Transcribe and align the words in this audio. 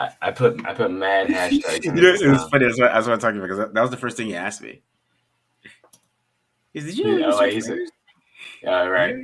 I, 0.00 0.10
I 0.22 0.30
put 0.30 0.64
I 0.66 0.72
put 0.72 0.90
mad 0.90 1.26
hashtags. 1.28 1.84
you 1.84 1.92
know, 1.92 2.08
it 2.14 2.26
was 2.26 2.48
funny. 2.48 2.64
That's 2.66 2.80
what, 2.80 2.92
that's 2.92 3.06
what 3.06 3.12
I'm 3.12 3.18
talking 3.20 3.36
about 3.36 3.46
because 3.48 3.58
that, 3.58 3.74
that 3.74 3.80
was 3.82 3.90
the 3.90 3.96
first 3.98 4.16
thing 4.16 4.26
he 4.28 4.34
asked 4.34 4.62
me. 4.62 4.80
Is 6.72 6.84
did 6.86 6.98
you 6.98 7.04
know? 7.04 7.16
Yeah, 7.18 7.26
you 7.28 7.34
like, 7.34 7.52
he's 7.52 7.68
a- 7.68 7.86
Yeah, 8.62 8.84
right. 8.86 9.14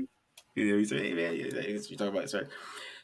You 0.55 0.71
know, 0.73 0.79
he 0.79 0.85
said, 0.85 1.01
"Hey 1.01 1.13
man, 1.15 1.35
you 1.35 1.51
talking 1.51 2.09
about 2.09 2.29
sorry." 2.31 2.47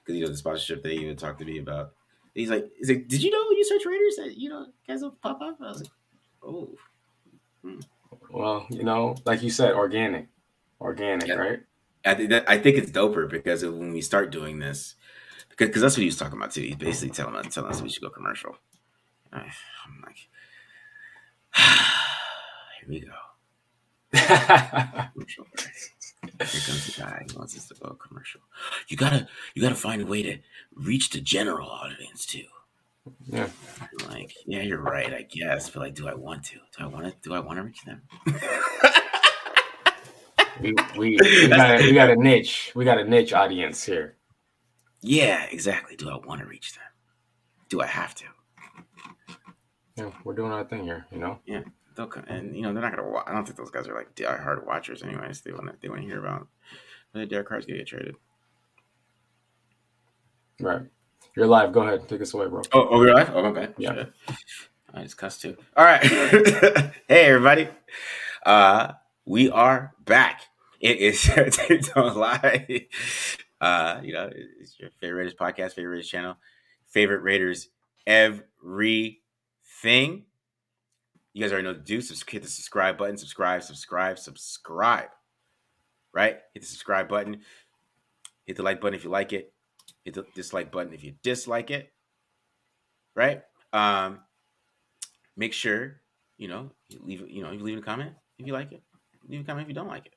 Because 0.04 0.18
you 0.18 0.24
know 0.24 0.30
the 0.30 0.36
sponsorship 0.36 0.82
they 0.82 0.92
even 0.94 1.16
talked 1.16 1.38
to 1.38 1.44
me 1.44 1.58
about. 1.58 1.92
He's 2.34 2.50
like, 2.50 2.68
"He's 2.78 2.88
like, 2.88 3.08
did 3.08 3.22
you 3.22 3.30
know 3.30 3.44
when 3.48 3.56
you 3.56 3.64
search 3.64 3.86
Raiders 3.86 4.16
that 4.16 4.36
you 4.36 4.48
know 4.48 4.66
guys 4.86 5.02
will 5.02 5.12
pop 5.22 5.40
up?" 5.40 5.58
I 5.60 5.68
was 5.68 5.80
like, 5.82 5.90
"Oh, 6.44 6.70
hmm. 7.62 7.78
Well, 8.30 8.66
you 8.70 8.82
know, 8.82 9.16
like 9.24 9.42
you 9.42 9.50
said, 9.50 9.72
organic, 9.74 10.28
organic, 10.80 11.28
Yeah. 11.28 11.34
right? 11.34 11.60
I 12.04 12.14
think 12.14 12.30
that 12.30 12.48
I 12.50 12.58
think 12.58 12.78
it's 12.78 12.90
doper 12.90 13.30
because 13.30 13.64
when 13.64 13.92
we 13.92 14.00
start 14.00 14.30
doing 14.30 14.58
this, 14.58 14.96
because 15.66 15.82
that's 15.82 15.96
what 15.96 16.02
he 16.02 16.06
was 16.06 16.16
talking 16.16 16.38
about 16.38 16.52
too. 16.52 16.62
He's 16.62 16.76
basically 16.76 17.14
telling 17.14 17.36
us 17.36 17.52
telling 17.54 17.70
us 17.70 17.82
we 17.82 17.88
should 17.88 18.02
go 18.02 18.10
commercial. 18.10 18.56
I'm 19.32 19.50
like, 20.04 20.28
here 22.80 22.88
we 22.88 23.00
go. 23.00 23.12
Commercial. 24.12 25.46
Here 26.38 26.60
comes 26.60 26.86
the 26.86 27.02
guy 27.02 27.24
who 27.30 27.38
wants 27.38 27.56
us 27.56 27.66
to 27.68 27.74
go 27.74 27.94
commercial. 27.94 28.40
You 28.88 28.96
gotta 28.96 29.28
you 29.54 29.62
gotta 29.62 29.74
find 29.74 30.02
a 30.02 30.06
way 30.06 30.22
to 30.22 30.38
reach 30.74 31.10
the 31.10 31.20
general 31.20 31.68
audience 31.68 32.26
too. 32.26 32.44
yeah. 33.26 33.48
I'm 33.80 34.10
like, 34.10 34.32
yeah, 34.46 34.62
you're 34.62 34.80
right, 34.80 35.12
I 35.12 35.22
guess. 35.22 35.70
But 35.70 35.80
like, 35.80 35.94
do 35.94 36.08
I 36.08 36.14
want 36.14 36.44
to? 36.44 36.56
Do 36.76 36.84
I 36.84 36.86
want 36.86 37.06
to? 37.06 37.14
Do 37.22 37.34
I 37.34 37.40
want 37.40 37.58
to 37.58 37.62
reach 37.64 37.84
them? 37.84 38.02
We, 40.60 40.74
we, 40.96 41.18
we, 41.20 41.48
got 41.48 41.80
a, 41.80 41.82
we 41.82 41.92
got 41.92 42.10
a 42.10 42.16
niche. 42.16 42.72
We 42.74 42.84
got 42.84 42.98
a 42.98 43.04
niche 43.04 43.32
audience 43.32 43.82
here. 43.84 44.16
Yeah, 45.02 45.44
exactly. 45.50 45.96
Do 45.96 46.08
I 46.08 46.16
want 46.16 46.40
to 46.40 46.46
reach 46.46 46.74
them? 46.74 46.84
Do 47.68 47.80
I 47.80 47.86
have 47.86 48.14
to? 48.16 48.24
Yeah, 49.96 50.10
we're 50.24 50.34
doing 50.34 50.52
our 50.52 50.64
thing 50.64 50.84
here, 50.84 51.06
you 51.12 51.18
know? 51.18 51.38
Yeah, 51.44 51.60
they'll 51.94 52.06
come, 52.06 52.24
and 52.26 52.56
you 52.56 52.62
know 52.62 52.72
they're 52.72 52.82
not 52.82 52.96
gonna. 52.96 53.08
Wa- 53.08 53.24
I 53.26 53.32
don't 53.32 53.44
think 53.44 53.58
those 53.58 53.70
guys 53.70 53.88
are 53.88 53.94
like 53.94 54.14
die 54.14 54.36
hard 54.36 54.66
watchers, 54.66 55.02
anyways. 55.02 55.42
They 55.42 55.52
want 55.52 55.66
to. 55.66 55.74
They 55.80 55.88
want 55.88 56.00
to 56.00 56.06
hear 56.06 56.18
about 56.18 56.48
when 57.12 57.28
Derek 57.28 57.48
Carr's 57.48 57.66
gonna 57.66 57.78
get 57.78 57.88
traded. 57.88 58.14
Right. 60.60 60.82
You're 61.36 61.46
live. 61.46 61.72
Go 61.72 61.82
ahead. 61.82 62.08
Take 62.08 62.20
us 62.22 62.34
away, 62.34 62.46
bro. 62.46 62.62
Oh, 62.72 62.88
oh, 62.90 62.98
we're 62.98 63.14
live. 63.14 63.30
Oh, 63.34 63.42
my 63.42 63.52
bad. 63.52 63.74
Yeah. 63.78 63.94
Shit. 63.94 64.12
I 64.94 65.02
just 65.02 65.16
cussed 65.16 65.40
too. 65.42 65.56
All 65.76 65.84
right. 65.84 66.04
hey, 66.06 66.92
everybody. 67.08 67.68
Uh, 68.44 68.92
we 69.24 69.50
are 69.50 69.94
back. 70.04 70.42
It 70.80 70.98
is 70.98 71.30
Don't 71.94 72.16
Lie. 72.16 72.88
Uh, 73.62 74.00
you 74.02 74.12
know, 74.12 74.28
it's 74.60 74.76
your 74.80 74.90
favorite 75.00 75.18
Raiders 75.18 75.34
podcast, 75.34 75.74
favorite 75.74 75.92
Raiders 75.92 76.08
channel, 76.08 76.36
favorite 76.88 77.22
Raiders 77.22 77.68
everything. 78.06 79.20
You 81.32 81.40
guys 81.40 81.52
already 81.52 81.68
know 81.68 81.74
to 81.74 81.78
do. 81.78 82.00
Subs- 82.00 82.24
hit 82.28 82.42
the 82.42 82.48
subscribe 82.48 82.98
button. 82.98 83.16
Subscribe, 83.16 83.62
subscribe, 83.62 84.18
subscribe. 84.18 85.10
Right? 86.12 86.38
Hit 86.52 86.60
the 86.60 86.66
subscribe 86.66 87.08
button. 87.08 87.40
Hit 88.44 88.56
the 88.56 88.64
like 88.64 88.80
button 88.80 88.94
if 88.94 89.04
you 89.04 89.10
like 89.10 89.32
it. 89.32 89.52
Hit 90.04 90.14
the 90.14 90.26
dislike 90.34 90.72
button 90.72 90.92
if 90.92 91.04
you 91.04 91.14
dislike 91.22 91.70
it. 91.70 91.92
Right? 93.14 93.42
Um, 93.72 94.18
make 95.36 95.52
sure 95.52 96.00
you 96.36 96.48
know 96.48 96.70
you 96.88 97.00
leave 97.04 97.30
you 97.30 97.42
know 97.42 97.52
you 97.52 97.62
leave 97.62 97.78
a 97.78 97.82
comment 97.82 98.12
if 98.38 98.46
you 98.46 98.52
like 98.52 98.72
it. 98.72 98.82
Leave 99.28 99.42
a 99.42 99.44
comment 99.44 99.66
if 99.66 99.68
you 99.68 99.74
don't 99.74 99.86
like 99.86 100.06
it. 100.06 100.14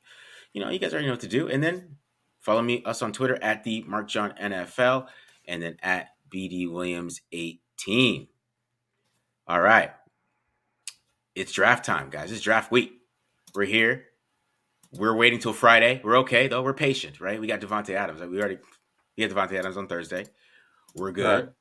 You 0.51 0.61
know 0.61 0.71
you 0.71 0.79
guys 0.79 0.93
already 0.93 1.05
know 1.05 1.13
what 1.13 1.21
to 1.21 1.27
do. 1.27 1.47
And 1.47 1.63
then 1.63 1.97
follow 2.45 2.61
me 2.61 2.83
us 2.85 3.01
on 3.01 3.11
Twitter 3.11 3.37
at 3.41 3.63
the 3.63 3.83
Mark 3.87 4.07
John 4.07 4.33
NFL 4.39 5.07
and 5.47 5.61
then 5.63 5.77
at 5.81 6.09
BD 6.33 6.71
Williams 6.71 7.21
eighteen. 7.31 8.27
All 9.47 9.59
right, 9.59 9.91
it's 11.35 11.51
draft 11.51 11.83
time, 11.85 12.09
guys. 12.09 12.31
It's 12.31 12.41
draft 12.41 12.71
week. 12.71 12.93
We're 13.53 13.65
here. 13.65 14.05
We're 14.91 15.15
waiting 15.15 15.39
till 15.39 15.53
Friday. 15.53 15.99
We're 16.03 16.19
okay 16.19 16.47
though. 16.47 16.61
We're 16.63 16.73
patient, 16.73 17.19
right? 17.19 17.39
We 17.39 17.47
got 17.47 17.59
Davante 17.59 17.93
Adams. 17.95 18.21
We 18.21 18.39
already 18.39 18.59
we 19.17 19.27
got 19.27 19.35
Davante 19.35 19.57
Adams 19.57 19.77
on 19.77 19.87
Thursday. 19.87 20.25
We're 20.95 21.11
good. 21.11 21.45
Right. 21.45 21.53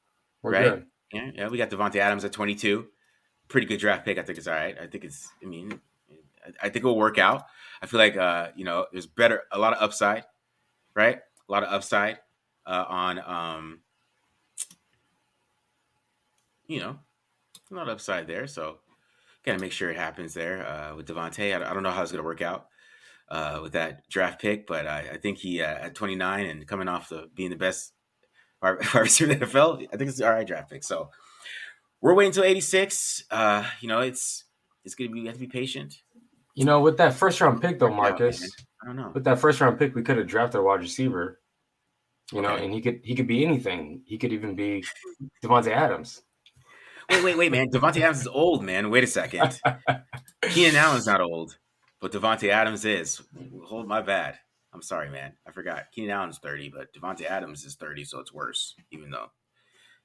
We're 0.43 0.53
Right. 0.53 0.63
good. 0.65 0.87
Yeah, 1.13 1.31
yeah, 1.35 1.49
we 1.49 1.59
got 1.59 1.71
Davante 1.71 1.97
Adams 1.97 2.25
at 2.25 2.33
22. 2.33 2.87
Pretty 3.49 3.67
good 3.67 3.79
draft 3.79 4.05
pick. 4.05 4.19
I 4.19 4.23
think 4.23 4.39
it's 4.39 4.47
all 4.49 4.55
right. 4.55 4.77
I 4.81 4.87
think 4.87 5.05
it's. 5.05 5.29
I 5.43 5.47
mean, 5.47 5.81
I, 6.45 6.67
I 6.67 6.69
think 6.69 6.85
it 6.85 6.89
will 6.89 6.99
work 6.99 7.19
out. 7.19 7.45
I 7.83 7.87
feel 7.87 7.99
like 7.99 8.17
uh, 8.17 8.49
you 8.57 8.65
know, 8.65 8.87
there's 8.93 9.07
better, 9.07 9.43
a 9.53 9.59
lot 9.59 9.75
of 9.75 9.83
upside, 9.83 10.25
right? 10.95 11.19
A 11.49 11.53
lot 11.53 11.63
of 11.63 11.73
upside 11.73 12.19
uh, 12.67 12.85
on, 12.89 13.19
um, 13.19 13.81
you 16.67 16.81
know, 16.81 16.99
a 17.71 17.75
lot 17.75 17.89
of 17.89 17.95
upside 17.95 18.27
there. 18.27 18.47
So, 18.47 18.79
gotta 19.45 19.59
make 19.59 19.73
sure 19.73 19.91
it 19.91 19.97
happens 19.97 20.35
there 20.35 20.67
uh, 20.67 20.97
with 20.97 21.07
Davante. 21.07 21.53
I, 21.55 21.71
I 21.71 21.75
don't 21.75 21.83
know 21.83 21.91
how 21.91 22.03
it's 22.03 22.13
gonna 22.13 22.25
work 22.25 22.43
out 22.43 22.69
uh, 23.29 23.61
with 23.63 23.73
that 23.73 24.09
draft 24.09 24.41
pick, 24.41 24.67
but 24.67 24.87
I, 24.87 25.11
I 25.13 25.17
think 25.19 25.39
he 25.39 25.61
uh, 25.61 25.67
at 25.67 25.95
29 25.95 26.47
and 26.47 26.67
coming 26.67 26.89
off 26.89 27.09
the 27.09 27.29
being 27.35 27.51
the 27.51 27.57
best 27.57 27.93
wide 28.63 28.77
receiver 28.95 29.33
in 29.33 29.39
the 29.39 29.47
NFL, 29.47 29.87
I 29.93 29.97
think 29.97 30.11
it's 30.11 30.21
all 30.21 30.31
right 30.31 30.47
draft 30.47 30.71
pick. 30.71 30.83
So 30.83 31.11
we're 32.01 32.15
waiting 32.15 32.31
until 32.31 32.45
86. 32.45 33.25
Uh, 33.31 33.65
you 33.81 33.89
know, 33.89 34.01
it's 34.01 34.45
it's 34.85 34.95
gonna 34.95 35.11
be 35.11 35.21
we 35.21 35.27
have 35.27 35.37
to 35.37 35.41
be 35.41 35.47
patient. 35.47 36.03
You 36.55 36.65
know, 36.65 36.81
with 36.81 36.97
that 36.99 37.15
first 37.15 37.41
round 37.41 37.61
pick, 37.61 37.79
though, 37.79 37.87
Work 37.87 37.95
it 37.95 38.13
out, 38.15 38.21
Marcus. 38.21 38.51
I 38.83 38.87
don't 38.87 38.97
know. 38.97 39.11
with 39.15 39.25
that 39.25 39.39
first 39.39 39.61
round 39.61 39.79
pick, 39.79 39.95
we 39.95 40.03
could 40.03 40.19
have 40.19 40.27
drafted 40.27 40.61
a 40.61 40.63
wide 40.63 40.81
receiver. 40.81 41.41
You 42.33 42.41
know, 42.43 42.53
Okay. 42.55 42.65
and 42.65 42.73
he 42.75 42.81
could 42.81 43.01
he 43.05 43.15
could 43.15 43.27
be 43.27 43.45
anything. 43.45 44.03
He 44.07 44.17
could 44.19 44.33
even 44.33 44.55
be 44.55 44.85
Davante 45.45 45.69
Adams. 45.73 46.23
Wait, 47.11 47.23
wait, 47.23 47.37
wait, 47.37 47.53
man. 47.53 47.69
Davante 47.69 48.01
Adams 48.01 48.23
is 48.23 48.27
old, 48.27 48.65
man. 48.65 48.91
Wait 48.91 49.05
a 49.05 49.07
second. 49.07 49.61
Keenan 50.49 50.77
Allen's 50.77 51.07
not 51.07 51.21
old, 51.21 51.59
but 52.01 52.13
Davante 52.13 52.49
Adams 52.49 52.85
is. 52.85 53.21
Hold 53.65 53.87
my 53.87 54.01
bad. 54.01 54.39
I'm 54.73 54.81
sorry, 54.83 55.11
man. 55.11 55.35
I 55.47 55.53
forgot. 55.53 55.85
Keenan 55.93 56.11
Allen's 56.11 56.39
30, 56.39 56.71
but 56.71 56.93
Davante 56.95 57.27
Adams 57.27 57.65
is 57.65 57.75
30, 57.77 58.05
so 58.05 58.19
it's 58.21 58.33
worse, 58.33 58.75
even 58.91 59.11
though, 59.11 59.31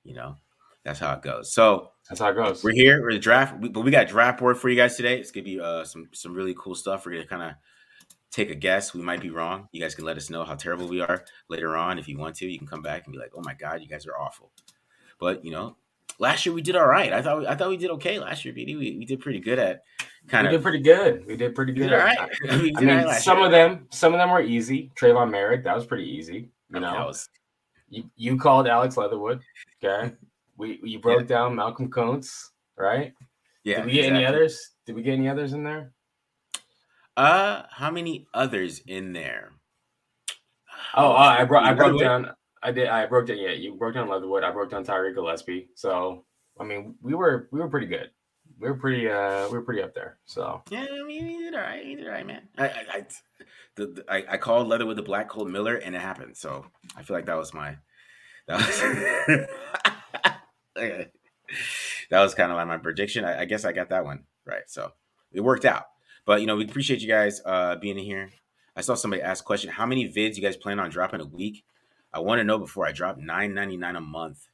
you 0.03 0.13
know, 0.13 0.35
that's 0.85 0.99
how 0.99 1.13
it 1.13 1.21
goes. 1.21 1.53
So 1.53 1.91
That's 2.07 2.19
how 2.21 2.29
it 2.29 2.35
goes. 2.35 2.63
We're 2.63 2.71
here. 2.73 3.01
We're 3.01 3.13
the 3.13 3.19
draft, 3.19 3.59
we, 3.59 3.69
but 3.69 3.81
we 3.81 3.91
got 3.91 4.07
draft 4.07 4.39
board 4.39 4.57
for 4.57 4.69
you 4.69 4.75
guys 4.75 4.95
today. 4.95 5.19
It's 5.19 5.31
gonna 5.31 5.43
be 5.43 5.59
uh, 5.59 5.83
some 5.83 6.07
some 6.13 6.33
really 6.33 6.55
cool 6.57 6.75
stuff. 6.75 7.05
We're 7.05 7.13
gonna 7.13 7.27
kind 7.27 7.43
of 7.43 7.51
take 8.31 8.49
a 8.49 8.55
guess. 8.55 8.93
We 8.93 9.01
might 9.01 9.21
be 9.21 9.29
wrong. 9.29 9.67
You 9.71 9.81
guys 9.81 9.95
can 9.95 10.05
let 10.05 10.17
us 10.17 10.29
know 10.29 10.43
how 10.43 10.55
terrible 10.55 10.87
we 10.87 11.01
are 11.01 11.23
later 11.49 11.75
on 11.75 11.99
if 11.99 12.07
you 12.07 12.17
want 12.17 12.35
to. 12.37 12.49
You 12.49 12.57
can 12.57 12.67
come 12.67 12.81
back 12.81 13.05
and 13.05 13.13
be 13.13 13.19
like, 13.19 13.31
"Oh 13.35 13.41
my 13.43 13.53
god, 13.53 13.81
you 13.81 13.87
guys 13.87 14.07
are 14.07 14.17
awful." 14.17 14.51
But 15.19 15.43
you 15.43 15.51
know, 15.51 15.75
last 16.17 16.45
year 16.45 16.55
we 16.55 16.61
did 16.61 16.75
all 16.75 16.87
right. 16.87 17.11
I 17.11 17.21
thought 17.21 17.39
we, 17.39 17.47
I 17.47 17.55
thought 17.55 17.69
we 17.69 17.77
did 17.77 17.91
okay 17.91 18.19
last 18.19 18.45
year, 18.45 18.53
BD. 18.53 18.77
We, 18.77 18.97
we 18.97 19.05
did 19.05 19.19
pretty 19.19 19.39
good 19.41 19.59
at 19.59 19.83
kind 20.27 20.47
of 20.47 20.51
we 20.51 20.57
did 20.57 20.63
pretty 20.63 20.79
good. 20.79 21.25
We 21.27 21.35
did 21.35 21.53
pretty 21.55 21.73
good. 21.73 21.89
did 21.89 21.93
all 21.93 21.99
right. 22.05 22.17
I, 22.49 22.57
We 22.61 22.71
did 22.71 22.77
I 22.77 22.79
all 22.81 22.87
right 22.87 22.97
mean, 22.99 23.07
last 23.07 23.23
some 23.25 23.37
year. 23.37 23.45
of 23.47 23.51
them, 23.51 23.87
some 23.91 24.13
of 24.13 24.19
them 24.19 24.29
were 24.31 24.41
easy. 24.41 24.91
Tre'von 24.99 25.29
Moehrig, 25.29 25.63
that 25.65 25.75
was 25.75 25.85
pretty 25.85 26.05
easy. 26.09 26.49
You 26.73 26.79
know, 26.79 26.93
That 26.93 27.05
was- 27.07 27.29
you, 27.89 28.03
you 28.15 28.37
called 28.37 28.67
Alex 28.67 28.95
Leatherwood. 28.97 29.41
Okay, 29.83 30.13
we 30.59 30.79
you 30.83 30.99
broke 30.99 31.25
down 31.25 31.55
Malcolm 31.55 31.89
Koonce, 31.89 32.49
right? 32.77 33.13
yeah. 33.63 33.77
Did 33.77 33.85
we 33.85 33.91
get 33.93 34.13
any 34.13 34.25
others? 34.25 34.71
Did 34.85 34.95
we 34.95 35.01
get 35.01 35.13
any 35.13 35.27
others 35.27 35.53
in 35.53 35.63
there? 35.63 35.93
Uh, 37.17 37.63
how 37.71 37.89
many 37.89 38.27
others 38.33 38.81
in 38.85 39.13
there? 39.13 39.51
Oh, 40.95 41.11
uh, 41.11 41.35
I 41.39 41.43
broke. 41.45 41.63
I 41.63 41.73
broke 41.73 41.99
down. 41.99 42.31
I 42.61 42.71
did. 42.71 42.87
I 42.87 43.05
broke 43.05 43.27
down. 43.27 43.37
Yeah, 43.37 43.51
you 43.51 43.75
broke 43.75 43.95
down 43.95 44.09
Leatherwood. 44.09 44.43
I 44.43 44.51
broke 44.51 44.71
down 44.71 44.83
Tyree 44.83 45.13
Gillespie. 45.13 45.69
So 45.75 46.25
I 46.59 46.63
mean, 46.63 46.95
we 47.01 47.13
were 47.15 47.47
we 47.51 47.59
were 47.59 47.69
pretty 47.69 47.87
good. 47.87 48.11
We 48.59 48.67
were 48.67 48.75
pretty. 48.75 49.09
uh 49.09 49.47
We 49.47 49.57
were 49.57 49.63
pretty 49.63 49.81
up 49.81 49.93
there. 49.93 50.17
So 50.25 50.61
Yeah, 50.69 50.85
I 50.91 51.03
mean, 51.03 51.25
he 51.25 51.37
did 51.37 51.55
all 51.55 51.61
right. 51.61 51.85
He 51.85 51.95
did 51.95 52.05
all 52.05 52.11
right, 52.11 52.27
man. 52.27 52.41
I, 52.57 52.67
I, 52.67 52.85
I, 52.91 53.05
the, 53.75 53.85
the, 53.85 54.05
I, 54.09 54.25
I 54.33 54.37
called 54.37 54.67
Leatherwood 54.67 54.97
the 54.97 55.03
black 55.03 55.29
Colt 55.29 55.47
Miller, 55.47 55.75
and 55.75 55.95
it 55.95 56.01
happened. 56.01 56.35
So 56.35 56.65
I 56.97 57.03
feel 57.03 57.15
like 57.15 57.25
that 57.27 57.37
was 57.37 57.53
my, 57.53 57.77
that 58.47 58.57
was, 58.57 59.47
That 62.09 62.21
was 62.21 62.35
kind 62.35 62.51
of 62.51 62.57
like 62.57 62.67
my 62.67 62.77
prediction. 62.77 63.25
I, 63.25 63.41
I 63.41 63.45
guess 63.45 63.65
I 63.65 63.71
got 63.71 63.89
that 63.89 64.05
one 64.05 64.25
right. 64.45 64.63
So 64.67 64.91
it 65.31 65.41
worked 65.41 65.65
out. 65.65 65.85
But 66.25 66.41
you 66.41 66.47
know, 66.47 66.55
we 66.55 66.65
appreciate 66.65 67.01
you 67.01 67.07
guys 67.07 67.41
uh, 67.45 67.75
being 67.77 67.97
in 67.97 68.05
here. 68.05 68.29
I 68.75 68.81
saw 68.81 68.95
somebody 68.95 69.21
ask 69.21 69.43
question: 69.43 69.71
How 69.71 69.85
many 69.85 70.07
vids 70.11 70.35
you 70.35 70.41
guys 70.41 70.57
plan 70.57 70.79
on 70.79 70.89
dropping 70.89 71.21
a 71.21 71.25
week? 71.25 71.63
I 72.13 72.19
want 72.19 72.39
to 72.39 72.43
know 72.43 72.57
before 72.57 72.87
I 72.87 72.91
drop 72.91 73.17
nine 73.17 73.53
ninety 73.53 73.77
nine 73.77 73.95
a 73.95 74.01
month. 74.01 74.47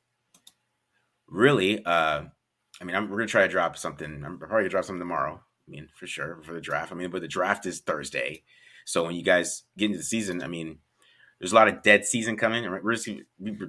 really, 1.28 1.84
uh, 1.86 2.24
I 2.82 2.84
mean, 2.84 2.96
I'm, 2.96 3.10
we're 3.10 3.18
gonna 3.18 3.28
try 3.28 3.44
to 3.44 3.52
drop 3.52 3.78
something. 3.78 4.24
I'm 4.26 4.38
probably 4.38 4.64
gonna 4.64 4.70
drop 4.70 4.86
something 4.86 5.00
tomorrow. 5.00 5.42
I 5.68 5.72
mean, 5.72 5.90
for 5.96 6.08
sure 6.08 6.42
for 6.44 6.54
the 6.54 6.62
draft. 6.62 6.92
I 6.92 6.96
mean, 6.96 7.10
but 7.10 7.22
the 7.22 7.28
draft 7.28 7.66
is 7.66 7.80
Thursday, 7.80 8.44
so 8.86 9.04
when 9.04 9.16
you 9.16 9.24
guys 9.24 9.64
get 9.78 9.86
into 9.86 9.98
the 9.98 10.04
season, 10.04 10.44
I 10.44 10.48
mean, 10.48 10.80
there's 11.46 11.52
a 11.54 11.56
lot 11.58 11.68
of 11.68 11.84
dead 11.84 12.04
season 12.04 12.38
coming, 12.38 12.64
we're 12.84 12.96
just 12.96 13.08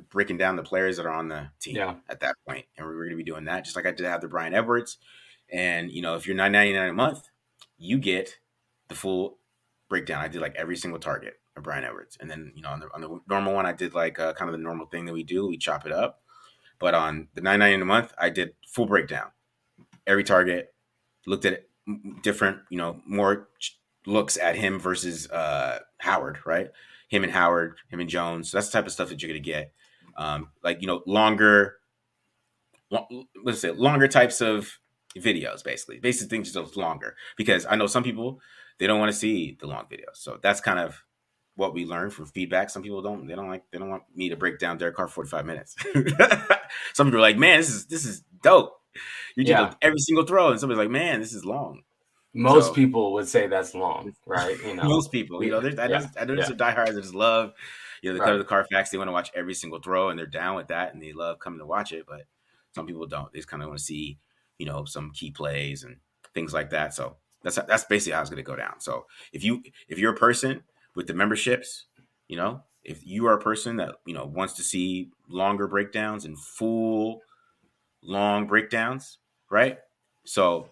breaking 0.09 0.39
down 0.39 0.57
the 0.57 0.63
players 0.63 0.97
that 0.97 1.05
are 1.05 1.13
on 1.13 1.29
the 1.29 1.51
team 1.61 1.77
Yeah. 1.77 1.97
at 2.09 2.21
that 2.21 2.35
point, 2.49 2.65
and 2.79 2.87
we're 2.87 3.05
gonna 3.05 3.19
be 3.19 3.23
doing 3.23 3.45
that 3.45 3.65
just 3.67 3.77
like 3.77 3.85
I 3.85 3.91
did 3.93 4.07
have 4.07 4.23
the 4.23 4.29
Bryan 4.29 4.55
Edwards. 4.55 4.97
And 5.53 5.93
you 5.93 6.01
know, 6.01 6.15
if 6.15 6.27
you're 6.27 6.35
9.99 6.35 6.89
a 6.89 6.93
month, 6.95 7.29
you 7.77 7.99
get 7.99 8.39
the 8.89 8.95
full 8.95 9.41
breakdown. 9.91 10.23
I 10.25 10.29
did 10.29 10.41
like 10.41 10.55
every 10.57 10.75
single 10.79 10.99
target 10.99 11.39
of 11.55 11.65
Bryan 11.65 11.85
Edwards, 11.85 12.17
and 12.19 12.31
then 12.31 12.53
you 12.57 12.63
know 12.63 12.71
on 12.71 12.81
the 12.81 12.89
on 12.95 13.03
the 13.03 13.21
normal 13.29 13.53
one, 13.53 13.67
I 13.67 13.73
did 13.73 13.93
like 13.93 14.19
uh, 14.19 14.33
kind 14.33 14.49
of 14.49 14.53
the 14.53 14.63
normal 14.63 14.87
thing 14.87 15.05
that 15.05 15.13
we 15.13 15.23
do. 15.23 15.47
We 15.47 15.59
chop 15.59 15.85
it 15.85 15.93
up, 15.93 16.23
but 16.79 16.95
on 16.95 17.29
the 17.35 17.43
9.99 17.43 17.83
a 17.83 17.85
month, 17.85 18.15
I 18.17 18.31
did 18.31 18.55
full 18.67 18.87
breakdown, 18.87 19.33
every 20.07 20.25
target, 20.25 20.75
looked 21.27 21.45
at 21.45 21.53
it 21.53 21.71
different, 22.23 22.61
you 22.71 22.79
know, 22.79 23.03
more 23.07 23.51
looks 24.07 24.39
at 24.39 24.57
him 24.57 24.79
versus 24.79 25.31
uh, 25.31 25.81
Howard, 25.99 26.39
right? 26.47 26.71
Him 27.09 27.23
and 27.25 27.33
Howard, 27.33 27.77
him 27.89 28.01
and 28.01 28.09
Jones. 28.11 28.51
So 28.51 28.57
that's 28.57 28.69
the 28.69 28.73
type 28.79 28.87
of 28.87 28.93
stuff 28.93 29.09
that 29.11 29.23
you're 29.23 29.29
gonna 29.31 29.41
get. 29.41 29.73
Um, 30.17 30.49
like 30.63 30.81
you 30.81 30.87
know, 30.87 31.03
longer, 31.07 31.77
lo- 32.91 33.07
let's 33.45 33.61
say 33.61 33.71
longer 33.71 34.09
types 34.09 34.41
of 34.41 34.79
videos, 35.17 35.63
basically. 35.65 35.99
Basically, 35.99 36.29
things 36.37 36.53
just 36.53 36.77
longer 36.77 37.17
because 37.37 37.67
I 37.69 37.77
know 37.77 37.87
some 37.87 38.03
people 38.03 38.41
they 38.79 38.87
don't 38.87 39.01
want 39.01 39.11
to 39.13 39.19
see 39.19 39.57
the 39.61 39.67
long 39.67 39.85
videos. 39.91 40.17
So 40.17 40.39
that's 40.43 40.61
kind 40.61 40.79
of 40.79 41.03
what 41.55 41.73
we 41.73 41.87
learned 41.87 42.13
from 42.13 42.27
feedback. 42.27 42.69
Some 42.71 42.83
people 42.83 43.01
don't 43.03 43.27
they 43.27 43.35
don't 43.35 43.49
like 43.49 43.65
they 43.71 43.79
don't 43.79 43.89
want 43.91 44.03
me 44.15 44.29
to 44.29 44.37
break 44.37 44.59
down 44.59 44.79
Derek 44.79 44.97
Carr 44.97 45.09
45 45.09 45.47
minutes. 45.47 45.75
some 46.93 47.07
people 47.07 47.19
are 47.19 47.21
like, 47.21 47.39
man, 47.39 47.59
this 47.59 47.71
is 47.71 47.87
this 47.87 48.05
is 48.05 48.23
dope. 48.43 48.73
You 49.37 49.45
did 49.45 49.51
Yeah. 49.53 49.75
every 49.83 49.99
single 49.99 50.25
throw, 50.25 50.51
and 50.51 50.61
somebody's 50.61 50.79
like, 50.79 50.91
man, 50.91 51.21
this 51.21 51.33
is 51.35 51.45
long. 51.45 51.83
Most 52.37 52.69
So- 52.69 52.75
people 52.75 53.13
would 53.15 53.27
say 53.29 53.47
that's 53.47 53.75
long, 53.75 54.15
right? 54.27 54.59
You 54.65 54.75
know, 54.75 54.85
Most 54.85 55.11
people, 55.11 55.43
you 55.43 55.51
know, 55.51 55.61
there's, 55.61 55.79
I, 55.79 55.87
Yeah, 55.89 55.99
know, 56.01 56.07
I 56.17 56.21
know 56.21 56.27
there's 56.35 56.39
yeah. 56.41 56.45
some 56.49 56.57
diehards 56.57 56.95
that 56.95 57.01
just 57.03 57.15
love, 57.15 57.55
you 58.03 58.11
know, 58.11 58.15
they 58.15 58.21
Right. 58.21 58.27
cover 58.27 58.39
the 58.39 58.45
Carfax, 58.45 58.91
they 58.91 58.99
want 58.99 59.09
to 59.09 59.13
watch 59.13 59.31
every 59.35 59.55
single 59.55 59.81
throw, 59.81 60.11
and 60.11 60.19
they're 60.19 60.27
down 60.27 60.55
with 60.57 60.69
that, 60.69 60.93
and 60.93 61.03
they 61.03 61.13
love 61.13 61.39
coming 61.39 61.59
to 61.61 61.67
watch 61.67 61.93
it. 61.93 62.05
But 62.07 62.23
some 62.75 62.87
people 62.87 63.07
don't. 63.07 63.33
They 63.33 63.39
just 63.39 63.49
kind 63.49 63.63
of 63.63 63.69
want 63.69 63.79
to 63.79 63.85
see, 63.85 64.19
you 64.59 64.67
know, 64.67 64.85
some 64.85 65.13
key 65.13 65.31
plays 65.31 65.83
and 65.83 65.97
things 66.35 66.53
like 66.53 66.71
that. 66.71 66.93
So 66.95 67.17
that's 67.43 67.57
that's 67.57 67.85
basically 67.85 68.13
how 68.15 68.21
it's 68.21 68.31
going 68.31 68.43
to 68.45 68.49
go 68.51 68.57
down. 68.57 68.81
So 68.81 69.07
if 69.33 69.43
you 69.43 69.63
if 69.89 69.99
you're 69.99 70.13
a 70.13 70.17
person 70.17 70.63
with 70.95 71.07
the 71.07 71.15
memberships, 71.15 71.87
you 72.29 72.37
know, 72.37 72.63
if 72.85 73.07
you 73.07 73.27
are 73.27 73.35
a 73.35 73.41
person 73.41 73.77
that 73.77 73.97
you 74.05 74.13
know 74.15 74.27
wants 74.27 74.53
to 74.55 74.63
see 74.63 75.11
longer 75.29 75.67
breakdowns 75.67 76.25
and 76.27 76.39
full 76.39 77.23
long 78.03 78.47
breakdowns, 78.47 79.19
right? 79.51 79.79
So 80.25 80.71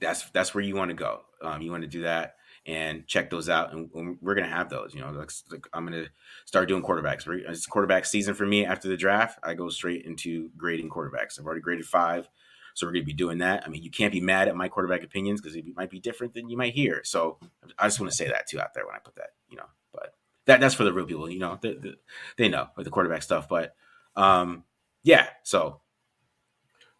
that's 0.00 0.28
that's 0.30 0.54
where 0.54 0.64
you 0.64 0.76
want 0.76 0.90
to 0.90 0.96
go. 0.96 1.20
Um, 1.42 1.62
you 1.62 1.70
want 1.70 1.82
to 1.82 1.88
do 1.88 2.02
that 2.02 2.36
and 2.66 3.06
check 3.06 3.30
those 3.30 3.48
out, 3.48 3.72
and, 3.72 4.18
we're 4.20 4.34
gonna 4.34 4.48
have 4.48 4.68
those. 4.68 4.92
You 4.92 5.00
know, 5.00 5.10
like, 5.12 5.30
like, 5.50 5.66
I'm 5.72 5.84
gonna 5.84 6.06
start 6.44 6.68
doing 6.68 6.82
quarterbacks. 6.82 7.26
It's 7.48 7.66
quarterback 7.66 8.04
season 8.04 8.34
for 8.34 8.44
me 8.44 8.66
after 8.66 8.88
the 8.88 8.96
draft. 8.96 9.38
I 9.42 9.54
go 9.54 9.68
straight 9.68 10.04
into 10.04 10.50
grading 10.56 10.90
quarterbacks. 10.90 11.38
I've 11.38 11.46
already 11.46 11.60
graded 11.60 11.86
five, 11.86 12.28
so 12.74 12.86
we're 12.86 12.92
gonna 12.92 13.04
be 13.04 13.12
doing 13.12 13.38
that. 13.38 13.64
I 13.64 13.68
mean, 13.68 13.82
you 13.82 13.90
can't 13.90 14.12
be 14.12 14.20
mad 14.20 14.48
at 14.48 14.56
my 14.56 14.68
quarterback 14.68 15.04
opinions 15.04 15.40
because 15.40 15.54
it 15.56 15.64
might 15.76 15.90
be 15.90 16.00
different 16.00 16.34
than 16.34 16.48
you 16.48 16.56
might 16.56 16.74
hear. 16.74 17.02
So 17.04 17.38
I 17.78 17.86
just 17.86 18.00
want 18.00 18.10
to 18.10 18.16
say 18.16 18.28
that 18.28 18.48
too 18.48 18.60
out 18.60 18.74
there 18.74 18.84
when 18.84 18.96
I 18.96 18.98
put 18.98 19.14
that. 19.14 19.30
You 19.48 19.58
know, 19.58 19.66
but 19.92 20.14
that 20.46 20.60
that's 20.60 20.74
for 20.74 20.84
the 20.84 20.92
real 20.92 21.06
people. 21.06 21.30
You 21.30 21.38
know, 21.38 21.58
they, 21.60 21.74
they, 21.74 21.94
they 22.36 22.48
know 22.48 22.68
with 22.76 22.84
the 22.84 22.90
quarterback 22.90 23.22
stuff. 23.22 23.48
But 23.48 23.76
um, 24.16 24.64
yeah, 25.04 25.28
so 25.44 25.80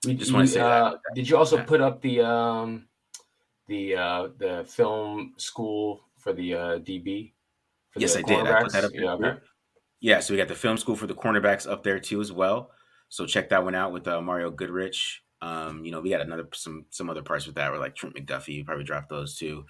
We 0.05 0.15
Just 0.15 0.33
wanna 0.33 0.45
you, 0.45 0.49
say 0.49 0.61
that. 0.61 0.67
uh, 0.83 0.97
Did 1.15 1.29
you 1.29 1.37
also 1.37 1.57
Yeah. 1.57 1.65
put 1.65 1.81
up 1.81 2.01
the 2.03 2.21
um, 2.21 2.89
the 3.67 3.97
uh, 3.97 4.29
the 4.39 4.65
film 4.69 5.35
school 5.37 6.05
for 6.19 6.33
the 6.33 6.55
uh, 6.55 6.79
DB? 6.79 7.33
For 7.91 8.01
Yes, 8.01 8.15
the 8.15 8.21
I 8.21 8.23
did. 8.23 8.47
I 8.47 8.63
put 8.63 8.73
that 8.73 8.85
up 8.85 8.93
Yeah, 8.95 9.13
okay. 9.13 9.39
Yeah, 10.01 10.21
so 10.21 10.35
we 10.35 10.39
got 10.39 10.49
the 10.49 10.55
film 10.55 10.77
school 10.77 10.95
for 10.97 11.07
the 11.07 11.15
cornerbacks 11.15 11.69
up 11.69 11.83
there 11.83 11.99
too 11.99 12.21
as 12.21 12.31
well. 12.31 12.71
So 13.09 13.27
check 13.27 13.49
that 13.49 13.65
one 13.65 13.75
out 13.75 13.93
with 13.93 14.07
uh, 14.07 14.21
Mario 14.21 14.51
Goodrich. 14.51 15.23
Um, 15.41 15.85
you 15.85 15.91
know, 15.91 16.01
we 16.01 16.11
got 16.11 16.21
another 16.21 16.49
some 16.55 16.87
some 16.91 17.11
other 17.11 17.23
parts 17.23 17.47
with 17.47 17.57
that. 17.57 17.71
We're 17.73 17.79
like 17.79 17.95
Trent 17.95 18.15
McDuffie. 18.15 18.55
You 18.55 18.65
probably 18.65 18.85
dropped 18.85 19.09
those 19.09 19.37
too 19.37 19.65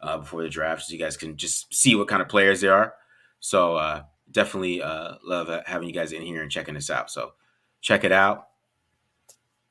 uh, 0.00 0.18
before 0.18 0.42
the 0.42 0.48
draft, 0.48 0.82
so 0.82 0.92
you 0.92 0.98
guys 0.98 1.16
can 1.16 1.36
just 1.36 1.72
see 1.74 1.94
what 1.94 2.08
kind 2.08 2.22
of 2.22 2.28
players 2.28 2.60
they 2.60 2.68
are. 2.68 2.94
So 3.40 3.76
uh, 3.76 4.02
definitely 4.30 4.82
uh, 4.82 5.14
love 5.24 5.48
uh, 5.48 5.62
having 5.66 5.88
you 5.88 5.94
guys 5.94 6.12
in 6.12 6.22
here 6.22 6.42
and 6.42 6.50
checking 6.50 6.74
this 6.74 6.90
out. 6.90 7.10
So 7.10 7.32
check 7.80 8.04
it 8.04 8.12
out. 8.12 8.48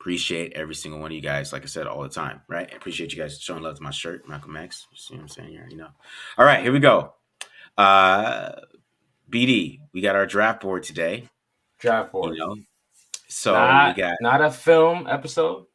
Appreciate 0.02 0.54
every 0.54 0.74
single 0.74 1.00
one 1.00 1.12
of 1.12 1.16
you 1.16 1.22
guys, 1.22 1.54
like 1.54 1.62
I 1.62 1.68
said, 1.68 1.86
all 1.86 2.02
the 2.02 2.10
time, 2.10 2.42
right? 2.48 2.68
I 2.72 2.76
appreciate 2.76 3.14
you 3.14 3.20
guys 3.20 3.40
showing 3.40 3.62
love 3.62 3.76
to 3.78 3.84
my 3.84 3.92
shirt, 3.92 4.28
Malcolm 4.28 4.58
X. 4.58 4.88
You 4.92 4.98
see 4.98 5.14
what 5.14 5.22
I'm 5.22 5.28
saying 5.28 5.50
here? 5.50 5.68
You 5.70 5.78
know. 5.78 5.90
All 6.40 6.44
right, 6.44 6.64
here 6.64 6.72
we 6.72 6.80
go. 6.80 7.14
Uh 7.78 8.54
BD, 9.30 9.82
we 9.94 10.02
got 10.02 10.16
our 10.16 10.26
draft 10.26 10.62
board 10.62 10.82
today. 10.82 11.30
Draft 11.78 12.12
board. 12.12 12.34
You 12.34 12.40
know, 12.40 12.56
so 13.28 13.54
not, 13.54 13.96
we 13.96 14.02
got. 14.02 14.16
not 14.22 14.42
a 14.42 14.50
film 14.50 15.06
episode 15.08 15.68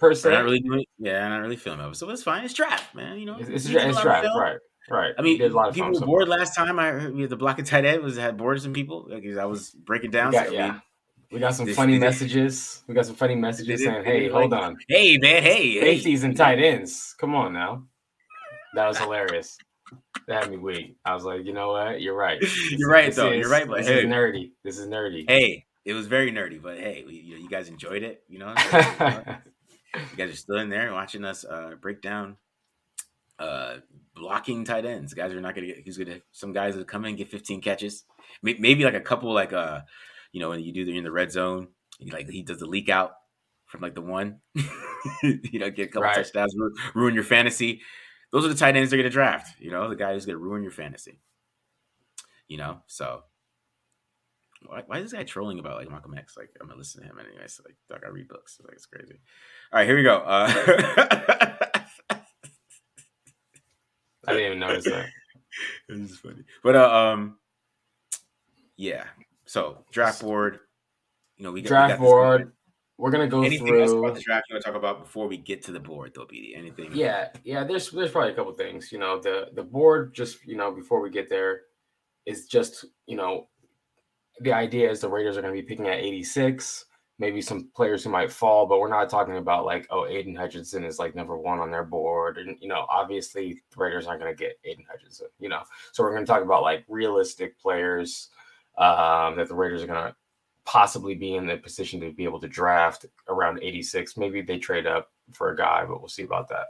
per 0.00 0.14
se. 0.14 0.30
not 0.30 0.42
really 0.42 0.58
doing, 0.58 0.84
yeah, 0.98 1.28
not 1.28 1.38
really 1.38 1.54
film 1.54 1.80
episode. 1.80 2.06
But 2.06 2.12
it's 2.14 2.24
fine. 2.24 2.44
It's 2.44 2.54
draft, 2.54 2.92
man. 2.92 3.20
You 3.20 3.26
know, 3.26 3.36
It's, 3.38 3.48
it's, 3.48 3.66
it's 3.66 4.02
draft, 4.02 4.24
film. 4.24 4.36
right? 4.36 4.56
Right. 4.90 5.14
I 5.16 5.22
mean, 5.22 5.38
did 5.38 5.52
a 5.52 5.54
lot 5.54 5.68
of 5.68 5.76
people 5.76 5.92
were 5.92 6.00
bored 6.04 6.28
last 6.28 6.56
time. 6.56 6.80
I 6.80 6.88
heard 6.88 7.30
the 7.30 7.36
block 7.36 7.60
of 7.60 7.66
tight 7.66 7.84
end 7.84 8.02
was 8.02 8.16
had 8.16 8.36
bored 8.36 8.60
some 8.60 8.72
people 8.72 9.06
because 9.08 9.38
I 9.38 9.44
was 9.44 9.70
breaking 9.70 10.10
down. 10.10 10.32
Got, 10.32 10.48
so, 10.48 10.52
I 10.52 10.54
yeah. 10.56 10.66
mean, 10.72 10.82
We 11.32 11.38
got 11.38 11.54
some 11.54 11.66
This- 11.66 11.76
funny 11.76 11.94
this- 11.94 12.00
messages. 12.00 12.82
We 12.86 12.94
got 12.94 13.06
some 13.06 13.14
funny 13.14 13.36
messages 13.36 13.80
This- 13.80 13.84
saying, 13.84 14.04
"Hey, 14.04 14.28
hold 14.28 14.50
like- 14.50 14.62
on, 14.62 14.76
hey 14.88 15.16
man, 15.18 15.42
hey, 15.42 15.72
hey. 15.72 15.80
safeties 15.80 16.24
and 16.24 16.36
tight 16.36 16.58
ends. 16.58 17.14
Come 17.18 17.34
on 17.34 17.52
now." 17.52 17.84
That 18.74 18.86
was 18.88 18.98
hilarious. 18.98 19.56
That 20.26 20.42
had 20.44 20.50
me 20.50 20.56
weak. 20.58 20.96
I 21.04 21.14
was 21.14 21.24
like, 21.24 21.44
you 21.44 21.52
know 21.52 21.72
what? 21.72 22.00
You're 22.00 22.14
right. 22.16 22.40
You're 22.70 22.88
right 22.90 23.06
This 23.06 23.16
though. 23.16 23.30
is- 23.32 23.38
You're 23.40 23.50
right, 23.50 23.66
but 23.66 23.78
this 23.78 23.88
hey, 23.88 24.00
is 24.00 24.04
nerdy. 24.06 24.50
This 24.64 24.78
is 24.78 24.86
nerdy. 24.86 25.24
hey, 25.28 25.66
it 25.84 25.94
was 25.94 26.06
very 26.06 26.30
nerdy, 26.30 26.60
but 26.62 26.78
hey, 26.78 27.02
we, 27.06 27.14
you, 27.14 27.36
you 27.36 27.48
guys 27.48 27.68
enjoyed 27.68 28.02
it. 28.02 28.22
You 28.28 28.38
know, 28.40 28.54
you 29.08 30.16
guys 30.16 30.30
are 30.32 30.36
still 30.36 30.56
in 30.58 30.68
there 30.68 30.92
watching 30.92 31.24
us 31.24 31.44
uh, 31.44 31.72
break 31.80 32.00
down 32.02 32.36
uh, 33.38 33.76
blocking 34.14 34.64
tight 34.64 34.84
ends. 34.84 35.14
Guys 35.14 35.32
are 35.32 35.40
not 35.40 35.54
gonna 35.54 35.68
get. 35.68 35.78
He's 35.84 35.96
gonna. 35.98 36.20
Some 36.32 36.52
guys 36.52 36.76
will 36.76 36.84
come 36.84 37.04
in 37.04 37.10
and 37.10 37.18
get 37.18 37.28
15 37.28 37.60
catches. 37.60 38.04
Maybe 38.42 38.84
like 38.84 38.94
a 38.94 39.00
couple, 39.00 39.32
like 39.32 39.52
uh, 39.52 39.80
you 40.32 40.40
know, 40.40 40.50
when 40.50 40.60
you 40.60 40.72
do 40.72 40.84
the 40.84 40.96
in 40.96 41.04
the 41.04 41.10
red 41.12 41.32
zone, 41.32 41.68
like 42.10 42.28
he 42.28 42.42
does 42.42 42.58
the 42.58 42.66
leak 42.66 42.88
out 42.88 43.12
from 43.66 43.80
like 43.80 43.94
the 43.94 44.00
one. 44.02 44.40
you 45.22 45.58
know, 45.58 45.70
get 45.70 45.88
a 45.88 45.92
couple 45.92 46.02
Right. 46.02 46.14
touchdowns, 46.16 46.54
ru- 46.56 46.74
ruin 46.94 47.14
your 47.14 47.24
fantasy. 47.24 47.80
Those 48.32 48.44
are 48.44 48.48
the 48.48 48.54
tight 48.54 48.76
ends 48.76 48.90
they're 48.90 48.98
gonna 48.98 49.10
draft. 49.10 49.60
You 49.60 49.70
know, 49.70 49.88
the 49.88 49.96
guy 49.96 50.12
who's 50.12 50.26
gonna 50.26 50.38
ruin 50.38 50.62
your 50.62 50.72
fantasy. 50.72 51.20
You 52.48 52.58
know, 52.58 52.82
so 52.86 53.22
why, 54.66 54.82
why 54.86 54.98
is 54.98 55.04
this 55.10 55.12
guy 55.18 55.24
trolling 55.24 55.58
about 55.58 55.76
like 55.78 55.88
Malcolm 55.90 56.14
X? 56.16 56.36
Like 56.36 56.50
I'm 56.60 56.66
gonna 56.68 56.78
listen 56.78 57.02
to 57.02 57.08
him 57.08 57.18
anyway. 57.18 57.46
So 57.46 57.62
like, 57.64 57.76
dog, 57.88 58.02
I 58.04 58.10
read 58.10 58.28
books. 58.28 58.60
Like 58.62 58.74
it's 58.74 58.86
crazy. 58.86 59.20
All 59.72 59.78
right, 59.78 59.86
here 59.86 59.96
we 59.96 60.02
go. 60.02 60.16
Uh, 60.18 60.52
I 64.26 64.32
didn't 64.34 64.46
even 64.46 64.58
notice 64.60 64.84
that. 64.84 65.06
this 65.88 66.10
is 66.10 66.18
funny, 66.18 66.44
but 66.62 66.76
uh, 66.76 66.90
um, 66.94 67.38
yeah. 68.76 69.04
So 69.50 69.84
draft 69.90 70.22
board. 70.22 70.60
You 71.36 71.42
know, 71.42 71.50
we 71.50 71.60
got, 71.60 71.64
we 71.64 71.68
Draft 71.68 71.90
got 71.94 71.98
board. 71.98 72.40
going. 72.42 72.52
We're 72.98 73.10
gonna 73.10 73.26
go 73.26 73.42
Anything 73.42 73.80
else 73.80 73.90
about 73.90 74.14
the 74.14 74.20
draft 74.20 74.46
you 74.48 74.54
want 74.54 74.64
to 74.64 74.70
talk 74.70 74.78
about 74.78 75.00
before 75.00 75.26
we 75.26 75.38
get 75.38 75.60
to 75.64 75.72
the 75.72 75.80
board, 75.80 76.12
though, 76.14 76.24
BD? 76.24 76.56
Anything? 76.56 76.90
Yeah, 76.94 77.30
yeah. 77.42 77.64
There's 77.64 77.90
there's 77.90 78.12
probably 78.12 78.30
a 78.30 78.36
couple 78.36 78.52
things. 78.52 78.92
You 78.92 79.00
know, 79.00 79.18
the 79.18 79.48
the 79.54 79.64
board 79.64 80.14
just 80.14 80.46
you 80.46 80.56
know 80.56 80.70
before 80.70 81.00
we 81.00 81.10
get 81.10 81.28
there 81.28 81.62
is 82.26 82.46
just 82.46 82.84
you 83.06 83.16
know 83.16 83.48
the 84.38 84.52
idea 84.52 84.88
is 84.88 85.00
the 85.00 85.08
Raiders 85.08 85.36
are 85.36 85.42
going 85.42 85.52
to 85.52 85.60
be 85.60 85.66
picking 85.66 85.88
at 85.88 85.98
86. 85.98 86.84
Maybe 87.18 87.40
some 87.40 87.70
players 87.74 88.04
who 88.04 88.10
might 88.10 88.30
fall, 88.30 88.66
but 88.66 88.78
we're 88.78 88.88
not 88.88 89.10
talking 89.10 89.36
about 89.36 89.64
like 89.64 89.84
oh 89.90 90.06
Aidan 90.06 90.36
Hutchinson 90.36 90.84
is 90.84 91.00
like 91.00 91.16
number 91.16 91.36
one 91.36 91.58
on 91.58 91.72
their 91.72 91.84
board, 91.84 92.38
and 92.38 92.56
you 92.60 92.68
know 92.68 92.86
obviously 92.88 93.60
the 93.72 93.76
Raiders 93.78 94.06
aren't 94.06 94.20
going 94.20 94.32
to 94.32 94.38
get 94.40 94.60
Aidan 94.64 94.84
Hutchinson. 94.88 95.26
You 95.40 95.48
know, 95.48 95.62
so 95.90 96.04
we're 96.04 96.14
going 96.14 96.24
to 96.24 96.32
talk 96.32 96.44
about 96.44 96.62
like 96.62 96.84
realistic 96.86 97.58
players 97.58 98.28
um, 98.78 99.36
that 99.36 99.48
the 99.48 99.54
Raiders 99.54 99.82
are 99.82 99.86
going 99.86 100.04
to 100.08 100.14
possibly 100.64 101.14
be 101.14 101.34
in 101.34 101.46
the 101.46 101.56
position 101.56 102.00
to 102.00 102.12
be 102.12 102.24
able 102.24 102.40
to 102.40 102.48
draft 102.48 103.06
around 103.28 103.58
86. 103.62 104.16
Maybe 104.16 104.42
they 104.42 104.58
trade 104.58 104.86
up 104.86 105.10
for 105.32 105.50
a 105.50 105.56
guy, 105.56 105.84
but 105.84 106.00
we'll 106.00 106.08
see 106.08 106.22
about 106.22 106.48
that. 106.48 106.68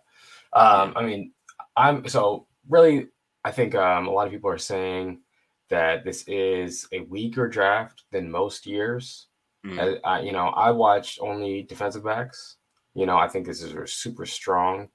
Um, 0.53 0.93
I 0.97 1.03
mean, 1.03 1.33
I'm 1.77 2.07
so 2.09 2.47
really, 2.69 3.09
I 3.45 3.51
think 3.51 3.75
um, 3.75 4.07
a 4.07 4.11
lot 4.11 4.27
of 4.27 4.33
people 4.33 4.51
are 4.51 4.59
saying 4.59 5.21
that 5.69 6.05
this 6.05 6.25
is 6.27 6.87
a 6.93 7.01
weaker 7.01 7.49
draft 7.49 8.05
than 8.11 8.31
most 8.31 8.67
years. 8.67 9.29
Mm. 9.65 9.79
Uh, 9.79 9.99
I, 10.07 10.21
you 10.21 10.33
know, 10.33 10.49
I 10.49 10.71
watched 10.71 11.21
only 11.21 11.63
defensive 11.63 12.05
backs. 12.05 12.57
You 12.95 13.07
know, 13.07 13.17
I 13.17 13.29
think 13.29 13.47
this 13.47 13.63
is 13.63 13.73
a 13.73 13.87
super 13.87 14.27
strong 14.27 14.89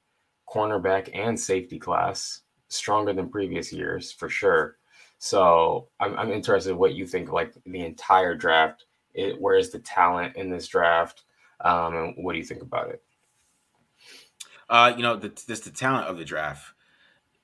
cornerback 0.50 1.10
and 1.14 1.40
safety 1.40 1.80
class, 1.80 2.42
stronger 2.68 3.14
than 3.14 3.30
previous 3.30 3.72
years 3.72 4.12
for 4.12 4.30
sure. 4.30 4.78
So 5.18 5.88
I'm, 6.00 6.18
I'm 6.18 6.32
interested 6.32 6.72
in 6.72 6.78
what 6.78 6.94
you 6.94 7.08
think, 7.08 7.32
like 7.32 7.54
the 7.66 7.86
entire 7.86 8.36
draft. 8.36 8.86
It, 9.14 9.40
where 9.40 9.56
is 9.56 9.72
the 9.72 9.80
talent 9.80 10.36
in 10.36 10.50
this 10.50 10.68
draft? 10.68 11.24
Um, 11.62 11.96
and 11.96 12.14
what 12.18 12.34
do 12.34 12.40
you 12.40 12.46
think 12.46 12.62
about 12.62 12.90
it? 12.90 13.02
Uh, 14.70 14.94
you 14.96 15.04
know, 15.04 15.16
the, 15.16 15.30
just 15.30 15.64
the 15.64 15.72
talent 15.72 16.08
of 16.08 16.18
the 16.18 16.26
draft 16.26 16.74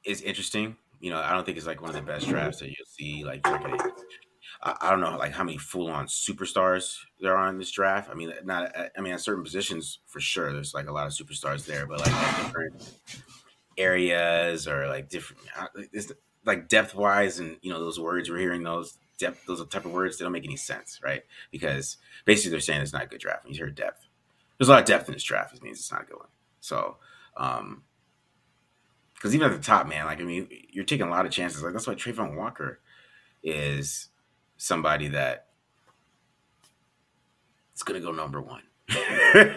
is 0.04 0.22
interesting. 0.22 0.76
You 1.00 1.12
know, 1.12 1.20
I 1.20 1.32
don't 1.32 1.46
think 1.46 1.58
it's 1.58 1.68
like 1.68 1.82
one 1.82 1.90
of 1.90 1.96
the 1.96 2.02
best 2.02 2.28
drafts 2.28 2.60
that 2.60 2.68
you'll 2.68 2.86
see. 2.86 3.24
Like, 3.24 3.48
I, 4.64 4.92
don't 4.92 5.00
know, 5.00 5.18
like 5.18 5.32
how 5.32 5.44
many 5.44 5.58
full-on 5.58 6.06
superstars 6.06 6.98
there 7.20 7.36
are 7.36 7.50
in 7.50 7.58
this 7.58 7.72
draft. 7.72 8.10
I 8.12 8.14
mean, 8.14 8.32
not. 8.44 8.72
I 8.96 9.02
mean, 9.02 9.14
at 9.14 9.22
certain 9.22 9.44
positions 9.44 10.00
for 10.06 10.20
sure, 10.20 10.54
there's 10.54 10.74
like 10.74 10.88
a 10.88 10.92
lot 10.92 11.08
of 11.08 11.14
superstars 11.14 11.66
there, 11.66 11.88
but 11.88 12.00
like 12.00 12.12
different 12.38 12.94
areas 13.78 14.68
or 14.68 14.88
like 14.88 15.10
different, 15.10 15.42
it's 15.92 16.12
like 16.46 16.68
depth-wise, 16.68 17.40
and 17.40 17.58
you 17.62 17.72
know, 17.72 17.80
those 17.80 18.00
words 18.00 18.30
we're 18.30 18.38
hearing 18.38 18.64
those 18.64 18.98
depth, 19.18 19.46
those 19.46 19.66
type 19.68 19.86
of 19.86 19.92
words, 19.92 20.18
they 20.18 20.24
don't 20.24 20.32
make 20.32 20.46
any 20.46 20.58
sense, 20.58 21.00
right? 21.04 21.24
Because 21.52 21.98
basically 22.26 22.52
they're 22.52 22.60
saying 22.60 22.82
it's 22.82 22.94
not 22.94 23.04
a 23.04 23.08
good 23.08 23.20
draft. 23.20 23.44
When 23.44 23.54
you 23.54 23.58
hear 23.58 23.70
depth, 23.70 24.08
there's 24.58 24.70
a 24.70 24.72
lot 24.72 24.82
of 24.82 24.86
depth 24.86 25.08
in 25.08 25.14
this 25.14 25.24
draft. 25.24 25.56
It 25.56 25.64
means 25.64 25.80
it's 25.80 25.92
not 25.92 26.04
a 26.04 26.06
good 26.06 26.18
one. 26.18 26.28
So, 26.60 26.98
um, 27.38 27.84
because 29.14 29.36
even 29.36 29.52
at 29.52 29.56
the 29.56 29.64
top, 29.64 29.88
man, 29.88 30.06
like 30.06 30.20
I 30.20 30.24
mean, 30.24 30.48
you're 30.72 30.84
taking 30.84 31.06
a 31.06 31.10
lot 31.10 31.26
of 31.26 31.32
chances. 31.32 31.62
Like 31.62 31.74
that's 31.74 31.88
why 31.88 31.94
Travon 31.94 32.36
Walker 32.36 32.80
is 33.44 34.10
somebody 34.58 35.10
that 35.10 35.48
is 37.76 37.84
going 37.84 38.00
to 38.00 38.06
go 38.06 38.12
number 38.12 38.42
one 38.42 38.64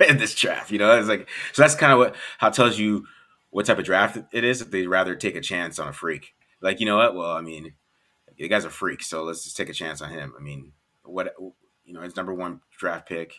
in 0.09 0.19
this 0.19 0.35
draft. 0.35 0.71
You 0.71 0.79
know, 0.79 0.99
it's 0.99 1.09
like 1.09 1.29
so 1.53 1.63
that's 1.63 1.75
kind 1.75 1.93
of 1.93 1.99
what 1.99 2.15
how 2.39 2.51
tells 2.51 2.79
you 2.79 3.07
what 3.51 3.65
type 3.65 3.79
of 3.79 3.85
draft 3.85 4.19
it 4.33 4.45
is. 4.45 4.61
If 4.61 4.71
they'd 4.71 4.87
rather 4.87 5.15
take 5.15 5.35
a 5.35 5.41
chance 5.41 5.79
on 5.79 5.89
a 5.89 5.93
freak, 5.95 6.35
like 6.65 6.81
you 6.81 6.87
know 6.87 6.97
what? 6.97 7.15
Well, 7.15 7.31
I 7.31 7.43
mean, 7.43 7.75
the 8.39 8.49
guy's 8.49 8.65
a 8.65 8.71
freak, 8.71 9.03
so 9.03 9.23
let's 9.23 9.45
just 9.45 9.57
take 9.57 9.69
a 9.69 9.75
chance 9.75 10.01
on 10.01 10.11
him. 10.11 10.33
I 10.37 10.43
mean, 10.43 10.73
what 11.05 11.35
you 11.85 11.93
know, 11.93 12.01
his 12.01 12.17
number 12.17 12.33
one 12.33 12.61
draft 12.77 13.07
pick. 13.07 13.35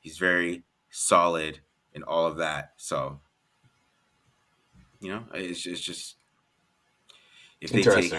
He's 0.00 0.18
very 0.18 0.64
solid 0.90 1.60
and 1.94 2.02
all 2.04 2.26
of 2.26 2.38
that. 2.38 2.72
So 2.76 3.20
you 5.00 5.10
know, 5.10 5.22
it's, 5.32 5.66
it's 5.66 5.80
just 5.80 6.16
if 7.60 7.70
they 7.70 7.82
take 7.82 8.12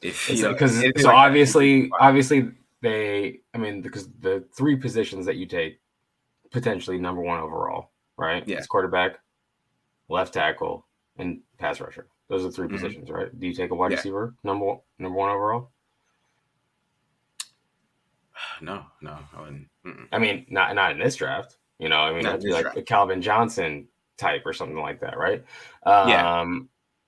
if 0.00 0.28
because 0.28 0.80
so 0.80 1.08
like, 1.08 1.16
obviously 1.16 1.90
obviously 2.00 2.50
they 2.82 3.40
I 3.52 3.58
mean 3.58 3.82
because 3.82 4.08
the 4.20 4.44
three 4.56 4.76
positions 4.76 5.26
that 5.26 5.36
you 5.36 5.46
take 5.46 5.80
potentially 6.52 6.98
number 6.98 7.20
one 7.20 7.40
overall, 7.40 7.90
right? 8.16 8.46
Yeah. 8.46 8.58
It's 8.58 8.68
quarterback, 8.68 9.18
left 10.08 10.34
tackle, 10.34 10.86
and 11.18 11.40
pass 11.58 11.80
rusher. 11.80 12.06
Those 12.28 12.44
are 12.44 12.50
3 12.50 12.66
mm-hmm. 12.66 12.76
positions, 12.76 13.10
right? 13.10 13.38
Do 13.38 13.46
you 13.46 13.54
take 13.54 13.70
a 13.70 13.74
wide 13.74 13.90
yeah. 13.90 13.98
receiver 13.98 14.34
number 14.42 14.64
one, 14.64 14.78
number 14.98 15.18
one 15.18 15.30
overall? 15.30 15.70
No, 18.60 18.84
no, 19.00 19.18
I 19.36 19.40
wouldn't. 19.40 19.68
Mm-mm. 19.84 20.06
I 20.12 20.18
mean, 20.18 20.46
not 20.48 20.74
not 20.74 20.92
in 20.92 20.98
this 20.98 21.16
draft. 21.16 21.56
You 21.78 21.88
know, 21.88 21.96
I 21.96 22.12
mean, 22.12 22.22
that'd 22.22 22.42
be 22.42 22.52
like 22.52 22.62
draft. 22.62 22.78
a 22.78 22.82
Calvin 22.82 23.20
Johnson 23.20 23.88
type 24.16 24.42
or 24.46 24.52
something 24.52 24.78
like 24.78 25.00
that, 25.00 25.18
right? 25.18 25.44
Um, 25.84 26.08
yeah. 26.08 26.44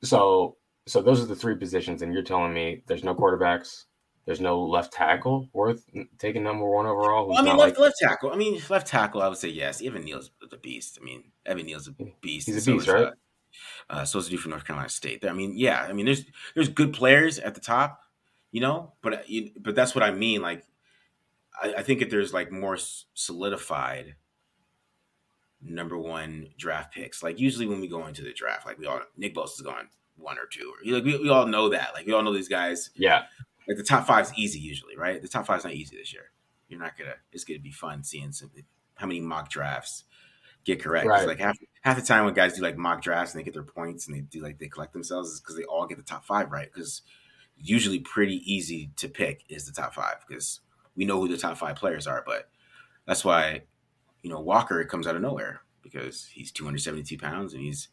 So, 0.02 0.56
so 0.86 1.00
those 1.00 1.22
are 1.22 1.26
the 1.26 1.36
three 1.36 1.54
positions, 1.54 2.02
and 2.02 2.12
you're 2.12 2.22
telling 2.22 2.52
me 2.52 2.82
there's 2.86 3.04
no 3.04 3.14
quarterbacks, 3.14 3.84
there's 4.26 4.40
no 4.40 4.62
left 4.62 4.92
tackle 4.92 5.48
worth 5.52 5.84
taking 6.18 6.42
number 6.42 6.68
one 6.68 6.86
overall. 6.86 7.28
Well, 7.28 7.38
I 7.38 7.42
mean, 7.42 7.56
left, 7.56 7.78
like... 7.78 7.78
left 7.78 7.96
tackle. 8.00 8.32
I 8.32 8.36
mean, 8.36 8.60
left 8.70 8.86
tackle. 8.86 9.22
I 9.22 9.28
would 9.28 9.38
say 9.38 9.48
yes. 9.48 9.82
Evan 9.82 10.04
Neal's 10.04 10.30
the 10.50 10.56
beast. 10.56 10.98
I 11.00 11.04
mean, 11.04 11.24
Evan 11.44 11.66
Neal's 11.66 11.88
a 11.88 11.92
beast. 12.20 12.46
He's 12.46 12.66
a 12.66 12.72
beast, 12.72 12.86
so 12.86 12.94
right? 12.94 13.12
Uh, 13.90 14.04
so 14.04 14.18
is 14.18 14.28
for 14.28 14.48
North 14.48 14.66
Carolina 14.66 14.88
State. 14.88 15.24
I 15.24 15.32
mean, 15.32 15.56
yeah. 15.56 15.86
I 15.88 15.92
mean, 15.92 16.06
there's 16.06 16.24
there's 16.54 16.68
good 16.68 16.92
players 16.92 17.38
at 17.38 17.54
the 17.54 17.60
top, 17.60 18.00
you 18.52 18.60
know, 18.60 18.92
but 19.02 19.14
uh, 19.14 19.40
but 19.60 19.74
that's 19.74 19.94
what 19.94 20.02
I 20.04 20.10
mean. 20.10 20.42
Like, 20.42 20.64
I, 21.62 21.74
I 21.78 21.82
think 21.82 22.02
if 22.02 22.10
there's 22.10 22.32
like 22.32 22.50
more 22.50 22.78
solidified 23.14 24.16
number 25.64 25.98
one 25.98 26.48
draft 26.58 26.94
picks. 26.94 27.22
Like 27.22 27.38
usually 27.40 27.66
when 27.66 27.80
we 27.80 27.88
go 27.88 28.06
into 28.06 28.22
the 28.22 28.32
draft, 28.32 28.66
like 28.66 28.78
we 28.78 28.86
all 28.86 29.00
Nick 29.16 29.34
Bosa 29.34 29.54
is 29.54 29.62
going 29.62 29.88
one 30.16 30.38
or 30.38 30.46
two, 30.46 30.72
or 30.72 30.92
like 30.92 31.04
we, 31.04 31.18
we 31.18 31.28
all 31.30 31.46
know 31.46 31.70
that. 31.70 31.90
Like 31.94 32.06
we 32.06 32.12
all 32.12 32.22
know 32.22 32.34
these 32.34 32.48
guys. 32.48 32.90
Yeah. 32.94 33.22
Like 33.66 33.78
the 33.78 33.82
top 33.82 34.06
five 34.06 34.26
is 34.26 34.32
easy 34.36 34.58
usually, 34.58 34.96
right? 34.96 35.20
The 35.20 35.28
top 35.28 35.46
five 35.46 35.58
is 35.58 35.64
not 35.64 35.74
easy 35.74 35.96
this 35.96 36.12
year. 36.12 36.30
You're 36.68 36.80
not 36.80 36.98
gonna. 36.98 37.14
It's 37.32 37.44
gonna 37.44 37.60
be 37.60 37.70
fun 37.70 38.04
seeing 38.04 38.32
some 38.32 38.50
how 38.96 39.06
many 39.06 39.20
mock 39.20 39.50
drafts 39.50 40.04
get 40.64 40.82
correct. 40.82 41.06
Right. 41.06 41.26
Like 41.26 41.38
half 41.38 41.56
half 41.84 41.96
the 41.96 42.02
time 42.02 42.24
when 42.24 42.34
guys 42.34 42.54
do 42.54 42.62
like 42.62 42.76
mock 42.76 43.02
drafts 43.02 43.32
and 43.32 43.40
they 43.40 43.44
get 43.44 43.54
their 43.54 43.62
points 43.62 44.06
and 44.06 44.16
they 44.16 44.20
do 44.20 44.40
like 44.40 44.58
they 44.58 44.68
collect 44.68 44.92
themselves 44.92 45.30
is 45.30 45.40
because 45.40 45.56
they 45.56 45.64
all 45.64 45.86
get 45.86 45.98
the 45.98 46.04
top 46.04 46.24
five 46.24 46.50
right. 46.50 46.70
Because 46.72 47.02
usually 47.56 48.00
pretty 48.00 48.42
easy 48.50 48.90
to 48.96 49.08
pick 49.08 49.44
is 49.48 49.66
the 49.66 49.72
top 49.72 49.94
five 49.94 50.16
because 50.26 50.60
we 50.96 51.04
know 51.04 51.20
who 51.20 51.28
the 51.28 51.36
top 51.36 51.56
five 51.56 51.76
players 51.76 52.06
are. 52.06 52.24
But 52.26 52.48
that's 53.06 53.24
why 53.24 53.62
you 54.22 54.30
know, 54.30 54.40
Walker 54.40 54.82
comes 54.84 55.06
out 55.06 55.16
of 55.16 55.22
nowhere 55.22 55.60
because 55.82 56.26
he's 56.32 56.50
272 56.50 57.18
pounds 57.18 57.52
and 57.52 57.62
he's 57.62 57.88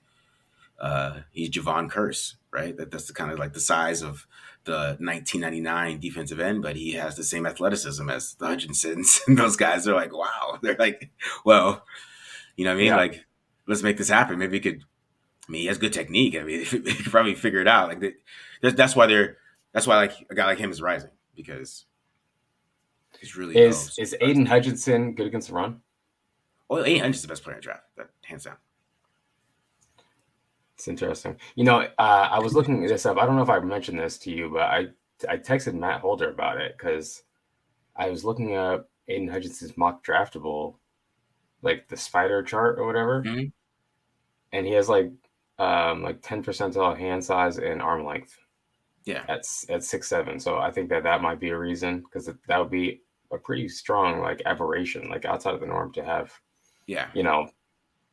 uh, 0.80 1.20
he's 1.32 1.50
Jevon 1.50 1.92
Kearse 1.92 2.36
right? 2.52 2.76
That 2.78 2.92
that's 2.92 3.08
the 3.08 3.14
kind 3.14 3.32
of 3.32 3.40
like 3.40 3.54
the 3.54 3.60
size 3.60 4.02
of 4.02 4.28
the 4.66 4.98
1999 5.00 6.00
defensive 6.00 6.40
end, 6.40 6.62
but 6.62 6.76
he 6.76 6.92
has 6.92 7.16
the 7.16 7.24
same 7.24 7.46
athleticism 7.46 8.10
as 8.10 8.36
the 8.36 8.46
Hutchinsons. 8.46 9.22
And 9.28 9.38
those 9.38 9.56
guys 9.56 9.88
are 9.88 9.96
like, 9.96 10.14
wow, 10.14 10.60
they're 10.62 10.76
like, 10.78 11.10
well, 11.46 11.86
you 12.56 12.66
know 12.66 12.72
what 12.72 12.76
I 12.76 12.78
mean? 12.78 12.88
Yeah. 12.88 12.98
Like, 12.98 13.26
let's 13.68 13.84
make 13.84 13.98
this 13.98 14.10
happen. 14.10 14.40
Maybe 14.40 14.58
he 14.58 14.62
could. 14.62 14.84
I 15.48 15.52
mean, 15.52 15.62
he 15.62 15.68
has 15.68 15.78
good 15.78 15.94
technique. 15.94 16.36
I 16.36 16.44
mean, 16.44 16.60
he 16.66 16.80
could 16.80 17.12
probably 17.12 17.36
figure 17.36 17.62
it 17.62 17.68
out. 17.68 17.90
Like, 17.90 18.00
they, 18.00 18.14
that's 18.72 18.96
why 18.96 19.08
they're. 19.08 19.38
That's 19.74 19.88
why 19.88 19.96
like 19.96 20.14
a 20.30 20.36
guy 20.36 20.46
like 20.46 20.58
him 20.58 20.72
is 20.72 20.82
rising 20.82 21.12
because 21.36 21.86
he's 23.20 23.38
really 23.38 23.58
is 23.58 23.98
is 23.98 24.16
Aidan 24.20 24.46
Hutchinson 24.46 25.16
good 25.16 25.28
against 25.28 25.48
the 25.48 25.54
run? 25.54 25.82
Well, 26.68 26.86
Aidan 26.86 27.12
is 27.12 27.22
the 27.22 27.28
best 27.28 27.44
player 27.44 27.56
in 27.56 27.60
the 27.60 27.64
draft, 27.64 27.84
that 27.98 28.10
hands 28.24 28.46
down. 28.46 28.58
It's 30.76 30.88
interesting. 30.88 31.38
You 31.56 31.64
know, 31.64 31.82
uh, 31.82 32.28
I 32.32 32.40
was 32.40 32.54
looking 32.54 32.82
this 32.82 33.06
up. 33.06 33.18
I 33.18 33.26
don't 33.26 33.36
know 33.36 33.44
if 33.44 33.50
I 33.50 33.60
mentioned 33.60 34.00
this 34.00 34.18
to 34.20 34.32
you, 34.32 34.50
but 34.52 34.64
I 34.64 34.88
I 35.30 35.38
texted 35.38 35.74
Matt 35.74 36.02
Holder 36.02 36.32
about 36.32 36.60
it 36.60 36.76
because 36.78 37.24
I 37.96 38.10
was 38.10 38.26
looking 38.26 38.56
up 38.56 38.90
Aidan 39.08 39.28
Hutchinson's 39.28 39.78
mock 39.78 40.04
draftable, 40.04 40.76
like 41.62 41.88
the 41.88 41.98
spider 41.98 42.44
chart 42.44 42.80
or 42.80 42.86
whatever, 42.86 43.24
mm-hmm. 43.24 43.46
and 44.52 44.66
he 44.66 44.74
has 44.74 44.90
like 44.90 45.12
um 45.60 46.04
like 46.04 46.22
ten 46.22 46.44
percentile 46.44 46.98
hand 46.98 47.24
size 47.24 47.58
and 47.58 47.82
arm 47.82 48.06
length. 48.06 48.38
Yeah, 49.06 49.24
at 49.28 49.46
at 49.70 49.84
six 49.84 50.08
seven. 50.08 50.40
So 50.40 50.58
I 50.58 50.72
think 50.72 50.90
that 50.90 51.04
that 51.04 51.22
might 51.22 51.40
be 51.40 51.50
a 51.50 51.58
reason 51.58 52.00
because 52.02 52.30
that 52.48 52.58
would 52.58 52.70
be 52.70 53.02
a 53.32 53.38
pretty 53.38 53.68
strong 53.68 54.20
like 54.20 54.42
aberration, 54.46 55.10
like 55.10 55.26
outside 55.26 55.56
of 55.56 55.60
the 55.60 55.66
norm 55.66 55.92
to 55.94 56.04
have 56.04 56.32
yeah, 56.88 57.08
you 57.14 57.24
know, 57.24 57.50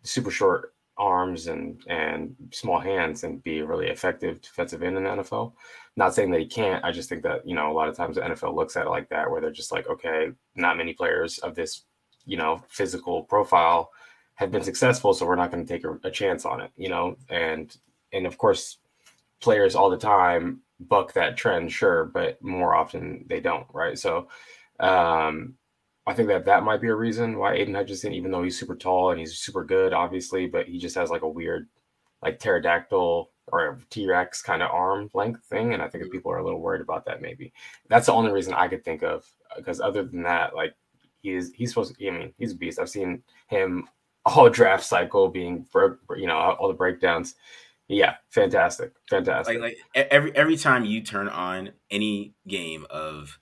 super 0.03 0.31
short 0.31 0.75
arms 0.97 1.47
and 1.47 1.83
and 1.89 2.35
small 2.53 2.81
hands 2.81 3.23
and 3.23 3.43
be 3.43 3.61
a 3.61 3.67
really 3.67 3.89
effective 3.89 4.41
defensive 4.41 4.83
end 4.83 4.97
in 4.97 5.05
the 5.05 5.11
NFL. 5.11 5.53
Not 5.97 6.15
saying 6.15 6.31
that 6.33 6.41
he 6.41 6.47
can't. 6.47 6.85
I 6.85 6.93
just 6.93 7.09
think 7.09 7.23
that 7.23 7.47
you 7.47 7.55
know 7.55 7.71
a 7.71 7.75
lot 7.75 7.89
of 7.89 7.97
times 7.97 8.17
the 8.17 8.23
NFL 8.23 8.55
looks 8.55 8.77
at 8.77 8.87
it 8.87 8.91
like 8.91 9.09
that, 9.11 9.31
where 9.31 9.41
they're 9.41 9.51
just 9.51 9.73
like, 9.73 9.89
okay, 9.89 10.29
not 10.55 10.77
many 10.77 10.95
players 10.95 11.39
of 11.39 11.55
this 11.55 11.85
you 12.29 12.37
know 12.37 12.63
physical 12.69 13.25
profile 13.25 13.91
have 14.37 14.53
been 14.53 14.63
successful, 14.63 15.13
so 15.13 15.27
we're 15.27 15.35
not 15.35 15.51
going 15.51 15.67
to 15.67 15.73
take 15.73 15.85
a, 15.85 15.99
a 16.05 16.11
chance 16.11 16.45
on 16.45 16.61
it. 16.61 16.71
You 16.77 16.91
know, 16.91 17.17
and 17.29 17.77
and 18.13 18.27
of 18.27 18.39
course, 18.39 18.79
players 19.41 19.75
all 19.75 19.91
the 19.91 19.97
time 19.97 20.63
buck 20.81 21.13
that 21.15 21.37
trend, 21.37 21.73
sure, 21.73 22.05
but 22.05 22.43
more 22.43 22.75
often 22.75 23.25
they 23.29 23.41
don't, 23.41 23.67
right? 23.73 23.99
So, 23.99 24.29
um, 24.81 25.55
I 26.07 26.15
think 26.15 26.29
that 26.29 26.47
that 26.47 26.63
might 26.63 26.81
be 26.81 26.89
a 26.89 26.95
reason 26.95 27.39
why 27.39 27.55
Aidan 27.55 27.75
Hutchinson, 27.75 28.15
even 28.15 28.31
though 28.31 28.43
he's 28.43 28.59
super 28.59 28.77
tall 28.77 29.11
and 29.11 29.21
he's 29.21 29.39
super 29.39 29.65
good, 29.65 29.93
obviously, 29.93 30.47
but 30.47 30.67
he 30.67 30.79
just 30.79 30.95
has 30.95 31.11
like 31.11 31.23
a 31.23 31.29
weird, 31.29 31.69
like 32.23 32.39
pterodactyl 32.39 33.31
or 33.53 33.79
T 33.91 34.07
Rex 34.07 34.41
kind 34.41 34.63
of 34.63 34.71
arm 34.71 35.11
length 35.13 35.45
thing. 35.45 35.75
And 35.75 35.83
I 35.83 35.89
think 35.89 36.11
people 36.11 36.33
are 36.33 36.39
a 36.39 36.45
little 36.45 36.61
worried 36.61 36.81
about 36.81 37.05
that. 37.07 37.21
Maybe 37.21 37.53
that's 37.89 38.07
the 38.07 38.13
only 38.15 38.33
reason 38.33 38.55
I 38.55 38.69
could 38.69 38.85
think 38.85 39.03
of. 39.03 39.27
Because 39.57 39.81
other 39.81 40.03
than 40.03 40.23
that, 40.23 40.55
like 40.55 40.75
he 41.21 41.35
is, 41.35 41.53
he's 41.55 41.71
supposed 41.71 41.95
to. 41.95 42.09
I 42.09 42.11
mean, 42.11 42.33
he's 42.39 42.53
a 42.53 42.57
beast. 42.57 42.79
I've 42.79 42.89
seen 42.89 43.23
him 43.49 43.89
all 44.25 44.51
draft 44.51 44.85
cycle 44.85 45.29
being 45.29 45.67
broke. 45.73 45.99
You 46.17 46.27
know, 46.27 46.37
all 46.37 46.69
the 46.69 46.75
breakdowns. 46.75 47.35
Yeah, 47.89 48.17
fantastic, 48.29 48.93
fantastic. 49.09 49.61
Like, 49.61 49.77
like 49.95 50.09
every 50.11 50.37
every 50.37 50.57
time 50.57 50.85
you 50.85 51.03
turn 51.03 51.29
on 51.29 51.71
any 51.91 52.35
game 52.47 52.87
of 52.91 53.39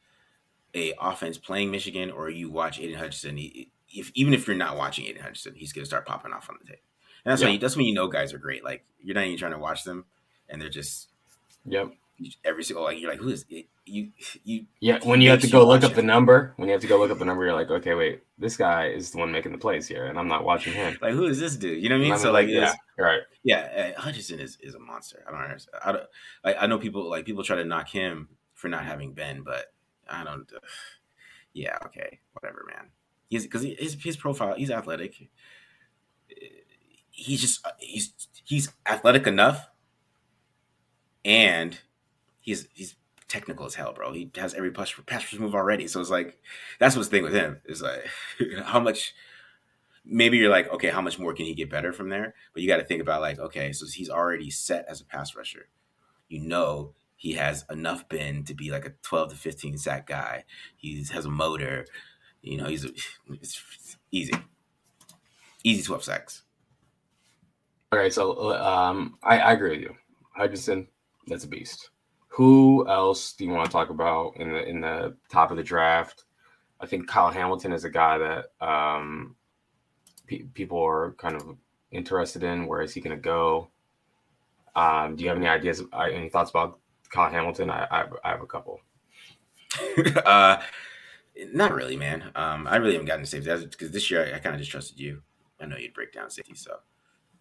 a 0.75 0.95
offense 1.01 1.37
playing 1.37 1.71
Michigan 1.71 2.11
or 2.11 2.31
you 2.31 2.51
watch 2.51 2.79
Aidan 2.79 2.99
Hutchinson, 2.99 3.37
he, 3.37 3.71
if 3.89 4.13
even 4.15 4.35
if 4.35 4.47
you're 4.47 4.57
not 4.57 4.77
watching 4.77 5.07
Aidan 5.07 5.23
Hutchinson, 5.23 5.55
he's 5.57 5.73
going 5.73 5.83
to 5.83 5.89
start 5.89 6.07
popping 6.07 6.33
off 6.33 6.49
on 6.49 6.57
the 6.61 6.71
tape. 6.71 6.83
And 7.25 7.33
that's 7.33 7.41
yeah. 7.41 7.49
when 7.49 7.55
you, 7.55 7.61
that's 7.61 7.77
when 7.77 7.87
you 7.87 7.95
know 7.95 8.07
guys 8.07 8.33
are 8.33 8.39
great. 8.39 8.63
Like 8.63 8.85
you're 9.03 9.15
not 9.15 9.25
even 9.25 9.37
trying 9.37 9.53
to 9.53 9.59
watch 9.59 9.83
them, 9.83 10.05
and 10.49 10.63
they're 10.63 10.69
just 10.69 11.09
yep 11.65 11.91
every 12.45 12.65
single 12.65 12.85
like 12.85 12.99
you're 12.99 13.11
like 13.11 13.21
who 13.21 13.29
is 13.29 13.45
it? 13.51 13.67
you 13.85 14.11
you 14.45 14.65
yeah 14.81 14.99
when 15.05 15.21
you 15.21 15.31
have 15.31 15.41
to 15.41 15.49
go 15.49 15.67
look 15.67 15.85
up 15.85 15.95
the 15.95 16.03
number 16.03 16.55
when 16.57 16.69
you 16.69 16.73
have 16.73 16.81
to 16.81 16.87
go 16.87 16.99
look 16.99 17.11
up 17.11 17.19
the 17.19 17.25
number 17.25 17.45
you're 17.45 17.55
like 17.55 17.71
okay 17.71 17.95
wait 17.95 18.23
this 18.39 18.57
guy 18.57 18.87
is 18.87 19.11
the 19.11 19.19
one 19.19 19.31
making 19.31 19.53
the 19.53 19.59
plays 19.59 19.87
here 19.87 20.07
and 20.07 20.19
I'm 20.19 20.29
not 20.29 20.45
watching 20.45 20.73
him. 20.73 20.99
Like 21.01 21.13
who 21.15 21.27
is 21.27 21.39
this 21.39 21.57
dude? 21.57 21.83
You 21.83 21.89
know 21.89 21.97
what 21.97 22.07
I 22.07 22.11
mean? 22.11 22.19
So 22.19 22.33
like, 22.33 22.47
like 22.47 22.55
yeah 22.55 22.75
right. 22.99 23.21
Yeah 23.45 23.93
Hutchinson 23.99 24.41
is, 24.41 24.59
is 24.61 24.75
a 24.75 24.79
monster. 24.79 25.25
I 25.27 25.31
don't 25.31 25.41
understand 25.41 25.83
I 25.85 25.93
don't 25.93 26.05
like 26.45 26.57
I 26.61 26.67
know 26.67 26.79
people 26.79 27.09
like 27.09 27.25
people 27.25 27.45
try 27.45 27.57
to 27.57 27.65
knock 27.65 27.89
him 27.89 28.29
for 28.55 28.69
not 28.69 28.85
having 28.85 29.13
Ben 29.13 29.43
but 29.43 29.73
I 30.09 30.25
don't 30.25 30.51
uh, 30.55 30.61
yeah, 31.53 31.79
okay, 31.87 32.21
whatever, 32.33 32.65
man. 32.69 32.91
He's 33.29 33.45
because 33.45 33.63
his 33.63 33.97
his 34.01 34.17
profile, 34.17 34.55
he's 34.57 34.71
athletic. 34.71 35.29
He's 37.11 37.41
just 37.41 37.67
he's 37.79 38.13
he's 38.45 38.73
athletic 38.87 39.27
enough, 39.27 39.69
and 41.25 41.79
he's 42.47 42.67
he's 42.73 42.95
technical 43.29 43.67
as 43.67 43.75
hell, 43.75 43.93
bro. 43.93 44.13
He 44.13 44.31
has 44.37 44.55
every 44.55 44.71
pass 44.71 44.95
pass 45.05 45.35
move 45.35 45.55
already. 45.55 45.87
So 45.89 46.01
it's 46.01 46.09
like 46.09 46.39
that's 46.79 46.97
what's 46.97 47.09
the 47.09 47.17
thing 47.17 47.25
with 47.25 47.35
him 47.35 47.61
is 47.67 47.83
like 47.83 48.07
how 48.65 48.81
much. 48.81 49.15
Maybe 50.09 50.37
you're 50.37 50.51
like, 50.51 50.73
okay, 50.73 50.89
how 50.89 51.01
much 51.01 51.19
more 51.19 51.35
can 51.35 51.47
he 51.47 51.55
get 51.55 51.69
better 51.69 51.93
from 51.93 52.11
there? 52.11 52.33
But 52.53 52.63
you 52.63 52.69
got 52.69 52.77
to 52.77 52.85
think 52.85 53.03
about 53.03 53.21
like, 53.21 53.41
okay, 53.41 53.73
so 53.73 53.87
he's 53.93 54.09
already 54.09 54.51
set 54.51 54.87
as 54.89 55.01
a 55.01 55.05
pass 55.05 55.35
rusher. 55.35 55.69
You 56.29 56.39
know, 56.39 56.95
he 57.17 57.33
has 57.33 57.65
enough 57.71 58.09
bend 58.09 58.47
to 58.47 58.55
be 58.55 58.71
like 58.71 58.87
a 58.87 58.93
12 59.03 59.31
to 59.31 59.37
15 59.37 59.79
sack 59.79 60.07
guy. 60.07 60.45
He 60.77 61.05
has 61.11 61.25
a 61.25 61.29
motor. 61.29 61.87
You 62.41 62.57
know, 62.57 62.67
he's 62.67 62.85
a, 62.85 62.91
it's 63.31 63.97
easy, 64.13 64.33
easy 65.65 65.83
12 65.83 66.05
sacks. 66.05 66.45
Okay, 67.93 68.11
so 68.11 68.55
um, 68.55 69.19
I, 69.25 69.41
I 69.41 69.53
agree 69.55 69.71
with 69.71 69.81
you. 69.81 69.97
Hutchinson, 70.37 70.87
that's 71.27 71.43
a 71.43 71.49
beast. 71.49 71.91
Who 72.37 72.87
else 72.87 73.33
do 73.33 73.47
you 73.47 73.51
want 73.51 73.65
to 73.65 73.73
talk 73.73 73.89
about 73.89 74.37
in 74.37 74.53
the 74.53 74.69
in 74.69 74.83
the 74.83 75.17
top 75.31 75.51
of 75.51 75.57
the 75.57 75.63
draft? 75.63 76.25
I 76.79 76.85
think 76.85 77.09
Kyle 77.09 77.31
Hamilton 77.31 77.73
is 77.73 77.85
a 77.85 77.89
guy 77.89 78.19
that 78.19 78.47
um, 78.61 79.37
pe- 80.27 80.43
people 80.53 80.79
are 80.85 81.13
kind 81.13 81.35
of 81.35 81.57
interested 81.93 82.43
in. 82.43 82.67
Where 82.67 82.83
is 82.83 82.93
he 82.93 83.01
going 83.01 83.17
to 83.17 83.23
go? 83.23 83.71
Um, 84.75 85.17
do 85.17 85.23
you 85.23 85.31
have 85.31 85.39
any 85.39 85.49
ideas, 85.49 85.83
uh, 85.95 86.09
any 86.13 86.29
thoughts 86.29 86.51
about 86.51 86.79
Kyle 87.09 87.31
Hamilton? 87.31 87.71
I, 87.71 87.87
I, 87.91 88.05
I 88.23 88.31
have 88.33 88.43
a 88.43 88.47
couple. 88.47 88.83
uh, 90.27 90.61
not 91.55 91.73
really, 91.73 91.97
man. 91.97 92.33
Um, 92.35 92.67
I 92.67 92.77
really 92.77 92.93
haven't 92.93 93.07
gotten 93.07 93.25
to 93.25 93.31
safety 93.31 93.65
because 93.65 93.93
this 93.93 94.11
year 94.11 94.27
I, 94.27 94.37
I 94.37 94.41
kind 94.41 94.55
of 94.55 94.61
just 94.61 94.71
trusted 94.71 95.01
you. 95.01 95.23
I 95.59 95.65
know 95.65 95.79
you'd 95.79 95.95
break 95.95 96.13
down 96.13 96.29
safety, 96.29 96.55
so 96.55 96.81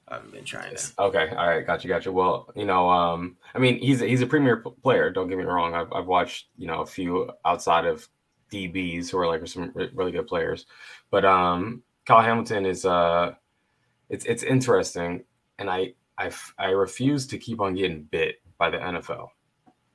I 0.07 0.15
haven't 0.15 0.33
been 0.33 0.45
trying 0.45 0.75
to. 0.75 0.91
Okay, 0.99 1.29
all 1.35 1.47
right, 1.47 1.65
got 1.65 1.83
you, 1.83 1.87
got 1.87 2.05
you. 2.05 2.11
Well, 2.11 2.51
you 2.55 2.65
know, 2.65 2.89
um, 2.89 3.37
I 3.55 3.59
mean, 3.59 3.79
he's 3.79 4.01
a, 4.01 4.05
he's 4.05 4.21
a 4.21 4.27
premier 4.27 4.57
player. 4.57 5.09
Don't 5.09 5.27
get 5.27 5.37
me 5.37 5.43
wrong. 5.43 5.73
I've 5.73 5.91
I've 5.91 6.05
watched 6.05 6.47
you 6.57 6.67
know 6.67 6.81
a 6.81 6.85
few 6.85 7.31
outside 7.43 7.85
of 7.85 8.07
DBs 8.51 9.09
who 9.09 9.17
are 9.17 9.27
like 9.27 9.45
some 9.47 9.73
really 9.93 10.11
good 10.11 10.27
players, 10.27 10.67
but 11.09 11.25
um, 11.25 11.81
Kyle 12.05 12.21
Hamilton 12.21 12.65
is 12.65 12.85
uh, 12.85 13.33
it's 14.09 14.25
it's 14.25 14.43
interesting, 14.43 15.23
and 15.57 15.69
I 15.69 15.93
I 16.17 16.31
I 16.59 16.69
refuse 16.69 17.25
to 17.27 17.39
keep 17.39 17.59
on 17.59 17.73
getting 17.73 18.03
bit 18.03 18.35
by 18.59 18.69
the 18.69 18.77
NFL. 18.77 19.29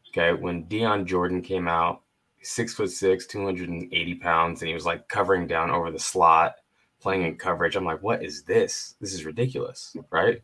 Okay, 0.09 0.33
when 0.33 0.65
Dion 0.65 1.07
Jordan 1.07 1.41
came 1.41 1.69
out 1.69 2.03
six 2.43 2.75
foot 2.75 2.91
six, 2.91 3.27
280 3.27 4.15
pounds, 4.17 4.61
and 4.61 4.69
he 4.69 4.75
was 4.75 4.87
like 4.87 5.09
covering 5.09 5.47
down 5.47 5.71
over 5.71 5.91
the 5.91 5.99
slot, 5.99 6.57
playing 7.01 7.23
in 7.23 7.37
coverage. 7.37 7.77
I'm 7.77 7.85
like, 7.85 8.03
what 8.03 8.25
is 8.25 8.43
this? 8.43 8.95
This 9.01 9.15
is 9.15 9.25
ridiculous, 9.25 9.97
right? 10.11 10.43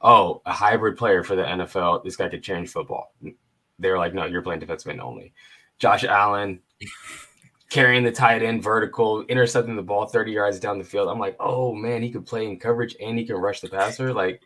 Oh, 0.00 0.42
a 0.44 0.52
hybrid 0.52 0.96
player 0.96 1.22
for 1.22 1.36
the 1.36 1.42
NFL. 1.42 2.04
This 2.04 2.16
guy 2.16 2.28
could 2.28 2.42
change 2.42 2.70
football. 2.70 3.14
They're 3.78 3.98
like, 3.98 4.14
no, 4.14 4.24
you're 4.24 4.42
playing 4.42 4.60
defensive 4.60 4.90
end 4.90 5.00
only. 5.00 5.32
Josh 5.78 6.04
Allen 6.04 6.60
carrying 7.70 8.04
the 8.04 8.12
tight 8.12 8.42
end 8.42 8.62
vertical, 8.62 9.22
intercepting 9.22 9.76
the 9.76 9.82
ball 9.82 10.06
30 10.06 10.32
yards 10.32 10.60
down 10.60 10.78
the 10.78 10.84
field. 10.84 11.08
I'm 11.08 11.18
like, 11.18 11.36
oh 11.40 11.74
man, 11.74 12.02
he 12.02 12.10
could 12.10 12.26
play 12.26 12.46
in 12.46 12.58
coverage 12.58 12.96
and 13.00 13.18
he 13.18 13.24
can 13.24 13.36
rush 13.36 13.60
the 13.60 13.68
passer. 13.68 14.12
Like, 14.12 14.40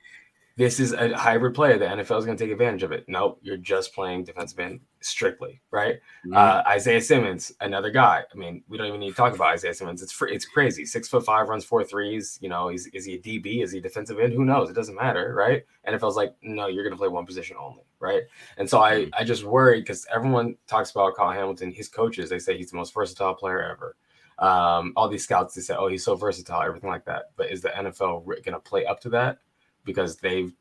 this 0.61 0.79
is 0.79 0.93
a 0.93 1.17
hybrid 1.17 1.55
player. 1.55 1.79
The 1.79 1.87
NFL 1.87 2.19
is 2.19 2.27
going 2.27 2.37
to 2.37 2.45
take 2.45 2.53
advantage 2.53 2.83
of 2.83 2.93
it. 2.93 3.07
Nope, 3.09 3.39
you're 3.41 3.57
just 3.57 3.95
playing 3.95 4.25
defensive 4.25 4.59
end 4.59 4.81
strictly, 5.01 5.63
right? 5.71 5.95
Mm-hmm. 6.27 6.37
Uh, 6.37 6.63
Isaiah 6.67 7.01
Simmons, 7.01 7.51
another 7.63 7.91
guy. 7.91 8.25
I 8.31 8.37
mean, 8.37 8.63
we 8.69 8.77
don't 8.77 8.87
even 8.87 9.01
need 9.01 9.09
to 9.09 9.17
talk 9.17 9.35
about 9.35 9.55
Isaiah 9.55 9.73
Simmons. 9.73 10.03
It's 10.03 10.15
it's 10.21 10.45
crazy. 10.45 10.85
Six 10.85 11.09
foot 11.09 11.25
five, 11.25 11.49
runs 11.49 11.65
four 11.65 11.83
threes. 11.83 12.39
You 12.43 12.51
know, 12.51 12.69
is 12.69 12.89
is 12.89 13.07
he 13.07 13.15
a 13.15 13.19
DB? 13.19 13.63
Is 13.63 13.73
he 13.73 13.79
a 13.79 13.81
defensive 13.81 14.19
end? 14.19 14.35
Who 14.35 14.45
knows? 14.45 14.69
It 14.69 14.75
doesn't 14.75 14.95
matter, 14.95 15.33
right? 15.35 15.65
NFL's 15.89 16.17
like, 16.17 16.35
no, 16.43 16.67
you're 16.67 16.85
going 16.85 16.95
to 16.95 16.99
play 16.99 17.09
one 17.09 17.25
position 17.25 17.57
only, 17.59 17.85
right? 17.99 18.25
And 18.59 18.69
so 18.69 18.83
I 18.83 18.93
mm-hmm. 18.93 19.15
I 19.15 19.25
just 19.25 19.45
worry 19.45 19.81
because 19.81 20.07
everyone 20.15 20.57
talks 20.67 20.91
about 20.91 21.17
Kyle 21.17 21.33
Hamilton. 21.33 21.73
His 21.73 21.89
coaches 21.89 22.29
they 22.29 22.39
say 22.39 22.59
he's 22.59 22.71
the 22.71 22.77
most 22.77 22.93
versatile 22.93 23.35
player 23.35 23.63
ever. 23.63 23.97
Um, 24.39 24.93
all 24.95 25.09
these 25.09 25.25
scouts 25.25 25.55
they 25.55 25.63
say, 25.63 25.75
oh, 25.75 25.89
he's 25.89 26.05
so 26.05 26.17
versatile, 26.17 26.63
everything 26.63 26.91
like 26.91 27.07
that. 27.07 27.31
But 27.37 27.51
is 27.51 27.63
the 27.63 27.71
NFL 27.71 28.27
going 28.27 28.43
to 28.45 28.61
play 28.61 28.85
up 28.85 29.01
to 29.01 29.09
that? 29.11 29.39
Because 29.85 30.17
they've 30.17 30.53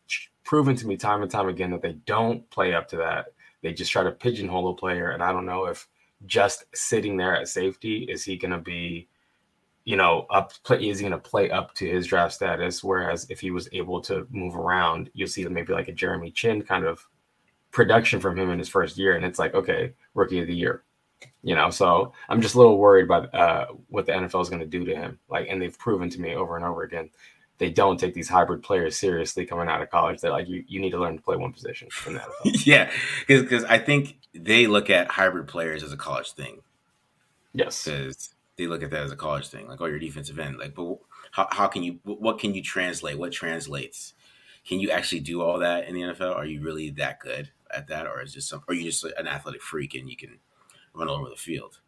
proven 0.43 0.75
to 0.75 0.87
me 0.87 0.97
time 0.97 1.21
and 1.21 1.29
time 1.29 1.47
again 1.47 1.71
that 1.71 1.81
they 1.81 1.93
don't 2.05 2.49
play 2.49 2.73
up 2.73 2.87
to 2.89 2.97
that. 2.97 3.27
They 3.61 3.73
just 3.73 3.91
try 3.91 4.03
to 4.03 4.11
pigeonhole 4.11 4.69
a 4.69 4.75
player, 4.75 5.11
and 5.11 5.21
I 5.21 5.31
don't 5.31 5.45
know 5.45 5.65
if 5.65 5.87
just 6.25 6.65
sitting 6.73 7.17
there 7.17 7.35
at 7.35 7.47
safety 7.47 8.03
is 8.09 8.23
he 8.23 8.37
going 8.37 8.51
to 8.51 8.57
be, 8.57 9.07
you 9.85 9.95
know, 9.95 10.25
up 10.29 10.53
play 10.63 10.87
is 10.87 10.99
he 10.99 11.07
going 11.07 11.19
to 11.19 11.29
play 11.29 11.49
up 11.49 11.73
to 11.75 11.87
his 11.87 12.07
draft 12.07 12.33
status? 12.33 12.83
Whereas 12.83 13.29
if 13.29 13.39
he 13.39 13.51
was 13.51 13.69
able 13.73 14.01
to 14.01 14.27
move 14.31 14.55
around, 14.55 15.09
you'll 15.13 15.27
see 15.27 15.45
maybe 15.45 15.73
like 15.73 15.87
a 15.87 15.93
Jeremy 15.93 16.31
Chinn 16.31 16.61
kind 16.61 16.85
of 16.85 17.05
production 17.71 18.19
from 18.19 18.37
him 18.37 18.49
in 18.49 18.59
his 18.59 18.69
first 18.69 18.97
year, 18.97 19.15
and 19.15 19.25
it's 19.25 19.39
like 19.39 19.53
okay, 19.53 19.93
rookie 20.13 20.39
of 20.39 20.47
the 20.47 20.55
year, 20.55 20.83
you 21.43 21.55
know. 21.55 21.69
So 21.69 22.13
I'm 22.27 22.41
just 22.41 22.55
a 22.55 22.57
little 22.57 22.77
worried 22.77 23.05
about 23.05 23.33
uh, 23.35 23.67
what 23.89 24.05
the 24.05 24.13
NFL 24.13 24.41
is 24.41 24.49
going 24.49 24.61
to 24.61 24.65
do 24.65 24.85
to 24.85 24.95
him. 24.95 25.19
Like, 25.29 25.47
and 25.49 25.61
they've 25.61 25.77
proven 25.77 26.09
to 26.09 26.21
me 26.21 26.35
over 26.35 26.55
and 26.55 26.65
over 26.65 26.83
again 26.83 27.09
they 27.59 27.69
don't 27.69 27.99
take 27.99 28.13
these 28.13 28.29
hybrid 28.29 28.63
players 28.63 28.97
seriously 28.97 29.45
coming 29.45 29.67
out 29.67 29.81
of 29.81 29.89
college. 29.89 30.21
They're 30.21 30.31
like, 30.31 30.47
you, 30.47 30.63
you 30.67 30.79
need 30.79 30.91
to 30.91 30.97
learn 30.97 31.17
to 31.17 31.21
play 31.21 31.35
one 31.35 31.51
position 31.51 31.89
yeah, 32.65 32.89
because 33.27 33.65
I 33.65 33.77
think 33.77 34.17
they 34.33 34.65
look 34.65 34.89
at 34.89 35.09
hybrid 35.09 35.47
players 35.47 35.83
as 35.83 35.91
a 35.91 35.97
college 35.97 36.31
thing. 36.31 36.61
Yes, 37.53 37.83
because 37.83 38.33
they 38.55 38.67
look 38.67 38.81
at 38.81 38.91
that 38.91 39.03
as 39.03 39.11
a 39.11 39.17
college 39.17 39.49
thing. 39.49 39.67
Like, 39.67 39.81
oh, 39.81 39.85
your 39.85 39.99
defensive 39.99 40.39
end. 40.39 40.57
Like, 40.57 40.73
but 40.73 40.97
how, 41.31 41.47
how 41.51 41.67
can 41.67 41.83
you? 41.83 41.99
What 42.03 42.39
can 42.39 42.55
you 42.55 42.63
translate? 42.63 43.19
What 43.19 43.33
translates? 43.33 44.13
Can 44.65 44.79
you 44.79 44.91
actually 44.91 45.21
do 45.21 45.41
all 45.41 45.59
that 45.59 45.87
in 45.87 45.95
the 45.95 46.01
NFL? 46.01 46.35
Are 46.35 46.45
you 46.45 46.61
really 46.61 46.91
that 46.91 47.19
good 47.19 47.49
at 47.71 47.87
that, 47.87 48.07
or 48.07 48.21
is 48.21 48.33
just 48.33 48.47
some? 48.47 48.63
Are 48.69 48.73
you 48.73 48.83
just 48.83 49.03
an 49.03 49.27
athletic 49.27 49.61
freak 49.61 49.95
and 49.95 50.09
you 50.09 50.15
can 50.15 50.39
run 50.93 51.09
all 51.09 51.17
over 51.17 51.29
the 51.29 51.35
field? 51.35 51.79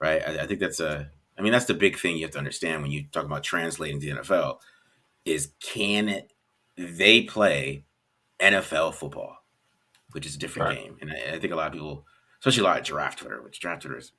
Right. 0.00 0.22
I, 0.26 0.42
I 0.42 0.46
think 0.46 0.58
that's 0.58 0.80
a. 0.80 1.10
I 1.38 1.42
mean, 1.42 1.52
that's 1.52 1.66
the 1.66 1.74
big 1.74 1.98
thing 1.98 2.16
you 2.16 2.22
have 2.24 2.32
to 2.32 2.38
understand 2.38 2.82
when 2.82 2.90
you 2.90 3.04
talk 3.12 3.24
about 3.24 3.42
translating 3.42 4.00
to 4.00 4.06
the 4.06 4.20
NFL 4.20 4.58
is 5.24 5.52
can 5.60 6.22
they 6.76 7.22
play 7.22 7.84
NFL 8.42 8.94
football, 8.94 9.38
which 10.12 10.26
is 10.26 10.34
a 10.34 10.38
different 10.38 10.68
right. 10.68 10.78
game. 10.78 10.96
And 11.00 11.12
I, 11.12 11.34
I, 11.34 11.38
think 11.38 11.52
a 11.52 11.56
lot 11.56 11.68
of 11.68 11.72
people, 11.72 12.04
especially 12.40 12.62
a 12.62 12.64
lot 12.64 12.78
of 12.78 12.84
draft 12.84 13.20
Twitter, 13.20 13.40
which 13.42 13.60
draft 13.60 13.82
Twitter 13.82 13.96
has 13.96 14.12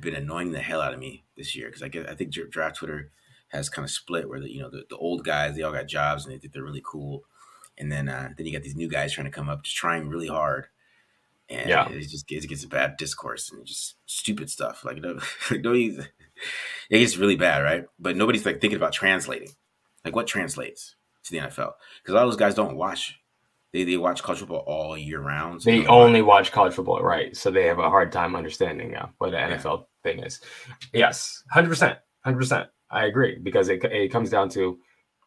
been 0.00 0.14
annoying 0.14 0.52
the 0.52 0.60
hell 0.60 0.80
out 0.80 0.94
of 0.94 0.98
me 0.98 1.24
this 1.36 1.54
year 1.54 1.68
because 1.68 1.82
I 1.82 1.88
get 1.88 2.08
I 2.08 2.14
think 2.14 2.32
draft 2.32 2.76
Twitter 2.76 3.10
has 3.48 3.68
kind 3.68 3.84
of 3.84 3.90
split 3.90 4.28
where 4.28 4.40
the 4.40 4.50
you 4.50 4.60
know 4.60 4.70
the, 4.70 4.84
the 4.88 4.96
old 4.96 5.24
guys 5.24 5.54
they 5.54 5.62
all 5.62 5.72
got 5.72 5.86
jobs 5.86 6.24
and 6.24 6.34
they 6.34 6.38
think 6.38 6.52
they're 6.52 6.64
really 6.64 6.82
cool, 6.84 7.24
and 7.76 7.92
then 7.92 8.08
uh, 8.08 8.30
then 8.36 8.46
you 8.46 8.52
got 8.52 8.62
these 8.62 8.76
new 8.76 8.88
guys 8.88 9.12
trying 9.12 9.26
to 9.26 9.30
come 9.30 9.48
up, 9.48 9.62
just 9.62 9.76
trying 9.76 10.08
really 10.08 10.28
hard. 10.28 10.66
And 11.50 11.70
yeah. 11.70 11.88
it 11.88 12.08
just 12.08 12.28
gets, 12.28 12.44
it 12.44 12.48
gets 12.48 12.64
a 12.64 12.68
bad 12.68 12.98
discourse 12.98 13.50
and 13.50 13.64
just 13.64 13.94
stupid 14.04 14.50
stuff. 14.50 14.84
Like, 14.84 14.98
no, 14.98 15.14
no, 15.50 15.72
it 15.72 16.08
gets 16.90 17.16
really 17.16 17.36
bad, 17.36 17.62
right? 17.62 17.86
But 17.98 18.16
nobody's 18.16 18.44
like 18.44 18.60
thinking 18.60 18.76
about 18.76 18.92
translating. 18.92 19.48
Like 20.04 20.14
what 20.14 20.26
translates 20.26 20.96
to 21.24 21.32
the 21.32 21.38
NFL? 21.38 21.72
Because 22.02 22.12
a 22.12 22.12
lot 22.12 22.24
of 22.24 22.30
those 22.30 22.36
guys 22.36 22.54
don't 22.54 22.76
watch. 22.76 23.18
They, 23.72 23.84
they 23.84 23.98
watch 23.98 24.22
college 24.22 24.38
football 24.38 24.64
all 24.66 24.96
year 24.96 25.20
round. 25.20 25.62
So 25.62 25.70
they 25.70 25.86
only 25.86 26.22
watch 26.22 26.52
college 26.52 26.74
football, 26.74 27.02
right? 27.02 27.36
So 27.36 27.50
they 27.50 27.66
have 27.66 27.78
a 27.78 27.90
hard 27.90 28.10
time 28.12 28.34
understanding 28.34 28.96
uh, 28.96 29.08
what 29.18 29.32
the 29.32 29.36
NFL 29.36 29.84
yeah. 30.04 30.12
thing 30.12 30.24
is. 30.24 30.40
Yes, 30.94 31.42
hundred 31.50 31.68
percent, 31.68 31.98
hundred 32.24 32.38
percent. 32.38 32.68
I 32.90 33.04
agree 33.04 33.38
because 33.42 33.68
it 33.68 33.84
it 33.84 34.10
comes 34.10 34.30
down 34.30 34.48
to 34.50 34.78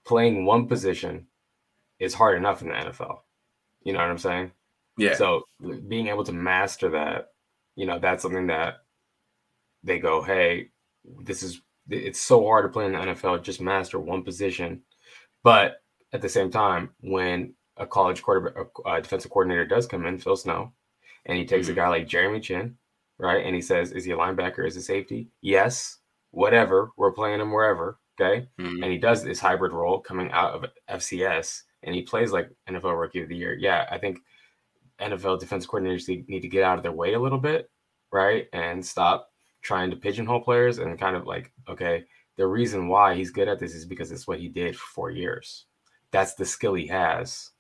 playing 0.06 0.46
one 0.46 0.68
position 0.68 1.28
is 2.00 2.16
hard 2.16 2.38
enough 2.38 2.62
in 2.64 2.70
the 2.70 2.74
NFL. 2.74 3.20
You 3.84 3.94
know 3.94 4.00
what 4.00 4.10
I'm 4.10 4.18
saying? 4.18 4.52
Yeah. 4.98 5.16
So 5.16 5.44
being 5.88 6.08
able 6.08 6.24
to 6.24 6.34
master 6.34 6.90
that, 6.90 7.28
you 7.76 7.86
know, 7.86 8.00
that's 8.00 8.22
something 8.22 8.48
that 8.48 8.78
they 9.84 10.00
go, 10.00 10.22
hey, 10.22 10.70
this 11.24 11.44
is 11.44 11.62
it's 11.90 12.20
so 12.20 12.46
hard 12.46 12.66
to 12.66 12.70
play 12.70 12.86
in 12.86 12.94
the 12.94 13.00
NFL, 13.00 13.44
just 13.44 13.62
master 13.62 14.00
one 14.00 14.24
position. 14.24 14.82
But 15.44 15.82
at 16.14 16.22
the 16.22 16.30
same 16.30 16.52
time, 16.52 16.92
when 17.02 17.54
a 17.78 17.86
college 17.86 18.22
quarterback, 18.22 18.68
a 18.86 19.02
defensive 19.02 19.32
coordinator 19.32 19.66
does 19.66 19.88
come 19.88 20.06
in, 20.06 20.18
Phil 20.18 20.36
Snow, 20.36 20.74
and 21.26 21.38
he 21.38 21.46
takes 21.46 21.68
mm-hmm. 21.68 21.74
a 21.74 21.82
guy 21.82 21.88
like 21.90 22.08
Jeremy 22.08 22.40
Chinn, 22.40 22.76
right? 23.18 23.46
And 23.46 23.56
he 23.56 23.62
says, 23.62 23.92
Is 23.92 24.06
he 24.06 24.12
a 24.12 24.18
linebacker? 24.18 24.66
Is 24.66 24.76
he 24.76 24.80
a 24.80 24.84
safety? 24.84 25.30
Yes, 25.42 25.98
whatever. 26.32 26.92
We're 26.98 27.12
playing 27.12 27.42
him 27.42 27.52
wherever. 27.52 28.00
Okay. 28.20 28.48
Mm-hmm. 28.60 28.84
And 28.84 28.92
he 28.92 28.98
does 28.98 29.24
this 29.24 29.40
hybrid 29.40 29.72
role 29.72 30.00
coming 30.00 30.32
out 30.32 30.54
of 30.54 30.66
FCS 30.90 31.64
and 31.84 31.96
he 31.96 32.02
plays 32.04 32.32
like 32.32 32.50
NFL 32.70 33.00
rookie 33.00 33.22
of 33.22 33.30
the 33.30 33.36
year. 33.36 33.56
Yeah, 33.56 33.88
I 33.90 33.98
think 33.98 34.20
NFL 35.00 35.40
defensive 35.40 35.70
coordinators 35.70 36.08
need 36.08 36.42
to 36.42 36.48
get 36.48 36.64
out 36.64 36.78
of 36.78 36.84
their 36.84 36.92
way 36.92 37.14
a 37.14 37.20
little 37.20 37.40
bit, 37.40 37.70
right? 38.12 38.48
And 38.54 38.86
stop 38.86 39.31
trying 39.62 39.90
to 39.90 39.96
pigeonhole 39.96 40.42
players 40.42 40.80
and 40.80 41.00
kind 41.00 41.16
of 41.16 41.26
like, 41.26 41.52
okay, 41.70 42.06
the 42.38 42.48
reason 42.48 42.88
why 42.88 43.16
he's 43.16 43.30
good 43.30 43.48
at 43.48 43.60
this 43.60 43.76
is 43.76 43.86
because 43.86 44.12
it's 44.12 44.28
what 44.28 44.40
he 44.40 44.48
did 44.48 44.76
for 44.76 44.88
four 44.94 45.12
years. 45.12 45.66
That's 46.12 46.34
the 46.34 46.46
skill 46.46 46.74
he 46.74 46.88
has. 46.88 47.52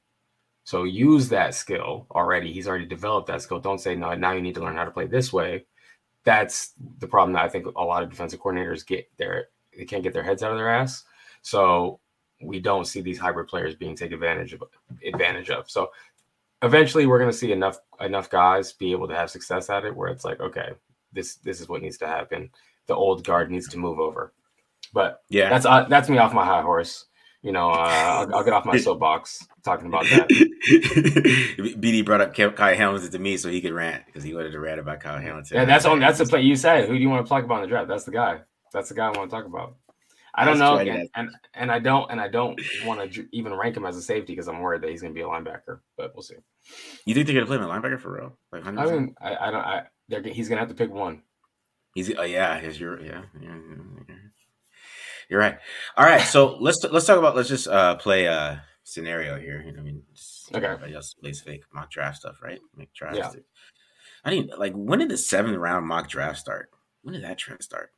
So 0.64 0.84
use 0.84 1.30
that 1.30 1.56
skill 1.56 2.08
already. 2.12 2.52
He's 2.52 2.68
already 2.68 2.86
developed 2.86 3.28
that 3.28 3.42
skill. 3.42 3.60
Don't 3.60 3.82
say, 3.82 3.96
no, 3.96 4.14
now 4.14 4.32
you 4.32 4.42
need 4.42 4.56
to 4.56 4.62
learn 4.62 4.76
how 4.76 4.86
to 4.86 4.92
play 4.92 5.08
this 5.08 5.34
way. 5.34 5.66
That's 6.24 6.74
the 7.00 7.08
problem 7.08 7.34
that 7.34 7.44
I 7.44 7.50
think 7.50 7.66
a 7.66 7.84
lot 7.84 8.04
of 8.04 8.10
defensive 8.10 8.40
coordinators 8.40 8.86
get 8.86 9.10
there. 9.18 9.48
they 9.78 9.86
can't 9.86 10.04
get 10.04 10.14
their 10.14 10.24
heads 10.24 10.44
out 10.44 10.52
of 10.52 10.58
their 10.58 10.70
ass. 10.70 11.04
So 11.42 12.00
we 12.42 12.60
don't 12.60 12.86
see 12.86 13.02
these 13.02 13.20
hybrid 13.20 13.48
players 13.48 13.76
being 13.76 13.96
taken 13.96 14.16
advantage 14.16 14.54
of 14.54 14.64
advantage 15.06 15.50
of. 15.50 15.70
So 15.70 15.92
eventually 16.62 17.06
we're 17.06 17.20
going 17.20 17.32
to 17.32 17.38
see 17.38 17.52
enough 17.52 17.80
enough 18.00 18.30
guys 18.30 18.74
be 18.74 18.92
able 18.92 19.08
to 19.08 19.16
have 19.16 19.30
success 19.30 19.70
at 19.70 19.86
it 19.86 19.96
where 19.96 20.10
it's 20.10 20.26
like 20.26 20.40
okay 20.40 20.72
this 21.13 21.36
this 21.36 21.62
is 21.62 21.69
what 21.69 21.82
needs 21.82 21.97
to 21.97 22.08
happen 22.08 22.50
the 22.88 22.95
old 22.95 23.24
guard 23.24 23.52
needs 23.52 23.67
to 23.67 23.78
move 23.78 24.00
over 24.00 24.34
but 24.93 25.21
yeah 25.30 25.50
that's 25.50 25.65
uh, 25.65 25.86
that's 25.89 26.10
me 26.10 26.17
off 26.17 26.34
my 26.34 26.45
high 26.45 26.62
horse 26.62 27.06
you 27.41 27.52
know 27.52 27.69
uh, 27.69 28.26
I'll, 28.28 28.36
I'll, 28.36 28.43
get 28.43 28.54
off 28.54 28.65
my 28.65 28.78
soapbox 28.86 29.47
talking 29.63 29.88
about 29.88 30.06
that 30.06 30.28
bd 31.80 32.06
brought 32.06 32.21
up 32.21 32.36
kyle 32.36 32.76
hamilton 32.76 33.12
to 33.12 33.19
me 33.19 33.38
so 33.38 33.50
he 33.50 33.62
could 33.62 33.74
rant 33.74 34.06
because 34.06 34.24
he 34.24 34.34
wanted 34.34 34.52
to 34.52 34.60
rant 34.60 34.80
about 34.80 35.00
kyle 35.00 35.19
hamilton 35.19 35.58
yeah 35.58 35.65
that's 35.65 35.86
on 35.86 36.00
that's 36.00 36.19
the 36.19 36.26
play 36.26 36.41
you 36.41 36.56
said 36.56 36.88
who 36.88 36.95
do 36.95 37.00
you 37.00 37.10
want 37.10 37.26
to 37.26 37.30
talk 37.30 37.43
about 37.43 37.56
in 37.56 37.62
the 37.62 37.67
draft 37.67 37.88
that's 37.88 38.04
the 38.04 38.12
guy 38.12 38.39
that's 38.74 38.89
the 38.89 38.95
guy 38.95 39.08
i 39.08 39.17
want 39.17 39.30
to 39.30 39.36
talk 39.36 39.45
about 39.45 39.76
I 40.34 40.45
don't 40.45 40.60
know, 40.60 40.78
and, 40.78 41.10
and, 41.15 41.30
and 41.54 41.71
I 41.71 41.80
don't 41.80 42.10
and 42.10 42.21
I 42.21 42.30
don't 42.30 42.60
want 42.86 43.12
to 43.12 43.28
even 43.34 43.54
rank 43.54 43.76
him 43.76 43.86
as 43.86 43.97
a 43.97 44.02
safety 44.02 44.34
because 44.34 44.47
I'm 44.47 44.60
worried 44.60 44.82
that 44.82 44.89
he's 44.89 45.02
going 45.02 45.13
to 45.13 45.17
be 45.17 45.24
a 45.24 45.28
linebacker. 45.28 45.80
But 45.97 46.15
we'll 46.15 46.24
see. 46.24 46.36
You 47.06 47.13
think 47.13 47.28
they're 47.28 47.36
going 47.36 47.45
to 47.45 47.47
play 47.47 47.58
him 47.58 47.63
a 47.63 47.67
linebacker 47.67 48.00
for 48.00 48.13
real? 48.13 48.38
Like 48.52 48.63
100%? 48.63 48.80
I 48.80 48.86
mean, 48.86 49.15
I, 49.21 49.36
I 49.36 49.52
don't. 49.52 49.65
I 49.65 49.84
he's 50.12 50.50
going 50.50 50.58
to 50.58 50.62
have 50.62 50.69
to 50.69 50.76
pick 50.76 50.91
one. 50.91 51.24
He's 51.93 52.13
oh 52.17 52.24
yeah, 52.24 52.58
his 52.60 52.80
your 52.80 53.02
yeah, 53.02 53.24
yeah, 53.41 53.56
yeah, 54.08 54.15
You're 55.30 55.39
right. 55.39 55.58
All 55.97 56.06
right, 56.06 56.21
so 56.21 56.58
let's 56.62 56.84
let's 56.86 57.06
talk 57.06 57.19
about 57.19 57.36
let's 57.36 57.50
just 57.50 57.67
uh 57.67 57.95
play 57.95 58.26
a 58.26 58.63
scenario 58.84 59.38
here. 59.38 59.63
I 59.78 59.82
mean, 59.82 60.04
okay. 60.54 60.65
Everybody 60.65 60.95
else 60.95 61.13
plays 61.13 61.41
fake 61.41 61.63
mock 61.74 61.91
draft 61.91 62.17
stuff, 62.17 62.41
right? 62.41 62.60
Make 62.76 62.93
drafts. 62.93 63.19
Yeah. 63.19 63.41
I 64.24 64.30
didn't 64.30 64.58
like 64.58 64.74
when 64.74 65.00
did 65.00 65.10
the 65.10 65.17
seventh 65.17 65.58
round 65.58 65.86
mock 65.86 66.08
draft 66.08 66.39
start? 66.39 66.69
When 67.02 67.13
did 67.13 67.24
that 67.24 67.38
trend 67.38 67.62
start? 67.63 67.91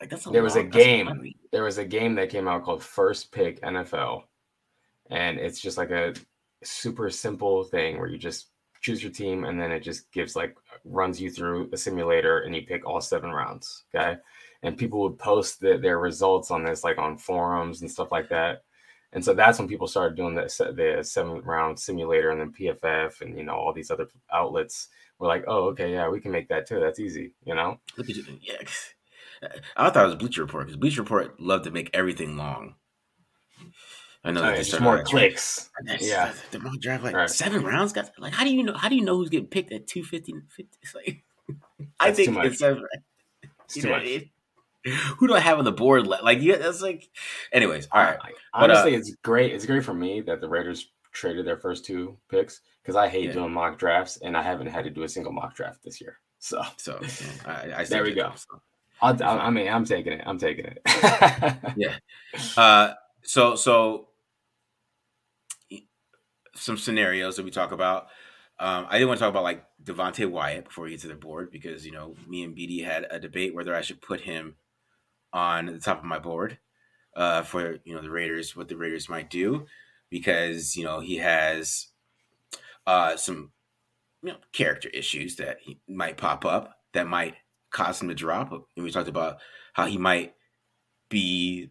Like 0.00 0.10
that's 0.10 0.26
a 0.26 0.30
there 0.30 0.42
was 0.42 0.56
a 0.56 0.64
game. 0.64 1.32
There 1.52 1.64
was 1.64 1.78
a 1.78 1.84
game 1.84 2.16
that 2.16 2.30
came 2.30 2.48
out 2.48 2.64
called 2.64 2.82
First 2.82 3.32
Pick 3.32 3.62
NFL, 3.62 4.24
and 5.10 5.38
it's 5.38 5.60
just 5.60 5.78
like 5.78 5.90
a 5.90 6.14
super 6.64 7.08
simple 7.10 7.64
thing 7.64 7.98
where 7.98 8.08
you 8.08 8.18
just 8.18 8.48
choose 8.86 9.02
your 9.02 9.12
team 9.12 9.44
and 9.44 9.60
then 9.60 9.72
it 9.72 9.80
just 9.80 10.10
gives 10.12 10.36
like 10.36 10.56
runs 10.84 11.20
you 11.20 11.28
through 11.28 11.68
a 11.72 11.76
simulator 11.76 12.40
and 12.40 12.54
you 12.54 12.62
pick 12.62 12.86
all 12.86 13.00
seven 13.00 13.30
rounds. 13.30 13.84
Okay, 13.92 14.16
and 14.62 14.78
people 14.78 15.02
would 15.02 15.18
post 15.18 15.60
the, 15.60 15.76
their 15.76 15.98
results 15.98 16.50
on 16.52 16.64
this 16.64 16.84
like 16.84 16.98
on 16.98 17.18
forums 17.18 17.80
and 17.80 17.90
stuff 17.90 18.12
like 18.12 18.28
that. 18.28 18.62
And 19.12 19.24
so 19.24 19.34
that's 19.34 19.58
when 19.58 19.68
people 19.68 19.88
started 19.88 20.16
doing 20.16 20.36
the 20.36 20.42
the 20.76 21.02
seven 21.02 21.40
round 21.42 21.80
simulator 21.80 22.30
and 22.30 22.40
then 22.40 22.52
PFF 22.52 23.20
and 23.22 23.36
you 23.36 23.44
know 23.44 23.54
all 23.54 23.72
these 23.72 23.90
other 23.90 24.06
outlets 24.32 24.88
were 25.18 25.26
like, 25.26 25.44
oh 25.48 25.64
okay, 25.70 25.92
yeah, 25.92 26.08
we 26.08 26.20
can 26.20 26.30
make 26.30 26.48
that 26.48 26.68
too. 26.68 26.78
That's 26.78 27.00
easy, 27.00 27.32
you 27.44 27.54
know. 27.56 27.80
Look 27.98 28.08
at 28.08 28.16
you, 28.16 28.24
yeah. 28.40 28.62
I 29.76 29.90
thought 29.90 30.04
it 30.04 30.06
was 30.06 30.16
Bleacher 30.16 30.42
Report 30.42 30.66
because 30.66 30.78
Bleacher 30.78 31.02
Report 31.02 31.40
loved 31.40 31.64
to 31.64 31.70
make 31.70 31.90
everything 31.92 32.36
long. 32.36 32.76
I 34.26 34.32
know 34.32 34.56
just 34.56 34.80
more 34.80 35.02
clicks. 35.02 35.70
yeah, 36.00 36.32
the 36.50 36.58
mock 36.58 36.80
draft 36.80 37.04
like 37.04 37.14
right. 37.14 37.30
seven 37.30 37.64
rounds. 37.64 37.92
Guys, 37.92 38.10
like 38.18 38.32
how 38.32 38.44
do 38.44 38.54
you 38.54 38.62
know? 38.62 38.74
How 38.74 38.88
do 38.88 38.96
you 38.96 39.04
know 39.04 39.16
who's 39.16 39.28
getting 39.28 39.46
picked 39.46 39.72
at 39.72 39.86
250? 39.86 40.34
50? 40.48 40.78
It's 40.82 40.94
like 40.94 41.22
I 42.00 42.12
think 42.12 42.36
it's 42.38 42.58
seven. 42.58 42.84
It's 43.64 43.74
too 43.82 43.90
much. 43.90 44.04
who 45.18 45.28
do 45.28 45.34
I 45.34 45.40
have 45.40 45.58
on 45.58 45.64
the 45.64 45.72
board? 45.72 46.06
Like, 46.06 46.40
yeah, 46.40 46.56
that's 46.56 46.82
like. 46.82 47.08
Anyways, 47.52 47.88
all 47.92 48.02
right. 48.02 48.18
Honestly, 48.52 48.90
but, 48.90 48.96
uh, 48.96 48.98
it's 48.98 49.14
great. 49.22 49.52
It's 49.52 49.66
great 49.66 49.84
for 49.84 49.94
me 49.94 50.20
that 50.22 50.40
the 50.40 50.48
Raiders 50.48 50.90
traded 51.12 51.46
their 51.46 51.56
first 51.56 51.84
two 51.84 52.16
picks 52.28 52.60
because 52.82 52.96
I 52.96 53.08
hate 53.08 53.26
yeah. 53.26 53.32
doing 53.32 53.52
mock 53.52 53.78
drafts 53.78 54.18
and 54.18 54.36
I 54.36 54.42
haven't 54.42 54.66
had 54.66 54.84
to 54.84 54.90
do 54.90 55.02
a 55.04 55.08
single 55.08 55.32
mock 55.32 55.54
draft 55.54 55.82
this 55.82 56.00
year. 56.00 56.18
So, 56.38 56.62
so 56.76 57.00
I, 57.46 57.72
I 57.78 57.84
there 57.84 58.02
we 58.02 58.14
go. 58.14 58.32
so. 58.34 58.60
I'll, 59.02 59.22
I 59.22 59.50
mean, 59.50 59.68
I'm 59.68 59.84
taking 59.84 60.14
it. 60.14 60.22
I'm 60.26 60.38
taking 60.38 60.66
it. 60.66 60.80
yeah. 61.76 61.96
Uh, 62.56 62.92
so, 63.22 63.54
so 63.56 64.08
some 66.56 66.76
scenarios 66.76 67.36
that 67.36 67.44
we 67.44 67.50
talk 67.50 67.72
about. 67.72 68.08
Um, 68.58 68.86
I 68.88 68.94
didn't 68.94 69.08
want 69.08 69.18
to 69.18 69.24
talk 69.24 69.30
about 69.30 69.42
like 69.42 69.64
Devonte 69.82 70.30
Wyatt 70.30 70.64
before 70.64 70.84
we 70.84 70.90
get 70.90 71.00
to 71.00 71.08
the 71.08 71.14
board 71.14 71.50
because 71.50 71.84
you 71.84 71.92
know 71.92 72.14
me 72.26 72.42
and 72.42 72.56
BD 72.56 72.84
had 72.84 73.06
a 73.10 73.20
debate 73.20 73.54
whether 73.54 73.74
I 73.74 73.82
should 73.82 74.00
put 74.00 74.20
him 74.22 74.56
on 75.32 75.66
the 75.66 75.78
top 75.78 75.98
of 75.98 76.04
my 76.04 76.18
board 76.18 76.58
uh, 77.14 77.42
for 77.42 77.78
you 77.84 77.94
know 77.94 78.02
the 78.02 78.10
Raiders, 78.10 78.56
what 78.56 78.68
the 78.68 78.76
Raiders 78.76 79.08
might 79.08 79.30
do 79.30 79.66
because 80.10 80.76
you 80.76 80.84
know 80.84 81.00
he 81.00 81.16
has 81.16 81.88
uh, 82.86 83.16
some 83.16 83.52
you 84.22 84.30
know 84.30 84.38
character 84.52 84.88
issues 84.88 85.36
that 85.36 85.58
he 85.60 85.80
might 85.88 86.16
pop 86.16 86.44
up 86.44 86.78
that 86.94 87.06
might 87.06 87.34
cause 87.70 88.00
him 88.00 88.08
to 88.08 88.14
drop. 88.14 88.52
And 88.52 88.84
we 88.84 88.90
talked 88.90 89.08
about 89.08 89.38
how 89.74 89.86
he 89.86 89.98
might 89.98 90.34
be 91.08 91.70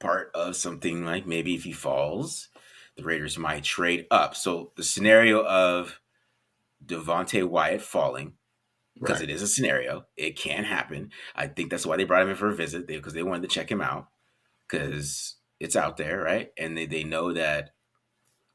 part 0.00 0.30
of 0.34 0.56
something 0.56 1.04
like 1.04 1.26
maybe 1.26 1.54
if 1.54 1.64
he 1.64 1.72
falls, 1.72 2.48
the 2.98 3.04
Raiders 3.04 3.38
might 3.38 3.62
trade 3.62 4.06
up. 4.10 4.34
So 4.34 4.72
the 4.76 4.82
scenario 4.82 5.44
of 5.44 6.00
Devonte 6.84 7.48
Wyatt 7.48 7.80
falling, 7.80 8.34
because 8.98 9.20
right. 9.20 9.30
it 9.30 9.32
is 9.32 9.40
a 9.40 9.46
scenario, 9.46 10.04
it 10.16 10.36
can 10.36 10.64
happen. 10.64 11.10
I 11.34 11.46
think 11.46 11.70
that's 11.70 11.86
why 11.86 11.96
they 11.96 12.04
brought 12.04 12.22
him 12.22 12.30
in 12.30 12.34
for 12.36 12.48
a 12.48 12.54
visit 12.54 12.88
because 12.88 13.14
they, 13.14 13.20
they 13.20 13.24
wanted 13.24 13.42
to 13.42 13.54
check 13.54 13.70
him 13.70 13.80
out 13.80 14.08
because 14.66 15.36
it's 15.60 15.76
out 15.76 15.96
there, 15.96 16.20
right? 16.20 16.50
And 16.58 16.76
they, 16.76 16.86
they 16.86 17.04
know 17.04 17.32
that 17.32 17.70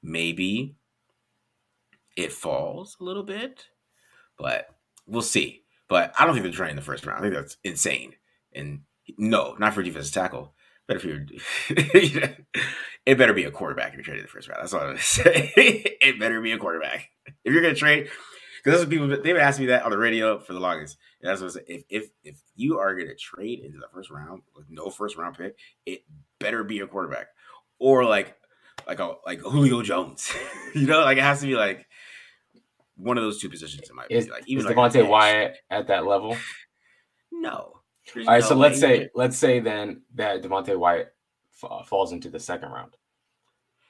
maybe 0.01 0.75
it 2.17 2.33
falls 2.33 2.97
a 2.99 3.03
little 3.05 3.23
bit, 3.23 3.67
but 4.37 4.67
we'll 5.07 5.21
see. 5.21 5.63
But 5.87 6.13
I 6.19 6.25
don't 6.25 6.33
think 6.33 6.43
they're 6.43 6.51
trying 6.51 6.71
in 6.71 6.75
the 6.75 6.81
first 6.81 7.05
round. 7.05 7.19
I 7.19 7.21
think 7.21 7.33
that's 7.33 7.57
insane. 7.63 8.15
And 8.53 8.81
no, 9.17 9.55
not 9.57 9.73
for 9.73 9.83
defensive 9.83 10.13
tackle. 10.13 10.53
But 10.87 10.97
if 10.97 11.05
you're, 11.05 11.25
it 13.05 13.17
better 13.17 13.33
be 13.33 13.45
a 13.45 13.51
quarterback 13.51 13.89
if 13.89 13.95
you're 13.95 14.03
trading 14.03 14.23
the 14.23 14.29
first 14.29 14.49
round. 14.49 14.61
That's 14.61 14.73
all 14.73 14.81
I'm 14.81 14.87
gonna 14.87 14.99
say. 15.01 15.53
it 15.55 16.19
better 16.19 16.41
be 16.41 16.51
a 16.51 16.57
quarterback 16.57 17.09
if 17.43 17.53
you're 17.53 17.61
gonna 17.61 17.75
trade. 17.75 18.09
Because 18.63 18.79
that's 18.79 18.87
what 18.87 18.89
people 18.89 19.07
they've 19.21 19.37
asked 19.37 19.59
me 19.59 19.67
that 19.67 19.83
on 19.83 19.91
the 19.91 19.97
radio 19.97 20.39
for 20.39 20.53
the 20.53 20.59
longest. 20.59 20.97
And 21.21 21.29
that's 21.29 21.41
what 21.41 21.51
I 21.51 21.53
say. 21.53 21.63
If 21.67 21.83
if 21.89 22.09
if 22.23 22.41
you 22.55 22.79
are 22.79 22.95
gonna 22.95 23.15
trade 23.15 23.59
into 23.59 23.77
the 23.77 23.87
first 23.93 24.09
round 24.09 24.41
with 24.55 24.65
no 24.69 24.89
first 24.89 25.17
round 25.17 25.37
pick, 25.37 25.57
it 25.85 26.03
better 26.39 26.63
be 26.63 26.79
a 26.79 26.87
quarterback 26.87 27.27
or 27.79 28.05
like 28.05 28.35
like 28.87 28.99
a 28.99 29.15
like 29.25 29.39
Julio 29.39 29.81
Jones. 29.81 30.33
you 30.75 30.87
know, 30.87 31.01
like 31.01 31.17
it 31.17 31.23
has 31.23 31.41
to 31.41 31.47
be 31.47 31.55
like 31.55 31.85
one 32.95 33.17
of 33.17 33.23
those 33.23 33.39
two 33.41 33.49
positions 33.49 33.89
in 33.89 33.95
my 33.95 34.05
is, 34.09 34.29
like 34.29 34.43
even 34.47 34.65
is 34.65 34.75
like 34.75 34.93
Devonte 34.93 35.07
Wyatt 35.07 35.57
at 35.69 35.87
that 35.87 36.05
level? 36.05 36.37
No. 37.31 37.81
All 38.15 38.23
right, 38.25 38.43
so 38.43 38.55
let's 38.55 38.79
say 38.79 39.09
let's 39.15 39.37
say 39.37 39.59
then 39.59 40.01
that 40.15 40.43
Devonte 40.43 40.77
Wyatt 40.77 41.13
f- 41.63 41.87
falls 41.87 42.11
into 42.11 42.29
the 42.29 42.39
second 42.39 42.69
round. 42.69 42.95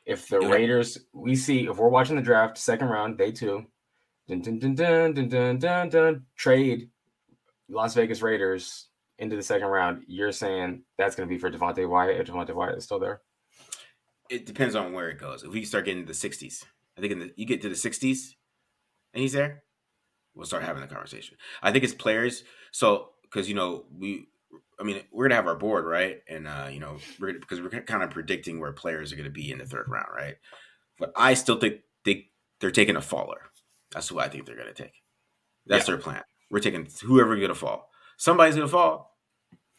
If 0.06 0.28
the 0.28 0.40
yeah. 0.42 0.50
Raiders, 0.50 0.98
we 1.14 1.36
see 1.36 1.68
if 1.68 1.78
we're 1.78 1.88
watching 1.88 2.16
the 2.16 2.22
draft, 2.22 2.58
second 2.58 2.90
round, 2.90 3.18
day 3.18 3.32
two, 3.32 3.66
dun, 4.28 4.42
dun, 4.42 4.60
dun, 4.60 4.76
dun, 4.76 5.14
dun, 5.14 5.30
dun, 5.30 5.60
dun, 5.60 5.90
dun, 5.90 6.26
trade 6.36 6.90
Las 7.70 7.94
Vegas 7.96 8.22
Raiders 8.22 8.90
into 9.20 9.36
the 9.36 9.44
second 9.44 9.68
round, 9.68 10.04
you're 10.08 10.32
saying 10.32 10.84
that's 10.98 11.16
going 11.16 11.28
to 11.28 11.34
be 11.34 11.40
for 11.40 11.52
Devonte 11.52 11.88
Wyatt 11.88 12.20
if 12.20 12.28
Devonte 12.28 12.54
Wyatt 12.54 12.78
is 12.78 12.84
still 12.84 13.00
there? 13.00 13.22
It 14.30 14.46
depends 14.46 14.76
on 14.76 14.94
where 14.94 15.10
it 15.10 15.20
goes. 15.20 15.44
If 15.44 15.52
we 15.52 15.66
start 15.66 15.86
getting 15.86 16.06
to 16.06 16.14
the 16.14 16.30
60s, 16.30 16.64
I 16.98 17.02
think 17.02 17.14
in 17.14 17.20
the, 17.20 17.32
you 17.36 17.46
get 17.46 17.62
to 17.62 17.70
the 17.70 17.76
60s, 17.76 18.36
and 19.14 19.22
he's 19.22 19.34
there, 19.34 19.64
we'll 20.34 20.46
start 20.46 20.64
having 20.64 20.82
the 20.82 20.88
conversation. 20.88 21.38
I 21.62 21.72
think 21.72 21.84
it's 21.84 21.94
players. 21.94 22.44
So 22.72 23.10
because 23.34 23.50
you 23.50 23.56
know 23.56 23.86
we, 23.98 24.28
I 24.80 24.84
mean, 24.84 25.02
we're 25.12 25.26
gonna 25.26 25.36
have 25.36 25.48
our 25.48 25.56
board 25.56 25.86
right, 25.86 26.22
and 26.28 26.48
uh, 26.48 26.68
you 26.72 26.80
know 26.80 26.98
we're 27.20 27.34
because 27.34 27.62
we're 27.62 27.70
kind 27.70 28.04
of 28.04 28.12
predicting 28.12 28.60
where 28.60 28.72
players 28.72 29.12
are 29.12 29.16
gonna 29.16 29.30
be 29.30 29.52
in 29.52 29.58
the 29.58 29.66
third 29.66 29.88
round, 29.88 30.08
right? 30.16 30.36
But 31.00 31.14
I 31.16 31.34
still 31.34 31.60
think 31.60 31.82
they 32.06 32.28
they're 32.60 32.72
taking 32.72 32.96
a 32.96 33.02
faller. 33.02 33.42
That's 33.92 34.08
who 34.08 34.20
I 34.20 34.30
think 34.30 34.46
they're 34.46 34.58
gonna 34.58 34.74
take. 34.74 34.94
That's 35.66 35.88
yeah. 35.88 35.96
their 35.96 36.02
plan. 36.02 36.24
We're 36.52 36.60
taking 36.60 36.88
whoever's 37.02 37.42
gonna 37.42 37.56
fall. 37.56 37.90
Somebody's 38.18 38.56
gonna 38.56 38.68
fall. 38.68 39.18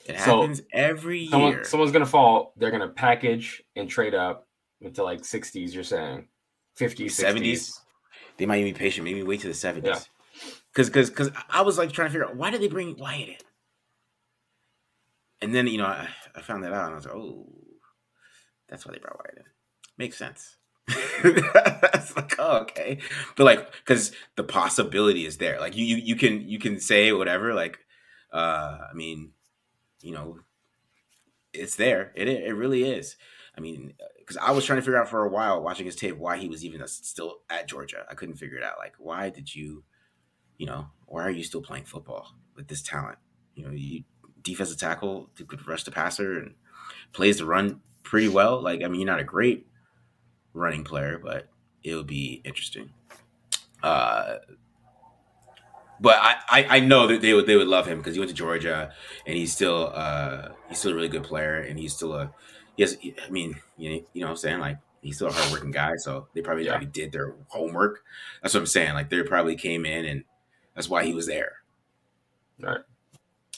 It 0.06 0.16
happens 0.16 0.58
so 0.58 0.64
every 0.72 1.20
year. 1.20 1.64
Someone's 1.64 1.92
gonna 1.92 2.06
fall. 2.06 2.52
They're 2.56 2.70
gonna 2.70 2.88
package 2.88 3.62
and 3.76 3.88
trade 3.88 4.14
up 4.14 4.48
into 4.80 5.02
like 5.02 5.22
60s. 5.22 5.72
You're 5.72 5.84
saying 5.84 6.28
50s, 6.78 7.12
70s. 7.12 7.72
They 8.36 8.46
might 8.46 8.58
even 8.58 8.74
be 8.74 8.78
patient. 8.78 9.04
Maybe 9.04 9.22
wait 9.22 9.40
to 9.40 9.48
the 9.48 9.54
seventies. 9.54 10.08
Because 10.72 10.88
because 10.88 11.10
because 11.10 11.30
I 11.48 11.62
was 11.62 11.78
like 11.78 11.92
trying 11.92 12.08
to 12.08 12.12
figure 12.12 12.26
out 12.26 12.36
why 12.36 12.50
did 12.50 12.60
they 12.60 12.68
bring 12.68 12.96
Wyatt 12.98 13.28
in, 13.28 13.36
and 15.44 15.54
then 15.54 15.66
you 15.66 15.78
know 15.78 15.86
I, 15.86 16.08
I 16.34 16.40
found 16.40 16.64
that 16.64 16.72
out 16.72 16.86
and 16.86 16.92
I 16.92 16.96
was 16.96 17.06
like, 17.06 17.14
oh, 17.14 17.46
that's 18.68 18.84
why 18.84 18.92
they 18.92 18.98
brought 18.98 19.18
Wyatt 19.18 19.38
in. 19.38 19.44
Makes 19.96 20.18
sense. 20.18 20.56
Like 22.16 22.34
oh, 22.38 22.58
okay, 22.58 22.98
but 23.36 23.44
like 23.44 23.72
because 23.72 24.12
the 24.36 24.44
possibility 24.44 25.26
is 25.26 25.38
there. 25.38 25.58
Like 25.58 25.76
you 25.76 25.84
you 25.84 25.96
you 25.96 26.16
can 26.16 26.48
you 26.48 26.58
can 26.58 26.78
say 26.78 27.12
whatever. 27.12 27.54
Like 27.54 27.78
uh 28.32 28.78
I 28.90 28.94
mean, 28.94 29.32
you 30.00 30.12
know, 30.12 30.38
it's 31.52 31.76
there. 31.76 32.12
It 32.14 32.28
it 32.28 32.54
really 32.54 32.84
is. 32.84 33.16
I 33.56 33.60
mean, 33.60 33.94
because 34.18 34.36
I 34.36 34.50
was 34.50 34.64
trying 34.64 34.78
to 34.78 34.82
figure 34.82 35.00
out 35.00 35.08
for 35.08 35.24
a 35.24 35.30
while 35.30 35.62
watching 35.62 35.86
his 35.86 35.96
tape 35.96 36.16
why 36.16 36.36
he 36.36 36.48
was 36.48 36.64
even 36.64 36.86
still 36.86 37.38
at 37.50 37.68
Georgia. 37.68 38.04
I 38.10 38.14
couldn't 38.14 38.36
figure 38.36 38.58
it 38.58 38.64
out. 38.64 38.78
Like, 38.78 38.94
why 38.98 39.30
did 39.30 39.54
you, 39.54 39.84
you 40.58 40.66
know, 40.66 40.86
why 41.06 41.22
are 41.22 41.30
you 41.30 41.44
still 41.44 41.62
playing 41.62 41.84
football 41.84 42.34
with 42.56 42.66
this 42.66 42.82
talent? 42.82 43.18
You 43.54 43.64
know, 43.64 43.70
you 43.70 44.02
defensive 44.44 44.78
tackle 44.78 45.30
who 45.36 45.44
could 45.44 45.66
rush 45.66 45.82
the 45.82 45.90
passer 45.90 46.38
and 46.38 46.54
plays 47.12 47.38
the 47.38 47.46
run 47.46 47.80
pretty 48.02 48.28
well. 48.28 48.60
Like, 48.60 48.82
I 48.84 48.88
mean, 48.88 49.00
you're 49.00 49.10
not 49.10 49.20
a 49.20 49.24
great 49.24 49.66
running 50.52 50.84
player, 50.84 51.18
but 51.18 51.48
it 51.82 51.94
would 51.94 52.06
be 52.06 52.40
interesting. 52.44 52.90
Uh, 53.82 54.36
but 56.00 56.16
I, 56.16 56.36
I, 56.48 56.66
I, 56.76 56.80
know 56.80 57.06
that 57.06 57.20
they 57.20 57.34
would 57.34 57.46
they 57.46 57.56
would 57.56 57.68
love 57.68 57.86
him 57.86 57.98
because 57.98 58.14
he 58.14 58.20
went 58.20 58.30
to 58.30 58.34
Georgia 58.34 58.92
and 59.26 59.36
he's 59.36 59.52
still 59.52 59.92
uh, 59.94 60.48
he's 60.68 60.78
still 60.78 60.92
a 60.92 60.94
really 60.94 61.08
good 61.08 61.22
player 61.22 61.60
and 61.60 61.78
he's 61.78 61.94
still 61.94 62.14
a 62.14 62.32
yes 62.76 62.96
I 63.02 63.30
mean 63.30 63.56
you 63.76 63.90
know, 63.90 64.06
you 64.12 64.20
know 64.20 64.26
what 64.26 64.30
I'm 64.32 64.36
saying 64.36 64.60
like 64.60 64.78
he's 65.02 65.16
still 65.16 65.28
a 65.28 65.32
hardworking 65.32 65.70
guy 65.70 65.92
so 65.96 66.28
they 66.34 66.40
probably 66.40 66.64
yeah. 66.64 66.72
already 66.72 66.86
did 66.86 67.12
their 67.12 67.34
homework 67.48 68.02
that's 68.42 68.54
what 68.54 68.60
I'm 68.60 68.66
saying 68.66 68.94
like 68.94 69.10
they 69.10 69.22
probably 69.22 69.54
came 69.54 69.86
in 69.86 70.04
and 70.04 70.24
that's 70.74 70.88
why 70.88 71.04
he 71.04 71.14
was 71.14 71.26
there 71.26 71.56
right 72.60 72.80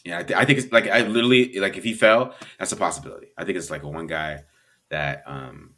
yeah 0.06 0.18
I, 0.20 0.22
th- 0.22 0.38
I 0.38 0.44
think 0.44 0.58
it's 0.58 0.72
like 0.72 0.88
I 0.88 1.02
literally 1.02 1.58
like 1.58 1.76
if 1.76 1.84
he 1.84 1.92
fell 1.92 2.34
that's 2.58 2.72
a 2.72 2.76
possibility 2.76 3.28
I 3.36 3.44
think 3.44 3.58
it's 3.58 3.70
like 3.70 3.82
a 3.82 3.88
one 3.88 4.06
guy 4.06 4.44
that 4.88 5.22
um 5.26 5.74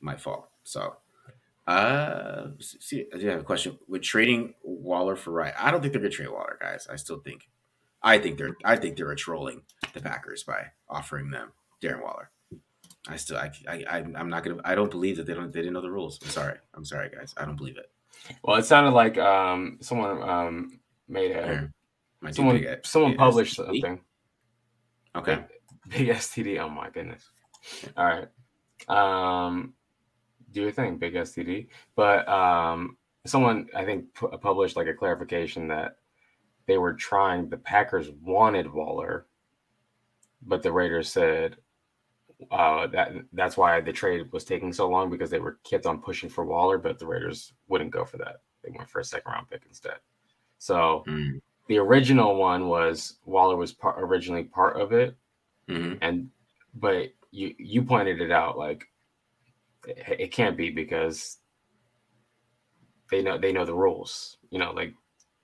might 0.00 0.20
fall 0.20 0.50
so 0.64 0.96
uh, 1.68 2.46
see, 2.60 3.04
I 3.14 3.18
do 3.18 3.26
have 3.28 3.40
a 3.40 3.44
question. 3.44 3.78
With 3.86 4.00
trading 4.00 4.54
Waller 4.62 5.16
for 5.16 5.32
Wright, 5.32 5.52
I 5.58 5.70
don't 5.70 5.82
think 5.82 5.92
they're 5.92 6.00
gonna 6.00 6.10
trade 6.10 6.30
Waller, 6.30 6.56
guys. 6.58 6.88
I 6.90 6.96
still 6.96 7.18
think, 7.18 7.46
I 8.02 8.16
think 8.16 8.38
they're, 8.38 8.56
I 8.64 8.76
think 8.76 8.96
they're 8.96 9.14
trolling 9.14 9.60
the 9.92 10.00
Packers 10.00 10.44
by 10.44 10.68
offering 10.88 11.30
them 11.30 11.52
Darren 11.82 12.02
Waller. 12.02 12.30
I 13.06 13.16
still, 13.16 13.36
I, 13.36 13.50
I, 13.68 13.98
I'm 13.98 14.30
not 14.30 14.44
gonna, 14.44 14.62
I 14.64 14.74
don't 14.74 14.90
believe 14.90 15.18
that 15.18 15.26
they 15.26 15.34
don't, 15.34 15.52
they 15.52 15.60
didn't 15.60 15.74
know 15.74 15.82
the 15.82 15.90
rules. 15.90 16.18
I'm 16.22 16.30
sorry, 16.30 16.56
I'm 16.72 16.86
sorry, 16.86 17.10
guys. 17.10 17.34
I 17.36 17.44
don't 17.44 17.56
believe 17.56 17.76
it. 17.76 17.90
Well, 18.42 18.56
it 18.56 18.64
sounded 18.64 18.92
like 18.92 19.18
um 19.18 19.76
someone 19.82 20.22
um 20.22 20.80
made 21.06 21.32
a, 21.32 21.70
yeah. 22.22 22.30
someone, 22.30 22.58
big, 22.58 22.86
someone 22.86 23.12
big 23.12 23.18
published 23.18 23.58
STD? 23.58 23.64
something. 23.64 24.00
Okay. 25.16 25.44
Big, 25.88 26.06
big 26.06 26.16
STD. 26.16 26.58
Oh 26.60 26.68
my 26.68 26.90
goodness. 26.90 27.30
All 27.96 28.04
right. 28.04 28.28
Um 28.88 29.72
do 30.52 30.62
your 30.62 30.72
thing, 30.72 30.98
big 30.98 31.14
STD. 31.14 31.68
But 31.94 32.28
um, 32.28 32.96
someone 33.26 33.68
I 33.74 33.84
think 33.84 34.14
pu- 34.14 34.36
published 34.38 34.76
like 34.76 34.86
a 34.86 34.94
clarification 34.94 35.68
that 35.68 35.96
they 36.66 36.78
were 36.78 36.94
trying. 36.94 37.48
The 37.48 37.56
Packers 37.56 38.10
wanted 38.22 38.72
Waller, 38.72 39.26
but 40.42 40.62
the 40.62 40.72
Raiders 40.72 41.10
said 41.10 41.56
uh, 42.50 42.86
that 42.88 43.12
that's 43.32 43.56
why 43.56 43.80
the 43.80 43.92
trade 43.92 44.30
was 44.32 44.44
taking 44.44 44.72
so 44.72 44.88
long 44.88 45.10
because 45.10 45.30
they 45.30 45.40
were 45.40 45.58
kept 45.64 45.86
on 45.86 46.00
pushing 46.00 46.28
for 46.28 46.44
Waller, 46.44 46.78
but 46.78 46.98
the 46.98 47.06
Raiders 47.06 47.52
wouldn't 47.68 47.90
go 47.90 48.04
for 48.04 48.18
that. 48.18 48.36
They 48.64 48.70
went 48.76 48.90
for 48.90 49.00
a 49.00 49.04
second 49.04 49.32
round 49.32 49.50
pick 49.50 49.62
instead. 49.66 49.98
So 50.58 51.04
mm. 51.06 51.40
The 51.68 51.78
original 51.78 52.36
one 52.36 52.68
was 52.68 53.18
Waller 53.24 53.56
was 53.56 53.72
part, 53.72 53.96
originally 53.98 54.44
part 54.44 54.80
of 54.80 54.92
it, 54.92 55.16
mm-hmm. 55.68 55.94
and 56.02 56.30
but 56.74 57.12
you 57.30 57.54
you 57.58 57.82
pointed 57.82 58.20
it 58.20 58.30
out 58.30 58.58
like 58.58 58.84
it 59.86 60.32
can't 60.32 60.56
be 60.56 60.70
because 60.70 61.38
they 63.10 63.22
know 63.22 63.38
they 63.38 63.52
know 63.52 63.64
the 63.64 63.74
rules. 63.74 64.38
You 64.50 64.58
know, 64.58 64.72
like 64.72 64.94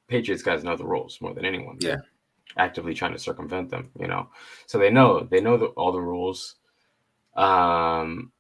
Patriots 0.09 0.43
guys 0.43 0.65
know 0.65 0.77
the 0.77 0.87
rules 0.87 1.21
more 1.21 1.35
than 1.35 1.45
anyone. 1.45 1.77
Yeah, 1.81 1.99
actively 2.57 2.95
trying 2.95 3.13
to 3.13 3.19
circumvent 3.19 3.71
them. 3.71 3.91
You 3.99 4.09
know, 4.09 4.31
so 4.67 4.79
they 4.79 4.91
know 4.91 5.29
they 5.31 5.41
know 5.41 5.57
the, 5.57 5.67
all 5.67 5.93
the 5.93 6.01
rules. 6.01 6.57
Um, 7.37 8.33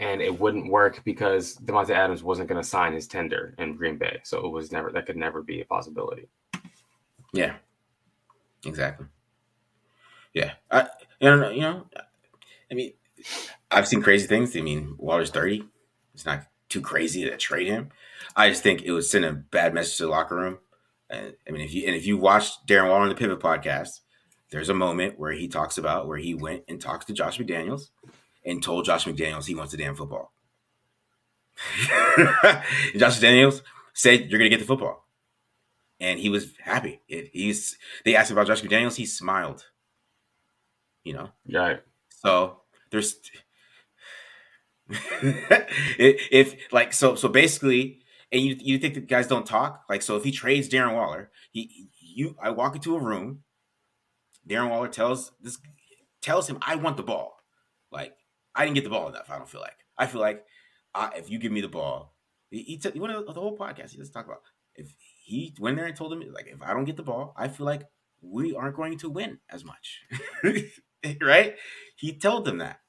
and 0.00 0.20
it 0.20 0.40
wouldn't 0.40 0.70
work 0.70 1.02
because 1.04 1.56
Davante 1.56 1.90
Adams 1.90 2.24
wasn't 2.24 2.48
going 2.48 2.60
to 2.60 2.68
sign 2.68 2.92
his 2.92 3.06
tender 3.06 3.54
in 3.58 3.76
Green 3.76 3.96
Bay, 3.96 4.18
so 4.24 4.44
it 4.44 4.50
was 4.50 4.72
never 4.72 4.90
that 4.90 5.06
could 5.06 5.16
never 5.16 5.42
be 5.42 5.60
a 5.60 5.64
possibility. 5.64 6.28
Yeah, 7.34 7.56
exactly. 8.64 9.06
Yeah, 10.32 10.52
I 10.70 10.88
you 11.20 11.30
know 11.30 11.50
you 11.50 11.60
know, 11.60 11.86
I 12.70 12.74
mean, 12.74 12.92
I've 13.70 13.88
seen 13.88 14.02
crazy 14.02 14.26
things. 14.26 14.56
I 14.56 14.60
mean, 14.62 14.96
Waller's 14.98 15.30
30. 15.30 15.64
It's 16.14 16.26
not 16.26 16.46
too 16.68 16.80
crazy 16.80 17.24
to 17.24 17.36
trade 17.36 17.68
him. 17.68 17.90
I 18.36 18.48
just 18.50 18.62
think 18.62 18.82
it 18.82 18.92
would 18.92 19.04
send 19.04 19.24
a 19.24 19.32
bad 19.32 19.74
message 19.74 19.98
to 19.98 20.04
the 20.04 20.10
locker 20.10 20.36
room. 20.36 20.58
I 21.10 21.34
mean, 21.50 21.62
if 21.62 21.74
you 21.74 21.86
and 21.86 21.96
if 21.96 22.06
you 22.06 22.16
watched 22.16 22.66
Darren 22.66 22.88
Waller 22.88 23.02
on 23.02 23.08
the 23.08 23.14
Pivot 23.14 23.40
podcast, 23.40 24.00
there's 24.50 24.70
a 24.70 24.74
moment 24.74 25.18
where 25.18 25.32
he 25.32 25.48
talks 25.48 25.78
about 25.78 26.08
where 26.08 26.18
he 26.18 26.34
went 26.34 26.64
and 26.68 26.80
talked 26.80 27.06
to 27.08 27.12
Josh 27.12 27.38
McDaniels 27.38 27.90
and 28.44 28.62
told 28.62 28.84
Josh 28.86 29.04
McDaniels 29.06 29.46
he 29.46 29.54
wants 29.54 29.72
the 29.72 29.78
damn 29.78 29.96
football. 29.96 30.32
Josh 31.86 33.20
McDaniels 33.20 33.62
said, 33.94 34.30
"You're 34.30 34.38
gonna 34.38 34.50
get 34.50 34.60
the 34.60 34.66
football," 34.66 35.03
and 36.00 36.18
he 36.18 36.28
was 36.28 36.56
happy. 36.62 37.00
It, 37.08 37.30
he's 37.32 37.76
they 38.04 38.16
asked 38.16 38.30
about 38.30 38.46
Josh 38.46 38.62
McDaniels, 38.62 38.96
he 38.96 39.06
smiled. 39.06 39.66
You 41.04 41.14
know, 41.14 41.30
right? 41.52 41.82
So 42.08 42.60
there's 42.90 43.16
if 44.88 46.54
like 46.72 46.92
so 46.92 47.14
so 47.14 47.28
basically 47.28 48.00
and 48.30 48.42
you 48.42 48.56
you 48.60 48.78
think 48.78 48.94
the 48.94 49.00
guys 49.00 49.26
don't 49.26 49.46
talk 49.46 49.84
like 49.88 50.02
so 50.02 50.16
if 50.16 50.24
he 50.24 50.30
trades 50.30 50.68
Darren 50.68 50.94
Waller 50.94 51.30
he 51.52 51.88
you 51.98 52.36
I 52.40 52.50
walk 52.50 52.74
into 52.74 52.94
a 52.94 53.00
room 53.00 53.44
Darren 54.46 54.68
Waller 54.68 54.88
tells 54.88 55.32
this 55.40 55.58
tells 56.20 56.48
him 56.48 56.58
I 56.60 56.76
want 56.76 56.98
the 56.98 57.02
ball 57.02 57.36
like 57.90 58.14
I 58.54 58.64
didn't 58.64 58.74
get 58.74 58.84
the 58.84 58.90
ball 58.90 59.08
enough 59.08 59.30
I 59.30 59.38
don't 59.38 59.48
feel 59.48 59.62
like 59.62 59.78
I 59.96 60.06
feel 60.06 60.20
like 60.20 60.44
uh, 60.94 61.10
if 61.16 61.30
you 61.30 61.38
give 61.38 61.50
me 61.50 61.62
the 61.62 61.68
ball 61.68 62.14
he, 62.50 62.62
he, 62.62 62.76
t- 62.76 62.90
he 62.92 63.00
went 63.00 63.26
the 63.26 63.32
whole 63.32 63.56
podcast 63.56 63.90
he 63.90 63.96
just 63.96 64.12
talk 64.12 64.26
about 64.26 64.42
if 64.76 64.94
he 65.24 65.54
went 65.58 65.76
there 65.76 65.86
and 65.86 65.96
told 65.96 66.12
him 66.12 66.22
like 66.32 66.46
if 66.46 66.62
I 66.62 66.72
don't 66.72 66.84
get 66.84 66.96
the 66.96 67.02
ball 67.02 67.34
I 67.36 67.48
feel 67.48 67.66
like 67.66 67.82
we 68.20 68.54
aren't 68.54 68.76
going 68.76 68.98
to 68.98 69.10
win 69.10 69.38
as 69.50 69.64
much 69.64 70.00
right 71.20 71.56
he 71.96 72.16
told 72.16 72.44
them 72.44 72.58
that 72.58 72.80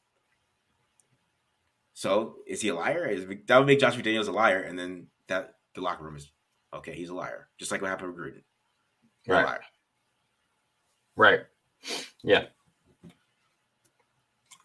so 1.96 2.36
is 2.46 2.62
he 2.62 2.68
a 2.68 2.76
liar? 2.76 3.08
Is, 3.08 3.26
that 3.48 3.58
would 3.58 3.68
make 3.68 3.80
Josh 3.80 3.96
McDaniels 3.96 4.28
a 4.28 4.32
liar, 4.32 4.60
and 4.60 4.78
then 4.78 5.08
that 5.28 5.56
the 5.74 5.82
locker 5.82 6.04
room 6.04 6.18
is 6.18 6.30
okay. 6.74 6.94
He's 6.94 7.10
a 7.10 7.16
liar, 7.16 7.48
just 7.58 7.72
like 7.72 7.82
what 7.82 7.88
happened 7.90 8.14
with 8.14 8.18
Gruden. 8.18 8.44
right. 9.28 9.60
Right. 11.16 11.40
Yeah. 12.22 12.44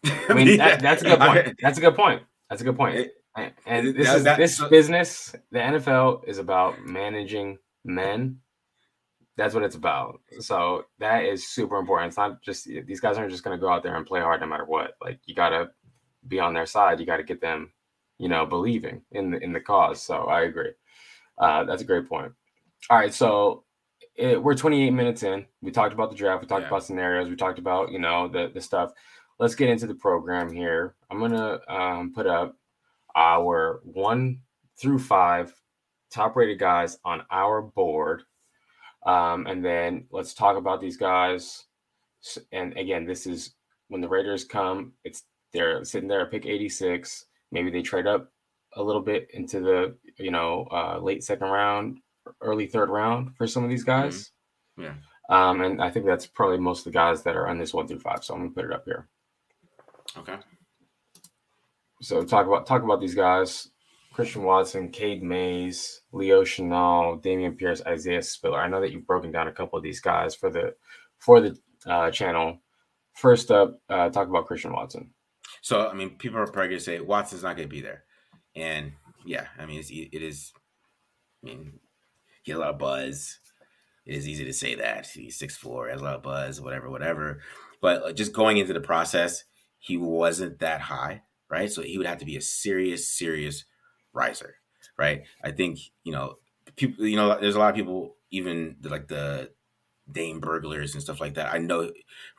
I 0.05 0.33
mean, 0.33 0.47
yeah. 0.47 0.57
That, 0.57 0.81
that's 0.81 1.03
a 1.03 1.05
good 1.05 1.19
point. 1.19 1.57
That's 1.61 1.77
a 1.77 1.81
good 1.81 1.95
point. 1.95 2.23
That's 2.49 2.61
a 2.61 2.65
good 2.65 2.75
point. 2.75 2.97
It, 2.97 3.13
and 3.35 3.95
this 3.95 4.13
is 4.13 4.23
that, 4.23 4.37
this 4.37 4.57
so, 4.57 4.69
business. 4.69 5.33
The 5.51 5.59
NFL 5.59 6.27
is 6.27 6.37
about 6.37 6.85
managing 6.85 7.57
men. 7.85 8.39
That's 9.37 9.53
what 9.53 9.63
it's 9.63 9.75
about. 9.75 10.19
So 10.39 10.85
that 10.99 11.23
is 11.23 11.47
super 11.47 11.77
important. 11.77 12.09
It's 12.09 12.17
not 12.17 12.41
just 12.41 12.65
these 12.65 12.99
guys 12.99 13.17
aren't 13.17 13.31
just 13.31 13.43
going 13.43 13.57
to 13.57 13.61
go 13.61 13.69
out 13.69 13.83
there 13.83 13.95
and 13.95 14.05
play 14.05 14.19
hard 14.19 14.41
no 14.41 14.47
matter 14.47 14.65
what. 14.65 14.95
Like 15.01 15.19
you 15.25 15.33
got 15.33 15.49
to 15.49 15.71
be 16.27 16.39
on 16.39 16.53
their 16.53 16.65
side. 16.65 16.99
You 16.99 17.05
got 17.05 17.17
to 17.17 17.23
get 17.23 17.41
them, 17.41 17.71
you 18.17 18.27
know, 18.27 18.45
believing 18.45 19.01
in 19.11 19.31
the 19.31 19.39
in 19.39 19.53
the 19.53 19.61
cause. 19.61 20.01
So 20.01 20.25
I 20.25 20.41
agree. 20.41 20.71
Uh, 21.37 21.63
that's 21.63 21.81
a 21.81 21.85
great 21.85 22.07
point. 22.07 22.33
All 22.89 22.97
right, 22.97 23.13
so 23.13 23.63
it, 24.15 24.41
we're 24.41 24.55
28 24.55 24.91
minutes 24.91 25.23
in. 25.23 25.45
We 25.61 25.71
talked 25.71 25.93
about 25.93 26.09
the 26.09 26.15
draft. 26.15 26.41
We 26.41 26.47
talked 26.47 26.63
yeah. 26.63 26.67
about 26.67 26.83
scenarios. 26.83 27.29
We 27.29 27.35
talked 27.35 27.59
about 27.59 27.91
you 27.91 27.99
know 27.99 28.27
the 28.27 28.51
the 28.53 28.61
stuff. 28.61 28.91
Let's 29.39 29.55
get 29.55 29.69
into 29.69 29.87
the 29.87 29.95
program 29.95 30.51
here. 30.51 30.95
I'm 31.09 31.19
gonna 31.19 31.59
um, 31.67 32.13
put 32.13 32.27
up 32.27 32.55
our 33.15 33.81
one 33.83 34.39
through 34.79 34.99
five 34.99 35.53
top 36.11 36.35
rated 36.35 36.59
guys 36.59 36.97
on 37.05 37.23
our 37.31 37.61
board. 37.61 38.23
Um, 39.05 39.47
and 39.47 39.63
then 39.63 40.05
let's 40.11 40.33
talk 40.33 40.57
about 40.57 40.81
these 40.81 40.97
guys. 40.97 41.65
And 42.51 42.77
again, 42.77 43.05
this 43.05 43.25
is 43.25 43.55
when 43.87 44.01
the 44.01 44.09
Raiders 44.09 44.45
come, 44.45 44.93
it's 45.03 45.23
they're 45.53 45.83
sitting 45.83 46.07
there 46.07 46.21
at 46.21 46.31
pick 46.31 46.45
86. 46.45 47.25
Maybe 47.51 47.71
they 47.71 47.81
trade 47.81 48.07
up 48.07 48.31
a 48.75 48.83
little 48.83 49.01
bit 49.01 49.27
into 49.33 49.59
the 49.59 49.95
you 50.17 50.31
know 50.31 50.67
uh, 50.71 50.99
late 50.99 51.23
second 51.23 51.47
round, 51.47 51.99
early 52.41 52.67
third 52.67 52.89
round 52.89 53.35
for 53.35 53.47
some 53.47 53.63
of 53.63 53.69
these 53.69 53.85
mm-hmm. 53.85 54.03
guys. 54.03 54.31
Mm-hmm. 54.79 54.83
Yeah. 54.83 54.93
Um, 55.29 55.61
and 55.61 55.81
I 55.81 55.89
think 55.89 56.05
that's 56.05 56.27
probably 56.27 56.57
most 56.57 56.79
of 56.79 56.85
the 56.85 56.97
guys 56.97 57.23
that 57.23 57.35
are 57.35 57.47
on 57.47 57.57
this 57.57 57.73
one 57.73 57.87
through 57.87 57.99
five. 57.99 58.23
So 58.23 58.33
I'm 58.33 58.41
gonna 58.41 58.51
put 58.51 58.65
it 58.65 58.73
up 58.73 58.85
here. 58.85 59.07
Okay. 60.17 60.35
So 62.01 62.23
talk 62.23 62.47
about 62.47 62.65
talk 62.65 62.83
about 62.83 62.99
these 62.99 63.15
guys: 63.15 63.69
Christian 64.13 64.43
Watson, 64.43 64.89
Cade 64.89 65.23
Mays, 65.23 66.01
Leo 66.11 66.43
Chenal, 66.43 67.23
Dameon 67.23 67.57
Pierce, 67.57 67.81
Isaiah 67.85 68.23
Spiller. 68.23 68.59
I 68.59 68.67
know 68.67 68.81
that 68.81 68.91
you've 68.91 69.07
broken 69.07 69.31
down 69.31 69.47
a 69.47 69.51
couple 69.51 69.77
of 69.77 69.83
these 69.83 70.01
guys 70.01 70.35
for 70.35 70.49
the 70.49 70.75
for 71.19 71.39
the 71.39 71.57
uh, 71.85 72.11
channel. 72.11 72.59
First 73.13 73.51
up, 73.51 73.79
uh, 73.89 74.09
talk 74.09 74.27
about 74.27 74.47
Christian 74.47 74.73
Watson. 74.73 75.11
So 75.61 75.87
I 75.87 75.93
mean, 75.93 76.17
people 76.17 76.39
are 76.39 76.45
probably 76.45 76.69
going 76.69 76.79
to 76.79 76.83
say 76.83 76.99
Watson's 76.99 77.43
not 77.43 77.55
going 77.55 77.69
to 77.69 77.73
be 77.73 77.81
there, 77.81 78.03
and 78.55 78.93
yeah, 79.25 79.47
I 79.59 79.65
mean, 79.65 79.79
it's, 79.79 79.91
it 79.91 80.23
is. 80.23 80.53
I 81.43 81.47
mean, 81.47 81.79
he 82.41 82.51
had 82.51 82.57
a 82.57 82.61
lot 82.61 82.69
of 82.71 82.79
buzz. 82.79 83.39
It 84.05 84.15
is 84.15 84.27
easy 84.27 84.45
to 84.45 84.53
say 84.53 84.75
that 84.75 85.05
he's 85.05 85.37
six 85.37 85.55
four, 85.55 85.89
has 85.89 86.01
a 86.01 86.03
lot 86.03 86.15
of 86.15 86.23
buzz, 86.23 86.59
whatever, 86.59 86.89
whatever. 86.89 87.41
But 87.79 88.15
just 88.15 88.33
going 88.33 88.57
into 88.57 88.73
the 88.73 88.81
process, 88.81 89.43
he 89.77 89.97
wasn't 89.97 90.59
that 90.59 90.81
high, 90.81 91.21
right? 91.51 91.71
So 91.71 91.81
he 91.81 91.97
would 91.97 92.07
have 92.07 92.19
to 92.19 92.25
be 92.25 92.37
a 92.37 92.41
serious, 92.41 93.07
serious 93.07 93.65
riser, 94.13 94.55
right? 94.97 95.23
I 95.43 95.51
think 95.51 95.79
you 96.03 96.13
know, 96.13 96.35
people. 96.75 97.05
You 97.05 97.17
know, 97.17 97.39
there's 97.39 97.55
a 97.55 97.59
lot 97.59 97.69
of 97.69 97.75
people, 97.75 98.15
even 98.31 98.77
like 98.83 99.07
the 99.07 99.51
Dane 100.11 100.41
Bruglers 100.41 100.93
and 100.93 101.03
stuff 101.03 101.21
like 101.21 101.35
that. 101.35 101.53
I 101.53 101.57
know 101.57 101.91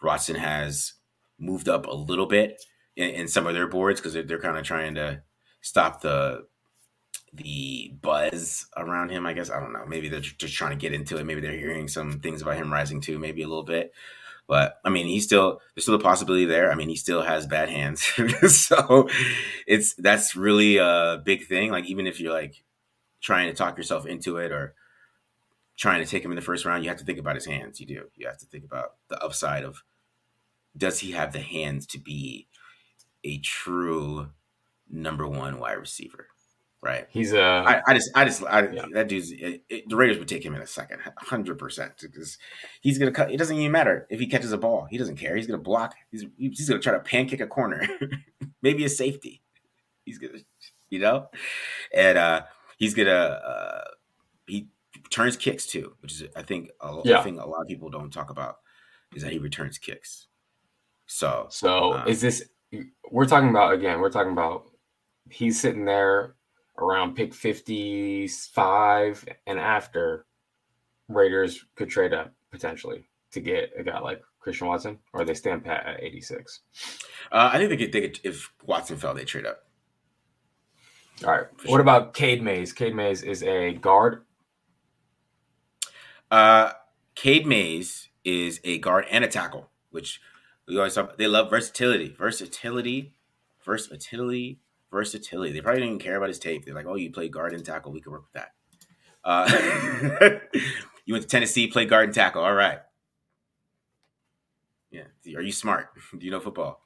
Watson 0.02 0.36
has 0.36 0.94
moved 1.38 1.68
up 1.68 1.86
a 1.86 1.94
little 1.94 2.26
bit 2.26 2.62
in, 2.96 3.10
in 3.10 3.28
some 3.28 3.46
of 3.46 3.54
their 3.54 3.66
boards 3.66 4.00
because 4.00 4.14
they're, 4.14 4.22
they're 4.22 4.40
kind 4.40 4.56
of 4.56 4.64
trying 4.64 4.94
to 4.94 5.22
stop 5.60 6.00
the 6.00 6.46
the 7.34 7.94
buzz 8.02 8.66
around 8.76 9.10
him. 9.10 9.26
I 9.26 9.32
guess 9.32 9.50
I 9.50 9.58
don't 9.58 9.72
know. 9.72 9.86
Maybe 9.86 10.08
they're 10.08 10.20
just 10.20 10.54
trying 10.54 10.72
to 10.72 10.76
get 10.76 10.92
into 10.92 11.16
it. 11.16 11.24
Maybe 11.24 11.40
they're 11.40 11.52
hearing 11.52 11.88
some 11.88 12.20
things 12.20 12.42
about 12.42 12.56
him 12.56 12.72
rising 12.72 13.00
too. 13.00 13.18
Maybe 13.18 13.42
a 13.42 13.48
little 13.48 13.64
bit. 13.64 13.92
But 14.48 14.76
I 14.84 14.90
mean, 14.90 15.06
he's 15.06 15.24
still 15.24 15.60
there's 15.74 15.84
still 15.84 15.94
a 15.94 16.00
possibility 16.00 16.44
there. 16.44 16.70
I 16.70 16.74
mean, 16.74 16.88
he 16.88 16.96
still 16.96 17.22
has 17.22 17.46
bad 17.46 17.68
hands, 17.68 18.02
so 18.48 19.08
it's 19.66 19.94
that's 19.94 20.36
really 20.36 20.76
a 20.76 21.20
big 21.24 21.46
thing. 21.46 21.70
Like 21.70 21.86
even 21.86 22.06
if 22.06 22.20
you're 22.20 22.32
like 22.32 22.62
trying 23.20 23.48
to 23.48 23.54
talk 23.54 23.76
yourself 23.78 24.04
into 24.06 24.36
it 24.38 24.52
or 24.52 24.74
trying 25.76 26.04
to 26.04 26.10
take 26.10 26.24
him 26.24 26.32
in 26.32 26.36
the 26.36 26.42
first 26.42 26.64
round, 26.64 26.84
you 26.84 26.90
have 26.90 26.98
to 26.98 27.04
think 27.04 27.18
about 27.18 27.36
his 27.36 27.46
hands. 27.46 27.80
You 27.80 27.86
do. 27.86 28.04
You 28.14 28.26
have 28.26 28.38
to 28.38 28.46
think 28.46 28.64
about 28.64 28.94
the 29.08 29.22
upside 29.22 29.64
of 29.64 29.82
does 30.76 31.00
he 31.00 31.12
have 31.12 31.32
the 31.32 31.40
hands 31.40 31.86
to 31.86 31.98
be 31.98 32.48
a 33.24 33.38
true 33.38 34.28
number 34.90 35.26
one 35.26 35.58
wide 35.58 35.72
receiver? 35.72 36.28
Right. 36.82 37.06
He's 37.10 37.32
a. 37.32 37.40
I, 37.40 37.80
I 37.86 37.94
just, 37.94 38.10
I 38.16 38.24
just, 38.24 38.42
I, 38.42 38.66
Yeah. 38.68 38.86
that 38.94 39.06
dude's. 39.08 39.30
It, 39.30 39.62
it- 39.68 39.88
the 39.88 39.94
Raiders 39.94 40.18
would 40.18 40.26
take 40.26 40.44
him 40.44 40.54
in 40.56 40.62
a 40.62 40.66
second, 40.66 41.00
hundred 41.16 41.56
percent, 41.56 41.92
because 42.00 42.38
he's 42.80 42.98
gonna 42.98 43.12
cut. 43.12 43.30
It 43.30 43.36
doesn't 43.36 43.56
even 43.56 43.70
matter 43.70 44.06
if 44.10 44.18
he 44.18 44.26
catches 44.26 44.50
a 44.52 44.58
ball. 44.58 44.88
He 44.90 44.98
doesn't 44.98 45.16
care. 45.16 45.36
He's 45.36 45.46
gonna 45.46 45.62
block. 45.62 45.94
He's 46.10 46.24
he's 46.36 46.68
gonna 46.68 46.80
try 46.80 46.92
to 46.94 46.98
pancake 47.00 47.40
a 47.40 47.46
corner, 47.46 47.86
maybe 48.62 48.84
a 48.84 48.88
safety. 48.88 49.42
He's 50.04 50.18
gonna, 50.18 50.40
you 50.90 50.98
know, 50.98 51.28
and 51.94 52.18
uh 52.18 52.42
he's 52.78 52.94
gonna. 52.94 53.10
uh 53.10 53.84
He 54.48 54.66
returns 55.04 55.36
kicks 55.36 55.66
too, 55.66 55.94
which 56.00 56.12
is 56.20 56.24
I 56.34 56.42
think 56.42 56.70
a 56.80 57.00
Yeah. 57.04 57.22
thing 57.22 57.38
a 57.38 57.46
lot 57.46 57.60
of 57.62 57.68
people 57.68 57.90
don't 57.90 58.12
talk 58.12 58.30
about 58.30 58.56
is 59.14 59.22
that 59.22 59.30
he 59.30 59.38
returns 59.38 59.78
kicks. 59.78 60.26
So 61.06 61.46
So 61.48 61.92
Uh, 61.92 62.04
is 62.08 62.20
this? 62.20 62.42
We're 63.08 63.26
talking 63.26 63.50
about 63.50 63.72
again. 63.74 64.00
We're 64.00 64.10
talking 64.10 64.32
about 64.32 64.64
he's 65.30 65.60
sitting 65.60 65.84
there 65.84 66.34
around 66.78 67.14
pick 67.14 67.34
fifty-five 67.34 69.24
and 69.46 69.58
after. 69.58 70.26
Raiders 71.08 71.66
could 71.74 71.90
trade 71.90 72.14
up 72.14 72.32
potentially 72.50 73.04
to 73.32 73.40
get 73.40 73.72
a 73.76 73.82
guy 73.82 73.98
like 73.98 74.22
Christian 74.40 74.68
Watson, 74.68 74.98
or 75.12 75.24
they 75.24 75.34
stand 75.34 75.62
pat 75.62 75.84
at 75.84 76.02
eighty-six. 76.02 76.60
uh, 77.30 77.50
I 77.52 77.58
think 77.58 77.68
they 77.68 77.76
could. 77.76 77.92
They 77.92 78.00
could 78.00 78.20
if 78.24 78.50
Watson 78.64 78.96
fell, 78.96 79.12
they 79.12 79.24
trade 79.24 79.44
up. 79.44 79.64
All 81.24 81.32
right. 81.32 81.46
For 81.58 81.68
what 81.68 81.76
sure. 81.76 81.80
about 81.80 82.14
Cade 82.14 82.42
Mays? 82.42 82.72
Cade 82.72 82.94
Mays 82.94 83.22
is 83.22 83.42
a 83.42 83.74
guard. 83.74 84.22
Uh, 86.30 86.72
Cade 87.14 87.46
Mays 87.46 88.08
is 88.24 88.60
a 88.64 88.78
guard 88.78 89.04
and 89.10 89.22
a 89.22 89.28
tackle, 89.28 89.68
which 89.90 90.18
we 90.66 90.78
always 90.78 90.94
talk. 90.94 91.18
They 91.18 91.26
love 91.26 91.50
versatility, 91.50 92.14
versatility, 92.16 93.12
versatility, 93.62 94.60
versatility. 94.92 95.52
They 95.52 95.60
probably 95.60 95.80
didn't 95.80 96.02
care 96.02 96.16
about 96.16 96.28
his 96.28 96.38
tape. 96.38 96.64
They're 96.64 96.74
like, 96.74 96.86
"Oh, 96.86 96.94
you 96.94 97.10
play 97.10 97.28
guard 97.28 97.54
and 97.54 97.64
tackle. 97.64 97.90
We 97.90 98.00
can 98.00 98.12
work 98.12 98.22
with 98.22 98.34
that." 98.34 98.52
Uh, 99.24 100.38
you 101.04 101.14
went 101.14 101.22
to 101.22 101.28
Tennessee, 101.28 101.66
play 101.66 101.86
guard 101.86 102.04
and 102.04 102.14
tackle. 102.14 102.44
All 102.44 102.54
right. 102.54 102.78
Yeah. 104.92 105.04
Are 105.36 105.42
you 105.42 105.52
smart? 105.52 105.88
Do 106.18 106.24
you 106.24 106.30
know 106.30 106.40
football? 106.40 106.82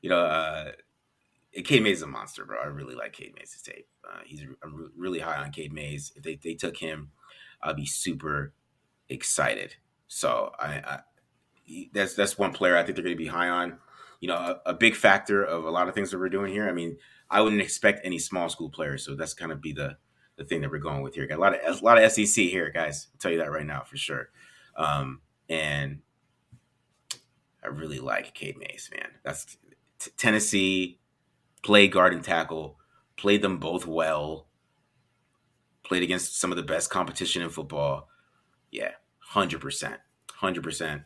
You 0.00 0.10
know, 0.10 0.20
uh, 0.20 0.72
Cade 1.64 1.82
Mays 1.82 1.98
is 1.98 2.02
a 2.02 2.06
monster, 2.06 2.44
bro. 2.44 2.58
I 2.58 2.66
really 2.66 2.94
like 2.94 3.12
Cade 3.12 3.34
Mays' 3.36 3.60
tape. 3.62 3.86
Uh, 4.08 4.20
he's 4.24 4.42
I'm 4.62 4.74
re- 4.74 4.88
really 4.96 5.18
high 5.18 5.36
on 5.36 5.50
Cade 5.50 5.72
Mays. 5.72 6.12
If 6.16 6.22
they, 6.22 6.36
they 6.36 6.54
took 6.54 6.76
him, 6.76 7.10
I'd 7.62 7.76
be 7.76 7.86
super 7.86 8.54
excited. 9.08 9.76
So 10.08 10.52
I, 10.58 10.66
I 10.66 11.00
that's 11.92 12.14
that's 12.14 12.38
one 12.38 12.52
player 12.52 12.76
I 12.76 12.82
think 12.82 12.96
they're 12.96 13.04
going 13.04 13.16
to 13.16 13.22
be 13.22 13.28
high 13.28 13.48
on. 13.48 13.78
You 14.20 14.28
know, 14.28 14.36
a, 14.36 14.70
a 14.70 14.74
big 14.74 14.94
factor 14.94 15.42
of 15.42 15.64
a 15.64 15.70
lot 15.70 15.88
of 15.88 15.94
things 15.94 16.10
that 16.12 16.18
we're 16.18 16.28
doing 16.28 16.52
here. 16.52 16.68
I 16.68 16.72
mean, 16.72 16.96
I 17.32 17.40
wouldn't 17.40 17.62
expect 17.62 18.02
any 18.04 18.18
small 18.18 18.50
school 18.50 18.68
players, 18.68 19.04
so 19.04 19.16
that's 19.16 19.32
kind 19.32 19.50
of 19.50 19.60
be 19.60 19.72
the 19.72 19.96
the 20.36 20.44
thing 20.44 20.60
that 20.60 20.70
we're 20.70 20.78
going 20.78 21.02
with 21.02 21.14
here. 21.14 21.26
Got 21.26 21.38
a 21.38 21.40
lot 21.40 21.54
of 21.54 21.80
a 21.80 21.84
lot 21.84 22.02
of 22.02 22.12
SEC 22.12 22.44
here, 22.44 22.70
guys. 22.70 23.08
I'll 23.12 23.18
tell 23.18 23.32
you 23.32 23.38
that 23.38 23.50
right 23.50 23.66
now 23.66 23.82
for 23.82 23.96
sure. 23.96 24.28
Um, 24.76 25.22
and 25.48 26.00
I 27.64 27.68
really 27.68 28.00
like 28.00 28.34
Cade 28.34 28.58
Mays, 28.58 28.90
man. 28.94 29.08
That's 29.24 29.56
t- 29.98 30.10
Tennessee. 30.16 30.98
Play 31.62 31.88
guard 31.88 32.12
and 32.12 32.22
tackle. 32.22 32.78
Played 33.16 33.40
them 33.40 33.58
both 33.58 33.86
well. 33.86 34.48
Played 35.84 36.02
against 36.02 36.38
some 36.38 36.50
of 36.50 36.56
the 36.56 36.62
best 36.62 36.90
competition 36.90 37.40
in 37.40 37.48
football. 37.48 38.08
Yeah, 38.70 38.92
hundred 39.20 39.60
percent, 39.60 39.96
hundred 40.30 40.64
percent. 40.64 41.02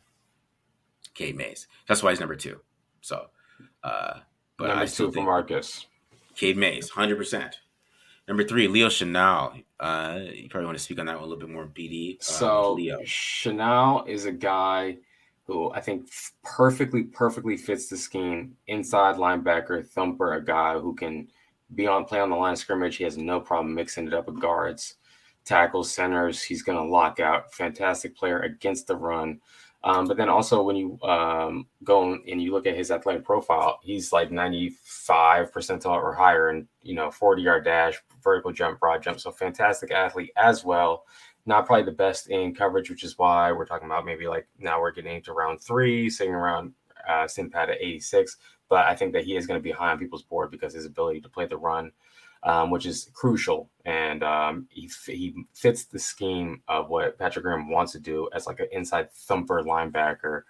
Cade 1.14 1.36
Mays. 1.36 1.68
That's 1.86 2.02
why 2.02 2.10
he's 2.10 2.20
number 2.20 2.36
two. 2.36 2.60
So, 3.00 3.26
uh, 3.84 4.20
but 4.58 4.68
Number 4.68 4.82
I 4.82 4.86
still 4.86 5.06
two 5.06 5.12
for 5.12 5.14
think 5.14 5.26
Marcus. 5.26 5.86
Cade 6.36 6.56
Mays, 6.56 6.90
hundred 6.90 7.16
percent. 7.16 7.60
Number 8.28 8.44
three, 8.44 8.66
Leo 8.68 8.88
Chenal. 8.88 9.62
Uh, 9.78 10.20
you 10.32 10.48
probably 10.48 10.66
want 10.66 10.78
to 10.78 10.82
speak 10.82 10.98
on 10.98 11.06
that 11.06 11.14
one 11.14 11.24
a 11.24 11.26
little 11.26 11.38
bit 11.40 11.48
more, 11.52 11.66
BD. 11.66 12.18
Uh, 12.18 12.22
So 12.22 12.72
Leo. 12.72 13.00
Chenal 13.02 14.06
is 14.08 14.24
a 14.24 14.32
guy 14.32 14.98
who 15.46 15.70
I 15.72 15.80
think 15.80 16.08
perfectly, 16.42 17.04
perfectly 17.04 17.56
fits 17.56 17.88
the 17.88 17.96
scheme. 17.96 18.56
Inside 18.66 19.16
linebacker, 19.16 19.86
thumper, 19.86 20.34
a 20.34 20.44
guy 20.44 20.78
who 20.78 20.94
can 20.94 21.28
be 21.74 21.86
on 21.86 22.04
play 22.04 22.20
on 22.20 22.30
the 22.30 22.36
line 22.36 22.54
of 22.54 22.58
scrimmage. 22.58 22.96
He 22.96 23.04
has 23.04 23.16
no 23.16 23.40
problem 23.40 23.74
mixing 23.74 24.06
it 24.08 24.14
up 24.14 24.26
with 24.26 24.40
guards, 24.40 24.96
tackles, 25.44 25.92
centers. 25.92 26.42
He's 26.42 26.62
going 26.62 26.78
to 26.78 26.84
lock 26.92 27.20
out. 27.20 27.54
Fantastic 27.54 28.16
player 28.16 28.40
against 28.40 28.88
the 28.88 28.96
run. 28.96 29.40
Um, 29.86 30.06
but 30.06 30.16
then 30.16 30.28
also 30.28 30.62
when 30.62 30.74
you 30.74 31.00
um, 31.02 31.68
go 31.84 32.12
and 32.14 32.42
you 32.42 32.52
look 32.52 32.66
at 32.66 32.76
his 32.76 32.90
athletic 32.90 33.24
profile, 33.24 33.78
he's 33.82 34.12
like 34.12 34.30
95 34.32 35.52
percentile 35.52 36.02
or 36.02 36.12
higher, 36.12 36.48
and 36.48 36.66
you 36.82 36.94
know 36.94 37.10
40 37.10 37.40
yard 37.40 37.64
dash, 37.64 38.02
vertical 38.22 38.52
jump, 38.52 38.80
broad 38.80 39.02
jump. 39.02 39.20
So 39.20 39.30
fantastic 39.30 39.92
athlete 39.92 40.32
as 40.36 40.64
well 40.64 41.04
not 41.46 41.64
probably 41.64 41.84
the 41.84 41.92
best 41.92 42.28
in 42.28 42.54
coverage, 42.54 42.90
which 42.90 43.04
is 43.04 43.16
why 43.16 43.52
we're 43.52 43.66
talking 43.66 43.86
about 43.86 44.04
maybe 44.04 44.26
like 44.26 44.48
now 44.58 44.80
we're 44.80 44.90
getting 44.90 45.14
into 45.14 45.32
round 45.32 45.60
three, 45.60 46.10
sitting 46.10 46.34
around 46.34 46.72
uh, 47.08 47.24
Simpat 47.24 47.70
at 47.70 47.80
86. 47.80 48.36
But 48.68 48.86
I 48.86 48.96
think 48.96 49.12
that 49.12 49.24
he 49.24 49.36
is 49.36 49.46
going 49.46 49.58
to 49.58 49.62
be 49.62 49.70
high 49.70 49.92
on 49.92 49.98
people's 49.98 50.24
board 50.24 50.50
because 50.50 50.74
his 50.74 50.86
ability 50.86 51.20
to 51.20 51.28
play 51.28 51.46
the 51.46 51.56
run, 51.56 51.92
um, 52.42 52.70
which 52.70 52.86
is 52.86 53.10
crucial, 53.14 53.70
and 53.84 54.22
um, 54.22 54.66
he 54.70 54.90
he 55.06 55.34
fits 55.54 55.84
the 55.84 55.98
scheme 55.98 56.62
of 56.68 56.88
what 56.88 57.18
Patrick 57.18 57.44
Graham 57.44 57.70
wants 57.70 57.92
to 57.92 58.00
do 58.00 58.28
as 58.34 58.46
like 58.46 58.60
an 58.60 58.68
inside 58.72 59.10
thumper 59.12 59.62
linebacker, 59.62 60.42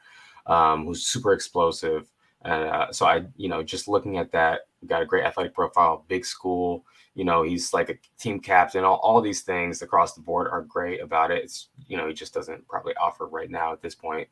um, 0.46 0.84
who's 0.84 1.06
super 1.06 1.32
explosive. 1.32 2.10
And 2.44 2.68
uh, 2.68 2.92
so 2.92 3.06
I, 3.06 3.24
you 3.36 3.48
know, 3.48 3.62
just 3.62 3.88
looking 3.88 4.18
at 4.18 4.30
that, 4.32 4.60
got 4.86 5.02
a 5.02 5.06
great 5.06 5.24
athletic 5.24 5.54
profile, 5.54 6.04
big 6.08 6.24
school, 6.24 6.84
you 7.16 7.24
know 7.24 7.42
he's 7.42 7.72
like 7.72 7.88
a 7.88 7.96
team 8.18 8.38
captain. 8.38 8.84
All, 8.84 9.00
all 9.02 9.20
these 9.20 9.40
things 9.40 9.82
across 9.82 10.14
the 10.14 10.20
board 10.20 10.48
are 10.48 10.62
great 10.62 11.00
about 11.02 11.32
it. 11.32 11.42
It's 11.42 11.70
you 11.88 11.96
know 11.96 12.06
he 12.06 12.14
just 12.14 12.34
doesn't 12.34 12.68
probably 12.68 12.94
offer 12.96 13.26
right 13.26 13.50
now 13.50 13.72
at 13.72 13.82
this 13.82 13.94
point 13.94 14.28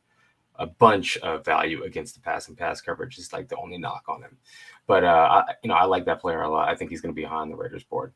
a 0.59 0.65
bunch 0.67 1.17
of 1.17 1.43
value 1.43 1.83
against 1.83 2.15
the 2.15 2.21
pass 2.21 2.47
and 2.47 2.57
pass 2.57 2.81
coverage 2.81 3.17
is 3.17 3.33
like 3.33 3.47
the 3.47 3.57
only 3.57 3.77
knock 3.77 4.03
on 4.07 4.21
him 4.21 4.37
but 4.87 5.03
uh 5.03 5.43
I, 5.47 5.53
you 5.63 5.69
know 5.69 5.75
i 5.75 5.85
like 5.85 6.05
that 6.05 6.21
player 6.21 6.41
a 6.41 6.49
lot 6.49 6.69
i 6.69 6.75
think 6.75 6.89
he's 6.91 7.01
going 7.01 7.13
to 7.13 7.19
be 7.19 7.23
high 7.23 7.37
on 7.37 7.49
the 7.49 7.55
raiders 7.55 7.83
board 7.83 8.13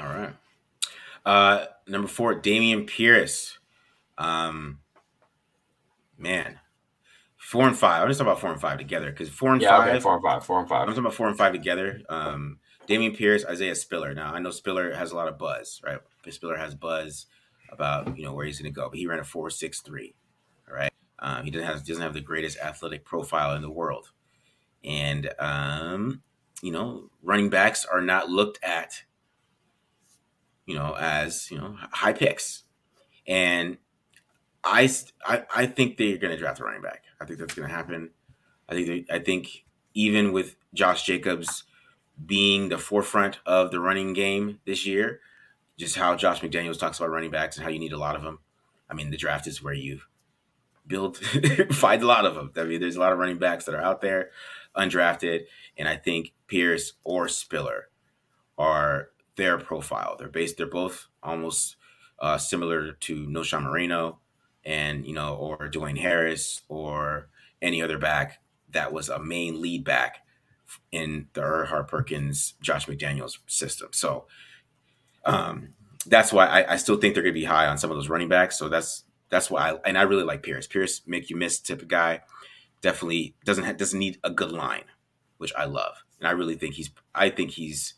All 0.00 0.06
right. 0.06 0.34
Uh, 1.24 1.66
number 1.86 2.08
four, 2.08 2.34
Dameon 2.40 2.86
Pierce. 2.86 3.58
Um, 4.18 4.80
man, 6.18 6.58
four 7.36 7.66
and 7.66 7.76
five. 7.76 8.02
I'm 8.02 8.08
just 8.08 8.18
talking 8.18 8.30
about 8.30 8.40
four 8.40 8.52
and 8.52 8.60
five 8.60 8.78
together 8.78 9.10
because 9.10 9.28
four 9.28 9.52
and 9.52 9.62
yeah 9.62 9.70
five. 9.78 9.88
okay, 9.88 10.00
four 10.00 10.14
and 10.14 10.22
five 10.22 10.44
four 10.44 10.60
and 10.60 10.68
five. 10.68 10.82
I'm 10.82 10.88
talking 10.88 11.00
about 11.00 11.14
four 11.14 11.28
and 11.28 11.36
five 11.36 11.52
together. 11.52 12.00
Um, 12.08 12.58
Dameon 12.88 13.16
Pierce, 13.16 13.44
Isaiah 13.46 13.74
Spiller. 13.74 14.14
Now 14.14 14.34
I 14.34 14.38
know 14.38 14.50
Spiller 14.50 14.94
has 14.94 15.12
a 15.12 15.16
lot 15.16 15.28
of 15.28 15.38
buzz, 15.38 15.80
right? 15.84 15.98
Spiller 16.28 16.56
has 16.56 16.74
buzz 16.74 17.26
about 17.70 18.16
you 18.16 18.24
know 18.24 18.34
where 18.34 18.46
he's 18.46 18.60
going 18.60 18.72
to 18.72 18.78
go, 18.78 18.88
but 18.88 18.98
he 18.98 19.06
ran 19.06 19.18
a 19.18 19.24
four 19.24 19.50
six 19.50 19.80
three. 19.80 20.14
Um, 21.18 21.44
he 21.44 21.50
doesn't 21.50 21.66
have 21.66 21.84
doesn't 21.84 22.02
have 22.02 22.14
the 22.14 22.20
greatest 22.20 22.58
athletic 22.58 23.04
profile 23.04 23.54
in 23.54 23.62
the 23.62 23.70
world, 23.70 24.10
and 24.82 25.32
um, 25.38 26.22
you 26.62 26.72
know 26.72 27.10
running 27.22 27.50
backs 27.50 27.84
are 27.84 28.00
not 28.00 28.28
looked 28.28 28.62
at, 28.62 29.02
you 30.66 30.74
know, 30.74 30.94
as 30.98 31.50
you 31.50 31.58
know 31.58 31.76
high 31.92 32.12
picks, 32.12 32.64
and 33.26 33.78
I 34.62 34.90
I, 35.24 35.44
I 35.54 35.66
think 35.66 35.96
they're 35.96 36.18
going 36.18 36.32
to 36.32 36.38
draft 36.38 36.60
a 36.60 36.64
running 36.64 36.82
back. 36.82 37.04
I 37.20 37.24
think 37.24 37.38
that's 37.38 37.54
going 37.54 37.68
to 37.68 37.74
happen. 37.74 38.10
I 38.68 38.74
think 38.74 38.86
they, 38.86 39.14
I 39.14 39.18
think 39.18 39.64
even 39.94 40.32
with 40.32 40.56
Josh 40.72 41.04
Jacobs 41.04 41.64
being 42.24 42.68
the 42.68 42.78
forefront 42.78 43.38
of 43.46 43.70
the 43.70 43.80
running 43.80 44.12
game 44.12 44.60
this 44.64 44.86
year, 44.86 45.20
just 45.76 45.96
how 45.96 46.14
Josh 46.14 46.40
McDaniels 46.40 46.78
talks 46.78 46.98
about 46.98 47.10
running 47.10 47.30
backs 47.30 47.56
and 47.56 47.64
how 47.64 47.70
you 47.70 47.78
need 47.78 47.92
a 47.92 47.98
lot 47.98 48.16
of 48.16 48.22
them. 48.22 48.40
I 48.88 48.94
mean, 48.94 49.10
the 49.10 49.16
draft 49.16 49.46
is 49.46 49.62
where 49.62 49.74
you 49.74 50.00
build, 50.86 51.18
find 51.72 52.02
a 52.02 52.06
lot 52.06 52.26
of 52.26 52.34
them. 52.34 52.52
I 52.56 52.64
mean, 52.64 52.80
there's 52.80 52.96
a 52.96 53.00
lot 53.00 53.12
of 53.12 53.18
running 53.18 53.38
backs 53.38 53.64
that 53.64 53.74
are 53.74 53.82
out 53.82 54.00
there, 54.00 54.30
undrafted, 54.76 55.44
and 55.76 55.88
I 55.88 55.96
think 55.96 56.32
Pierce 56.46 56.92
or 57.04 57.28
Spiller 57.28 57.88
are 58.58 59.10
their 59.36 59.58
profile. 59.58 60.16
They're 60.18 60.28
based. 60.28 60.56
They're 60.56 60.66
both 60.66 61.08
almost 61.22 61.76
uh, 62.18 62.38
similar 62.38 62.92
to 62.92 63.26
Knowshon 63.26 63.62
Moreno. 63.62 64.20
and 64.64 65.06
you 65.06 65.12
know, 65.14 65.34
or 65.34 65.68
Dwayne 65.70 65.98
Harris 65.98 66.62
or 66.68 67.28
any 67.60 67.82
other 67.82 67.98
back 67.98 68.40
that 68.74 68.92
was 68.92 69.08
a 69.08 69.18
main 69.18 69.62
lead 69.62 69.84
back 69.84 70.18
in 70.92 71.28
the 71.32 71.40
Erhardt 71.40 71.88
Perkins, 71.88 72.54
Josh 72.60 72.86
McDaniels 72.86 73.38
system. 73.46 73.88
So 73.92 74.26
um, 75.24 75.74
that's 76.06 76.32
why 76.32 76.46
I, 76.46 76.74
I 76.74 76.76
still 76.76 76.96
think 76.96 77.14
they're 77.14 77.22
going 77.22 77.34
to 77.34 77.40
be 77.40 77.46
high 77.46 77.66
on 77.66 77.78
some 77.78 77.90
of 77.90 77.96
those 77.96 78.08
running 78.08 78.28
backs. 78.28 78.58
So 78.58 78.68
that's 78.68 79.03
that's 79.34 79.50
why 79.50 79.72
I 79.72 79.78
and 79.84 79.98
I 79.98 80.02
really 80.02 80.22
like 80.22 80.44
Pierce. 80.44 80.68
Pierce 80.68 81.02
make 81.06 81.28
you 81.28 81.36
miss 81.36 81.58
type 81.58 81.82
of 81.82 81.88
guy. 81.88 82.20
Definitely 82.82 83.34
doesn't 83.44 83.76
doesn't 83.76 83.98
need 83.98 84.18
a 84.22 84.30
good 84.30 84.52
line, 84.52 84.84
which 85.38 85.52
I 85.58 85.64
love. 85.64 86.04
And 86.20 86.28
I 86.28 86.30
really 86.30 86.54
think 86.54 86.74
he's 86.74 86.90
I 87.12 87.30
think 87.30 87.50
he's 87.50 87.94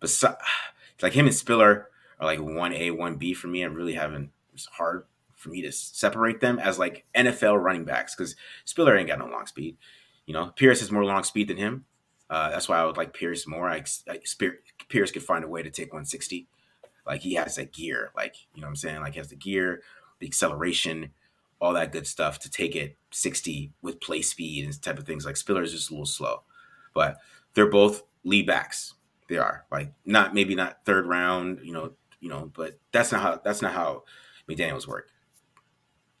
beside 0.00 0.36
like 1.02 1.14
him 1.14 1.26
and 1.26 1.34
Spiller 1.34 1.88
are 2.20 2.26
like 2.26 2.40
one 2.40 2.74
A 2.74 2.90
one 2.90 3.16
B 3.16 3.32
for 3.32 3.48
me. 3.48 3.62
I'm 3.62 3.72
really 3.72 3.94
having 3.94 4.32
it's 4.52 4.66
hard 4.66 5.06
for 5.34 5.48
me 5.48 5.62
to 5.62 5.72
separate 5.72 6.40
them 6.40 6.58
as 6.58 6.78
like 6.78 7.06
NFL 7.14 7.62
running 7.62 7.86
backs 7.86 8.14
because 8.14 8.36
Spiller 8.66 8.98
ain't 8.98 9.08
got 9.08 9.18
no 9.18 9.28
long 9.28 9.46
speed. 9.46 9.78
You 10.26 10.34
know, 10.34 10.52
Pierce 10.56 10.80
has 10.80 10.92
more 10.92 11.06
long 11.06 11.24
speed 11.24 11.48
than 11.48 11.56
him. 11.56 11.86
Uh, 12.28 12.50
that's 12.50 12.68
why 12.68 12.78
I 12.78 12.84
would 12.84 12.98
like 12.98 13.14
Pierce 13.14 13.46
more. 13.46 13.70
I, 13.70 13.82
I 14.10 14.18
Pierce 14.90 15.10
could 15.10 15.22
find 15.22 15.42
a 15.42 15.48
way 15.48 15.62
to 15.62 15.70
take 15.70 15.92
160. 15.92 16.48
Like 17.06 17.22
he 17.22 17.34
has 17.34 17.56
that 17.56 17.72
gear, 17.72 18.10
like 18.14 18.34
you 18.54 18.60
know 18.60 18.66
what 18.66 18.72
I'm 18.72 18.76
saying. 18.76 19.00
Like 19.00 19.12
he 19.14 19.20
has 19.20 19.28
the 19.28 19.36
gear, 19.36 19.82
the 20.18 20.26
acceleration, 20.26 21.10
all 21.60 21.72
that 21.74 21.92
good 21.92 22.06
stuff 22.06 22.38
to 22.40 22.50
take 22.50 22.76
it 22.76 22.96
60 23.10 23.72
with 23.82 24.00
play 24.00 24.22
speed 24.22 24.64
and 24.64 24.82
type 24.82 24.98
of 24.98 25.06
things. 25.06 25.24
Like 25.24 25.36
Spiller 25.36 25.62
is 25.62 25.72
just 25.72 25.90
a 25.90 25.92
little 25.92 26.06
slow, 26.06 26.42
but 26.94 27.18
they're 27.54 27.70
both 27.70 28.02
lead 28.24 28.46
backs. 28.46 28.94
They 29.28 29.38
are 29.38 29.64
like 29.70 29.92
not 30.04 30.34
maybe 30.34 30.54
not 30.54 30.84
third 30.84 31.06
round, 31.06 31.60
you 31.62 31.72
know, 31.72 31.92
you 32.20 32.28
know, 32.28 32.50
but 32.54 32.78
that's 32.92 33.12
not 33.12 33.22
how 33.22 33.40
that's 33.44 33.62
not 33.62 33.72
how 33.72 34.04
McDaniel's 34.48 34.86
work 34.86 35.10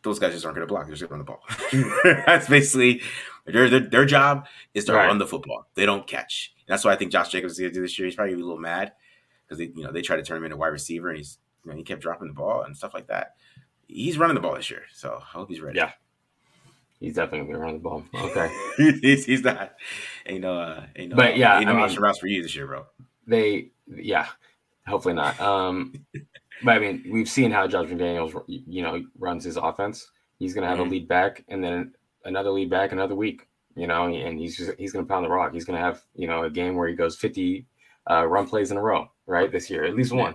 those 0.06 0.20
guys 0.20 0.32
just 0.32 0.44
aren't 0.44 0.56
going 0.56 0.66
to 0.66 0.72
block. 0.72 0.86
They're 0.86 0.94
just 0.94 1.10
going 1.10 1.24
to 1.24 1.32
run 1.32 1.40
the 1.72 1.82
ball. 1.82 2.22
That's 2.26 2.48
basically 2.48 3.02
their, 3.44 3.68
their, 3.68 3.80
their 3.80 4.04
job 4.04 4.46
is 4.72 4.84
to 4.84 4.94
right. 4.94 5.06
run 5.06 5.18
the 5.18 5.26
football. 5.26 5.66
They 5.74 5.84
don't 5.84 6.06
catch. 6.06 6.54
And 6.66 6.72
that's 6.72 6.84
why 6.84 6.92
I 6.92 6.96
think 6.96 7.10
Josh 7.10 7.30
Jacobs 7.30 7.54
is 7.54 7.58
going 7.58 7.72
to 7.72 7.74
do 7.74 7.82
this 7.82 7.98
year. 7.98 8.06
He's 8.06 8.14
probably 8.14 8.34
a 8.34 8.36
little 8.36 8.58
mad 8.58 8.92
because 9.44 9.58
they 9.58 9.72
you 9.74 9.84
know 9.84 9.92
they 9.92 10.02
tried 10.02 10.16
to 10.16 10.22
turn 10.22 10.38
him 10.38 10.44
into 10.44 10.56
wide 10.56 10.68
receiver 10.68 11.08
and 11.08 11.18
he's 11.18 11.38
you 11.64 11.70
know 11.70 11.76
he 11.76 11.82
kept 11.82 12.02
dropping 12.02 12.28
the 12.28 12.34
ball 12.34 12.62
and 12.62 12.76
stuff 12.76 12.94
like 12.94 13.08
that. 13.08 13.34
He's 13.86 14.18
running 14.18 14.34
the 14.34 14.40
ball 14.40 14.54
this 14.54 14.70
year, 14.70 14.82
so 14.92 15.18
I 15.20 15.38
hope 15.38 15.48
he's 15.48 15.60
ready. 15.60 15.78
Yeah. 15.78 15.92
He's 17.00 17.14
definitely 17.14 17.52
gonna 17.52 17.64
run 17.64 17.74
the 17.74 17.80
ball. 17.80 18.04
Okay, 18.14 18.50
he's, 19.02 19.26
he's 19.26 19.42
not. 19.42 19.74
Ain't 20.24 20.40
no, 20.40 20.58
uh, 20.58 20.84
ain't 20.96 21.10
no. 21.10 21.16
But 21.16 21.36
yeah, 21.36 21.58
ain't 21.58 21.66
no 21.66 21.72
I 21.72 21.86
mean, 21.86 21.96
routes 21.98 22.18
for 22.18 22.26
you 22.26 22.42
this 22.42 22.56
year, 22.56 22.66
bro. 22.66 22.86
They, 23.26 23.68
yeah, 23.86 24.28
hopefully 24.86 25.14
not. 25.14 25.38
Um, 25.40 25.92
but 26.64 26.76
I 26.76 26.78
mean, 26.78 27.04
we've 27.10 27.28
seen 27.28 27.50
how 27.50 27.66
Josh 27.66 27.88
McDaniels, 27.88 28.42
you 28.46 28.82
know, 28.82 29.04
runs 29.18 29.44
his 29.44 29.56
offense. 29.56 30.10
He's 30.38 30.54
going 30.54 30.62
to 30.62 30.68
have 30.68 30.78
mm-hmm. 30.78 30.88
a 30.88 30.92
lead 30.92 31.08
back 31.08 31.44
and 31.48 31.62
then 31.62 31.92
another 32.24 32.50
lead 32.50 32.70
back 32.70 32.92
another 32.92 33.14
week, 33.14 33.48
you 33.74 33.86
know, 33.86 34.06
and 34.06 34.38
he's 34.38 34.56
just, 34.56 34.78
he's 34.78 34.92
going 34.92 35.04
to 35.04 35.08
pound 35.08 35.24
the 35.24 35.30
rock. 35.30 35.52
He's 35.52 35.64
going 35.64 35.78
to 35.78 35.84
have, 35.84 36.02
you 36.14 36.26
know, 36.26 36.44
a 36.44 36.50
game 36.50 36.76
where 36.76 36.88
he 36.88 36.94
goes 36.94 37.16
50 37.16 37.66
uh, 38.10 38.26
run 38.26 38.46
plays 38.46 38.70
in 38.70 38.76
a 38.76 38.82
row, 38.82 39.10
right? 39.26 39.50
This 39.50 39.70
year, 39.70 39.84
at 39.84 39.96
least 39.96 40.12
one. 40.12 40.34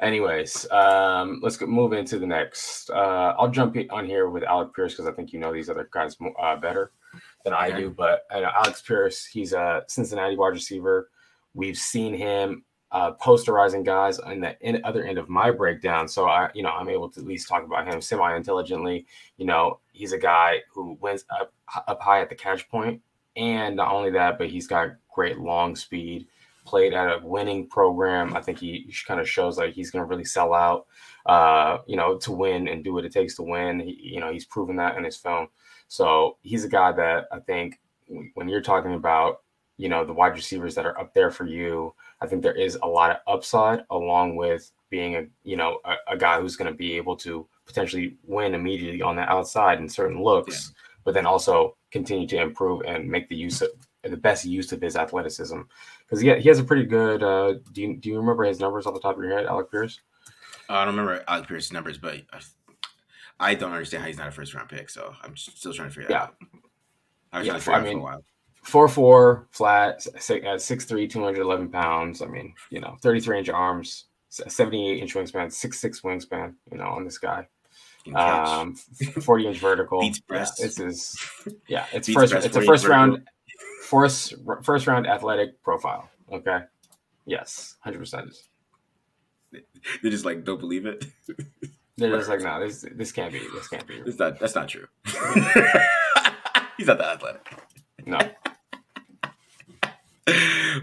Anyways, 0.00 0.70
um, 0.70 1.40
let's 1.42 1.56
go, 1.56 1.66
move 1.66 1.94
into 1.94 2.18
the 2.18 2.26
next. 2.26 2.90
Uh, 2.90 3.34
I'll 3.38 3.48
jump 3.48 3.76
on 3.90 4.04
here 4.04 4.28
with 4.28 4.42
Alec 4.42 4.74
Pierce 4.74 4.92
because 4.92 5.06
I 5.06 5.12
think 5.12 5.32
you 5.32 5.38
know 5.38 5.52
these 5.52 5.70
other 5.70 5.88
guys 5.90 6.16
uh, 6.38 6.56
better 6.56 6.92
than 7.44 7.54
I 7.54 7.70
do. 7.70 7.88
But 7.88 8.26
uh, 8.30 8.42
Alec 8.42 8.76
Pierce, 8.86 9.24
he's 9.24 9.54
a 9.54 9.84
Cincinnati 9.88 10.36
wide 10.36 10.48
receiver. 10.48 11.10
We've 11.54 11.78
seen 11.78 12.12
him 12.12 12.64
uh, 12.92 13.12
posterizing 13.14 13.84
guys 13.84 14.18
on 14.18 14.40
the 14.40 14.56
in, 14.60 14.80
other 14.84 15.04
end 15.04 15.16
of 15.16 15.30
my 15.30 15.50
breakdown. 15.50 16.06
So 16.08 16.26
I, 16.26 16.50
you 16.54 16.62
know, 16.62 16.70
I'm 16.70 16.90
able 16.90 17.08
to 17.10 17.20
at 17.20 17.26
least 17.26 17.48
talk 17.48 17.64
about 17.64 17.86
him 17.86 18.00
semi-intelligently. 18.00 19.06
You 19.38 19.46
know, 19.46 19.80
he's 19.92 20.12
a 20.12 20.18
guy 20.18 20.62
who 20.70 20.98
wins 21.00 21.24
up 21.30 21.52
up 21.88 22.00
high 22.00 22.20
at 22.20 22.28
the 22.28 22.34
catch 22.34 22.68
point, 22.68 23.00
and 23.36 23.76
not 23.76 23.92
only 23.92 24.10
that, 24.10 24.38
but 24.38 24.48
he's 24.48 24.66
got 24.66 24.90
great 25.12 25.38
long 25.38 25.74
speed. 25.74 26.26
Played 26.66 26.94
at 26.94 27.08
a 27.08 27.26
winning 27.26 27.68
program. 27.68 28.36
I 28.36 28.42
think 28.42 28.58
he 28.58 28.92
kind 29.06 29.20
of 29.20 29.28
shows 29.28 29.56
like 29.56 29.72
he's 29.72 29.90
going 29.90 30.04
to 30.04 30.08
really 30.08 30.24
sell 30.24 30.52
out. 30.52 30.86
Uh, 31.24 31.78
you 31.86 31.96
know, 31.96 32.16
to 32.18 32.32
win 32.32 32.68
and 32.68 32.84
do 32.84 32.92
what 32.92 33.04
it 33.04 33.12
takes 33.12 33.34
to 33.36 33.42
win. 33.42 33.80
He, 33.80 33.98
you 34.00 34.20
know, 34.20 34.32
he's 34.32 34.44
proven 34.44 34.76
that 34.76 34.96
in 34.96 35.04
his 35.04 35.16
film. 35.16 35.48
So 35.88 36.36
he's 36.42 36.64
a 36.64 36.68
guy 36.68 36.92
that 36.92 37.26
I 37.32 37.40
think 37.40 37.80
when 38.34 38.48
you're 38.48 38.60
talking 38.60 38.94
about, 38.94 39.42
you 39.76 39.88
know, 39.88 40.04
the 40.04 40.12
wide 40.12 40.34
receivers 40.34 40.74
that 40.76 40.86
are 40.86 40.98
up 40.98 41.14
there 41.14 41.30
for 41.30 41.46
you 41.46 41.94
I 42.20 42.26
think 42.26 42.42
there 42.42 42.54
is 42.54 42.78
a 42.82 42.86
lot 42.86 43.10
of 43.10 43.16
upside 43.26 43.80
along 43.90 44.36
with 44.36 44.70
being 44.90 45.16
a 45.16 45.24
you 45.42 45.56
know 45.56 45.80
a, 45.84 46.14
a 46.14 46.16
guy 46.16 46.40
who's 46.40 46.56
going 46.56 46.70
to 46.70 46.76
be 46.76 46.94
able 46.94 47.16
to 47.16 47.46
potentially 47.66 48.16
win 48.24 48.54
immediately 48.54 49.02
on 49.02 49.16
the 49.16 49.22
outside 49.22 49.78
in 49.78 49.88
certain 49.88 50.22
looks, 50.22 50.68
yeah. 50.68 50.82
but 51.04 51.14
then 51.14 51.26
also 51.26 51.76
continue 51.90 52.26
to 52.28 52.40
improve 52.40 52.82
and 52.86 53.08
make 53.08 53.28
the 53.28 53.36
use 53.36 53.60
of 53.62 53.70
the 54.02 54.16
best 54.16 54.44
use 54.44 54.70
of 54.70 54.80
his 54.80 54.96
athleticism 54.96 55.62
because 56.06 56.20
he, 56.20 56.34
he 56.40 56.48
has 56.48 56.58
a 56.58 56.64
pretty 56.64 56.84
good. 56.84 57.22
Uh, 57.22 57.54
do 57.72 57.82
you 57.82 57.96
do 57.96 58.08
you 58.08 58.18
remember 58.18 58.44
his 58.44 58.60
numbers 58.60 58.86
off 58.86 58.94
the 58.94 59.00
top 59.00 59.16
of 59.16 59.22
your 59.22 59.36
head, 59.36 59.46
Alec 59.46 59.70
Pierce? 59.70 60.00
Uh, 60.68 60.74
I 60.74 60.84
don't 60.84 60.96
remember 60.96 61.24
Alec 61.28 61.48
Pierce's 61.48 61.72
numbers, 61.72 61.98
but 61.98 62.22
I, 62.32 62.40
I, 63.50 63.54
don't 63.54 63.72
understand 63.72 64.02
how 64.02 64.08
he's 64.08 64.18
not 64.18 64.28
a 64.28 64.32
first 64.32 64.54
round 64.54 64.68
pick. 64.68 64.90
So 64.90 65.14
I'm 65.22 65.36
still 65.36 65.72
trying 65.72 65.88
to 65.88 65.94
figure 65.94 66.08
that 66.08 66.14
yeah. 66.14 66.22
out. 66.22 66.36
I 67.32 67.38
was 67.38 67.46
yeah, 67.46 67.52
trying 67.52 67.60
to 67.60 67.64
figure 67.64 67.80
I 67.80 67.82
mean, 67.82 67.92
for 67.94 67.98
a 67.98 68.02
while 68.02 68.24
four 68.66 68.88
four 68.88 69.46
flat, 69.52 70.04
uh, 70.06 70.58
six 70.58 70.84
three, 70.84 71.06
211 71.06 71.68
pounds. 71.70 72.20
I 72.20 72.26
mean, 72.26 72.52
you 72.70 72.80
know, 72.80 72.96
33 73.00 73.38
inch 73.38 73.48
arms, 73.48 74.06
78 74.28 75.00
inch 75.00 75.14
wingspan, 75.14 75.52
six 75.52 75.78
six 75.78 76.00
wingspan. 76.00 76.54
You 76.70 76.78
know, 76.78 76.88
on 76.88 77.04
this 77.04 77.18
guy. 77.18 77.46
Um, 78.14 78.74
40 78.74 79.46
inch 79.48 79.58
vertical. 79.58 80.00
Beats 80.00 80.20
breast. 80.20 80.58
Yeah, 80.58 80.66
it's 80.66 80.76
his. 80.78 81.18
Yeah, 81.68 81.86
it's 81.92 82.06
Beats 82.06 82.20
first. 82.20 82.46
It's 82.46 82.56
a 82.56 82.62
first 82.62 82.86
round, 82.86 83.26
first 83.82 84.34
first 84.62 84.86
round 84.86 85.06
athletic 85.06 85.62
profile. 85.62 86.08
Okay. 86.32 86.60
Yes, 87.24 87.76
hundred 87.80 87.98
percent. 87.98 88.34
They 89.52 90.10
just 90.10 90.24
like 90.24 90.44
don't 90.44 90.60
believe 90.60 90.86
it. 90.86 91.06
They're 91.96 92.16
just 92.16 92.28
like, 92.28 92.40
no, 92.40 92.60
this 92.60 92.84
this 92.94 93.12
can't 93.12 93.32
be. 93.32 93.40
This 93.54 93.68
can't 93.68 93.86
be. 93.86 93.94
It's 94.04 94.18
not. 94.18 94.38
That's 94.38 94.54
not 94.54 94.68
true. 94.68 94.86
He's 96.76 96.86
not 96.86 96.98
that 96.98 97.14
athletic. 97.14 97.48
No. 98.04 98.18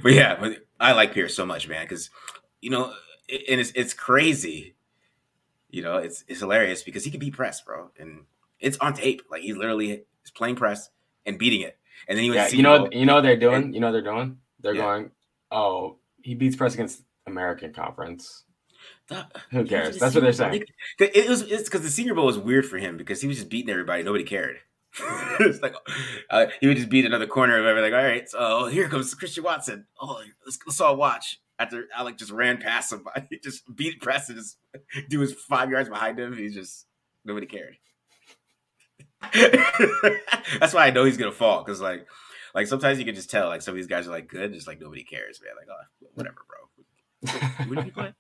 but 0.02 0.12
yeah, 0.12 0.36
but 0.40 0.66
I 0.80 0.94
like 0.94 1.14
Pierce 1.14 1.36
so 1.36 1.46
much, 1.46 1.68
man, 1.68 1.86
because 1.86 2.10
you 2.62 2.72
know, 2.72 2.94
and 3.30 3.62
it's 3.62 3.72
it's 3.76 3.94
crazy. 3.94 4.73
You 5.74 5.82
know, 5.82 5.98
it's 5.98 6.24
it's 6.28 6.40
hilarious 6.40 6.84
because 6.84 7.04
he 7.04 7.10
can 7.10 7.20
beat 7.20 7.34
press, 7.34 7.60
bro, 7.62 7.90
and 7.98 8.26
it's 8.60 8.78
on 8.78 8.94
tape. 8.94 9.24
Like 9.32 9.42
he 9.42 9.54
literally 9.54 10.04
is 10.24 10.30
playing 10.32 10.56
press 10.56 10.92
and 11.26 11.40
beating 11.40 11.62
it, 11.62 11.80
and 12.08 12.16
then 12.16 12.26
he 12.26 12.32
yeah, 12.32 12.48
you 12.50 12.62
know, 12.62 12.88
you 12.92 13.08
know 13.08 13.16
what 13.16 13.22
they're 13.22 13.36
doing. 13.36 13.64
And, 13.64 13.74
you 13.74 13.82
know 13.82 13.88
what 13.88 13.94
they're 13.94 14.14
doing. 14.14 14.38
They're 14.60 14.76
yeah. 14.76 14.82
going, 14.84 15.12
oh, 15.52 15.98
he 16.22 16.36
beats 16.36 16.56
press 16.56 16.76
against 16.76 17.02
American 17.26 17.74
Conference. 17.74 18.44
Who 19.50 19.66
cares? 19.66 19.98
That's 19.98 20.14
what 20.14 20.22
they're 20.22 20.32
saying. 20.32 20.66
It 21.00 21.28
was 21.28 21.42
it's 21.42 21.64
because 21.64 21.82
the 21.82 21.90
Senior 21.90 22.14
Bowl 22.14 22.28
was 22.28 22.38
weird 22.38 22.68
for 22.68 22.78
him 22.78 22.96
because 22.96 23.20
he 23.20 23.28
was 23.28 23.38
just 23.38 23.50
beating 23.50 23.72
everybody. 23.72 24.04
Nobody 24.04 24.26
cared. 24.26 24.58
it's 25.40 25.60
like 25.64 25.74
uh, 26.30 26.46
he 26.62 26.68
would 26.68 26.78
just 26.78 26.90
beat 26.90 27.04
another 27.04 27.26
corner 27.26 27.58
of 27.58 27.66
everything. 27.66 27.94
Like, 27.94 28.00
all 28.00 28.08
right, 28.08 28.30
so 28.30 28.68
here 28.68 28.88
comes 28.88 29.12
Christian 29.16 29.44
Watson. 29.44 29.88
Oh, 30.00 30.22
let's, 30.46 30.60
let's 30.68 30.80
all 30.80 30.96
watch. 30.98 31.40
After 31.60 31.86
Alec 31.96 32.18
just 32.18 32.32
ran 32.32 32.58
past 32.58 32.92
him, 32.92 33.06
he 33.30 33.40
just 33.40 33.64
beat 33.76 34.02
Preston, 34.02 34.36
just 34.36 34.58
do 35.10 35.20
his 35.20 35.34
five 35.34 35.70
yards 35.70 35.90
behind 35.90 36.20
him. 36.20 36.36
He's 36.36 36.54
just 36.54 36.88
nobody 37.24 37.46
cared. 37.46 37.78
That's 40.60 40.74
why 40.74 40.88
I 40.88 40.92
know 40.92 41.06
he's 41.06 41.18
gonna 41.18 41.32
fall 41.32 41.64
because 41.64 41.80
like, 41.80 42.08
like 42.54 42.68
sometimes 42.68 43.00
you 43.00 43.06
can 43.06 43.16
just 43.16 43.30
tell 43.30 43.48
like 43.48 43.62
some 43.62 43.74
of 43.74 43.78
these 43.78 43.88
guys 43.88 44.08
are 44.08 44.12
like 44.12 44.28
good, 44.28 44.54
just 44.54 44.68
like 44.68 44.82
nobody 44.82 45.04
cares, 45.04 45.40
man. 45.42 45.54
Like, 45.56 45.68
oh, 45.70 46.08
whatever, 46.14 46.38
bro. 46.48 47.40
Who 47.66 47.76
did 47.76 47.86
you 47.86 47.92
play? 47.92 48.14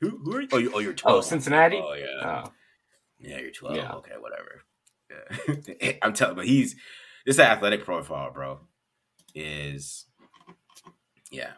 Who, 0.00 0.10
who 0.10 0.36
are 0.36 0.40
you? 0.42 0.48
Oh, 0.52 0.58
you, 0.58 0.72
oh, 0.74 0.78
you're 0.78 0.92
oh, 0.92 0.96
twelve. 0.96 1.18
Oh, 1.18 1.20
Cincinnati. 1.22 1.80
Oh 1.82 1.94
yeah. 1.94 2.44
Oh. 2.46 2.52
Yeah, 3.18 3.38
you're 3.38 3.50
twelve. 3.50 3.76
Yeah. 3.76 3.92
Okay, 3.94 4.14
whatever. 4.18 4.62
I'm 6.02 6.12
telling, 6.12 6.36
but 6.36 6.46
he's 6.46 6.76
this 7.26 7.38
athletic 7.38 7.84
profile, 7.84 8.30
bro. 8.32 8.60
Is 9.34 10.06
yeah, 11.30 11.52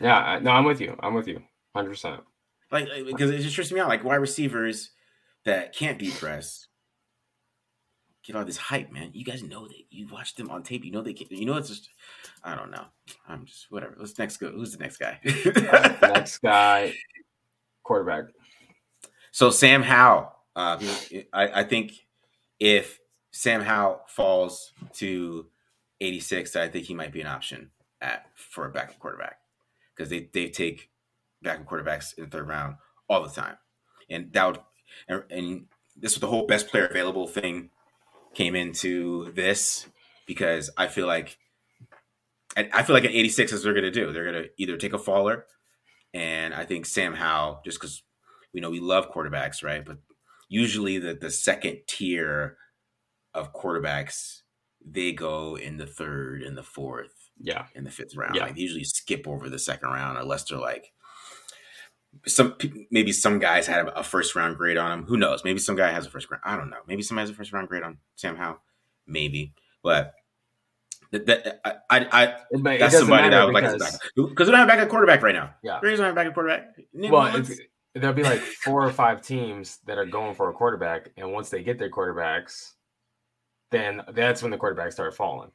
yeah. 0.00 0.38
No, 0.42 0.50
I'm 0.50 0.64
with 0.64 0.80
you. 0.80 0.96
I'm 1.00 1.14
with 1.14 1.28
you, 1.28 1.42
hundred 1.74 1.90
percent. 1.90 2.20
Like 2.70 2.88
because 3.06 3.30
it 3.30 3.40
just 3.40 3.54
trips 3.54 3.72
me 3.72 3.80
out. 3.80 3.88
Like 3.88 4.04
wide 4.04 4.16
receivers 4.16 4.90
that 5.44 5.74
can't 5.74 5.98
be 5.98 6.10
pressed 6.10 6.68
get 8.22 8.36
all 8.36 8.44
this 8.44 8.56
hype, 8.56 8.92
man. 8.92 9.10
You 9.12 9.24
guys 9.24 9.42
know 9.42 9.66
that 9.66 9.84
you 9.90 10.06
watch 10.08 10.34
them 10.34 10.50
on 10.50 10.62
tape. 10.62 10.84
You 10.84 10.92
know 10.92 11.02
they 11.02 11.14
can. 11.14 11.26
You 11.30 11.46
know 11.46 11.56
it's 11.56 11.68
just. 11.68 11.88
I 12.44 12.54
don't 12.54 12.70
know. 12.70 12.84
I'm 13.28 13.44
just 13.44 13.70
whatever. 13.70 13.94
Let's 13.98 14.18
next 14.18 14.36
go. 14.36 14.50
Who's 14.50 14.72
the 14.72 14.78
next 14.78 14.98
guy? 14.98 15.18
next 16.02 16.38
guy, 16.38 16.94
quarterback. 17.82 18.24
So 19.32 19.50
Sam 19.50 19.82
Howell 19.82 20.32
uh, 20.56 20.78
I, 21.32 21.60
I 21.60 21.64
think 21.64 21.92
if 22.58 22.98
Sam 23.32 23.62
Howell 23.62 24.02
falls 24.08 24.72
to 24.94 25.46
86, 26.00 26.56
I 26.56 26.68
think 26.68 26.86
he 26.86 26.94
might 26.94 27.12
be 27.12 27.20
an 27.20 27.26
option 27.26 27.70
at 28.00 28.26
for 28.34 28.66
a 28.66 28.70
backup 28.70 28.98
quarterback 28.98 29.38
because 29.94 30.10
they, 30.10 30.28
they 30.32 30.48
take 30.48 30.90
backup 31.42 31.66
quarterbacks 31.66 32.16
in 32.16 32.24
the 32.24 32.30
third 32.30 32.48
round 32.48 32.76
all 33.08 33.22
the 33.22 33.28
time. 33.28 33.56
And 34.08 34.32
that 34.32 34.46
would 34.46 34.58
and, 35.08 35.22
and 35.30 35.66
this 35.96 36.14
was 36.14 36.20
the 36.20 36.26
whole 36.26 36.46
best 36.46 36.68
player 36.68 36.86
available 36.86 37.26
thing 37.26 37.70
came 38.34 38.54
into 38.54 39.32
this 39.32 39.86
because 40.26 40.70
I 40.76 40.86
feel 40.86 41.06
like 41.06 41.38
I 42.56 42.82
feel 42.82 42.94
like 42.94 43.04
at 43.04 43.12
86 43.12 43.52
is 43.52 43.62
they're 43.62 43.72
going 43.72 43.84
to 43.84 43.90
do. 43.92 44.12
They're 44.12 44.24
going 44.24 44.44
to 44.44 44.50
either 44.58 44.76
take 44.76 44.92
a 44.92 44.98
faller, 44.98 45.46
and 46.12 46.52
I 46.52 46.64
think 46.64 46.84
Sam 46.84 47.14
Howell, 47.14 47.60
just 47.64 47.78
because 47.78 48.02
we 48.52 48.60
know 48.60 48.70
we 48.70 48.80
love 48.80 49.12
quarterbacks, 49.12 49.62
right? 49.62 49.84
But 49.84 49.98
usually 50.48 50.98
the 50.98 51.14
the 51.14 51.30
second 51.30 51.82
tier 51.86 52.56
of 53.34 53.52
quarterbacks 53.52 54.42
they 54.84 55.12
go 55.12 55.56
in 55.56 55.76
the 55.76 55.86
third 55.86 56.42
and 56.42 56.56
the 56.56 56.62
fourth, 56.62 57.19
yeah, 57.42 57.66
in 57.74 57.84
the 57.84 57.90
fifth 57.90 58.14
round. 58.16 58.34
Yeah. 58.34 58.44
Like 58.44 58.54
they 58.54 58.60
usually 58.62 58.84
skip 58.84 59.26
over 59.26 59.48
the 59.48 59.58
second 59.58 59.88
round 59.88 60.18
unless 60.18 60.44
they're 60.44 60.58
like 60.58 60.92
some 62.26 62.56
maybe 62.90 63.12
some 63.12 63.38
guys 63.38 63.66
had 63.66 63.86
a 63.88 64.02
first 64.02 64.34
round 64.34 64.56
grade 64.56 64.76
on 64.76 64.90
him. 65.00 65.04
Who 65.06 65.16
knows? 65.16 65.44
Maybe 65.44 65.58
some 65.60 65.76
guy 65.76 65.90
has 65.92 66.06
a 66.06 66.10
first 66.10 66.30
round. 66.30 66.42
I 66.44 66.56
don't 66.56 66.70
know. 66.70 66.80
Maybe 66.86 67.02
somebody 67.02 67.24
has 67.24 67.30
a 67.30 67.34
first 67.34 67.52
round 67.52 67.68
grade 67.68 67.82
on 67.82 67.98
Sam 68.16 68.36
Howell. 68.36 68.60
Maybe, 69.06 69.54
but 69.82 70.12
that, 71.12 71.26
that 71.26 71.60
I, 71.64 72.06
I, 72.12 72.36
But 72.52 72.74
it 72.74 72.80
that's 72.80 72.98
somebody 72.98 73.30
that 73.30 73.34
I 73.34 73.38
matter 73.38 73.46
would 73.46 73.54
like 73.54 73.64
because- 73.64 73.82
as 73.82 73.94
a 74.16 74.22
because 74.28 74.46
we 74.46 74.52
don't 74.52 74.60
have 74.60 74.68
a 74.68 74.72
backup 74.72 74.88
quarterback 74.88 75.22
right 75.22 75.34
now. 75.34 75.54
Yeah. 75.62 75.80
Raiders 75.82 75.98
don't 75.98 76.06
have 76.06 76.14
a 76.14 76.16
backup 76.16 76.34
quarterback. 76.34 76.76
Nick 76.92 77.10
Well, 77.10 77.22
Mullens- 77.30 77.58
there'll 77.94 78.14
be 78.14 78.22
like 78.22 78.40
four 78.40 78.84
or 78.84 78.92
five 78.92 79.20
teams 79.22 79.78
that 79.86 79.98
are 79.98 80.06
going 80.06 80.34
for 80.34 80.48
a 80.50 80.52
quarterback, 80.52 81.10
and 81.16 81.32
once 81.32 81.48
they 81.50 81.62
get 81.64 81.78
their 81.78 81.90
quarterbacks, 81.90 82.72
then 83.72 84.02
that's 84.12 84.42
when 84.42 84.50
the 84.52 84.58
quarterbacks 84.58 84.92
start 84.92 85.14
falling, 85.16 85.50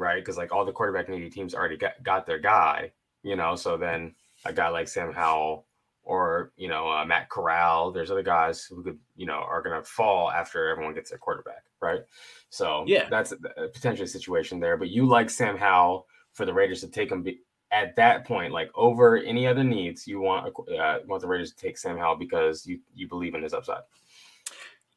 right? 0.00 0.20
Because 0.22 0.36
like 0.36 0.52
all 0.52 0.64
the 0.64 0.72
quarterback 0.72 1.08
needy 1.08 1.30
teams 1.30 1.54
already 1.54 1.76
got, 1.76 2.02
got 2.02 2.26
their 2.26 2.38
guy, 2.38 2.92
you 3.22 3.36
know. 3.36 3.54
So 3.56 3.76
then 3.76 4.14
a 4.44 4.52
guy 4.52 4.68
like 4.68 4.88
Sam 4.88 5.12
Howell 5.12 5.66
or 6.02 6.52
you 6.56 6.68
know 6.68 6.90
uh, 6.90 7.04
Matt 7.04 7.28
Corral, 7.28 7.92
there's 7.92 8.10
other 8.10 8.22
guys 8.22 8.64
who 8.64 8.82
could 8.82 8.98
you 9.16 9.26
know 9.26 9.34
are 9.34 9.62
going 9.62 9.80
to 9.80 9.86
fall 9.86 10.30
after 10.30 10.68
everyone 10.68 10.94
gets 10.94 11.10
their 11.10 11.18
quarterback, 11.18 11.64
right? 11.80 12.00
So 12.48 12.84
Yeah. 12.86 13.08
that's 13.08 13.32
a, 13.32 13.36
a 13.64 13.68
potentially 13.68 14.08
situation 14.08 14.58
there. 14.58 14.76
But 14.76 14.88
you 14.88 15.06
like 15.06 15.30
Sam 15.30 15.56
Howell 15.56 16.06
for 16.32 16.46
the 16.46 16.54
Raiders 16.54 16.80
to 16.80 16.88
take 16.88 17.12
him 17.12 17.22
be, 17.22 17.40
at 17.70 17.94
that 17.96 18.24
point, 18.24 18.52
like 18.52 18.70
over 18.74 19.18
any 19.18 19.46
other 19.46 19.62
needs, 19.62 20.06
you 20.06 20.20
want 20.20 20.46
a 20.46 20.76
uh, 20.76 20.98
want 21.06 21.22
the 21.22 21.28
Raiders 21.28 21.52
to 21.52 21.56
take 21.56 21.78
Sam 21.78 21.98
Howell 21.98 22.16
because 22.16 22.66
you 22.66 22.80
you 22.94 23.06
believe 23.06 23.34
in 23.34 23.42
his 23.42 23.52
upside. 23.54 23.82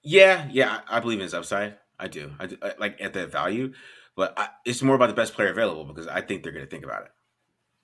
Yeah, 0.03 0.47
yeah, 0.51 0.79
I 0.87 0.97
I 0.97 0.99
believe 0.99 1.19
in 1.19 1.23
his 1.23 1.33
upside. 1.33 1.77
I 1.99 2.07
do. 2.07 2.31
I, 2.39 2.47
do, 2.47 2.57
I 2.61 2.73
like 2.79 2.99
at 2.99 3.13
that 3.13 3.31
value, 3.31 3.73
but 4.15 4.37
I, 4.37 4.49
it's 4.65 4.81
more 4.81 4.95
about 4.95 5.07
the 5.07 5.13
best 5.15 5.33
player 5.33 5.49
available 5.51 5.85
because 5.85 6.07
I 6.07 6.21
think 6.21 6.43
they're 6.43 6.51
going 6.51 6.65
to 6.65 6.69
think 6.69 6.83
about 6.85 7.03
it. 7.03 7.11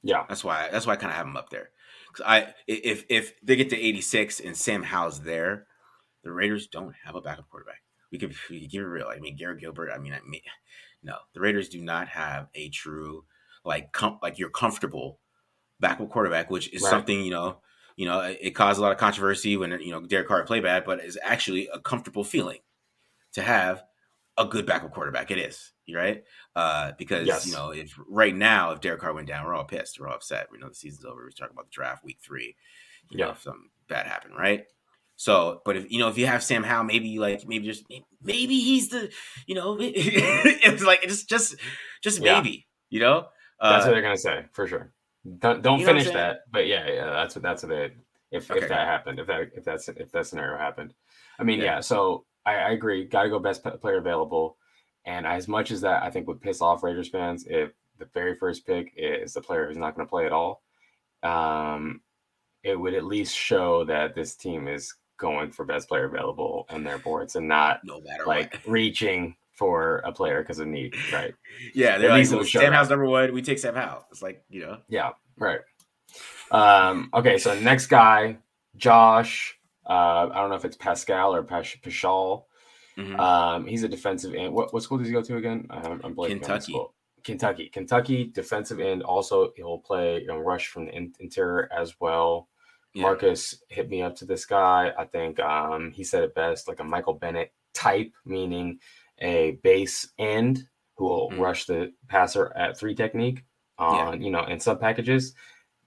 Yeah, 0.04 0.24
That's 0.30 0.44
why. 0.44 0.70
That's 0.72 0.88
why 0.88 0.94
I 0.94 0.96
kind 0.96 1.12
of 1.12 1.18
have 1.18 1.26
him 1.28 1.36
up 1.38 1.50
there. 1.50 1.70
Because 2.12 2.26
I, 2.26 2.54
if 2.68 3.06
if 3.10 3.34
they 3.44 3.56
get 3.56 3.70
to 3.72 3.78
eighty 3.78 4.02
six 4.02 4.40
and 4.40 4.56
Sam 4.56 4.82
Howell's 4.84 5.22
there, 5.22 5.68
the 6.24 6.32
Raiders 6.32 6.68
don't 6.68 6.94
have 7.04 7.16
a 7.16 7.22
backup 7.22 7.50
quarterback. 7.50 7.82
We 8.12 8.18
could, 8.18 8.34
we 8.50 8.62
could 8.62 8.72
give 8.72 8.82
it 8.84 8.88
real. 8.88 9.08
I 9.08 9.20
mean, 9.20 9.36
Garrett 9.36 9.60
Gilbert. 9.60 9.92
I 9.94 9.98
mean, 10.00 10.14
I 10.14 10.20
mean, 10.28 10.42
no, 11.04 11.16
the 11.34 11.40
Raiders 11.42 11.70
do 11.70 11.82
not 11.82 12.08
have 12.08 12.48
a 12.56 12.70
true 12.70 13.26
like 13.66 13.92
com- 13.92 14.20
like 14.24 14.40
you're 14.40 14.50
comfortable 14.50 15.20
backup 15.80 16.10
quarterback, 16.10 16.50
which 16.50 16.74
is 16.74 16.82
Right. 16.82 16.90
something 16.90 17.22
you 17.24 17.32
know. 17.32 17.58
You 17.98 18.06
know, 18.06 18.22
it, 18.22 18.38
it 18.42 18.52
caused 18.52 18.80
a 18.80 18.82
lot 18.82 18.94
of 18.94 18.98
controversy 18.98 19.58
when 19.58 19.72
you 19.82 19.92
know 19.92 20.00
Derek 20.00 20.30
Carr 20.30 20.44
played 20.46 20.64
bad, 20.64 20.86
but 20.86 21.00
it's 21.00 21.18
actually 21.22 21.68
a 21.74 21.80
comfortable 21.80 22.24
feeling 22.24 22.60
to 23.34 23.42
have 23.42 23.84
a 24.40 24.46
good 24.46 24.66
backup 24.66 24.94
quarterback. 24.94 25.30
It 25.30 25.38
is, 25.38 25.72
right? 25.94 26.24
Uh, 26.56 26.94
because 26.98 27.28
Yes. 27.28 27.46
you 27.46 27.52
know, 27.54 27.70
if 27.72 27.94
right 28.08 28.36
now 28.36 28.72
if 28.72 28.82
Derek 28.82 29.02
Carr 29.02 29.14
went 29.14 29.28
down, 29.28 29.46
we're 29.46 29.54
all 29.54 29.66
pissed, 29.66 30.00
we're 30.00 30.08
all 30.08 30.16
upset. 30.16 30.48
We 30.52 30.58
know 30.58 30.70
the 30.70 30.76
season's 30.76 31.06
over. 31.06 31.22
We're 31.24 31.30
talking 31.32 31.54
about 31.54 31.66
the 31.66 31.72
draft 31.72 32.04
week 32.04 32.18
three. 32.24 32.56
You 33.12 33.20
know, 33.20 33.32
if 33.32 33.42
something 33.42 33.70
bad 33.88 34.08
happened, 34.08 34.36
right? 34.38 34.66
So, 35.16 35.62
but 35.66 35.76
if 35.76 35.92
you 35.92 36.00
know, 36.00 36.08
if 36.08 36.18
you 36.18 36.26
have 36.28 36.42
Sam 36.44 36.64
Howell, 36.64 36.86
maybe 36.86 37.20
like 37.20 37.46
maybe 37.46 37.66
just 37.66 37.84
maybe 38.24 38.60
he's 38.60 38.90
the, 38.90 39.12
you 39.46 39.56
know, 39.56 39.78
it's 39.80 40.84
like 40.84 41.02
just 41.04 41.28
just 41.28 41.56
just 42.02 42.22
Yeah. 42.22 42.36
maybe, 42.36 42.68
you 42.90 43.02
know. 43.02 43.28
that's 43.62 43.84
Uh, 43.84 43.88
what 43.90 43.94
they're 43.94 44.02
gonna 44.02 44.18
say 44.18 44.46
for 44.54 44.66
sure. 44.68 44.94
Don't 45.40 45.62
don't 45.62 45.80
You 45.80 45.86
know 45.86 45.92
what 45.92 45.98
I'm 46.00 46.04
finish 46.06 46.14
that, 46.14 46.42
but 46.50 46.68
yeah, 46.68 46.88
yeah, 46.88 47.06
that's 47.08 47.36
what 47.36 47.44
that's 47.44 47.64
what 47.64 47.70
they 47.70 47.92
if 48.32 48.50
Okay. 48.50 48.62
if 48.62 48.70
that 48.70 48.88
happened, 48.88 49.20
if 49.20 49.28
that 49.28 49.42
if 49.56 49.66
that's 49.66 49.90
if 49.90 50.12
that 50.14 50.26
scenario 50.28 50.58
happened. 50.58 50.94
I 51.38 51.44
mean, 51.44 51.60
Yeah. 51.60 51.66
yeah. 51.66 51.80
So 51.82 52.26
I, 52.46 52.56
I 52.56 52.70
agree. 52.72 53.06
Got 53.06 53.24
to 53.24 53.30
go 53.30 53.40
best 53.40 53.64
player 53.64 53.98
available. 53.98 54.58
And 55.06 55.26
as 55.26 55.48
much 55.48 55.72
as 55.72 55.82
that, 55.82 56.04
I 56.04 56.10
think 56.10 56.28
would 56.28 56.42
piss 56.42 56.62
off 56.62 56.84
Raiders 56.84 57.10
fans 57.10 57.46
if 57.48 57.72
the 57.98 58.06
very 58.14 58.36
first 58.36 58.66
pick 58.66 58.94
is 58.96 59.34
the 59.34 59.42
player 59.42 59.68
who's 59.68 59.78
not 59.78 59.96
going 59.96 60.06
to 60.06 60.10
play 60.10 60.26
at 60.26 60.32
all. 60.32 60.64
Um, 61.24 62.02
it 62.64 62.80
would 62.80 62.94
at 62.94 63.06
least 63.06 63.36
show 63.36 63.84
that 63.86 64.16
this 64.16 64.36
team 64.36 64.68
is 64.68 64.94
going 65.18 65.52
for 65.52 65.66
best 65.66 65.88
player 65.88 66.06
available 66.06 66.66
on 66.70 66.84
their 66.84 66.98
boards 66.98 67.36
and 67.36 67.48
not 67.48 67.82
no 67.84 68.00
matter 68.02 68.26
like 68.26 68.54
what. 68.54 68.68
reaching 68.68 69.36
for 69.52 69.98
a 70.06 70.12
player 70.12 70.42
because 70.42 70.60
of 70.60 70.68
need, 70.68 70.96
right? 71.12 71.34
Yeah, 71.74 71.98
they're 71.98 72.10
at 72.10 72.14
like 72.14 72.20
least 72.20 72.34
well, 72.34 72.46
Sam. 72.46 72.72
Howell's 72.72 72.90
number 72.90 73.06
one. 73.06 73.34
We 73.34 73.42
take 73.42 73.60
Sam 73.60 73.76
Howell. 73.76 74.06
It's 74.12 74.22
like 74.22 74.44
you 74.50 74.62
know. 74.62 74.78
Yeah, 74.88 75.12
right. 75.38 75.60
Um, 76.52 77.10
okay, 77.14 77.38
so 77.38 77.60
next 77.60 77.88
guy, 77.88 78.38
Josh. 78.78 79.59
Uh, 79.90 80.30
I 80.32 80.36
don't 80.36 80.50
know 80.50 80.56
if 80.56 80.66
it's 80.66 80.78
Paschal 80.78 81.34
or 81.34 81.44
Pash- 81.44 81.82
Pashal. 81.82 82.44
Mhm. 82.98 83.18
Um, 83.20 83.66
he's 83.66 83.84
a 83.84 83.88
defensive 83.88 84.34
end. 84.36 84.54
What, 84.54 84.74
what 84.74 84.84
school 84.84 84.98
does 84.98 85.08
he 85.08 85.14
go 85.14 85.22
to 85.22 85.38
again? 85.38 85.66
I'm, 85.70 86.02
I'm 86.04 86.16
blanking 86.16 86.30
Kentucky. 86.42 86.80
Kentucky. 87.24 87.70
Kentucky 87.70 88.26
defensive 88.26 88.80
end. 88.80 89.04
Also, 89.04 89.52
he'll 89.56 89.80
play 89.80 90.26
and 90.28 90.46
rush 90.46 90.68
from 90.68 90.86
the 90.86 90.96
in- 90.96 91.14
interior 91.20 91.70
as 91.76 91.96
well. 92.00 92.50
Yeah. 92.94 93.04
Marcus 93.04 93.62
hit 93.70 93.90
me 93.90 94.02
up 94.02 94.16
to 94.18 94.26
this 94.26 94.46
guy. 94.46 94.92
I 94.98 95.06
think 95.06 95.40
um, 95.40 95.92
he 95.92 96.04
said 96.04 96.24
it 96.24 96.36
best, 96.36 96.68
like 96.68 96.80
a 96.80 96.84
Michael 96.84 97.14
Bennett 97.14 97.54
type, 97.74 98.12
meaning 98.26 98.80
a 99.22 99.52
base 99.64 100.12
end 100.18 100.68
who 100.98 101.06
will 101.06 101.30
Mhm. 101.32 101.40
rush 101.40 101.66
the 101.66 101.94
passer 102.08 102.52
at 102.56 102.78
three 102.78 102.96
technique 102.96 103.44
on 103.78 104.22
you 104.22 104.30
know 104.32 104.44
in 104.46 104.60
sub 104.60 104.82
packages. 104.82 105.34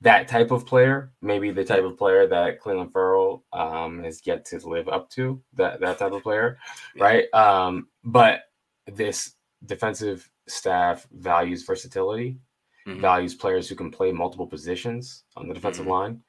That 0.02 0.28
type 0.28 0.50
of 0.50 0.66
player, 0.66 1.12
maybe 1.22 1.50
the 1.50 1.64
type 1.64 1.84
of 1.84 1.96
player 1.96 2.26
that 2.26 2.60
Clelin 2.60 2.92
Ferrell 2.92 3.44
um, 3.52 4.02
has 4.02 4.26
yet 4.26 4.44
to 4.46 4.58
live 4.68 4.88
up 4.88 5.08
to. 5.10 5.40
That 5.54 5.80
that 5.80 5.98
type 5.98 6.12
of 6.12 6.22
player, 6.22 6.58
right? 6.98 7.32
Um, 7.32 7.88
but 8.04 8.40
this 8.86 9.34
defensive 9.64 10.28
staff 10.48 11.06
values 11.12 11.62
versatility, 11.64 12.38
Mhm. 12.86 13.00
values 13.00 13.34
players 13.36 13.68
who 13.68 13.76
can 13.76 13.90
play 13.92 14.10
multiple 14.10 14.46
positions 14.46 15.22
on 15.36 15.46
the 15.46 15.54
defensive 15.54 15.86
Mhm. 15.86 15.90
line 15.90 16.22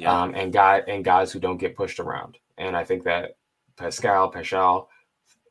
Yeah. 0.00 0.12
um, 0.22 0.34
and 0.34 0.52
guy 0.52 0.78
and 0.88 1.04
guys 1.04 1.30
who 1.30 1.38
don't 1.38 1.56
get 1.58 1.76
pushed 1.76 2.00
around. 2.00 2.36
And 2.58 2.76
I 2.76 2.82
think 2.82 3.04
that 3.04 3.36
Paschal 3.76 4.28
Paschal 4.28 4.90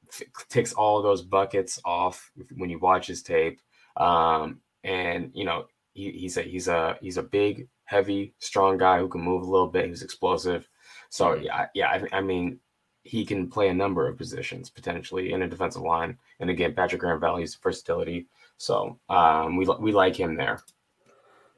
f- 0.09 0.21
ticks 0.49 0.73
all 0.73 0.97
of 0.97 1.03
those 1.03 1.21
buckets 1.21 1.79
off 1.85 2.29
when 2.57 2.69
you 2.69 2.77
watch 2.79 3.07
his 3.07 3.23
tape. 3.23 3.61
Um, 3.95 4.59
and 4.83 5.31
you 5.33 5.45
know 5.45 5.67
he, 5.93 6.11
he's 6.11 6.37
a 6.37 6.41
he's 6.41 6.67
a 6.67 6.97
he's 7.01 7.17
a 7.17 7.23
big, 7.23 7.67
heavy, 7.85 8.33
strong 8.39 8.77
guy 8.77 8.99
who 8.99 9.07
can 9.07 9.21
move 9.21 9.41
a 9.43 9.49
little 9.49 9.67
bit. 9.67 9.87
He's 9.87 10.03
explosive. 10.03 10.67
So 11.09 11.27
Mhm. 11.35 11.43
yeah, 11.43 11.67
yeah. 11.73 11.87
I, 11.89 12.17
I 12.17 12.21
mean, 12.21 12.59
he 13.03 13.25
can 13.25 13.49
play 13.49 13.69
a 13.69 13.73
number 13.73 14.07
of 14.07 14.17
positions 14.17 14.69
potentially 14.69 15.31
in 15.33 15.41
a 15.41 15.47
defensive 15.47 15.81
line. 15.81 16.17
And 16.39 16.49
again, 16.49 16.73
Patrick 16.73 17.01
Graham 17.01 17.19
values 17.19 17.55
versatility. 17.55 18.27
So 18.57 18.99
um, 19.09 19.55
we 19.57 19.65
we 19.79 19.91
like 19.91 20.15
him 20.15 20.35
there. 20.35 20.61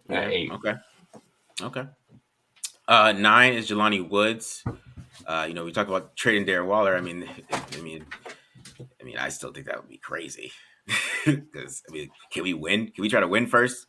Yeah, 0.09 0.27
eight. 0.27 0.51
Okay. 0.51 0.75
Okay. 1.61 1.83
Uh, 2.87 3.11
nine 3.13 3.53
is 3.53 3.69
Jelani 3.69 4.07
Woods. 4.07 4.63
Uh, 5.25 5.45
you 5.47 5.53
know, 5.53 5.63
we 5.63 5.71
talk 5.71 5.87
about 5.87 6.15
trading 6.15 6.45
Darren 6.45 6.65
Waller. 6.65 6.95
I 6.95 7.01
mean, 7.01 7.27
I 7.51 7.81
mean, 7.81 8.05
I 8.99 9.03
mean, 9.03 9.17
I 9.17 9.29
still 9.29 9.51
think 9.51 9.67
that 9.67 9.77
would 9.77 9.89
be 9.89 9.97
crazy. 9.97 10.51
Because 11.25 11.83
I 11.87 11.91
mean, 11.93 12.09
can 12.31 12.41
we 12.43 12.55
win? 12.55 12.87
Can 12.87 13.03
we 13.03 13.09
try 13.09 13.19
to 13.19 13.27
win 13.27 13.45
first? 13.45 13.85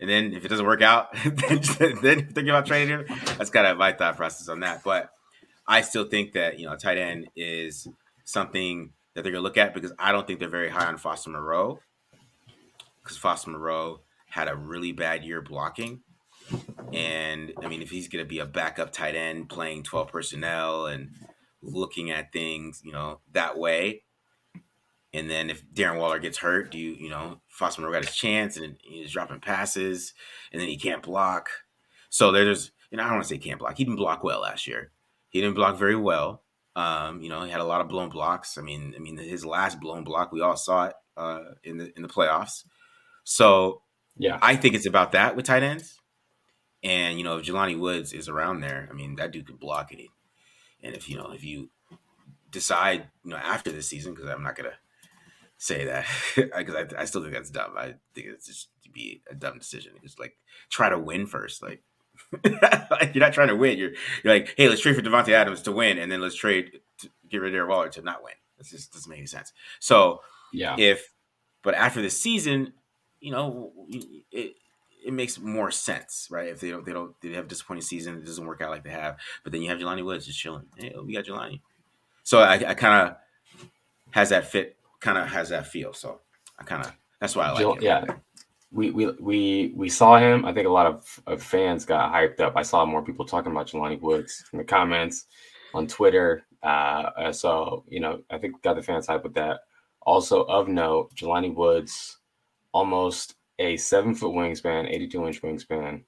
And 0.00 0.08
then 0.08 0.32
if 0.32 0.44
it 0.44 0.48
doesn't 0.48 0.66
work 0.66 0.82
out, 0.82 1.12
then, 1.24 1.60
thinking 1.62 2.50
about 2.50 2.66
trading 2.66 2.88
him. 2.88 3.04
That's 3.36 3.50
kind 3.50 3.66
of 3.66 3.76
my 3.76 3.92
thought 3.92 4.16
process 4.16 4.48
on 4.48 4.60
that. 4.60 4.84
But 4.84 5.10
I 5.66 5.80
still 5.80 6.04
think 6.04 6.32
that 6.32 6.58
you 6.58 6.66
know, 6.66 6.76
tight 6.76 6.98
end 6.98 7.28
is 7.36 7.88
something 8.24 8.92
that 9.14 9.22
they're 9.22 9.32
gonna 9.32 9.42
look 9.42 9.58
at 9.58 9.74
because 9.74 9.92
I 9.98 10.12
don't 10.12 10.26
think 10.26 10.38
they're 10.38 10.48
very 10.48 10.70
high 10.70 10.86
on 10.86 10.98
Foster 10.98 11.30
Moreau. 11.30 11.80
Because 13.02 13.16
Foster 13.16 13.50
Moreau 13.50 14.00
had 14.30 14.48
a 14.48 14.54
really 14.54 14.92
bad 14.92 15.24
year 15.24 15.40
blocking. 15.42 16.02
And 16.92 17.52
I 17.62 17.68
mean, 17.68 17.82
if 17.82 17.90
he's 17.90 18.08
going 18.08 18.24
to 18.24 18.28
be 18.28 18.38
a 18.38 18.46
backup 18.46 18.92
tight 18.92 19.14
end 19.14 19.48
playing 19.48 19.82
12 19.82 20.08
personnel 20.08 20.86
and 20.86 21.10
looking 21.62 22.10
at 22.10 22.32
things, 22.32 22.80
you 22.84 22.92
know, 22.92 23.20
that 23.32 23.58
way. 23.58 24.02
And 25.12 25.30
then 25.30 25.48
if 25.48 25.64
Darren 25.72 25.98
Waller 25.98 26.18
gets 26.18 26.38
hurt, 26.38 26.70
do 26.70 26.78
you, 26.78 26.92
you 26.92 27.08
know, 27.08 27.40
Foster 27.48 27.80
Moreau 27.80 27.94
got 27.94 28.04
his 28.04 28.14
chance 28.14 28.56
and 28.56 28.76
he's 28.82 29.12
dropping 29.12 29.40
passes 29.40 30.12
and 30.52 30.60
then 30.60 30.68
he 30.68 30.76
can't 30.76 31.02
block. 31.02 31.48
So 32.10 32.30
there's, 32.30 32.72
you 32.90 32.98
know, 32.98 33.04
I 33.04 33.06
don't 33.06 33.16
want 33.16 33.28
to 33.28 33.34
say 33.34 33.38
can't 33.38 33.58
block. 33.58 33.76
He 33.76 33.84
didn't 33.84 33.96
block 33.96 34.22
well 34.22 34.40
last 34.40 34.66
year. 34.66 34.92
He 35.30 35.40
didn't 35.40 35.56
block 35.56 35.78
very 35.78 35.96
well. 35.96 36.42
Um, 36.76 37.22
you 37.22 37.28
know, 37.28 37.42
he 37.42 37.50
had 37.50 37.60
a 37.60 37.64
lot 37.64 37.80
of 37.80 37.88
blown 37.88 38.08
blocks. 38.10 38.56
I 38.58 38.62
mean, 38.62 38.94
I 38.96 39.00
mean, 39.00 39.16
his 39.16 39.44
last 39.44 39.80
blown 39.80 40.04
block, 40.04 40.30
we 40.30 40.40
all 40.42 40.56
saw 40.56 40.86
it 40.86 40.94
uh, 41.16 41.40
in 41.64 41.78
the 41.78 41.92
in 41.96 42.02
the 42.02 42.08
playoffs. 42.08 42.64
So 43.24 43.82
Yeah. 44.16 44.38
I 44.40 44.56
think 44.56 44.74
it's 44.74 44.86
about 44.86 45.12
that 45.12 45.36
with 45.36 45.46
tight 45.46 45.62
ends. 45.62 45.98
And 46.82 47.18
you 47.18 47.24
know, 47.24 47.38
if 47.38 47.46
Jelani 47.46 47.78
Woods 47.78 48.12
is 48.12 48.28
around 48.28 48.60
there, 48.60 48.88
I 48.90 48.94
mean, 48.94 49.16
that 49.16 49.32
dude 49.32 49.46
could 49.46 49.58
block 49.58 49.92
it. 49.92 50.08
And 50.82 50.94
if 50.94 51.08
you 51.08 51.16
know 51.16 51.32
if 51.32 51.42
you 51.42 51.70
decide 52.50 53.08
you 53.24 53.30
know 53.30 53.36
after 53.36 53.72
this 53.72 53.88
season, 53.88 54.14
because 54.14 54.30
I'm 54.30 54.42
not 54.44 54.54
gonna 54.56 54.78
say 55.58 55.84
that 55.86 56.06
because 56.36 56.74
I, 56.74 57.02
I 57.02 57.04
still 57.04 57.20
think 57.22 57.34
that's 57.34 57.50
dumb. 57.50 57.72
I 57.76 57.94
think 58.14 58.28
it's 58.28 58.46
just 58.46 58.68
to 58.84 58.90
be 58.90 59.22
a 59.30 59.34
dumb 59.34 59.58
decision. 59.58 59.92
It's 60.02 60.18
like 60.18 60.36
try 60.70 60.88
to 60.88 60.98
win 60.98 61.26
first, 61.26 61.62
like. 61.62 61.82
like 62.44 63.14
you're 63.14 63.22
not 63.22 63.32
trying 63.32 63.46
to 63.48 63.54
win. 63.54 63.78
You're 63.78 63.92
you're 64.24 64.34
like, 64.34 64.52
hey, 64.56 64.68
let's 64.68 64.80
trade 64.80 64.96
for 64.96 65.02
Davante 65.02 65.28
Adams 65.28 65.62
to 65.62 65.72
win, 65.72 65.98
and 65.98 66.10
then 66.10 66.20
let's 66.20 66.34
trade 66.34 66.80
to 66.98 67.08
get 67.30 67.38
rid 67.40 67.54
of 67.54 67.60
Darren 67.60 67.68
Waller 67.68 67.88
to 67.90 68.02
not 68.02 68.24
win. 68.24 68.32
It 68.58 68.66
just 68.66 68.92
doesn't 68.92 69.08
make 69.08 69.18
any 69.18 69.26
sense. 69.28 69.52
So 69.78 70.20
Yeah. 70.52 70.74
if 70.78 71.12
but 71.62 71.74
after 71.74 72.02
the 72.02 72.10
season, 72.10 72.72
you 73.20 73.30
know, 73.30 73.72
it 74.32 74.56
it 75.06 75.12
makes 75.12 75.38
more 75.38 75.70
sense, 75.70 76.26
right? 76.28 76.48
If 76.48 76.58
they 76.60 76.70
don't 76.70 76.84
they 76.84 76.92
don't 76.92 77.14
they 77.20 77.34
have 77.34 77.44
a 77.44 77.48
disappointing 77.48 77.82
season, 77.82 78.16
it 78.16 78.24
doesn't 78.26 78.44
work 78.44 78.60
out 78.60 78.70
like 78.70 78.82
they 78.82 78.90
have. 78.90 79.16
But 79.44 79.52
then 79.52 79.62
you 79.62 79.68
have 79.68 79.78
Jelani 79.78 80.04
Woods 80.04 80.26
just 80.26 80.40
chilling. 80.40 80.66
Hey, 80.76 80.92
we 81.00 81.12
got 81.14 81.24
Jelani. 81.24 81.60
So 82.24 82.40
I, 82.40 82.54
I 82.54 82.74
kind 82.74 83.08
of 83.10 83.16
has 84.10 84.30
that 84.30 84.46
fit, 84.50 84.76
kind 85.00 85.18
of 85.18 85.28
has 85.28 85.48
that 85.50 85.66
feel. 85.66 85.92
So 85.92 86.20
I 86.58 86.64
kind 86.64 86.84
of 86.84 86.92
that's 87.20 87.36
why 87.36 87.46
I 87.46 87.50
like 87.50 87.60
Jel- 87.60 87.74
him. 87.74 87.82
yeah. 87.82 88.04
We, 88.70 88.90
we 88.90 89.06
we 89.18 89.72
we 89.74 89.88
saw 89.88 90.18
him. 90.18 90.44
I 90.44 90.52
think 90.52 90.66
a 90.66 90.70
lot 90.70 90.86
of, 90.86 91.20
of 91.26 91.42
fans 91.42 91.86
got 91.86 92.12
hyped 92.12 92.40
up. 92.40 92.52
I 92.54 92.62
saw 92.62 92.84
more 92.84 93.02
people 93.02 93.24
talking 93.24 93.50
about 93.50 93.68
Jelani 93.68 93.98
Woods 94.00 94.44
in 94.52 94.58
the 94.58 94.64
comments 94.64 95.24
on 95.72 95.86
Twitter. 95.86 96.44
Uh, 96.62 97.10
uh, 97.16 97.32
so 97.32 97.84
you 97.88 98.00
know, 98.00 98.20
I 98.30 98.36
think 98.36 98.60
got 98.62 98.76
the 98.76 98.82
fans 98.82 99.06
hyped 99.06 99.22
with 99.22 99.34
that. 99.34 99.60
Also 100.02 100.42
of 100.44 100.68
note, 100.68 101.14
Jelani 101.14 101.54
Woods, 101.54 102.18
almost 102.72 103.36
a 103.58 103.76
seven 103.78 104.14
foot 104.14 104.32
wingspan, 104.34 104.88
82 104.88 105.26
inch 105.26 105.42
wingspan, 105.42 106.02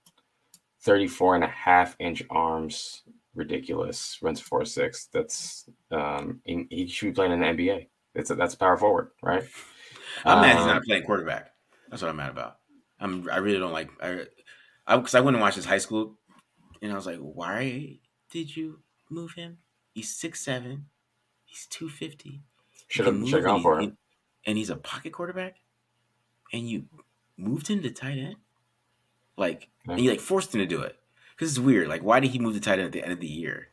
34 0.82 1.36
and 1.36 1.44
a 1.44 1.48
half 1.48 1.96
inch 1.98 2.22
arms. 2.30 3.02
Ridiculous. 3.34 4.18
Runs 4.20 4.40
four 4.40 4.64
six. 4.64 5.08
That's 5.12 5.68
um 5.92 6.40
he, 6.44 6.66
he 6.68 6.86
should 6.88 7.06
be 7.06 7.12
playing 7.12 7.32
in 7.32 7.40
the 7.40 7.46
NBA. 7.46 7.86
It's 8.14 8.30
a, 8.30 8.34
that's 8.34 8.54
a 8.54 8.58
power 8.58 8.76
forward, 8.76 9.10
right? 9.22 9.44
I'm 10.24 10.40
mad 10.42 10.56
he's 10.56 10.64
Um, 10.64 10.68
not 10.68 10.82
playing 10.84 11.04
quarterback. 11.04 11.52
That's 11.88 12.02
what 12.02 12.08
I'm 12.08 12.16
mad 12.16 12.30
about. 12.30 12.58
I'm 12.98 13.28
I 13.30 13.36
really 13.38 13.58
don't 13.58 13.72
like 13.72 13.90
I 14.02 14.26
I 14.86 14.96
because 14.96 15.14
I 15.14 15.20
went 15.20 15.36
and 15.36 15.42
watched 15.42 15.56
his 15.56 15.64
high 15.64 15.78
school, 15.78 16.18
and 16.82 16.92
I 16.92 16.94
was 16.94 17.06
like, 17.06 17.18
why 17.18 17.98
did 18.30 18.54
you 18.54 18.80
move 19.08 19.32
him? 19.32 19.58
He's 19.94 20.14
six 20.14 20.40
seven, 20.40 20.86
he's 21.44 21.66
two 21.66 21.88
fifty. 21.88 22.42
Should 22.88 23.06
have 23.06 23.28
should 23.28 23.44
gone 23.44 23.62
for 23.62 23.80
him. 23.80 23.96
And 24.46 24.58
he's 24.58 24.70
a 24.70 24.76
pocket 24.76 25.12
quarterback, 25.12 25.56
and 26.52 26.68
you 26.68 26.86
moved 27.36 27.68
him 27.68 27.82
to 27.82 27.90
tight 27.90 28.18
end, 28.18 28.36
like 29.36 29.68
Yeah. 29.86 29.94
and 29.94 30.00
you 30.04 30.10
like 30.10 30.20
forced 30.20 30.54
him 30.54 30.60
to 30.60 30.66
do 30.66 30.80
it 30.82 30.98
because 31.36 31.50
it's 31.50 31.58
weird. 31.58 31.88
Like, 31.88 32.02
why 32.02 32.20
did 32.20 32.30
he 32.30 32.38
move 32.38 32.54
to 32.54 32.60
tight 32.60 32.78
end 32.78 32.86
at 32.86 32.92
the 32.92 33.02
end 33.02 33.12
of 33.12 33.20
the 33.20 33.26
year? 33.28 33.68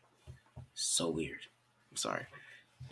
So 0.74 1.10
weird. 1.10 1.48
I'm 1.92 1.98
sorry. 1.98 2.26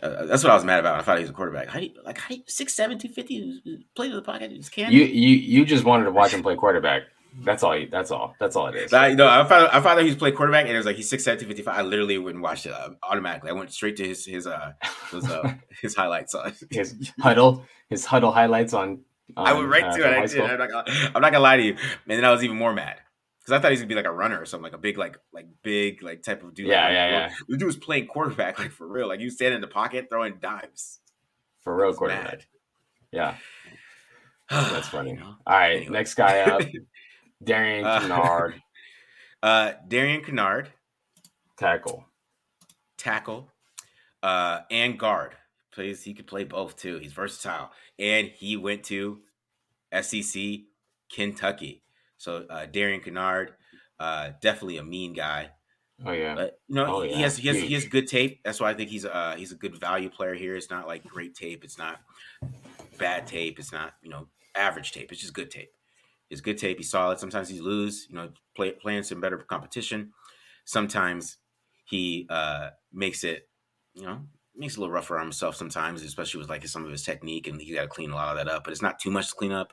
Uh, 0.02 0.26
that's 0.26 0.44
what 0.44 0.50
I 0.50 0.54
was 0.54 0.64
mad 0.64 0.80
about. 0.80 0.98
I 0.98 1.02
thought 1.02 1.16
he 1.16 1.22
was 1.22 1.30
a 1.30 1.34
quarterback. 1.34 1.68
How 1.68 1.80
do 1.80 1.86
you, 1.86 1.92
like 2.04 2.18
how 2.18 2.28
do 2.28 2.36
you, 2.36 2.42
six 2.46 2.74
seven 2.74 2.98
two 2.98 3.08
fifty 3.08 3.62
play 3.94 4.08
to 4.08 4.14
the 4.14 4.22
pocket? 4.22 4.50
You 4.50 4.58
Just 4.58 4.72
can't. 4.72 4.92
You 4.92 5.04
you 5.04 5.36
you 5.36 5.64
just 5.64 5.84
wanted 5.84 6.04
to 6.04 6.10
watch 6.10 6.32
him 6.32 6.42
play 6.42 6.54
quarterback. 6.54 7.02
That's 7.42 7.62
all. 7.62 7.76
You, 7.76 7.88
that's 7.90 8.10
all. 8.10 8.34
That's 8.38 8.56
all 8.56 8.66
it 8.68 8.76
is. 8.76 8.92
I, 8.92 9.12
no, 9.14 9.26
I 9.28 9.44
found 9.44 9.68
I 9.68 9.80
found 9.80 9.98
out 9.98 10.00
he 10.00 10.06
was 10.06 10.16
playing 10.16 10.36
quarterback, 10.36 10.66
and 10.66 10.74
it 10.74 10.76
was 10.76 10.86
like 10.86 10.96
he's 10.96 11.08
six 11.08 11.24
seven 11.24 11.40
two 11.40 11.46
fifty 11.46 11.62
five. 11.62 11.78
I 11.78 11.82
literally 11.82 12.18
wouldn't 12.18 12.42
watch 12.42 12.66
it 12.66 12.72
uh, 12.72 12.90
automatically. 13.02 13.50
I 13.50 13.54
went 13.54 13.72
straight 13.72 13.96
to 13.96 14.06
his 14.06 14.24
his 14.24 14.46
uh 14.46 14.72
his 15.10 15.28
uh 15.28 15.54
his 15.82 15.94
highlights. 15.94 16.34
on 16.34 16.52
His 16.70 17.12
huddle, 17.20 17.64
his 17.88 18.04
huddle 18.04 18.32
highlights 18.32 18.74
on. 18.74 19.00
I 19.36 19.52
on, 19.52 19.58
went 19.58 19.70
right 19.70 19.84
uh, 19.84 19.96
to 19.96 20.02
it. 20.02 20.18
I 20.18 20.26
did. 20.26 20.40
I'm 20.40 20.58
not, 20.58 20.70
gonna, 20.70 21.10
I'm 21.14 21.22
not 21.22 21.32
gonna 21.32 21.40
lie 21.40 21.56
to 21.56 21.62
you. 21.62 21.72
And 21.72 22.18
then 22.18 22.24
I 22.24 22.30
was 22.30 22.44
even 22.44 22.56
more 22.56 22.72
mad 22.72 22.96
because 23.46 23.58
I 23.58 23.62
thought 23.62 23.68
he 23.70 23.74
was 23.74 23.80
gonna 23.80 23.88
be 23.88 23.94
like 23.94 24.04
a 24.06 24.12
runner 24.12 24.40
or 24.40 24.44
something, 24.44 24.64
like 24.64 24.72
a 24.72 24.78
big, 24.78 24.98
like, 24.98 25.16
like 25.32 25.46
big, 25.62 26.02
like 26.02 26.22
type 26.24 26.42
of 26.42 26.52
dude. 26.54 26.66
Yeah, 26.66 26.84
like, 26.86 26.92
yeah, 26.94 27.04
like, 27.04 27.30
yeah. 27.30 27.36
The 27.48 27.56
dude 27.56 27.66
was 27.66 27.76
playing 27.76 28.08
quarterback, 28.08 28.58
like 28.58 28.72
for 28.72 28.86
real. 28.88 29.06
Like 29.08 29.20
you 29.20 29.30
standing 29.30 29.56
in 29.56 29.60
the 29.60 29.68
pocket 29.68 30.08
throwing 30.10 30.38
dimes. 30.40 30.98
for 31.62 31.76
real 31.76 31.88
was 31.88 31.96
quarterback. 31.96 32.24
mad. 32.24 32.44
Yeah, 33.12 33.36
that's 34.50 34.88
funny. 34.88 35.18
All 35.22 35.36
right, 35.46 35.76
Anyway. 35.76 35.92
next 35.92 36.14
guy 36.14 36.40
up, 36.40 36.62
Darian 37.44 37.84
Uh, 37.86 38.00
Kinnard, 38.00 38.54
Uh, 39.42 39.72
Darian 39.86 40.22
Kinnard, 40.22 40.66
tackle. 41.56 42.04
tackle, 42.98 43.52
uh, 44.22 44.60
and 44.70 44.98
guard. 44.98 45.34
Plays. 45.72 46.02
He 46.02 46.14
could 46.14 46.26
play 46.26 46.44
both 46.44 46.76
too. 46.76 46.98
He's 46.98 47.12
versatile, 47.12 47.70
and 47.98 48.28
he 48.28 48.56
went 48.56 48.82
to 48.84 49.20
SEC 50.00 50.42
Kentucky. 51.12 51.82
So 52.26 52.44
uh, 52.50 52.66
Darian 52.66 53.00
Kinnard, 53.00 53.54
uh, 54.00 54.32
definitely 54.42 54.78
a 54.78 54.82
mean 54.82 55.12
guy. 55.12 55.52
Oh 56.04 56.10
yeah, 56.10 56.34
But 56.34 56.60
you 56.66 56.74
know, 56.74 56.86
Oh, 56.86 57.02
he 57.02 57.10
yeah. 57.10 57.18
has 57.20 57.36
he 57.36 57.46
has 57.46 57.60
he 57.60 57.72
has 57.74 57.86
good 57.86 58.08
tape. 58.08 58.42
That's 58.44 58.58
why 58.60 58.70
I 58.70 58.74
think 58.74 58.90
he's 58.90 59.04
uh 59.04 59.36
he's 59.38 59.52
a 59.52 59.56
good 59.56 59.78
value 59.78 60.10
player 60.10 60.34
here. 60.34 60.56
It's 60.56 60.68
not 60.68 60.88
like 60.88 61.06
great 61.06 61.36
tape. 61.36 61.62
It's 61.64 61.78
not 61.78 62.00
bad 62.98 63.28
tape. 63.28 63.58
It's 63.60 63.72
not 63.72 63.94
you 64.02 64.10
know 64.10 64.28
average 64.56 64.90
tape. 64.90 65.12
It's 65.12 65.20
just 65.20 65.34
good 65.34 65.52
tape. 65.52 65.72
It's 66.30 66.40
good 66.40 66.58
tape. 66.58 66.78
He's 66.78 66.90
solid. 66.90 67.20
Sometimes 67.20 67.48
he's 67.48 67.60
lose. 67.60 68.08
You 68.10 68.16
know, 68.16 68.32
play, 68.56 68.72
playing 68.72 69.04
some 69.04 69.20
better 69.20 69.38
competition. 69.38 70.12
Sometimes 70.64 71.38
he 71.84 72.26
uh 72.30 72.70
makes 72.92 73.24
it 73.24 73.48
you 73.94 74.02
know 74.02 74.26
makes 74.56 74.74
it 74.74 74.78
a 74.78 74.80
little 74.80 74.94
rougher 74.94 75.18
on 75.18 75.26
himself. 75.26 75.56
Sometimes, 75.56 76.02
especially 76.02 76.40
with 76.40 76.50
like 76.50 76.66
some 76.66 76.84
of 76.84 76.90
his 76.90 77.04
technique, 77.04 77.46
and 77.46 77.60
he 77.62 77.74
got 77.74 77.82
to 77.82 77.88
clean 77.88 78.10
a 78.10 78.16
lot 78.16 78.36
of 78.36 78.44
that 78.44 78.52
up. 78.52 78.64
But 78.64 78.72
it's 78.72 78.82
not 78.82 78.98
too 78.98 79.12
much 79.12 79.28
to 79.30 79.36
clean 79.36 79.52
up. 79.52 79.72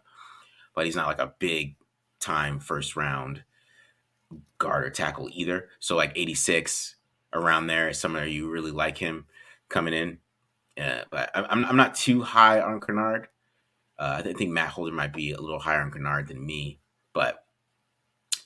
But 0.75 0.85
he's 0.85 0.95
not 0.95 1.07
like 1.07 1.19
a 1.19 1.33
big 1.39 1.75
time 2.23 2.59
first 2.59 2.95
round 2.95 3.43
guard 4.57 4.85
or 4.85 4.89
tackle 4.89 5.29
either. 5.31 5.69
So 5.79 5.95
like 5.95 6.13
86 6.15 6.95
around 7.33 7.67
there 7.67 7.89
is 7.89 7.99
somewhere 7.99 8.25
you 8.25 8.49
really 8.49 8.71
like 8.71 8.97
him 8.97 9.25
coming 9.69 9.93
in. 9.93 10.17
Uh, 10.81 11.03
but 11.11 11.29
I'm, 11.35 11.65
I'm 11.65 11.75
not 11.75 11.95
too 11.95 12.21
high 12.21 12.59
on 12.59 12.79
Kinnard. 12.79 13.25
Uh, 13.99 14.21
I 14.25 14.33
think 14.33 14.51
Matt 14.51 14.69
Holder 14.69 14.91
might 14.91 15.13
be 15.13 15.31
a 15.31 15.39
little 15.39 15.59
higher 15.59 15.81
on 15.81 15.91
Kinnard 15.91 16.27
than 16.27 16.43
me. 16.43 16.79
But 17.13 17.45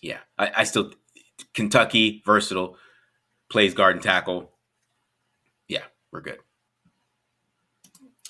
yeah, 0.01 0.19
I, 0.37 0.51
I 0.57 0.63
still 0.65 0.91
Kentucky 1.53 2.21
versatile 2.25 2.77
plays 3.49 3.73
guard 3.73 3.95
and 3.95 4.03
tackle. 4.03 4.51
Yeah, 5.67 5.83
we're 6.11 6.21
good. 6.21 6.39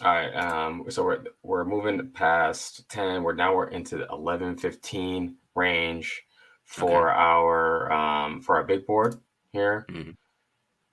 All 0.02 0.14
right. 0.14 0.34
Um, 0.36 0.86
so 0.90 1.04
we're 1.04 1.24
we're 1.44 1.66
moving 1.66 2.12
past 2.12 2.88
ten. 2.90 3.24
We're 3.24 3.34
now 3.34 3.56
we're 3.56 3.70
into 3.70 3.98
the 3.98 4.08
11, 4.12 4.58
15 4.58 5.36
range 5.56 6.22
for 6.66 7.10
our 7.10 7.92
um 7.92 8.42
for 8.42 8.58
our 8.58 8.64
big 8.64 8.86
board 8.86 9.16
here. 9.54 9.86
Mhm. 9.90 10.16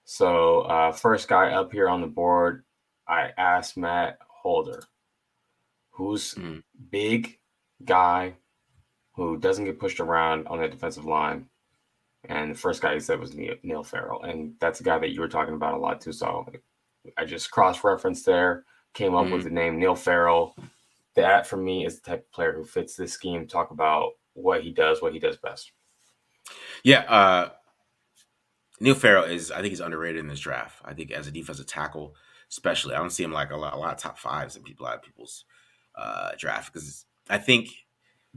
So 0.04 0.60
uh 0.62 0.92
first 0.92 1.28
guy 1.28 1.50
up 1.52 1.72
here 1.72 1.88
on 1.88 2.00
the 2.00 2.06
board, 2.06 2.64
I 3.06 3.32
asked 3.36 3.76
Matt 3.76 4.18
Holder, 4.26 4.82
who's 5.90 6.34
Mhm. 6.34 6.62
big 6.90 7.38
guy 7.84 8.36
who 9.16 9.36
doesn't 9.36 9.64
get 9.66 9.78
pushed 9.78 10.00
around 10.00 10.46
on 10.48 10.60
the 10.60 10.68
defensive 10.68 11.04
line. 11.04 11.48
And 12.24 12.52
the 12.52 12.58
first 12.58 12.80
guy 12.80 12.94
he 12.94 13.00
said 13.00 13.20
was 13.20 13.34
Neil, 13.34 13.56
Neil 13.62 13.82
Farrell. 13.84 14.22
And 14.22 14.54
that's 14.60 14.80
a 14.80 14.84
guy 14.84 14.98
that 14.98 15.10
you 15.10 15.20
were 15.20 15.28
talking 15.28 15.54
about 15.54 15.74
a 15.74 15.78
lot 15.78 16.00
too. 16.00 16.12
So 16.12 16.46
I 17.18 17.24
just 17.26 17.50
cross 17.50 17.84
referenced 17.84 18.24
there, 18.26 18.64
came 18.94 19.14
up 19.14 19.28
with 19.30 19.44
the 19.44 19.50
name 19.50 19.78
Neil 19.78 19.94
Farrell. 19.94 20.56
That 21.16 21.46
for 21.46 21.56
me 21.56 21.84
is 21.84 22.00
the 22.00 22.10
type 22.10 22.20
of 22.20 22.32
player 22.32 22.52
who 22.52 22.64
fits 22.64 22.96
this 22.96 23.12
scheme. 23.12 23.46
Talk 23.46 23.70
about 23.70 24.12
what 24.32 24.62
he 24.62 24.72
does, 24.72 25.02
what 25.02 25.12
he 25.12 25.18
does 25.18 25.36
best. 25.36 25.72
Yeah, 26.82 27.00
uh, 27.00 27.50
Neil 28.80 28.94
Farrell 28.94 29.24
is. 29.24 29.50
I 29.50 29.56
think 29.56 29.70
he's 29.70 29.80
underrated 29.80 30.20
in 30.20 30.28
this 30.28 30.40
draft. 30.40 30.80
I 30.84 30.94
think 30.94 31.10
as 31.10 31.26
a 31.26 31.30
defensive 31.30 31.66
tackle, 31.66 32.14
especially, 32.50 32.94
I 32.94 32.98
don't 32.98 33.10
see 33.10 33.22
him 33.22 33.32
like 33.32 33.50
a 33.50 33.56
lot, 33.56 33.74
a 33.74 33.78
lot 33.78 33.92
of 33.92 33.98
top 33.98 34.18
fives 34.18 34.56
in 34.56 34.62
people, 34.62 34.86
a 34.86 34.88
lot 34.88 34.96
of 34.96 35.02
people's 35.02 35.44
uh, 35.94 36.30
draft 36.38 36.72
because 36.72 37.06
I 37.30 37.38
think 37.38 37.68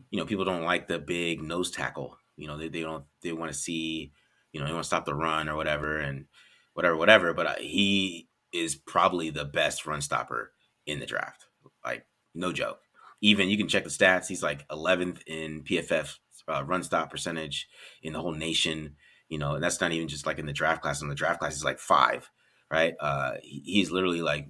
you 0.09 0.19
know 0.19 0.25
people 0.25 0.45
don't 0.45 0.63
like 0.63 0.87
the 0.87 0.99
big 0.99 1.41
nose 1.41 1.71
tackle. 1.71 2.17
You 2.35 2.47
know, 2.47 2.57
they, 2.57 2.69
they 2.69 2.81
don't 2.81 3.05
they 3.21 3.31
want 3.31 3.51
to 3.51 3.57
see 3.57 4.11
you 4.51 4.59
know 4.59 4.67
they 4.67 4.73
want 4.73 4.83
to 4.83 4.87
stop 4.87 5.05
the 5.05 5.15
run 5.15 5.49
or 5.49 5.55
whatever 5.55 5.97
and 5.97 6.25
whatever 6.73 6.95
whatever. 6.95 7.33
But 7.33 7.47
uh, 7.47 7.55
he 7.59 8.27
is 8.53 8.75
probably 8.75 9.29
the 9.29 9.45
best 9.45 9.85
run 9.85 10.01
stopper 10.01 10.51
in 10.85 10.99
the 10.99 11.05
draft. 11.05 11.45
Like 11.83 12.05
no 12.33 12.51
joke. 12.51 12.79
Even 13.21 13.49
you 13.49 13.57
can 13.57 13.67
check 13.67 13.83
the 13.83 13.89
stats. 13.89 14.27
He's 14.27 14.43
like 14.43 14.67
11th 14.69 15.21
in 15.25 15.63
PFF 15.63 16.15
uh, 16.47 16.63
run 16.63 16.83
stop 16.83 17.09
percentage 17.09 17.67
in 18.03 18.13
the 18.13 18.21
whole 18.21 18.33
nation. 18.33 18.95
You 19.29 19.37
know, 19.37 19.55
and 19.55 19.63
that's 19.63 19.81
not 19.81 19.91
even 19.91 20.07
just 20.07 20.25
like 20.25 20.39
in 20.39 20.45
the 20.45 20.53
draft 20.53 20.81
class. 20.81 21.01
In 21.01 21.09
the 21.09 21.15
draft 21.15 21.39
class, 21.39 21.53
he's 21.53 21.63
like 21.63 21.79
five, 21.79 22.29
right? 22.71 22.93
Uh, 22.99 23.33
he's 23.43 23.91
literally 23.91 24.21
like 24.21 24.49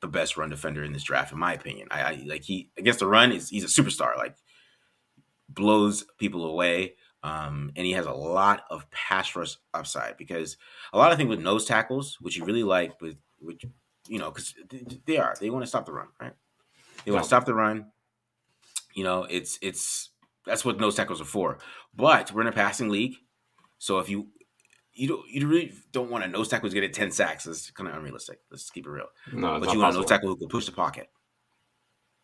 the 0.00 0.08
best 0.08 0.36
run 0.36 0.48
defender 0.48 0.82
in 0.82 0.92
this 0.92 1.02
draft, 1.02 1.32
in 1.32 1.38
my 1.38 1.52
opinion. 1.52 1.88
I, 1.90 2.02
I 2.02 2.24
like 2.26 2.42
he 2.42 2.70
against 2.78 3.00
the 3.00 3.06
run 3.06 3.32
is 3.32 3.50
he's 3.50 3.64
a 3.64 3.82
superstar. 3.82 4.16
Like 4.16 4.36
blows 5.48 6.04
people 6.18 6.44
away. 6.44 6.94
Um, 7.22 7.72
and 7.74 7.86
he 7.86 7.92
has 7.92 8.04
a 8.04 8.12
lot 8.12 8.64
of 8.70 8.90
pass 8.90 9.34
rush 9.34 9.56
upside 9.72 10.18
because 10.18 10.58
a 10.92 10.98
lot 10.98 11.10
of 11.10 11.16
things 11.16 11.30
with 11.30 11.40
nose 11.40 11.64
tackles, 11.64 12.18
which 12.20 12.36
you 12.36 12.44
really 12.44 12.62
like, 12.62 13.00
with 13.00 13.16
which 13.44 13.64
you 14.08 14.18
know, 14.18 14.30
because 14.30 14.54
they 15.06 15.16
are 15.16 15.34
they 15.40 15.50
want 15.50 15.62
to 15.62 15.66
stop 15.66 15.86
the 15.86 15.92
run, 15.92 16.08
right? 16.20 16.32
They 17.04 17.10
want 17.10 17.24
to 17.24 17.28
stop 17.28 17.44
the 17.44 17.54
run. 17.54 17.86
You 18.94 19.04
know, 19.04 19.24
it's 19.24 19.58
it's 19.62 20.10
that's 20.46 20.64
what 20.64 20.78
nose 20.78 20.94
tackles 20.94 21.20
are 21.20 21.26
for. 21.26 21.58
But 21.94 22.32
we're 22.32 22.42
in 22.42 22.46
a 22.46 22.52
passing 22.52 22.90
league, 22.90 23.16
so 23.78 23.98
if 23.98 24.08
you 24.08 24.28
you 24.92 25.08
don't 25.08 25.28
you 25.28 25.46
really 25.46 25.72
don't 25.92 26.10
want 26.10 26.24
a 26.24 26.28
nose 26.28 26.48
tackle 26.48 26.66
who's 26.66 26.74
getting 26.74 26.92
ten 26.92 27.10
sacks. 27.10 27.46
It's 27.46 27.70
kind 27.70 27.88
of 27.88 27.96
unrealistic. 27.96 28.40
Let's 28.50 28.70
keep 28.70 28.86
it 28.86 28.90
real. 28.90 29.06
No, 29.32 29.58
but 29.58 29.72
you 29.72 29.80
want 29.80 29.94
a 29.94 29.98
nose 29.98 30.06
tackle 30.06 30.28
who 30.28 30.36
can 30.36 30.48
push 30.48 30.66
the 30.66 30.72
pocket, 30.72 31.08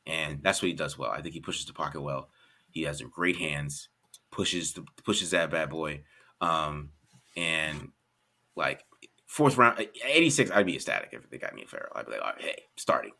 and 0.07 0.43
that's 0.43 0.63
what 0.63 0.69
he 0.69 0.75
does 0.75 0.99
well. 0.99 1.11
I 1.11 1.23
think 1.23 1.35
he 1.35 1.41
pushes 1.41 1.67
the 1.67 1.73
pocket 1.73 2.01
well. 2.01 2.29
He 2.71 2.83
has 2.83 3.03
great 3.03 3.37
hands, 3.37 3.89
pushes 4.31 4.73
the 4.75 4.85
pushes 5.05 5.31
that 5.31 5.51
bad 5.51 5.71
boy, 5.71 6.03
um, 6.41 6.91
and 7.37 7.91
like 8.55 8.85
fourth 9.31 9.57
round, 9.57 9.87
eighty 10.05 10.29
six. 10.29 10.51
I'd 10.51 10.67
be 10.67 10.75
ecstatic 10.75 11.11
if 11.13 11.31
they 11.31 11.39
got 11.39 11.55
me 11.55 11.63
a 11.63 11.67
Farrell. 11.67 11.93
I'd 11.95 12.07
be 12.07 12.13
like, 12.13 12.41
hey, 12.41 12.63
starting, 12.77 13.13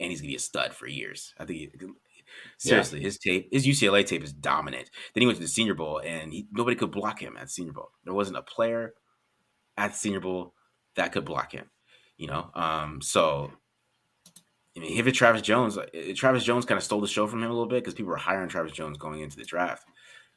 and 0.00 0.10
he's 0.10 0.20
gonna 0.20 0.30
be 0.30 0.36
a 0.36 0.40
stud 0.40 0.72
for 0.72 0.86
years. 0.86 1.34
I 1.38 1.44
think. 1.44 1.58
He, 1.58 1.70
seriously, 2.56 3.00
yeah. 3.00 3.04
his 3.04 3.18
tape, 3.18 3.48
his 3.52 3.66
UCLA 3.66 4.04
tape 4.04 4.24
is 4.24 4.32
dominant. 4.32 4.90
Then 5.14 5.20
he 5.22 5.26
went 5.26 5.36
to 5.36 5.42
the 5.42 5.48
Senior 5.48 5.74
Bowl, 5.74 6.00
and 6.04 6.32
he, 6.32 6.46
nobody 6.50 6.76
could 6.76 6.90
block 6.90 7.20
him 7.20 7.36
at 7.36 7.50
Senior 7.50 7.72
Bowl. 7.72 7.90
There 8.04 8.14
wasn't 8.14 8.38
a 8.38 8.42
player 8.42 8.94
at 9.76 9.94
Senior 9.94 10.20
Bowl 10.20 10.54
that 10.96 11.12
could 11.12 11.24
block 11.24 11.52
him. 11.52 11.70
You 12.16 12.28
know, 12.28 12.50
um, 12.54 13.00
so 13.00 13.52
I 14.76 14.80
mean, 14.80 14.98
if 14.98 15.06
it 15.06 15.12
Travis 15.12 15.42
Jones, 15.42 15.76
uh, 15.76 15.86
Travis 16.14 16.44
Jones 16.44 16.64
kind 16.64 16.78
of 16.78 16.84
stole 16.84 17.00
the 17.00 17.06
show 17.06 17.26
from 17.26 17.42
him 17.42 17.50
a 17.50 17.52
little 17.52 17.66
bit 17.66 17.82
because 17.82 17.94
people 17.94 18.10
were 18.10 18.16
hiring 18.16 18.48
Travis 18.48 18.72
Jones 18.72 18.96
going 18.96 19.20
into 19.20 19.36
the 19.36 19.44
draft. 19.44 19.86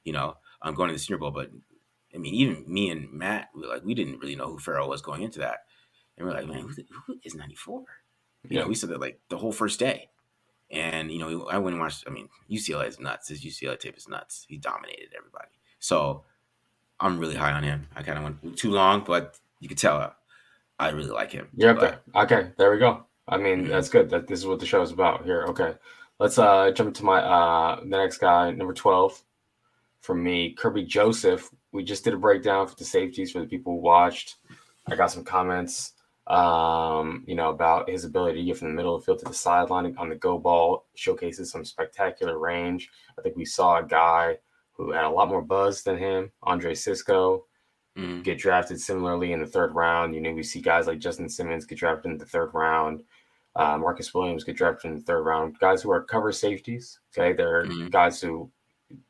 You 0.03 0.13
know, 0.13 0.35
um, 0.61 0.75
going 0.75 0.89
to 0.89 0.93
the 0.93 0.99
Senior 0.99 1.19
Bowl, 1.19 1.31
but 1.31 1.49
I 2.13 2.17
mean, 2.17 2.33
even 2.33 2.63
me 2.67 2.89
and 2.89 3.11
Matt, 3.11 3.49
we 3.55 3.65
like 3.65 3.83
we 3.83 3.93
didn't 3.93 4.19
really 4.19 4.35
know 4.35 4.47
who 4.47 4.59
Farrell 4.59 4.89
was 4.89 5.01
going 5.01 5.23
into 5.23 5.39
that, 5.39 5.59
and 6.17 6.27
we're 6.27 6.33
like, 6.33 6.47
man, 6.47 6.59
who, 6.59 6.73
who 7.07 7.15
is 7.23 7.35
ninety 7.35 7.55
four? 7.55 7.83
You 8.43 8.57
yeah. 8.57 8.61
know, 8.61 8.67
we 8.67 8.75
said 8.75 8.89
that 8.89 8.99
like 8.99 9.19
the 9.29 9.37
whole 9.37 9.51
first 9.51 9.79
day, 9.79 10.09
and 10.69 11.11
you 11.11 11.19
know, 11.19 11.47
I 11.47 11.57
went 11.57 11.75
and 11.75 11.81
watched. 11.81 12.05
I 12.07 12.09
mean, 12.09 12.29
UCLA 12.49 12.87
is 12.87 12.99
nuts. 12.99 13.29
His 13.29 13.43
UCLA 13.43 13.79
tape 13.79 13.97
is 13.97 14.07
nuts. 14.07 14.45
He 14.47 14.57
dominated 14.57 15.09
everybody. 15.17 15.51
So 15.79 16.23
I'm 16.99 17.17
really 17.17 17.35
high 17.35 17.51
on 17.51 17.63
him. 17.63 17.87
I 17.95 18.03
kind 18.03 18.17
of 18.17 18.23
went 18.23 18.57
too 18.57 18.71
long, 18.71 19.03
but 19.05 19.37
you 19.59 19.67
could 19.67 19.77
tell 19.77 20.13
I 20.79 20.89
really 20.89 21.09
like 21.11 21.31
him. 21.31 21.47
You're 21.55 21.69
up 21.69 21.79
there. 21.79 22.01
Okay, 22.15 22.49
there 22.57 22.71
we 22.71 22.79
go. 22.79 23.05
I 23.27 23.37
mean, 23.37 23.61
mm-hmm. 23.61 23.69
that's 23.71 23.87
good. 23.87 24.09
That 24.09 24.27
this 24.27 24.39
is 24.39 24.47
what 24.47 24.59
the 24.59 24.65
show 24.65 24.81
is 24.81 24.91
about 24.91 25.23
here. 25.23 25.45
Okay, 25.49 25.75
let's 26.19 26.39
uh 26.39 26.71
jump 26.71 26.95
to 26.95 27.05
my 27.05 27.19
uh 27.19 27.79
the 27.81 27.85
next 27.85 28.17
guy, 28.17 28.49
number 28.51 28.73
twelve, 28.73 29.21
for 30.01 30.15
me, 30.15 30.55
Kerby 30.55 30.87
Joseph. 30.87 31.51
We 31.71 31.83
just 31.83 32.03
did 32.03 32.13
a 32.13 32.17
breakdown 32.17 32.67
for 32.67 32.75
the 32.75 32.85
safeties 32.85 33.31
for 33.31 33.39
the 33.39 33.47
people 33.47 33.73
who 33.73 33.79
watched. 33.79 34.35
I 34.89 34.95
got 34.95 35.11
some 35.11 35.23
comments, 35.23 35.93
um, 36.27 37.23
you 37.27 37.35
know, 37.35 37.49
about 37.49 37.89
his 37.89 38.03
ability 38.03 38.39
to 38.39 38.45
get 38.45 38.57
from 38.57 38.69
the 38.69 38.73
middle 38.73 38.95
of 38.95 39.01
the 39.01 39.05
field 39.05 39.19
to 39.19 39.25
the 39.25 39.33
sideline 39.33 39.95
on 39.97 40.09
the 40.09 40.15
go 40.15 40.37
ball, 40.37 40.85
showcases 40.95 41.51
some 41.51 41.63
spectacular 41.63 42.39
range. 42.39 42.89
I 43.17 43.21
think 43.21 43.35
we 43.35 43.45
saw 43.45 43.77
a 43.77 43.83
guy 43.83 44.37
who 44.73 44.91
had 44.91 45.05
a 45.05 45.09
lot 45.09 45.29
more 45.29 45.41
buzz 45.41 45.83
than 45.83 45.97
him, 45.97 46.31
Andre 46.43 46.73
Cisco, 46.73 47.45
mm. 47.97 48.23
get 48.23 48.37
drafted 48.37 48.79
similarly 48.79 49.33
in 49.33 49.39
the 49.39 49.45
third 49.45 49.75
round. 49.75 50.15
You 50.15 50.21
know, 50.21 50.33
we 50.33 50.43
see 50.43 50.61
guys 50.61 50.87
like 50.87 50.99
Justin 50.99 51.29
Simmons 51.29 51.65
get 51.65 51.77
drafted 51.77 52.11
in 52.11 52.17
the 52.17 52.25
third 52.25 52.51
round. 52.53 53.03
Uh, 53.55 53.77
Marcus 53.77 54.13
Williams 54.13 54.43
get 54.43 54.55
drafted 54.55 54.91
in 54.91 54.97
the 54.97 55.03
third 55.03 55.23
round. 55.23 55.59
Guys 55.59 55.81
who 55.81 55.91
are 55.91 56.03
cover 56.03 56.31
safeties. 56.31 56.99
Okay, 57.11 57.33
they're 57.33 57.65
mm. 57.65 57.91
guys 57.91 58.21
who 58.21 58.49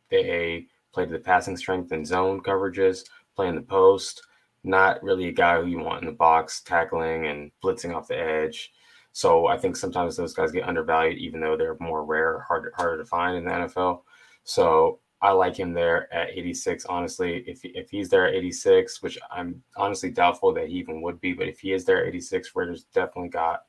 they 0.09 0.67
play 0.93 1.05
to 1.05 1.11
the 1.11 1.19
passing 1.19 1.57
strength 1.57 1.91
and 1.91 2.05
zone 2.05 2.41
coverages, 2.41 3.05
play 3.35 3.47
in 3.47 3.55
the 3.55 3.61
post. 3.61 4.23
Not 4.63 5.01
really 5.01 5.27
a 5.27 5.33
guy 5.33 5.59
who 5.59 5.67
you 5.67 5.79
want 5.79 6.01
in 6.01 6.05
the 6.05 6.15
box, 6.15 6.61
tackling 6.61 7.27
and 7.27 7.51
blitzing 7.63 7.95
off 7.95 8.07
the 8.07 8.17
edge. 8.17 8.71
So 9.11 9.47
I 9.47 9.57
think 9.57 9.75
sometimes 9.75 10.15
those 10.15 10.33
guys 10.33 10.51
get 10.51 10.67
undervalued, 10.67 11.17
even 11.17 11.41
though 11.41 11.57
they're 11.57 11.77
more 11.79 12.05
rare, 12.05 12.39
harder 12.41 12.71
harder 12.75 12.97
to 12.97 13.05
find 13.05 13.37
in 13.37 13.45
the 13.45 13.51
NFL. 13.51 14.03
So 14.43 14.99
I 15.21 15.31
like 15.31 15.55
him 15.55 15.73
there 15.73 16.11
at 16.13 16.29
86. 16.29 16.85
Honestly, 16.85 17.43
if 17.47 17.63
if 17.63 17.89
he's 17.89 18.09
there 18.09 18.27
at 18.27 18.35
86, 18.35 19.03
which 19.03 19.19
I'm 19.29 19.61
honestly 19.75 20.09
doubtful 20.09 20.53
that 20.53 20.69
he 20.69 20.75
even 20.75 21.01
would 21.01 21.19
be, 21.21 21.33
but 21.33 21.47
if 21.47 21.59
he 21.59 21.73
is 21.73 21.85
there 21.85 22.01
at 22.01 22.07
86, 22.09 22.55
Raiders 22.55 22.85
definitely 22.93 23.29
got 23.29 23.65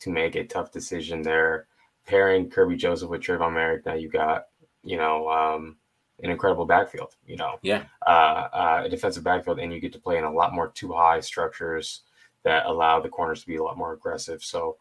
to 0.00 0.10
make 0.10 0.34
a 0.34 0.44
tough 0.44 0.72
decision 0.72 1.22
there. 1.22 1.68
Pairing 2.06 2.48
Kerby 2.50 2.76
Joseph 2.76 3.10
with 3.10 3.20
Tre'von 3.20 3.52
Moehrig, 3.52 3.86
now 3.86 3.94
you 3.94 4.08
got 4.08 4.46
you 4.82 4.96
know 4.96 5.28
um, 5.28 5.76
an 6.22 6.30
incredible 6.30 6.66
backfield. 6.66 7.16
You 7.26 7.36
know, 7.36 7.58
yeah, 7.62 7.84
uh, 8.06 8.48
uh, 8.52 8.82
a 8.84 8.88
defensive 8.88 9.24
backfield, 9.24 9.58
and 9.58 9.72
you 9.72 9.80
get 9.80 9.92
to 9.92 10.00
play 10.00 10.18
in 10.18 10.24
a 10.24 10.32
lot 10.32 10.54
more 10.54 10.68
two 10.68 10.92
high 10.92 11.20
structures 11.20 12.02
that 12.44 12.66
allow 12.66 13.00
the 13.00 13.08
corners 13.08 13.40
to 13.40 13.46
be 13.46 13.56
a 13.56 13.62
lot 13.62 13.76
more 13.76 13.92
aggressive. 13.92 14.42
So 14.42 14.76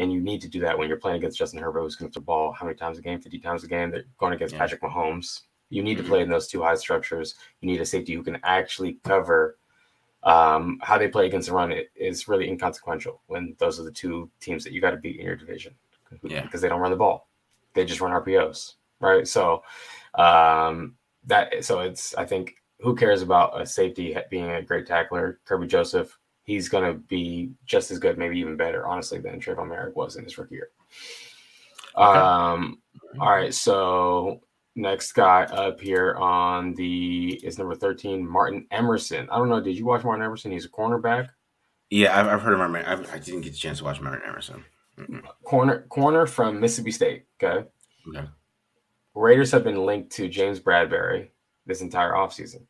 and 0.00 0.12
you 0.12 0.20
need 0.20 0.40
to 0.40 0.48
do 0.48 0.60
that 0.60 0.78
when 0.78 0.88
you're 0.88 0.96
playing 0.96 1.18
against 1.18 1.38
Justin 1.38 1.60
Herbert, 1.60 1.80
who's 1.80 1.96
going 1.96 2.10
to 2.10 2.18
the 2.18 2.24
ball 2.24 2.52
how 2.52 2.64
many 2.64 2.76
times 2.76 2.98
a 2.98 3.02
game? 3.02 3.20
50 3.20 3.38
times 3.38 3.64
a 3.64 3.68
game. 3.68 3.90
They're 3.90 4.04
going 4.18 4.32
against 4.32 4.54
yeah. 4.54 4.60
Patrick 4.60 4.82
Mahomes. 4.82 5.42
You 5.68 5.82
need 5.82 5.98
to 5.98 6.02
play 6.02 6.22
in 6.22 6.28
those 6.28 6.48
two 6.48 6.62
high 6.62 6.74
structures. 6.74 7.34
You 7.60 7.70
need 7.70 7.80
a 7.80 7.86
safety 7.86 8.14
who 8.14 8.22
can 8.22 8.38
actually 8.42 8.98
cover. 9.04 9.58
Um, 10.22 10.78
how 10.82 10.98
they 10.98 11.08
play 11.08 11.26
against 11.26 11.48
the 11.48 11.54
run 11.54 11.72
is 11.94 12.28
really 12.28 12.48
inconsequential 12.48 13.22
when 13.26 13.54
those 13.58 13.78
are 13.78 13.84
the 13.84 13.92
two 13.92 14.30
teams 14.40 14.64
that 14.64 14.72
you 14.72 14.80
got 14.80 14.90
to 14.90 14.96
beat 14.96 15.18
in 15.18 15.24
your 15.24 15.36
division. 15.36 15.74
Yeah. 16.22 16.42
Because 16.42 16.60
they 16.60 16.68
don't 16.68 16.80
run 16.80 16.90
the 16.90 16.96
ball, 16.96 17.28
they 17.74 17.84
just 17.84 18.00
run 18.00 18.12
RPOs, 18.12 18.74
right? 19.00 19.26
So 19.28 19.62
um, 20.14 20.96
that 21.26 21.64
so 21.64 21.80
it's 21.80 22.14
I 22.14 22.24
think 22.24 22.54
who 22.80 22.94
cares 22.94 23.22
about 23.22 23.60
a 23.60 23.66
safety 23.66 24.16
being 24.30 24.50
a 24.50 24.62
great 24.62 24.86
tackler? 24.86 25.40
Kerby 25.48 25.68
Joseph, 25.68 26.18
he's 26.44 26.68
going 26.68 26.84
to 26.84 26.98
be 26.98 27.52
just 27.66 27.90
as 27.90 27.98
good, 27.98 28.18
maybe 28.18 28.38
even 28.38 28.56
better, 28.56 28.86
honestly, 28.86 29.18
than 29.18 29.38
Tre'von 29.38 29.68
Moehrig 29.68 29.94
was 29.94 30.16
in 30.16 30.24
his 30.24 30.38
rookie 30.38 30.54
year. 30.54 30.70
Okay. 31.96 32.18
Um, 32.18 32.80
all 33.20 33.30
right, 33.30 33.52
so 33.52 34.40
next 34.76 35.12
guy 35.12 35.44
up 35.44 35.80
here 35.80 36.14
on 36.14 36.74
the 36.74 37.40
is 37.42 37.58
number 37.58 37.74
13 37.74 38.26
martin 38.26 38.66
emerson 38.70 39.28
i 39.30 39.36
don't 39.36 39.48
know 39.48 39.60
did 39.60 39.76
you 39.76 39.84
watch 39.84 40.04
martin 40.04 40.24
emerson 40.24 40.52
he's 40.52 40.64
a 40.64 40.68
cornerback 40.68 41.28
yeah 41.90 42.18
i've, 42.18 42.28
I've 42.28 42.40
heard 42.40 42.52
of 42.52 42.58
martin 42.58 43.06
i 43.12 43.18
didn't 43.18 43.42
get 43.42 43.52
the 43.52 43.58
chance 43.58 43.78
to 43.78 43.84
watch 43.84 44.00
martin 44.00 44.22
emerson 44.26 44.64
Mm-mm. 44.96 45.22
corner 45.44 45.86
corner 45.88 46.24
from 46.26 46.60
mississippi 46.60 46.92
state 46.92 47.24
okay 47.42 47.66
okay 48.08 48.28
raiders 49.20 49.50
have 49.50 49.64
been 49.64 49.84
linked 49.84 50.10
to 50.10 50.28
james 50.28 50.60
bradberry 50.60 51.28
this 51.66 51.80
entire 51.80 52.12
offseason 52.12 52.62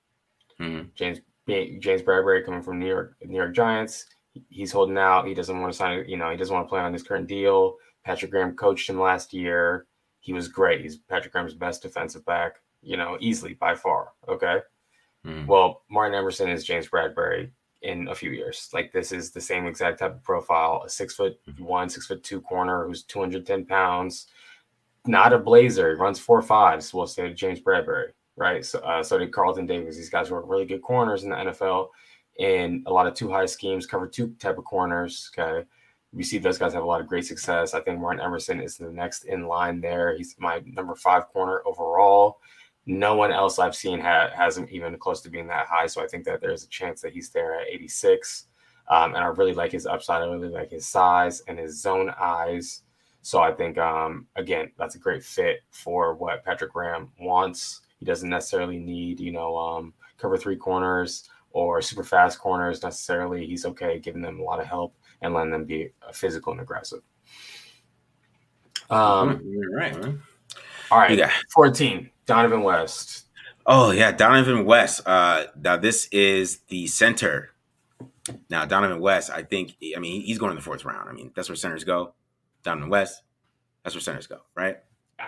mm-hmm. 0.60 0.88
james 0.94 1.20
james 1.46 2.02
bradberry 2.02 2.44
coming 2.44 2.62
from 2.62 2.78
new 2.78 2.86
york 2.86 3.16
new 3.24 3.36
york 3.36 3.54
giants 3.54 4.06
he's 4.48 4.72
holding 4.72 4.98
out 4.98 5.26
he 5.26 5.34
doesn't 5.34 5.60
want 5.60 5.72
to 5.72 5.76
sign 5.76 6.04
you 6.08 6.16
know 6.16 6.30
he 6.30 6.36
doesn't 6.36 6.54
want 6.54 6.66
to 6.66 6.68
play 6.68 6.80
on 6.80 6.92
his 6.92 7.02
current 7.02 7.26
deal 7.26 7.76
patrick 8.04 8.30
graham 8.30 8.54
coached 8.54 8.88
him 8.88 9.00
last 9.00 9.32
year 9.32 9.86
he 10.20 10.32
was 10.32 10.48
great. 10.48 10.82
He's 10.82 10.96
Patrick 10.96 11.32
Graham's 11.32 11.54
best 11.54 11.82
defensive 11.82 12.24
back, 12.24 12.56
you 12.82 12.96
know, 12.96 13.16
easily 13.20 13.54
by 13.54 13.74
far. 13.74 14.12
Okay. 14.28 14.58
Mm. 15.26 15.46
Well, 15.46 15.82
Martin 15.90 16.14
Emerson 16.14 16.48
is 16.48 16.64
James 16.64 16.88
Bradberry 16.88 17.50
in 17.82 18.08
a 18.08 18.14
few 18.14 18.30
years. 18.30 18.68
Like 18.72 18.92
this 18.92 19.12
is 19.12 19.30
the 19.30 19.40
same 19.40 19.66
exact 19.66 19.98
type 19.98 20.14
of 20.14 20.22
profile, 20.22 20.82
a 20.84 20.88
six 20.88 21.14
foot 21.14 21.40
hmm. 21.46 21.64
one, 21.64 21.88
six 21.88 22.06
foot 22.06 22.22
two 22.22 22.40
corner 22.42 22.86
who's 22.86 23.04
210 23.04 23.64
pounds, 23.64 24.26
not 25.06 25.32
a 25.32 25.38
blazer, 25.38 25.90
he 25.90 26.00
runs 26.00 26.18
four 26.18 26.42
fives. 26.42 26.92
We'll 26.92 27.06
say 27.06 27.32
James 27.32 27.60
Bradberry, 27.60 28.08
right? 28.36 28.64
So, 28.64 28.80
uh, 28.80 29.02
so 29.02 29.18
did 29.18 29.32
Carlton 29.32 29.66
Davis. 29.66 29.96
These 29.96 30.10
guys 30.10 30.30
were 30.30 30.44
really 30.44 30.66
good 30.66 30.82
corners 30.82 31.24
in 31.24 31.30
the 31.30 31.36
NFL 31.36 31.88
and 32.38 32.82
a 32.86 32.92
lot 32.92 33.06
of 33.06 33.14
two 33.14 33.30
high 33.30 33.46
schemes, 33.46 33.86
cover 33.86 34.06
two 34.06 34.34
type 34.38 34.58
of 34.58 34.64
corners. 34.64 35.30
Okay 35.36 35.64
we 36.12 36.22
see 36.22 36.38
those 36.38 36.58
guys 36.58 36.72
have 36.72 36.82
a 36.82 36.86
lot 36.86 37.00
of 37.00 37.06
great 37.06 37.26
success. 37.26 37.74
I 37.74 37.80
think 37.80 38.00
Martin 38.00 38.22
Emerson 38.22 38.60
is 38.60 38.76
the 38.76 38.90
next 38.90 39.24
in 39.24 39.46
line 39.46 39.80
there. 39.80 40.16
He's 40.16 40.34
my 40.38 40.60
number 40.64 40.94
five 40.94 41.28
corner 41.28 41.62
overall. 41.64 42.40
No 42.86 43.14
one 43.14 43.30
else 43.30 43.58
I've 43.58 43.76
seen 43.76 44.00
ha- 44.00 44.30
has 44.34 44.58
him 44.58 44.66
even 44.70 44.96
close 44.98 45.20
to 45.22 45.30
being 45.30 45.46
that 45.48 45.68
high. 45.68 45.86
So 45.86 46.02
I 46.02 46.08
think 46.08 46.24
that 46.24 46.40
there's 46.40 46.64
a 46.64 46.68
chance 46.68 47.00
that 47.02 47.12
he's 47.12 47.30
there 47.30 47.60
at 47.60 47.68
86. 47.68 48.46
Um, 48.88 49.14
and 49.14 49.22
I 49.22 49.28
really 49.28 49.54
like 49.54 49.70
his 49.70 49.86
upside. 49.86 50.22
I 50.22 50.26
really 50.26 50.48
like 50.48 50.70
his 50.70 50.88
size 50.88 51.42
and 51.46 51.58
his 51.58 51.80
zone 51.80 52.12
eyes. 52.18 52.82
So 53.22 53.40
I 53.40 53.52
think, 53.52 53.78
um, 53.78 54.26
again, 54.36 54.72
that's 54.78 54.94
a 54.94 54.98
great 54.98 55.22
fit 55.22 55.60
for 55.70 56.14
what 56.14 56.44
Patrick 56.44 56.72
Graham 56.72 57.10
wants. 57.20 57.82
He 57.98 58.06
doesn't 58.06 58.28
necessarily 58.28 58.78
need, 58.78 59.20
you 59.20 59.30
know, 59.30 59.56
um, 59.56 59.92
cover 60.16 60.38
three 60.38 60.56
corners 60.56 61.28
or 61.52 61.82
super 61.82 62.04
fast 62.04 62.38
corners 62.38 62.82
necessarily. 62.82 63.46
He's 63.46 63.66
okay 63.66 63.98
giving 63.98 64.22
them 64.22 64.40
a 64.40 64.42
lot 64.42 64.60
of 64.60 64.66
help 64.66 64.94
and 65.20 65.34
letting 65.34 65.52
them 65.52 65.64
be 65.64 65.90
physical 66.12 66.52
and 66.52 66.62
aggressive. 66.62 67.02
Um, 68.88 69.40
right, 69.74 70.00
man. 70.00 70.22
All 70.90 70.98
right, 70.98 71.16
yeah. 71.16 71.30
14, 71.52 72.10
Dohnovan 72.26 72.62
West. 72.62 73.26
Oh, 73.66 73.90
yeah, 73.90 74.12
Dohnovan 74.12 74.64
West. 74.64 75.02
Uh, 75.06 75.44
now, 75.60 75.76
this 75.76 76.06
is 76.10 76.58
the 76.68 76.86
center. 76.86 77.50
Now, 78.48 78.64
Dohnovan 78.64 79.00
West, 79.00 79.30
I 79.30 79.42
think, 79.42 79.76
I 79.94 80.00
mean, 80.00 80.22
he's 80.22 80.38
going 80.38 80.50
in 80.50 80.56
the 80.56 80.62
fourth 80.62 80.84
round. 80.84 81.08
I 81.08 81.12
mean, 81.12 81.30
that's 81.36 81.48
where 81.48 81.56
centers 81.56 81.84
go. 81.84 82.14
Dohnovan 82.62 82.90
West, 82.90 83.22
that's 83.82 83.94
where 83.94 84.00
centers 84.02 84.26
go, 84.26 84.40
right? 84.54 84.78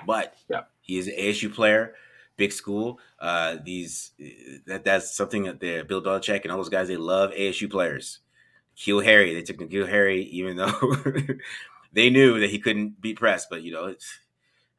But 0.07 0.35
yeah. 0.49 0.63
he 0.81 0.99
is 0.99 1.09
an 1.09 1.15
ASU 1.15 1.53
player, 1.53 1.95
big 2.37 2.53
school. 2.53 2.99
Uh, 3.19 3.57
these 3.65 4.13
that 4.67 4.85
that's 4.85 5.15
something 5.15 5.45
that 5.45 5.61
the 5.61 5.83
Bill 5.83 6.03
Belichick 6.03 6.43
and 6.43 6.51
all 6.51 6.59
those 6.59 6.69
guys 6.69 6.89
they 6.89 6.97
love 6.97 7.31
ASU 7.33 7.71
players. 7.71 8.21
N'Keal 8.77 9.05
Harry. 9.05 9.35
They 9.35 9.43
took 9.43 9.59
N'Keal 9.59 9.89
Harry, 9.89 10.23
even 10.25 10.57
though 10.57 10.73
they 11.93 12.11
knew 12.11 12.41
that 12.41 12.51
he 12.51 12.59
couldn't 12.59 13.01
beat 13.01 13.19
press, 13.19 13.47
but 13.49 13.63
you 13.63 13.73
know, 13.73 13.95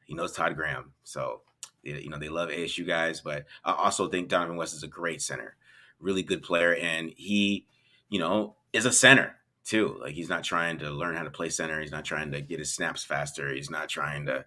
he 0.05 0.13
knows 0.13 0.31
Todd 0.31 0.55
Graham, 0.55 0.93
so 1.03 1.41
you 1.83 2.09
know 2.09 2.17
they 2.17 2.29
love 2.29 2.49
ASU 2.49 2.87
guys. 2.87 3.21
But 3.21 3.45
I 3.63 3.73
also 3.73 4.07
think 4.07 4.29
Dohnovan 4.29 4.57
West 4.57 4.73
is 4.73 4.83
a 4.83 4.87
great 4.87 5.21
center, 5.21 5.55
really 5.99 6.23
good 6.23 6.43
player, 6.43 6.75
and 6.75 7.11
he, 7.15 7.67
you 8.09 8.19
know, 8.19 8.55
is 8.73 8.85
a 8.85 8.91
center 8.91 9.35
too. 9.63 9.97
Like 10.01 10.13
he's 10.13 10.29
not 10.29 10.43
trying 10.43 10.79
to 10.79 10.89
learn 10.89 11.15
how 11.15 11.23
to 11.23 11.29
play 11.29 11.49
center. 11.49 11.79
He's 11.79 11.91
not 11.91 12.05
trying 12.05 12.31
to 12.31 12.41
get 12.41 12.59
his 12.59 12.73
snaps 12.73 13.03
faster. 13.03 13.53
He's 13.53 13.69
not 13.69 13.89
trying 13.89 14.25
to 14.27 14.45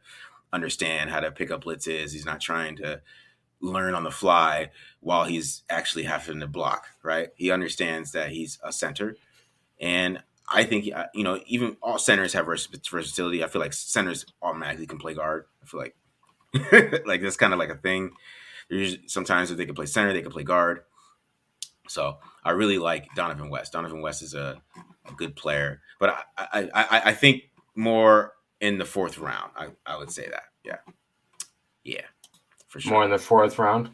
understand 0.53 1.11
how 1.11 1.21
to 1.21 1.31
pick 1.31 1.51
up 1.51 1.64
blitzes. 1.64 2.12
He's 2.12 2.27
not 2.27 2.41
trying 2.41 2.77
to 2.77 3.01
learn 3.61 3.95
on 3.95 4.05
the 4.05 4.11
fly 4.11 4.71
while 5.01 5.25
he's 5.25 5.62
actually 5.71 6.05
having 6.05 6.41
to 6.41 6.47
block. 6.47 6.87
Right? 7.03 7.31
He 7.37 7.51
understands 7.51 8.12
that 8.12 8.31
he's 8.31 8.59
a 8.62 8.73
center, 8.73 9.17
and 9.81 10.23
I 10.49 10.64
think 10.64 10.93
uh, 10.95 11.07
you 11.14 11.25
know 11.25 11.41
even 11.47 11.77
all 11.83 11.99
centers 11.99 12.33
have 12.35 12.47
versatility. 12.47 13.43
I 13.43 13.49
feel 13.49 13.62
like 13.62 13.73
centers 13.73 14.27
automatically 14.43 14.87
can 14.87 14.99
play 14.99 15.14
guard. 15.14 15.47
I 15.62 15.67
feel 15.67 15.81
like 15.81 15.97
like 17.07 17.23
that's 17.23 17.37
kind 17.37 17.53
of 17.53 17.59
like 17.59 17.71
a 17.71 17.77
thing. 17.77 18.12
There's 18.69 18.97
sometimes 19.07 19.51
if 19.51 19.57
they 19.57 19.67
can 19.67 19.75
play 19.75 19.87
center, 19.87 20.12
they 20.12 20.23
can 20.23 20.33
play 20.33 20.45
guard. 20.45 20.81
So 21.89 22.19
I 22.45 22.51
really 22.51 22.79
like 22.79 23.09
Dohnovan 23.17 23.51
West. 23.51 23.73
Dohnovan 23.73 24.03
West 24.03 24.23
is 24.23 24.35
a, 24.35 24.61
a 25.09 25.13
good 25.15 25.37
player, 25.37 25.81
but 25.99 26.11
I, 26.11 26.23
I, 26.39 26.71
I, 26.75 27.03
I 27.07 27.13
think 27.13 27.51
more 27.75 28.33
in 28.61 28.79
the 28.79 28.85
fourth 28.85 29.19
round. 29.19 29.53
I, 29.57 29.69
I 29.85 29.97
would 29.97 30.11
say 30.11 30.29
that. 30.29 30.45
Yeah, 30.65 30.79
yeah, 31.85 32.07
for 32.69 32.81
sure. 32.81 32.93
More 32.93 33.05
in 33.05 33.11
the 33.11 33.19
fourth 33.19 33.59
round. 33.59 33.91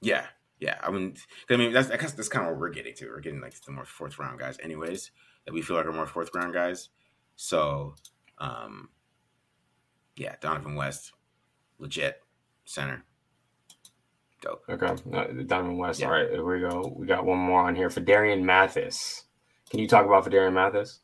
Yeah, 0.00 0.26
yeah. 0.60 0.78
I 0.82 0.90
mean, 0.90 1.16
I 1.50 1.56
mean 1.56 1.72
that's 1.72 1.88
that's, 1.88 2.12
that's 2.12 2.28
kind 2.28 2.46
of 2.46 2.52
what 2.52 2.60
we're 2.60 2.70
getting 2.70 2.94
to. 2.94 3.08
We're 3.08 3.20
getting 3.20 3.40
like 3.40 3.54
the 3.62 3.72
more 3.72 3.84
fourth 3.84 4.18
round 4.18 4.38
guys, 4.38 4.58
anyways. 4.62 5.10
That 5.46 5.52
we 5.52 5.62
feel 5.62 5.76
like 5.76 5.86
are 5.86 5.92
more 5.92 6.06
fourth 6.06 6.30
round 6.34 6.54
guys. 6.54 6.88
So, 7.36 7.96
um, 8.38 8.88
yeah, 10.16 10.36
Dohnovan 10.40 10.74
West, 10.76 11.12
legit 11.78 12.22
center. 12.64 13.04
Dope. 14.40 14.62
Okay, 14.68 14.86
uh, 14.86 14.96
Dohnovan 14.96 15.76
West. 15.76 16.00
Yeah. 16.00 16.06
All 16.06 16.12
right, 16.12 16.30
here 16.30 16.44
we 16.44 16.60
go. 16.60 16.94
We 16.96 17.06
got 17.06 17.24
one 17.26 17.38
more 17.38 17.60
on 17.60 17.74
here 17.74 17.88
Phidarian 17.88 18.42
Mathis. 18.42 19.23
Can 19.70 19.80
you 19.80 19.88
talk 19.88 20.06
about 20.06 20.24
Phidarian 20.24 20.52
Mathis? 20.52 21.00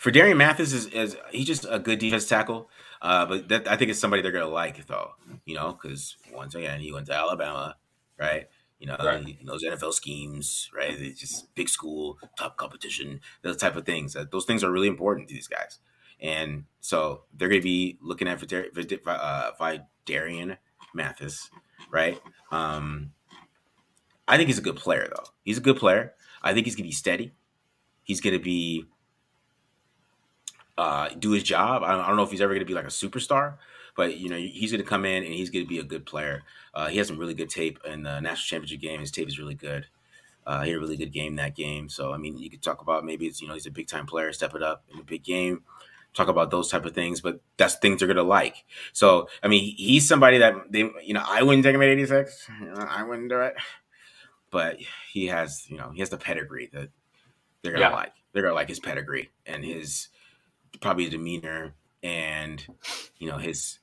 Phidarian 0.00 0.36
Mathis 0.36 0.72
is, 0.72 0.86
is 0.86 1.16
he's 1.30 1.46
just 1.46 1.66
a 1.68 1.78
good 1.78 1.98
defense 1.98 2.26
tackle. 2.26 2.70
Uh, 3.02 3.26
but 3.26 3.48
that, 3.48 3.68
I 3.68 3.76
think 3.76 3.90
it's 3.90 4.00
somebody 4.00 4.22
they're 4.22 4.32
gonna 4.32 4.48
like 4.48 4.86
though, 4.86 5.12
you 5.44 5.54
know, 5.54 5.72
because 5.72 6.16
once 6.32 6.54
again 6.54 6.80
he 6.80 6.92
went 6.92 7.06
to 7.06 7.12
Alabama, 7.12 7.76
right? 8.18 8.48
You 8.78 8.86
know, 8.86 8.96
right. 8.98 9.24
he 9.24 9.38
knows 9.42 9.62
NFL 9.62 9.92
schemes, 9.92 10.70
right? 10.74 10.90
It's 10.90 11.20
just 11.20 11.54
big 11.54 11.68
school, 11.68 12.18
top 12.38 12.56
competition, 12.56 13.20
those 13.42 13.56
type 13.56 13.76
of 13.76 13.84
things. 13.84 14.16
Uh, 14.16 14.24
those 14.30 14.46
things 14.46 14.64
are 14.64 14.70
really 14.70 14.88
important 14.88 15.28
to 15.28 15.34
these 15.34 15.48
guys, 15.48 15.78
and 16.20 16.64
so 16.80 17.24
they're 17.34 17.48
gonna 17.48 17.60
be 17.60 17.98
looking 18.00 18.26
at 18.26 18.42
uh, 19.06 19.78
Darian 20.06 20.56
Mathis, 20.94 21.50
right? 21.90 22.20
Um, 22.50 23.12
I 24.26 24.38
think 24.38 24.48
he's 24.48 24.58
a 24.58 24.62
good 24.62 24.76
player, 24.76 25.10
though. 25.14 25.24
He's 25.44 25.58
a 25.58 25.62
good 25.62 25.76
player. 25.76 26.14
I 26.42 26.54
think 26.54 26.66
he's 26.66 26.74
gonna 26.74 26.88
be 26.88 26.92
steady. 26.92 27.32
He's 28.04 28.20
gonna 28.20 28.38
be 28.38 28.86
uh, 30.78 31.08
do 31.18 31.32
his 31.32 31.42
job. 31.42 31.82
I 31.82 31.92
don't, 31.92 32.00
I 32.00 32.08
don't 32.08 32.16
know 32.16 32.22
if 32.22 32.30
he's 32.30 32.40
ever 32.40 32.54
gonna 32.54 32.64
be 32.64 32.74
like 32.74 32.84
a 32.84 32.88
superstar, 32.88 33.56
but 33.96 34.16
you 34.18 34.28
know 34.28 34.36
he's 34.36 34.70
gonna 34.70 34.84
come 34.84 35.04
in 35.04 35.24
and 35.24 35.32
he's 35.32 35.50
gonna 35.50 35.66
be 35.66 35.78
a 35.78 35.84
good 35.84 36.06
player. 36.06 36.42
Uh, 36.74 36.88
he 36.88 36.98
has 36.98 37.08
some 37.08 37.18
really 37.18 37.34
good 37.34 37.50
tape 37.50 37.78
in 37.84 38.02
the 38.02 38.20
national 38.20 38.46
championship 38.60 38.80
game. 38.80 39.00
His 39.00 39.10
tape 39.10 39.28
is 39.28 39.38
really 39.38 39.54
good. 39.54 39.86
Uh, 40.46 40.62
he 40.62 40.70
had 40.70 40.76
a 40.76 40.80
really 40.80 40.96
good 40.96 41.12
game 41.12 41.36
that 41.36 41.56
game. 41.56 41.88
So 41.88 42.12
I 42.12 42.18
mean, 42.18 42.38
you 42.38 42.50
could 42.50 42.62
talk 42.62 42.82
about 42.82 43.04
maybe 43.04 43.26
it's 43.26 43.40
you 43.40 43.48
know 43.48 43.54
he's 43.54 43.66
a 43.66 43.70
big 43.70 43.88
time 43.88 44.06
player, 44.06 44.32
step 44.32 44.54
it 44.54 44.62
up 44.62 44.84
in 44.92 45.00
a 45.00 45.04
big 45.04 45.24
game 45.24 45.62
talk 46.14 46.28
about 46.28 46.50
those 46.50 46.70
type 46.70 46.84
of 46.84 46.94
things, 46.94 47.20
but 47.20 47.40
that's 47.56 47.74
things 47.76 47.98
they're 47.98 48.08
gonna 48.08 48.22
like. 48.22 48.64
So 48.92 49.28
I 49.42 49.48
mean, 49.48 49.74
he's 49.76 50.08
somebody 50.08 50.38
that 50.38 50.54
they, 50.70 50.88
you 51.02 51.12
know, 51.12 51.24
I 51.26 51.42
wouldn't 51.42 51.64
take 51.64 51.74
him 51.74 51.82
at 51.82 51.88
86. 51.88 52.48
You 52.60 52.66
know, 52.66 52.74
I 52.76 53.02
wouldn't 53.02 53.28
do 53.28 53.40
it, 53.40 53.54
but 54.50 54.78
he 55.12 55.26
has, 55.26 55.68
you 55.68 55.76
know, 55.76 55.90
he 55.90 56.00
has 56.00 56.10
the 56.10 56.16
pedigree 56.16 56.70
that 56.72 56.90
they're 57.64 57.72
gonna 57.72 57.86
yeah. 57.86 57.92
like. 57.92 58.12
They're 58.32 58.42
gonna 58.42 58.54
like 58.54 58.68
his 58.68 58.78
pedigree 58.78 59.30
and 59.46 59.64
his 59.64 60.08
probably 60.80 61.08
demeanor 61.08 61.74
and 62.02 62.64
you 63.18 63.28
know 63.28 63.38
his 63.38 63.78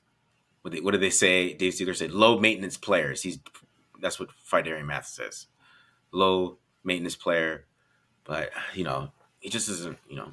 what, 0.61 0.73
they, 0.73 0.79
what 0.79 0.91
did 0.91 1.01
they 1.01 1.09
say? 1.09 1.53
Dave 1.53 1.73
Ziegler 1.73 1.95
said 1.95 2.11
low 2.11 2.39
maintenance 2.39 2.77
players. 2.77 3.23
He's 3.23 3.39
that's 3.99 4.19
what 4.19 4.29
Phidarian 4.49 4.85
Mathis. 4.85 5.47
Low 6.11 6.59
maintenance 6.83 7.15
player, 7.15 7.65
but 8.23 8.51
you 8.75 8.83
know 8.83 9.11
he 9.39 9.49
just 9.49 9.67
doesn't 9.67 9.97
you 10.07 10.15
know 10.15 10.31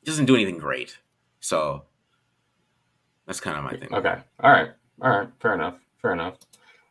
he 0.00 0.06
doesn't 0.06 0.26
do 0.26 0.34
anything 0.34 0.58
great. 0.58 0.98
So 1.40 1.84
that's 3.26 3.40
kind 3.40 3.56
of 3.56 3.64
my 3.64 3.76
thing. 3.76 3.94
Okay. 3.94 4.16
All 4.40 4.50
right. 4.50 4.70
All 5.00 5.10
right. 5.10 5.28
Fair 5.40 5.54
enough. 5.54 5.76
Fair 6.02 6.12
enough. 6.12 6.34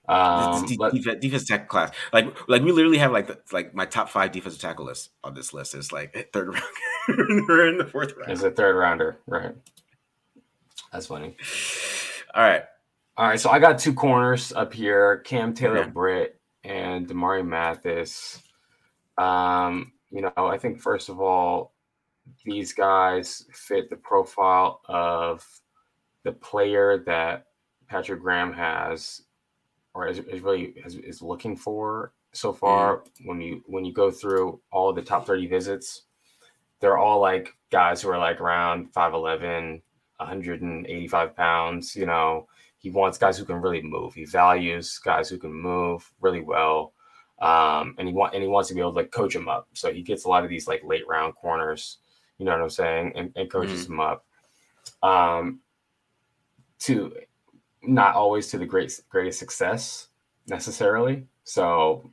Um, 0.10 0.66
de- 0.66 0.76
defense, 0.92 1.22
defensive 1.22 1.48
tackle 1.48 1.68
class, 1.68 1.92
like 2.12 2.36
like 2.50 2.62
we 2.62 2.74
literally 2.74 2.98
have 2.98 3.14
like 3.14 3.28
the, 3.28 3.40
like 3.54 3.74
my 3.74 3.86
top 3.86 4.10
five 4.10 4.34
defensive 4.34 4.60
tackle 4.60 4.86
list 4.86 5.12
on 5.24 5.34
this 5.34 5.54
list 5.54 5.76
is 5.76 5.94
like 5.94 6.30
third 6.34 6.54
round. 6.54 7.46
We're 7.48 7.68
in 7.70 7.78
the 7.78 7.86
fourth 7.86 8.14
round. 8.18 8.32
Is 8.32 8.44
a 8.44 8.52
third 8.52 8.76
rounder, 8.76 9.20
right? 9.28 9.56
That's 10.92 11.08
funny. 11.08 11.38
All 12.36 12.44
right, 12.44 12.64
all 13.16 13.28
right. 13.28 13.40
So 13.40 13.52
I 13.52 13.60
got 13.60 13.78
two 13.78 13.94
corners 13.94 14.52
up 14.54 14.74
here: 14.74 15.18
Cam 15.18 15.54
Taylor, 15.54 15.82
okay. 15.82 15.90
Britt, 15.92 16.42
and 16.64 17.08
Damari 17.08 17.46
Mathis. 17.46 18.42
Um, 19.20 19.92
you 20.10 20.22
know, 20.22 20.32
I 20.36 20.58
think 20.58 20.80
first 20.82 21.10
of 21.10 21.22
all, 21.22 21.74
these 22.44 22.74
guys 22.74 23.46
fit 23.54 23.90
the 23.92 23.96
profile 23.98 24.82
of 24.86 25.46
the 26.24 26.32
player 26.32 27.04
that 27.06 27.48
Patrick 27.88 28.22
Graham 28.22 28.52
has 28.54 29.22
or 29.94 30.08
is, 30.08 30.20
is 30.20 30.42
really 30.42 30.74
is, 30.86 30.96
is, 30.96 31.22
looking 31.22 31.56
for 31.56 32.14
so 32.32 32.52
far 32.52 32.98
mm. 32.98 33.02
when 33.26 33.42
you 33.42 33.64
when 33.68 33.86
you 33.86 33.94
go 33.94 34.10
through 34.12 34.60
all 34.72 34.92
the 34.94 35.02
top 35.02 35.26
30 35.26 35.48
visits 35.48 36.04
they're 36.80 36.98
all 36.98 37.20
like 37.20 37.50
guys 37.72 38.02
who 38.02 38.10
are 38.10 38.18
like 38.18 38.42
around 38.42 38.92
5'11 38.94 39.82
185 40.18 41.36
pounds 41.36 41.96
you 41.96 42.06
know 42.06 42.48
he 42.78 42.90
wants 42.90 43.18
guys 43.18 43.38
who 43.38 43.46
can 43.46 43.62
really 43.62 43.82
move 43.82 44.14
he 44.14 44.26
values 44.26 45.00
guys 45.04 45.30
who 45.30 45.38
can 45.38 45.54
move 45.54 46.12
really 46.22 46.42
well 46.42 46.94
um, 47.42 47.96
and 47.98 48.08
he 48.08 48.14
want 48.14 48.34
and 48.34 48.42
he 48.42 48.48
wants 48.48 48.70
to 48.70 48.76
be 48.76 48.80
able 48.80 48.92
to 48.92 48.98
like 48.98 49.12
coach 49.12 49.36
him 49.36 49.48
up 49.48 49.68
so 49.74 49.92
he 49.92 50.02
gets 50.02 50.26
a 50.26 50.30
lot 50.30 50.44
of 50.44 50.50
these 50.50 50.68
like 50.68 50.82
late 50.84 51.08
round 51.08 51.36
corners 51.36 51.98
you 52.38 52.46
know 52.46 52.54
what 52.54 52.62
I'm 52.62 52.70
saying, 52.70 53.14
and, 53.16 53.32
and 53.36 53.50
coaches 53.50 53.84
mm-hmm. 53.84 53.98
them 53.98 54.00
up. 54.00 54.26
Um, 55.02 55.60
to 56.80 57.14
not 57.84 58.16
always 58.16 58.48
to 58.48 58.58
the 58.58 58.66
great 58.66 59.00
greatest 59.10 59.40
success 59.40 60.08
necessarily. 60.48 61.26
So 61.44 62.10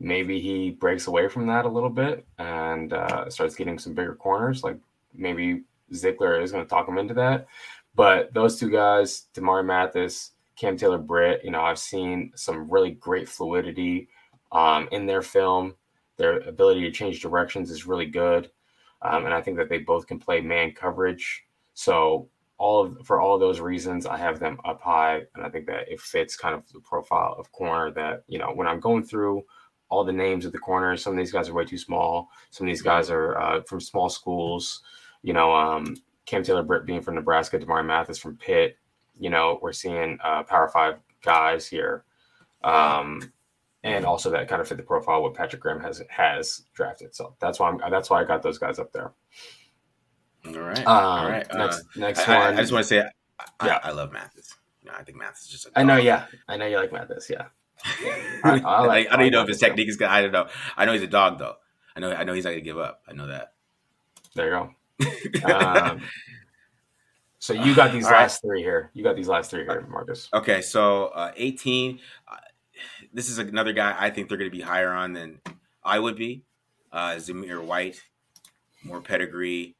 maybe 0.00 0.40
he 0.40 0.70
breaks 0.70 1.06
away 1.06 1.28
from 1.28 1.46
that 1.48 1.64
a 1.64 1.68
little 1.68 1.90
bit 1.90 2.26
and 2.38 2.92
uh, 2.92 3.28
starts 3.30 3.54
getting 3.54 3.78
some 3.78 3.94
bigger 3.94 4.14
corners. 4.14 4.62
Like 4.62 4.78
maybe 5.14 5.62
Ziegler 5.94 6.40
is 6.40 6.52
going 6.52 6.64
to 6.64 6.70
talk 6.70 6.88
him 6.88 6.98
into 6.98 7.14
that. 7.14 7.46
But 7.94 8.32
those 8.32 8.58
two 8.58 8.70
guys, 8.70 9.26
Damari 9.34 9.64
Mathis, 9.64 10.32
Cam 10.56 10.76
Taylor 10.76 10.98
Britt, 10.98 11.44
you 11.44 11.50
know, 11.50 11.62
I've 11.62 11.78
seen 11.78 12.32
some 12.36 12.70
really 12.70 12.92
great 12.92 13.28
fluidity 13.28 14.08
um, 14.52 14.88
in 14.92 15.06
their 15.06 15.22
film. 15.22 15.74
Their 16.16 16.38
ability 16.40 16.82
to 16.82 16.90
change 16.90 17.20
directions 17.20 17.70
is 17.70 17.86
really 17.86 18.06
good. 18.06 18.50
Um, 19.02 19.24
and 19.24 19.34
I 19.34 19.40
think 19.40 19.56
that 19.56 19.68
they 19.68 19.78
both 19.78 20.06
can 20.06 20.18
play 20.18 20.40
man 20.40 20.72
coverage. 20.72 21.44
So 21.74 22.28
all 22.58 22.84
of 22.84 23.06
for 23.06 23.20
all 23.20 23.34
of 23.34 23.40
those 23.40 23.60
reasons, 23.60 24.04
I 24.06 24.16
have 24.18 24.40
them 24.40 24.58
up 24.64 24.82
high, 24.82 25.22
and 25.34 25.44
I 25.44 25.48
think 25.48 25.66
that 25.66 25.90
it 25.90 26.00
fits 26.00 26.36
kind 26.36 26.54
of 26.54 26.70
the 26.72 26.80
profile 26.80 27.36
of 27.38 27.52
corner 27.52 27.90
that 27.92 28.24
you 28.26 28.38
know 28.38 28.52
when 28.52 28.66
I'm 28.66 28.80
going 28.80 29.04
through 29.04 29.44
all 29.88 30.04
the 30.04 30.12
names 30.12 30.44
of 30.44 30.52
the 30.52 30.58
corners. 30.58 31.02
Some 31.02 31.12
of 31.12 31.18
these 31.18 31.32
guys 31.32 31.48
are 31.48 31.54
way 31.54 31.64
too 31.64 31.78
small. 31.78 32.28
Some 32.50 32.66
of 32.66 32.70
these 32.70 32.82
guys 32.82 33.10
are 33.10 33.38
uh, 33.38 33.62
from 33.62 33.80
small 33.80 34.08
schools. 34.10 34.82
You 35.22 35.32
know, 35.32 35.54
um, 35.54 35.96
Cam 36.26 36.42
Taylor 36.42 36.62
Britt 36.62 36.84
being 36.84 37.00
from 37.00 37.14
Nebraska, 37.14 37.58
Damari 37.58 37.86
Mathis 37.86 38.18
from 38.18 38.36
Pitt. 38.36 38.76
You 39.18 39.30
know, 39.30 39.58
we're 39.62 39.72
seeing 39.72 40.18
uh, 40.22 40.42
Power 40.42 40.68
Five 40.68 40.98
guys 41.22 41.66
here. 41.66 42.04
Um, 42.62 43.32
and 43.84 44.04
also 44.04 44.30
that 44.30 44.48
kind 44.48 44.60
of 44.60 44.68
fit 44.68 44.76
the 44.76 44.82
profile 44.82 45.22
what 45.22 45.34
Patrick 45.34 45.62
Graham 45.62 45.80
has 45.80 46.02
has 46.08 46.62
drafted. 46.74 47.14
So 47.14 47.34
that's 47.40 47.60
why 47.60 47.70
I'm 47.70 47.78
that's 47.90 48.10
why 48.10 48.20
I 48.20 48.24
got 48.24 48.42
those 48.42 48.58
guys 48.58 48.78
up 48.78 48.92
there. 48.92 49.12
All 50.46 50.52
right, 50.52 50.78
um, 50.78 50.86
all 50.86 51.28
right. 51.28 51.46
Next, 51.54 51.78
uh, 51.78 51.82
next 51.96 52.28
I, 52.28 52.38
one. 52.38 52.54
I, 52.54 52.60
just 52.60 52.72
want 52.72 52.84
to 52.84 52.88
say, 52.88 53.08
I, 53.60 53.66
yeah, 53.66 53.80
I, 53.82 53.90
love 53.90 54.12
Mathis. 54.12 54.54
Know, 54.84 54.92
I 54.96 55.02
think 55.02 55.18
Mathis 55.18 55.42
is 55.42 55.48
just. 55.48 55.68
I 55.74 55.82
know, 55.82 55.96
yeah, 55.96 56.26
I 56.48 56.56
know 56.56 56.66
you 56.66 56.76
like 56.76 56.92
Mathis, 56.92 57.28
yeah. 57.28 57.46
yeah. 58.02 58.16
I, 58.44 58.60
I, 58.60 58.86
like, 58.86 59.08
I, 59.08 59.16
don't 59.16 59.22
even 59.22 59.32
know 59.32 59.42
if 59.42 59.48
his 59.48 59.58
technique 59.58 59.88
is 59.88 59.96
good. 59.96 60.08
I 60.08 60.22
don't 60.22 60.32
know. 60.32 60.48
I 60.76 60.84
know 60.84 60.92
he's 60.92 61.02
a 61.02 61.06
dog 61.06 61.38
though. 61.38 61.56
I 61.96 62.00
know. 62.00 62.12
I 62.12 62.24
know 62.24 62.32
he's 62.32 62.44
not 62.44 62.50
gonna 62.50 62.62
give 62.62 62.78
up. 62.78 63.02
I 63.08 63.12
know 63.12 63.26
that. 63.26 63.52
There 64.34 64.46
you 64.46 64.70
go. 65.44 65.52
um, 65.52 66.02
so 67.38 67.52
you 67.52 67.74
got 67.74 67.92
these 67.92 68.04
last 68.04 68.42
right. 68.42 68.48
three 68.48 68.62
here. 68.62 68.90
You 68.94 69.02
got 69.04 69.16
these 69.16 69.28
last 69.28 69.50
three 69.50 69.64
here, 69.64 69.86
Marcus. 69.90 70.28
Okay, 70.32 70.62
so 70.62 71.06
uh, 71.06 71.32
18 71.36 72.00
this 73.12 73.28
is 73.28 73.38
another 73.38 73.72
guy 73.72 73.94
I 73.98 74.10
think 74.10 74.28
they're 74.28 74.38
going 74.38 74.50
to 74.50 74.56
be 74.56 74.62
higher 74.62 74.92
on 74.92 75.12
than 75.12 75.40
I 75.84 75.98
would 75.98 76.16
be. 76.16 76.42
Uh, 76.92 77.14
Zamir 77.16 77.62
White, 77.62 78.00
more 78.82 79.00
pedigree. 79.00 79.76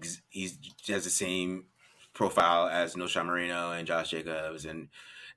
He's, 0.00 0.22
he 0.30 0.92
has 0.92 1.04
the 1.04 1.10
same 1.10 1.66
profile 2.14 2.68
as 2.68 2.94
Knowshon 2.94 3.26
Moreno 3.26 3.72
and 3.72 3.86
Josh 3.86 4.10
Jacobs 4.10 4.64
and 4.64 4.88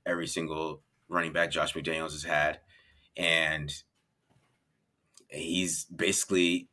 every 0.04 0.26
single 0.26 0.82
running 1.08 1.32
back 1.32 1.50
Josh 1.50 1.74
McDaniels 1.74 2.12
has 2.12 2.24
had. 2.24 2.60
And 3.16 3.72
he's 5.28 5.84
basically 5.84 6.68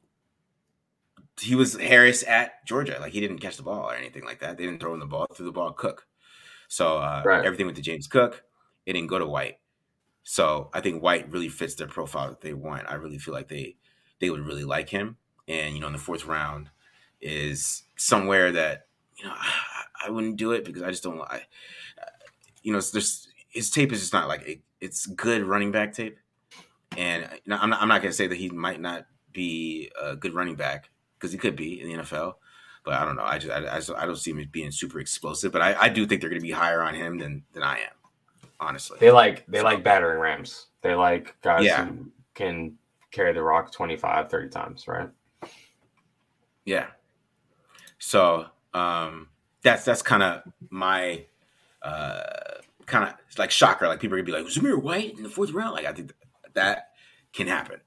he 1.40 1.56
was 1.56 1.76
Harris 1.76 2.24
at 2.28 2.66
Georgia. 2.66 2.98
Like 3.00 3.14
he 3.14 3.20
didn't 3.20 3.40
catch 3.40 3.58
the 3.58 3.64
ball 3.64 3.90
or 3.90 3.96
anything 3.96 4.24
like 4.24 4.40
that. 4.40 4.58
They 4.58 4.66
didn't 4.66 4.80
throw 4.80 4.94
him 4.94 5.00
the 5.00 5.06
ball, 5.06 5.28
threw 5.34 5.46
the 5.46 5.52
ball 5.52 5.74
Cook. 5.74 6.06
So 6.68 6.98
uh, 6.98 7.24
right. 7.26 7.46
everything 7.46 7.66
went 7.66 7.78
to 7.78 7.84
James 7.84 8.08
Cook. 8.08 8.44
It 8.86 8.94
didn't 8.94 9.10
go 9.10 9.20
to 9.20 9.26
White. 9.26 9.58
So 10.24 10.70
I 10.74 10.82
think 10.82 11.02
White 11.02 11.32
really 11.32 11.50
fits 11.50 11.76
their 11.76 11.88
profile 11.88 12.30
that 12.30 12.42
they 12.42 12.54
want. 12.54 12.90
I 12.90 12.96
really 12.96 13.18
feel 13.18 13.34
like 13.34 13.50
they 13.50 13.76
they 14.20 14.30
would 14.30 14.46
really 14.46 14.64
like 14.64 14.90
him. 14.90 15.18
And 15.48 15.76
you 15.76 15.82
know, 15.82 15.88
in 15.88 15.94
the 15.94 16.00
fourth 16.00 16.26
round 16.26 16.70
is 17.24 17.84
somewhere 17.96 18.52
that 18.52 18.88
you 19.18 19.26
know 19.26 19.34
I, 19.36 20.08
I 20.08 20.10
wouldn't 20.10 20.38
do 20.38 20.52
it 20.52 20.66
because 20.66 20.84
I 20.84 20.90
just 20.90 21.04
don't. 21.04 21.22
I, 21.22 21.42
you 22.62 22.72
know, 22.72 22.82
there's 22.82 23.28
his 23.50 23.70
tape 23.70 23.92
is 23.92 24.00
just 24.00 24.14
not 24.14 24.28
like 24.28 24.48
it, 24.48 24.62
it's 24.82 25.06
good 25.06 25.44
running 25.44 25.72
back 25.72 25.94
tape. 25.94 26.18
And 26.98 27.28
I'm 27.50 27.70
not, 27.70 27.82
I'm 27.82 27.88
not 27.88 28.02
gonna 28.02 28.14
say 28.14 28.28
that 28.28 28.36
he 28.36 28.50
might 28.50 28.82
not 28.82 29.06
be 29.32 29.92
a 30.00 30.16
good 30.16 30.34
running 30.34 30.56
back 30.56 30.90
because 31.18 31.32
he 31.32 31.38
could 31.38 31.56
be 31.56 31.82
in 31.82 31.88
the 31.88 32.04
NFL. 32.04 32.36
But 32.84 32.96
I 32.96 33.06
don't 33.06 33.16
know. 33.16 33.24
I 33.24 33.38
just 33.38 33.52
I, 33.52 33.76
I, 33.76 33.78
just, 33.78 33.92
I 33.92 34.06
don't 34.06 34.18
see 34.18 34.32
him 34.32 34.40
as 34.40 34.48
being 34.48 34.72
super 34.72 35.00
explosive. 35.00 35.52
But 35.52 35.62
I, 35.62 35.84
I 35.84 35.90
do 35.90 36.06
think 36.06 36.22
they're 36.22 36.30
going 36.30 36.42
to 36.42 36.46
be 36.46 36.52
higher 36.52 36.82
on 36.82 36.94
him 36.94 37.18
than 37.18 37.44
than 37.54 37.64
I 37.64 37.80
am. 37.80 37.94
Honestly, 38.60 38.98
they 39.00 39.12
like 39.12 39.46
they 39.48 39.60
so, 39.60 39.64
like 39.64 39.84
battering 39.84 40.20
rams. 40.20 40.68
They 40.82 40.96
like 40.96 41.36
guys 41.42 41.66
yeah. 41.66 41.86
who 41.86 42.12
can 42.34 42.78
carry 43.12 43.32
the 43.32 43.44
rock 43.44 43.72
25, 43.72 44.30
30 44.30 44.50
times, 44.50 44.88
right? 44.88 45.10
Yeah. 46.66 46.88
So 48.06 48.48
um 48.74 49.30
that's 49.62 49.86
that's 49.86 50.02
kind 50.02 50.24
of 50.24 50.44
my 50.70 51.26
uh 51.82 52.22
kind 52.86 53.06
of 53.06 53.14
like 53.38 53.52
shocker. 53.52 53.88
Like 53.88 54.00
people 54.00 54.18
are 54.18 54.22
gonna 54.22 54.38
be 54.38 54.44
like 54.44 54.52
Zamir 54.52 54.82
White 54.82 55.18
in 55.18 55.24
the 55.24 55.30
fourth 55.30 55.52
round. 55.52 55.74
Like 55.74 55.86
I 55.86 55.94
think 55.94 56.14
that 56.54 56.90
can 57.32 57.48
happen. 57.48 57.80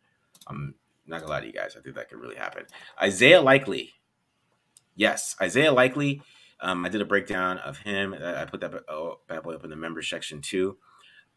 I'm 0.46 0.74
not 1.06 1.20
gonna 1.20 1.32
lie 1.32 1.40
to 1.40 1.46
you 1.46 1.52
guys. 1.52 1.76
I 1.78 1.82
think 1.82 1.96
that 1.96 2.08
could 2.08 2.18
really 2.18 2.36
happen. 2.36 2.64
Isaiah 3.00 3.42
Likely 3.42 3.92
Yes, 4.96 5.36
Isaiah 5.40 5.72
Likely. 5.72 6.22
Um, 6.60 6.86
I 6.86 6.88
did 6.88 7.02
a 7.02 7.04
breakdown 7.04 7.58
of 7.58 7.76
him. 7.76 8.14
I 8.14 8.46
put 8.46 8.60
that 8.60 8.72
oh, 8.88 9.20
bad 9.28 9.42
boy 9.42 9.52
up 9.52 9.64
in 9.64 9.70
the 9.70 9.76
members 9.76 10.08
section 10.08 10.40
too. 10.40 10.78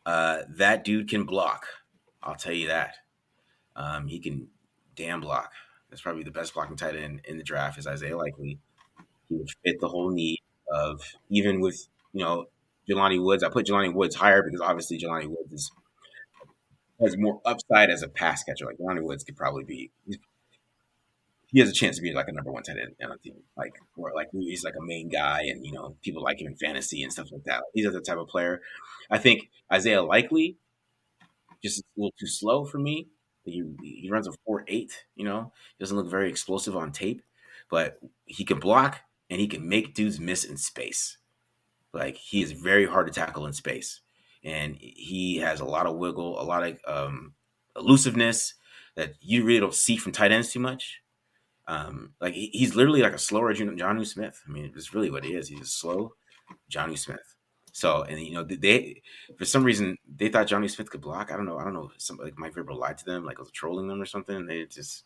Uh, 0.05 0.43
that 0.51 0.85
dude 0.85 1.09
can 1.09 1.25
block. 1.25 1.65
I'll 2.23 2.35
tell 2.35 2.53
you 2.53 2.67
that. 2.67 2.95
Um, 3.75 4.07
he 4.07 4.19
can 4.19 4.47
damn 4.95 5.19
block. 5.19 5.51
That's 5.89 6.01
probably 6.01 6.23
the 6.23 6.31
best 6.31 6.53
blocking 6.53 6.77
tight 6.77 6.95
end 6.95 7.21
in 7.25 7.37
the 7.37 7.43
draft 7.43 7.77
is 7.77 7.85
Isaiah 7.85 8.15
Likely. 8.15 8.59
He 9.29 9.35
would 9.35 9.49
fit 9.63 9.79
the 9.79 9.89
whole 9.89 10.11
need 10.11 10.39
of 10.71 11.01
even 11.29 11.59
with 11.61 11.87
you 12.13 12.23
know 12.23 12.47
Jelani 12.89 13.23
Woods. 13.23 13.43
I 13.43 13.49
put 13.49 13.65
Jelani 13.67 13.93
Woods 13.93 14.15
higher 14.15 14.43
because 14.43 14.61
obviously 14.61 14.99
Jelani 14.99 15.27
Woods 15.27 15.53
is, 15.53 15.71
has 16.99 17.17
more 17.17 17.41
upside 17.45 17.89
as 17.89 18.03
a 18.03 18.07
pass 18.07 18.43
catcher. 18.43 18.65
Like 18.65 18.77
Jelani 18.77 19.03
Woods 19.03 19.23
could 19.23 19.37
probably 19.37 19.63
be 19.63 19.91
he 21.51 21.59
has 21.59 21.69
a 21.69 21.73
chance 21.73 21.95
to 21.95 22.01
be 22.01 22.13
like 22.13 22.27
a 22.27 22.31
number 22.31 22.51
one 22.51 22.63
tight 22.63 22.77
end 22.77 22.95
on 23.03 23.11
a 23.11 23.17
team, 23.17 23.35
like 23.57 23.73
or 23.97 24.11
like 24.13 24.27
he's 24.31 24.63
like 24.63 24.75
a 24.79 24.85
main 24.85 25.09
guy, 25.09 25.41
and 25.43 25.65
you 25.65 25.71
know 25.71 25.95
people 26.03 26.23
like 26.23 26.39
him 26.39 26.47
in 26.47 26.55
fantasy 26.55 27.01
and 27.03 27.11
stuff 27.11 27.31
like 27.31 27.43
that. 27.45 27.63
He's 27.73 27.91
the 27.91 28.01
type 28.01 28.17
of 28.17 28.27
player. 28.27 28.61
I 29.09 29.17
think 29.17 29.49
Isaiah 29.71 30.03
Likely 30.03 30.57
just 31.63 31.79
a 31.79 31.83
little 31.97 32.13
too 32.19 32.27
slow 32.27 32.65
for 32.65 32.77
me. 32.77 33.07
He, 33.45 33.63
he 33.81 34.09
runs 34.11 34.27
a 34.27 34.31
four 34.45 34.63
eight. 34.67 35.05
You 35.15 35.25
know, 35.25 35.51
doesn't 35.79 35.95
look 35.97 36.09
very 36.09 36.29
explosive 36.29 36.75
on 36.75 36.91
tape, 36.91 37.21
but 37.71 37.99
he 38.25 38.45
can 38.45 38.59
block 38.59 39.01
and 39.29 39.39
he 39.39 39.47
can 39.47 39.67
make 39.67 39.93
dudes 39.93 40.19
miss 40.19 40.43
in 40.43 40.57
space. 40.57 41.17
Like 41.93 42.15
he 42.15 42.41
is 42.41 42.51
very 42.51 42.85
hard 42.85 43.07
to 43.07 43.13
tackle 43.13 43.45
in 43.47 43.53
space, 43.53 44.01
and 44.43 44.75
he 44.79 45.37
has 45.37 45.59
a 45.59 45.65
lot 45.65 45.85
of 45.85 45.97
wiggle, 45.97 46.39
a 46.39 46.43
lot 46.43 46.63
of 46.63 46.77
um, 46.87 47.33
elusiveness 47.75 48.53
that 48.95 49.13
you 49.21 49.43
really 49.43 49.59
don't 49.59 49.73
see 49.73 49.97
from 49.97 50.11
tight 50.11 50.31
ends 50.31 50.51
too 50.51 50.59
much. 50.59 51.01
Um, 51.67 52.13
like 52.19 52.33
he, 52.33 52.47
he's 52.47 52.75
literally 52.75 53.01
like 53.01 53.13
a 53.13 53.19
slower 53.19 53.53
Jonnu 53.53 54.05
Smith. 54.05 54.41
I 54.47 54.51
mean, 54.51 54.71
it's 54.75 54.93
really 54.93 55.11
what 55.11 55.23
he 55.23 55.35
is. 55.35 55.47
He's 55.47 55.61
a 55.61 55.65
slow 55.65 56.13
Jonnu 56.71 56.97
Smith. 56.97 57.35
So, 57.71 58.01
and 58.03 58.19
you 58.19 58.33
know, 58.33 58.43
they 58.43 59.01
for 59.37 59.45
some 59.45 59.63
reason 59.63 59.95
they 60.17 60.29
thought 60.29 60.47
Johnny 60.47 60.67
Smith 60.67 60.89
could 60.89 61.01
block. 61.01 61.31
I 61.31 61.37
don't 61.37 61.45
know. 61.45 61.57
I 61.57 61.63
don't 61.63 61.73
know. 61.73 61.91
Some 61.97 62.17
like 62.17 62.37
Mike 62.37 62.55
Vrabel 62.55 62.77
lied 62.77 62.97
to 62.97 63.05
them, 63.05 63.25
like 63.25 63.39
was 63.39 63.51
trolling 63.51 63.87
them 63.87 64.01
or 64.01 64.05
something. 64.05 64.45
They 64.45 64.65
just, 64.65 65.03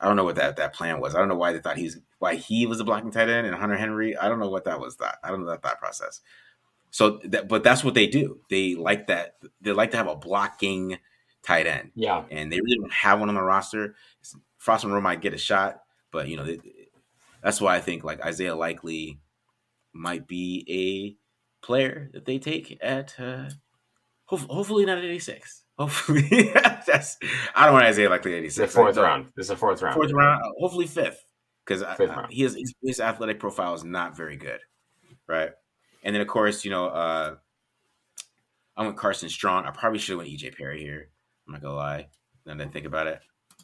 I 0.00 0.06
don't 0.06 0.16
know 0.16 0.24
what 0.24 0.36
that 0.36 0.56
that 0.56 0.74
plan 0.74 1.00
was. 1.00 1.14
I 1.14 1.18
don't 1.18 1.28
know 1.28 1.36
why 1.36 1.52
they 1.52 1.58
thought 1.58 1.76
he's 1.76 1.98
why 2.18 2.36
he 2.36 2.66
was 2.66 2.80
a 2.80 2.84
blocking 2.84 3.10
tight 3.10 3.28
end 3.28 3.46
and 3.46 3.54
Hunter 3.54 3.76
Henry. 3.76 4.16
I 4.16 4.28
don't 4.28 4.38
know 4.38 4.48
what 4.48 4.64
that 4.64 4.80
was. 4.80 4.96
That 4.96 5.18
I 5.22 5.28
don't 5.28 5.40
know 5.40 5.50
that 5.50 5.62
thought 5.62 5.78
process. 5.78 6.20
So, 6.92 7.20
that, 7.24 7.46
but 7.46 7.62
that's 7.62 7.84
what 7.84 7.94
they 7.94 8.08
do. 8.08 8.40
They 8.50 8.74
like 8.74 9.06
that. 9.06 9.36
They 9.60 9.72
like 9.72 9.92
to 9.92 9.96
have 9.96 10.08
a 10.08 10.16
blocking 10.16 10.98
tight 11.44 11.66
end. 11.66 11.92
Yeah, 11.94 12.24
and 12.30 12.52
they 12.52 12.60
really 12.60 12.78
don't 12.78 12.92
have 12.92 13.20
one 13.20 13.28
on 13.28 13.34
the 13.34 13.42
roster. 13.42 13.94
Frost 14.58 14.84
and 14.84 14.90
Moreau 14.90 15.00
might 15.00 15.20
get 15.20 15.32
a 15.32 15.38
shot 15.38 15.82
but 16.10 16.28
you 16.28 16.36
know, 16.36 16.56
that's 17.42 17.60
why 17.60 17.76
I 17.76 17.80
think 17.80 18.04
like 18.04 18.24
Isaiah 18.24 18.54
Likely 18.54 19.20
might 19.92 20.26
be 20.26 20.64
a 20.68 21.64
player 21.64 22.10
that 22.12 22.24
they 22.24 22.38
take 22.38 22.78
at 22.82 23.14
uh, 23.18 23.50
hopefully 24.24 24.84
not 24.84 24.98
at 24.98 25.04
86. 25.04 25.64
Hopefully, 25.80 26.50
that's 26.86 27.16
I 27.54 27.64
don't 27.64 27.72
want 27.72 27.86
Isaiah 27.86 28.10
Likely 28.10 28.34
at 28.34 28.40
86. 28.40 28.56
The 28.70 28.78
fourth 28.78 28.98
round. 28.98 29.28
This 29.34 29.46
is 29.46 29.50
a 29.50 29.56
fourth 29.56 29.80
round. 29.80 29.94
Fourth 29.94 30.12
round. 30.12 30.42
Hopefully 30.58 30.86
fifth, 30.86 31.24
because 31.64 31.82
he 32.28 32.42
has 32.42 32.54
his, 32.54 32.74
his, 32.82 33.00
athletic 33.00 33.40
profile 33.40 33.72
is 33.72 33.82
not 33.82 34.14
very 34.14 34.36
good, 34.36 34.60
right? 35.26 35.52
And 36.04 36.14
then 36.14 36.20
of 36.20 36.28
course, 36.28 36.66
you 36.66 36.70
know, 36.70 36.88
uh, 36.88 37.36
I 38.76 38.82
went 38.82 38.98
Carson 38.98 39.30
Strong. 39.30 39.64
I 39.64 39.70
probably 39.70 39.98
should 39.98 40.18
have 40.18 40.18
went 40.18 40.28
EJ 40.28 40.54
Perry 40.54 40.82
here. 40.82 41.08
I'm 41.46 41.54
not 41.54 41.62
gonna 41.62 41.76
lie. 41.76 42.08
Now 42.44 42.56
that 42.56 42.66
I 42.66 42.70
think 42.70 42.84
about 42.84 43.06
it, 43.06 43.20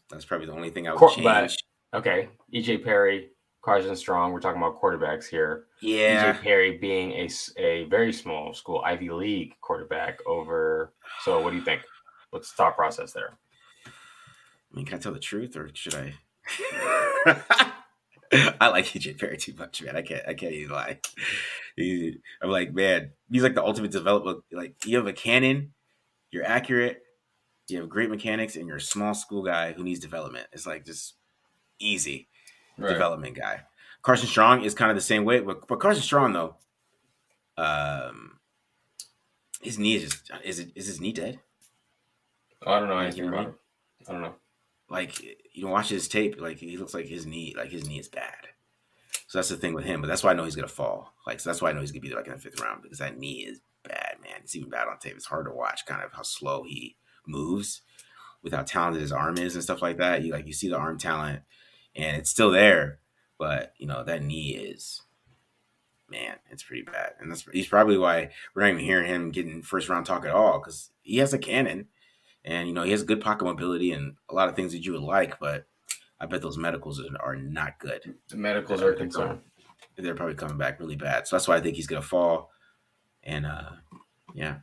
that's 0.09 0.25
probably 0.25 0.47
the 0.47 0.55
only 0.55 0.71
thing 0.71 0.89
I 0.89 0.95
would 0.95 1.13
change. 1.13 1.55
Okay, 1.93 2.31
EJ 2.55 2.83
Perry, 2.83 3.29
Carson 3.61 3.95
Strong. 3.95 4.33
We're 4.33 4.41
talking 4.41 4.63
about 4.63 4.81
quarterbacks 4.81 5.27
here. 5.27 5.67
Yeah, 5.83 6.33
EJ 6.33 6.41
Perry 6.41 6.79
being 6.79 7.13
a 7.13 7.29
a 7.59 7.85
very 7.91 8.15
small 8.15 8.55
school 8.55 8.81
Ivy 8.87 9.11
League 9.11 9.53
quarterback 9.61 10.19
over. 10.27 10.95
So, 11.23 11.43
what 11.43 11.51
do 11.51 11.57
you 11.57 11.63
think? 11.63 11.83
What's 12.31 12.51
the 12.51 12.57
thought 12.57 12.77
process 12.77 13.13
there? 13.13 13.39
I 13.87 14.77
mean, 14.77 14.87
can 14.87 14.99
I 14.99 15.01
tell 15.01 15.13
the 15.13 15.19
truth, 15.19 15.57
or 15.57 15.71
should 15.73 15.95
I? 15.95 16.15
I 18.61 18.69
like 18.69 18.87
EJ 18.87 19.19
Perry 19.19 19.37
too 19.37 19.55
much, 19.57 19.83
man. 19.83 19.97
I 19.97 20.03
can't. 20.03 20.23
I 20.27 20.35
can't 20.35 20.53
even 20.53 20.75
lie. 20.75 21.01
He, 21.77 22.19
I'm 22.43 22.51
like, 22.51 22.75
man, 22.75 23.11
he's 23.31 23.43
like 23.43 23.55
the 23.55 23.65
ultimate 23.65 23.91
development. 23.91 24.43
Like, 24.53 24.75
you 24.85 24.97
have 24.97 25.07
a 25.07 25.13
cannon, 25.13 25.73
you're 26.31 26.45
accurate, 26.45 27.03
you 27.69 27.79
have 27.81 27.89
great 27.89 28.11
mechanics, 28.11 28.57
and 28.57 28.67
you're 28.67 28.79
a 28.79 28.81
small 28.81 29.15
school 29.15 29.43
guy 29.43 29.73
who 29.73 29.85
needs 29.85 30.01
development. 30.01 30.47
It's 30.53 30.67
like 30.67 30.85
just 30.85 31.15
easy 31.79 32.29
right. 32.79 32.93
development 32.93 33.37
guy. 33.37 33.63
Carson 34.03 34.29
Strong 34.29 34.65
is 34.65 34.75
kind 34.75 34.91
of 34.91 34.97
the 34.97 35.03
same 35.03 35.25
way, 35.25 35.41
but, 35.41 35.67
but 35.67 35.81
Carson 35.81 36.03
Strong 36.03 36.33
though, 36.33 36.57
um, 37.59 38.39
his 39.61 39.79
knee 39.79 39.97
is 39.97 40.05
just 40.05 40.31
is 40.45 40.59
it 40.59 40.71
is 40.75 40.87
his 40.87 41.01
knee 41.01 41.13
dead? 41.13 41.41
I 42.65 42.79
don't 42.79 42.89
know 42.89 42.99
anything 42.99 43.29
about 43.29 43.49
it. 43.49 43.55
I 44.09 44.13
don't 44.13 44.23
know. 44.23 44.35
Like 44.89 45.21
you 45.23 45.63
don't 45.63 45.73
watch 45.73 45.89
his 45.89 46.09
tape, 46.09 46.41
like 46.41 46.59
he 46.59 46.77
looks 46.77 46.95
like 46.95 47.07
his 47.07 47.27
knee, 47.27 47.55
like 47.57 47.71
his 47.71 47.89
knee 47.89 47.99
is 47.99 48.09
bad. 48.09 48.47
So 49.29 49.39
that's 49.39 49.49
the 49.49 49.57
thing 49.57 49.75
with 49.75 49.85
him, 49.85 50.01
but 50.01 50.07
that's 50.07 50.23
why 50.23 50.31
I 50.31 50.35
know 50.35 50.45
he's 50.45 50.55
gonna 50.55 50.69
fall. 50.69 51.13
Like 51.27 51.41
so 51.41 51.51
that's 51.51 51.61
why 51.61 51.71
I 51.71 51.73
know 51.73 51.81
he's 51.81 51.91
gonna 51.91 52.01
be 52.01 52.15
like 52.15 52.27
in 52.27 52.33
the 52.33 52.39
fifth 52.39 52.61
round 52.61 52.83
because 52.83 52.99
that 52.99 53.19
knee 53.19 53.45
is 53.45 53.61
bad, 53.83 54.17
man. 54.23 54.41
It's 54.43 54.55
even 54.55 54.71
bad 54.71 54.89
on 54.89 54.99
tape. 54.99 55.17
It's 55.17 55.27
hard 55.27 55.47
to 55.47 55.53
watch, 55.53 55.87
kind 55.87 56.03
of 56.03 56.13
how 56.13 56.23
slow 56.23 56.63
he 56.63 56.97
moves, 57.27 57.83
with 58.43 58.53
how 58.53 58.63
talented 58.63 59.03
his 59.03 59.13
arm 59.13 59.39
is 59.39 59.55
and 59.55 59.65
stuff 59.65 59.83
like 59.83 59.99
that. 59.99 60.23
You 60.23 60.33
like 60.33 60.47
you 60.47 60.53
see 60.53 60.69
the 60.69 60.77
arm 60.77 60.99
talent, 60.99 61.43
and 61.97 62.17
it's 62.17 62.31
still 62.31 62.51
there, 62.51 63.01
but 63.39 63.73
you 63.79 63.89
know 63.89 64.05
that 64.05 64.23
knee 64.23 64.55
is, 64.55 65.03
man, 66.09 66.37
it's 66.51 66.63
pretty 66.63 66.83
bad, 66.83 67.15
and 67.19 67.31
that's 67.31 67.45
he's 67.53 67.67
probably 67.67 67.99
why 67.99 68.31
we're 68.55 68.63
not 68.63 68.71
even 68.71 68.85
hearing 68.85 69.07
him 69.07 69.33
getting 69.33 69.63
first 69.63 69.89
round 69.89 70.07
talk 70.07 70.25
at 70.25 70.31
all 70.31 70.61
because 70.61 70.91
he 71.03 71.17
has 71.17 71.35
a 71.35 71.39
cannon, 71.39 71.89
and 72.47 72.69
you 72.69 72.75
know 72.75 72.83
he 72.83 72.93
has 72.93 73.03
good 73.03 73.21
pocket 73.21 73.45
mobility 73.45 73.93
and 73.93 74.15
a 74.31 74.35
lot 74.35 74.49
of 74.49 74.57
things 74.57 74.73
that 74.73 74.85
you 74.85 74.93
would 74.93 75.03
like, 75.03 75.39
but 75.39 75.67
I 76.21 76.27
bet 76.27 76.41
those 76.41 76.57
medicals 76.57 77.03
are 77.21 77.37
not 77.37 77.79
good. 77.79 78.15
The 78.29 78.37
medicals 78.37 78.83
are 78.83 78.95
concerned. 78.95 79.41
They're 79.97 80.15
probably 80.15 80.35
coming 80.35 80.59
back 80.59 80.81
really 80.81 80.97
bad, 80.97 81.27
so 81.27 81.37
that's 81.37 81.49
why 81.49 81.57
I 81.57 81.61
think 81.61 81.77
he's 81.77 81.87
gonna 81.87 82.03
fall, 82.03 82.51
and 83.25 83.47
uh, 83.47 83.71
yeah. 84.35 84.57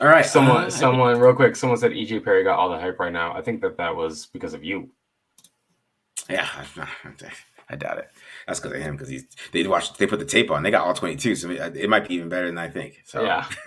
All 0.00 0.06
right. 0.06 0.24
Someone, 0.24 0.64
uh, 0.64 0.70
someone, 0.70 1.18
real 1.18 1.34
quick. 1.34 1.56
Someone 1.56 1.76
said 1.76 1.90
EJ 1.90 2.24
Perry 2.24 2.44
got 2.44 2.56
all 2.56 2.68
the 2.70 2.78
hype 2.78 3.00
right 3.00 3.12
now. 3.12 3.34
I 3.34 3.42
think 3.42 3.60
that 3.62 3.76
that 3.78 3.94
was 3.94 4.26
because 4.26 4.54
of 4.54 4.62
you. 4.62 4.90
Yeah, 6.30 6.46
I 7.70 7.76
doubt 7.76 7.98
it. 7.98 8.10
That's 8.46 8.60
because 8.60 8.76
of 8.76 8.82
him. 8.82 8.96
Because 8.96 9.08
he's 9.08 9.26
they 9.52 9.66
watched 9.66 9.98
they 9.98 10.06
put 10.06 10.18
the 10.18 10.24
tape 10.24 10.50
on. 10.50 10.62
They 10.62 10.70
got 10.70 10.86
all 10.86 10.94
twenty 10.94 11.16
two, 11.16 11.34
so 11.34 11.50
it 11.50 11.88
might 11.88 12.08
be 12.08 12.14
even 12.14 12.28
better 12.28 12.46
than 12.46 12.58
I 12.58 12.68
think. 12.68 13.02
So 13.04 13.22
yeah. 13.22 13.46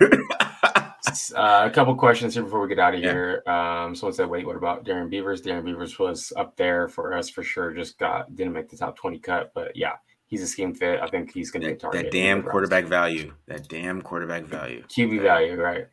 uh, 1.36 1.62
a 1.64 1.70
couple 1.70 1.94
questions 1.94 2.34
here 2.34 2.42
before 2.42 2.60
we 2.60 2.68
get 2.68 2.78
out 2.78 2.94
of 2.94 3.00
yeah. 3.00 3.12
here. 3.12 3.42
Um, 3.46 3.94
someone 3.94 4.14
said, 4.14 4.28
"Wait, 4.28 4.46
what 4.46 4.56
about 4.56 4.84
Darrian 4.84 5.08
Beavers?" 5.08 5.40
Darrian 5.40 5.64
Beavers 5.64 5.98
was 5.98 6.32
up 6.36 6.56
there 6.56 6.88
for 6.88 7.14
us 7.14 7.28
for 7.28 7.42
sure. 7.42 7.72
Just 7.72 7.98
got 7.98 8.34
didn't 8.34 8.52
make 8.52 8.68
the 8.68 8.76
top 8.76 8.96
twenty 8.96 9.18
cut, 9.18 9.52
but 9.54 9.76
yeah, 9.76 9.94
he's 10.26 10.42
a 10.42 10.46
scheme 10.46 10.74
fit. 10.74 11.00
I 11.00 11.06
think 11.06 11.32
he's 11.32 11.50
going 11.50 11.62
to 11.62 11.68
be 11.70 11.76
target. 11.76 12.04
That 12.04 12.12
damn 12.12 12.42
quarterback 12.42 12.86
value. 12.86 13.34
That 13.46 13.68
damn 13.68 14.02
quarterback 14.02 14.44
value. 14.44 14.82
QB 14.88 15.22
value, 15.22 15.60
right? 15.60 15.86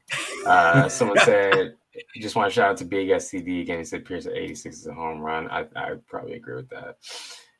Uh, 0.45 0.89
someone 0.89 1.19
said 1.19 1.75
just 2.17 2.35
want 2.35 2.49
to 2.49 2.53
shout 2.53 2.69
out 2.69 2.77
to 2.77 2.85
Big 2.85 3.09
SCD 3.09 3.61
again. 3.61 3.79
He 3.79 3.83
said 3.83 4.05
Pierce 4.05 4.25
at 4.25 4.33
86 4.33 4.77
is 4.77 4.87
a 4.87 4.93
home 4.93 5.19
run. 5.19 5.49
I, 5.49 5.65
I 5.75 5.93
probably 6.07 6.33
agree 6.33 6.55
with 6.55 6.69
that. 6.69 6.97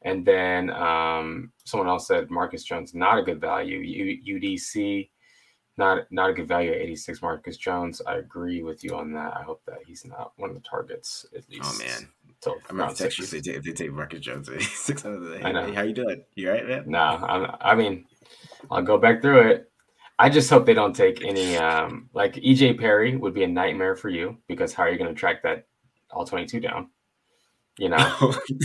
And 0.03 0.25
then 0.25 0.69
um, 0.69 1.51
someone 1.65 1.89
else 1.89 2.07
said 2.07 2.29
Marcus 2.29 2.63
Jones 2.63 2.93
not 2.93 3.19
a 3.19 3.23
good 3.23 3.41
value. 3.41 3.79
U, 3.79 4.39
UDC 4.39 5.09
not 5.79 6.11
not 6.11 6.29
a 6.29 6.33
good 6.33 6.47
value 6.47 6.71
at 6.71 6.81
86. 6.81 7.21
Marcus 7.21 7.57
Jones. 7.57 8.01
I 8.05 8.17
agree 8.17 8.61
with 8.61 8.83
you 8.83 8.95
on 8.95 9.11
that. 9.13 9.35
I 9.35 9.41
hope 9.41 9.63
that 9.65 9.79
he's 9.87 10.05
not 10.05 10.33
one 10.35 10.49
of 10.49 10.55
the 10.55 10.61
targets 10.61 11.25
at 11.35 11.43
oh, 11.43 11.51
least. 11.51 11.81
Oh 11.81 11.85
man. 11.85 12.09
I'm 12.69 12.95
text 12.95 13.17
you 13.17 13.25
if 13.25 13.31
they, 13.31 13.51
if 13.51 13.63
they 13.63 13.73
take 13.73 13.91
Marcus 13.91 14.21
Jones 14.21 14.47
at 14.47 14.55
86 14.55 15.05
out 15.05 15.13
of 15.13 15.23
the 15.23 15.45
I 15.45 15.51
know. 15.51 15.73
How 15.73 15.81
you 15.81 15.93
doing? 15.93 16.23
You 16.35 16.51
right, 16.51 16.65
man? 16.65 16.83
No, 16.87 16.99
I'm, 16.99 17.53
I 17.59 17.75
mean, 17.75 18.05
I'll 18.71 18.81
go 18.81 18.97
back 18.97 19.21
through 19.21 19.41
it. 19.49 19.71
I 20.19 20.29
just 20.29 20.49
hope 20.49 20.65
they 20.65 20.73
don't 20.73 20.95
take 20.95 21.23
any 21.23 21.57
um 21.57 22.09
like 22.13 22.35
EJ 22.35 22.79
Perry 22.79 23.15
would 23.15 23.33
be 23.33 23.43
a 23.43 23.47
nightmare 23.47 23.95
for 23.95 24.09
you 24.09 24.37
because 24.47 24.73
how 24.73 24.83
are 24.83 24.89
you 24.89 24.97
going 24.97 25.13
to 25.13 25.19
track 25.19 25.41
that 25.43 25.65
all 26.11 26.25
22 26.25 26.59
down? 26.59 26.89
You 27.79 27.87
know, 27.87 28.35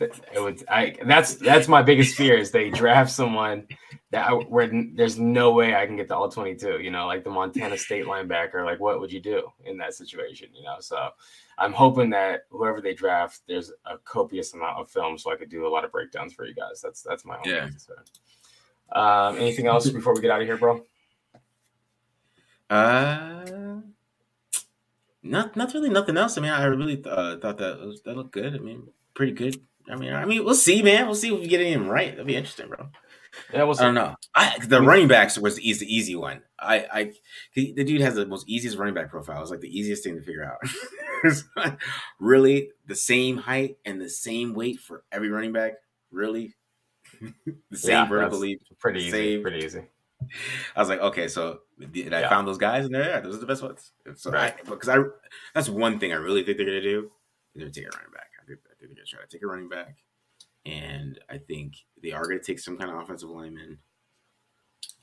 it 0.00 0.36
would. 0.36 0.62
I 0.68 0.96
that's 1.06 1.36
that's 1.36 1.66
my 1.66 1.80
biggest 1.80 2.14
fear 2.14 2.36
is 2.36 2.50
they 2.50 2.68
draft 2.68 3.10
someone 3.10 3.66
that 4.10 4.28
I, 4.28 4.32
where 4.32 4.70
there's 4.94 5.18
no 5.18 5.52
way 5.52 5.74
I 5.74 5.86
can 5.86 5.96
get 5.96 6.06
the 6.06 6.14
all 6.14 6.28
22. 6.28 6.80
You 6.80 6.90
know, 6.90 7.06
like 7.06 7.24
the 7.24 7.30
Montana 7.30 7.78
State 7.78 8.04
linebacker. 8.04 8.66
Like, 8.66 8.80
what 8.80 9.00
would 9.00 9.10
you 9.10 9.20
do 9.20 9.50
in 9.64 9.78
that 9.78 9.94
situation? 9.94 10.48
You 10.52 10.64
know, 10.64 10.76
so 10.80 11.08
I'm 11.56 11.72
hoping 11.72 12.10
that 12.10 12.42
whoever 12.50 12.82
they 12.82 12.92
draft, 12.92 13.40
there's 13.48 13.72
a 13.86 13.96
copious 13.96 14.52
amount 14.52 14.78
of 14.78 14.90
film 14.90 15.16
so 15.16 15.32
I 15.32 15.36
could 15.36 15.48
do 15.48 15.66
a 15.66 15.70
lot 15.70 15.86
of 15.86 15.90
breakdowns 15.90 16.34
for 16.34 16.44
you 16.44 16.54
guys. 16.54 16.82
That's 16.82 17.02
that's 17.02 17.24
my 17.24 17.38
only 17.38 17.50
yeah. 17.50 17.68
concern. 17.68 18.04
Um, 18.92 19.36
anything 19.36 19.68
else 19.68 19.88
before 19.88 20.14
we 20.14 20.20
get 20.20 20.30
out 20.30 20.42
of 20.42 20.46
here, 20.46 20.58
bro? 20.58 20.84
Uh, 22.68 23.80
not 25.22 25.56
not 25.56 25.74
really 25.74 25.90
nothing 25.90 26.16
else. 26.16 26.38
I 26.38 26.40
mean, 26.40 26.50
I 26.50 26.64
really 26.64 27.02
uh, 27.04 27.38
thought 27.38 27.58
that 27.58 27.80
was, 27.80 28.02
that 28.02 28.16
looked 28.16 28.32
good. 28.32 28.54
I 28.54 28.58
mean, 28.58 28.88
pretty 29.14 29.32
good. 29.32 29.60
I 29.90 29.96
mean, 29.96 30.12
I 30.12 30.24
mean, 30.24 30.44
we'll 30.44 30.54
see, 30.54 30.82
man. 30.82 31.06
We'll 31.06 31.14
see 31.14 31.32
if 31.32 31.40
we 31.40 31.48
get 31.48 31.60
him 31.60 31.88
right. 31.88 32.10
That'd 32.10 32.26
be 32.26 32.36
interesting, 32.36 32.68
bro. 32.68 32.88
Yeah, 33.52 33.64
we'll 33.64 33.78
I 33.78 33.84
don't 33.84 33.94
know. 33.94 34.16
I, 34.34 34.58
the 34.64 34.82
running 34.82 35.08
backs 35.08 35.38
was 35.38 35.56
the 35.56 35.68
easy, 35.68 35.86
easy 35.86 36.16
one. 36.16 36.42
I, 36.58 36.86
I, 36.92 37.12
the, 37.54 37.72
the 37.72 37.84
dude 37.84 38.00
has 38.00 38.14
the 38.14 38.26
most 38.26 38.48
easiest 38.48 38.76
running 38.76 38.94
back 38.94 39.10
profile. 39.10 39.40
It's 39.40 39.50
like 39.50 39.60
the 39.60 39.78
easiest 39.78 40.04
thing 40.04 40.16
to 40.16 40.22
figure 40.22 40.44
out. 40.44 41.76
really, 42.20 42.70
the 42.86 42.96
same 42.96 43.36
height 43.36 43.76
and 43.84 44.00
the 44.00 44.08
same 44.08 44.54
weight 44.54 44.80
for 44.80 45.04
every 45.12 45.28
running 45.28 45.52
back. 45.52 45.74
Really, 46.10 46.54
the 47.70 47.76
same 47.76 47.90
yeah, 47.92 48.08
vertical 48.08 48.38
leap. 48.38 48.62
Pretty 48.78 49.00
easy. 49.00 49.10
Same. 49.10 49.42
Pretty 49.42 49.64
easy. 49.64 49.82
I 50.76 50.80
was 50.80 50.88
like, 50.88 51.00
okay, 51.00 51.28
so 51.28 51.60
did 51.92 52.12
I 52.14 52.20
yeah. 52.20 52.28
found 52.28 52.46
those 52.46 52.58
guys 52.58 52.84
and 52.84 52.94
they're 52.94 53.02
there? 53.02 53.14
Yeah, 53.14 53.20
those 53.20 53.36
are 53.36 53.40
the 53.40 53.46
best 53.46 53.62
ones. 53.62 53.92
So 54.14 54.30
right. 54.30 54.54
I, 54.58 54.68
because 54.68 54.88
I, 54.88 54.98
that's 55.54 55.68
one 55.68 55.98
thing 55.98 56.12
I 56.12 56.16
really 56.16 56.42
think 56.44 56.56
they're 56.56 56.66
gonna 56.66 56.80
do. 56.80 57.10
They're 57.54 57.64
gonna 57.64 57.72
take 57.72 57.86
a 57.86 57.96
running 57.96 58.12
back. 58.12 58.30
I 58.42 58.46
think, 58.46 58.60
I 58.64 58.74
think 58.78 58.90
they're 58.90 58.96
gonna 58.96 59.06
try 59.06 59.20
to 59.20 59.26
take 59.26 59.42
a 59.42 59.46
running 59.46 59.68
back, 59.68 59.96
and 60.66 61.18
I 61.28 61.38
think 61.38 61.74
they 62.02 62.12
are 62.12 62.22
gonna 62.22 62.40
take 62.40 62.58
some 62.58 62.76
kind 62.76 62.90
of 62.90 62.96
offensive 62.96 63.30
lineman, 63.30 63.78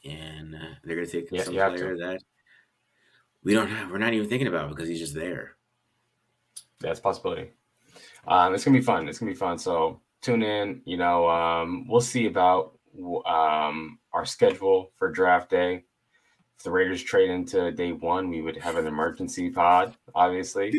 and 0.06 0.56
uh, 0.56 0.76
they're 0.84 0.96
gonna 0.96 1.08
take 1.08 1.32
yeah, 1.32 1.44
some 1.44 1.54
player 1.54 1.98
that 1.98 2.22
we 3.44 3.54
don't 3.54 3.70
have. 3.70 3.92
We're 3.92 3.98
not 3.98 4.14
even 4.14 4.28
thinking 4.28 4.48
about 4.48 4.70
because 4.70 4.90
he's 4.90 5.00
just 5.00 5.16
there. 5.16 5.56
Yeah, 6.82 6.90
That's 6.90 7.00
possibility. 7.00 7.52
Um, 8.28 8.54
it's 8.54 8.66
gonna 8.66 8.78
be 8.78 8.84
fun. 8.84 9.08
It's 9.08 9.20
gonna 9.20 9.32
be 9.32 9.38
fun. 9.38 9.58
So 9.58 10.02
tune 10.22 10.44
in. 10.44 10.82
You 10.86 10.98
know, 10.98 11.30
um, 11.30 11.88
we'll 11.88 12.02
see 12.02 12.26
about 12.26 12.77
um, 13.26 14.00
our 14.14 14.26
schedule 14.26 14.92
for 14.98 15.12
draft 15.12 15.50
day. 15.50 15.86
If 16.58 16.64
the 16.64 16.72
Raiders 16.72 17.04
trade 17.04 17.30
into 17.30 17.72
day 17.72 17.92
one, 17.92 18.30
we 18.30 18.42
would 18.42 18.58
have 18.58 18.78
an 18.78 18.88
emergency 18.88 19.52
pod, 19.52 19.96
obviously. 20.16 20.72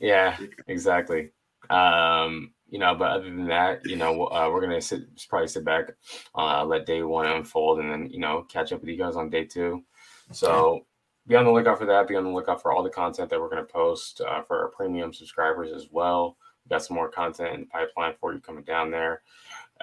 yeah, 0.00 0.36
exactly. 0.66 1.30
Um, 1.70 2.52
you 2.68 2.78
know, 2.78 2.94
but 2.94 3.10
other 3.10 3.24
than 3.24 3.46
that, 3.48 3.84
you 3.86 3.96
know, 3.96 4.26
uh, 4.26 4.48
we're 4.50 4.60
gonna 4.60 4.80
sit, 4.80 5.02
probably 5.28 5.48
sit 5.48 5.64
back, 5.64 5.90
uh, 6.34 6.64
let 6.64 6.86
day 6.86 7.02
one 7.02 7.26
unfold, 7.26 7.80
and 7.80 7.90
then 7.90 8.10
you 8.10 8.18
know, 8.18 8.46
catch 8.48 8.72
up 8.72 8.80
with 8.80 8.88
you 8.90 8.96
guys 8.96 9.16
on 9.16 9.30
day 9.30 9.44
two. 9.44 9.82
So 10.32 10.86
be 11.26 11.36
on 11.36 11.44
the 11.44 11.50
lookout 11.50 11.78
for 11.78 11.86
that. 11.86 12.08
Be 12.08 12.16
on 12.16 12.24
the 12.24 12.30
lookout 12.30 12.62
for 12.62 12.72
all 12.72 12.82
the 12.82 12.90
content 12.90 13.30
that 13.30 13.40
we're 13.40 13.50
gonna 13.50 13.64
post 13.64 14.20
uh, 14.20 14.42
for 14.42 14.58
our 14.58 14.68
premium 14.68 15.12
subscribers 15.12 15.70
as 15.70 15.88
well. 15.90 16.36
We 16.64 16.70
got 16.70 16.82
some 16.82 16.96
more 16.96 17.10
content 17.10 17.54
in 17.54 17.60
the 17.60 17.66
pipeline 17.66 18.14
for 18.20 18.32
you 18.32 18.40
coming 18.40 18.64
down 18.64 18.90
there. 18.90 19.22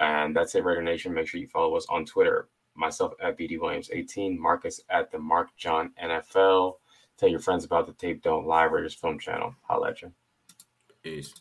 And 0.00 0.34
that's 0.34 0.54
it, 0.54 0.64
Raider 0.64 0.82
Nation. 0.82 1.14
Make 1.14 1.28
sure 1.28 1.40
you 1.40 1.46
follow 1.46 1.76
us 1.76 1.86
on 1.90 2.06
Twitter. 2.06 2.48
Myself 2.74 3.12
at 3.22 3.38
BD 3.38 3.60
Williams 3.60 3.90
18, 3.92 4.40
Marcus 4.40 4.80
at 4.88 5.10
the 5.10 5.18
Mark 5.18 5.48
John 5.56 5.92
NFL. 6.02 6.76
Tell 7.18 7.28
your 7.28 7.40
friends 7.40 7.64
about 7.66 7.86
the 7.86 7.92
Tape 7.92 8.22
Don't 8.22 8.46
Lie 8.46 8.64
Raiders 8.64 8.94
Film 8.94 9.18
Channel. 9.18 9.54
Holla 9.68 9.90
at 9.90 10.00
you. 10.00 10.12
Peace. 11.02 11.34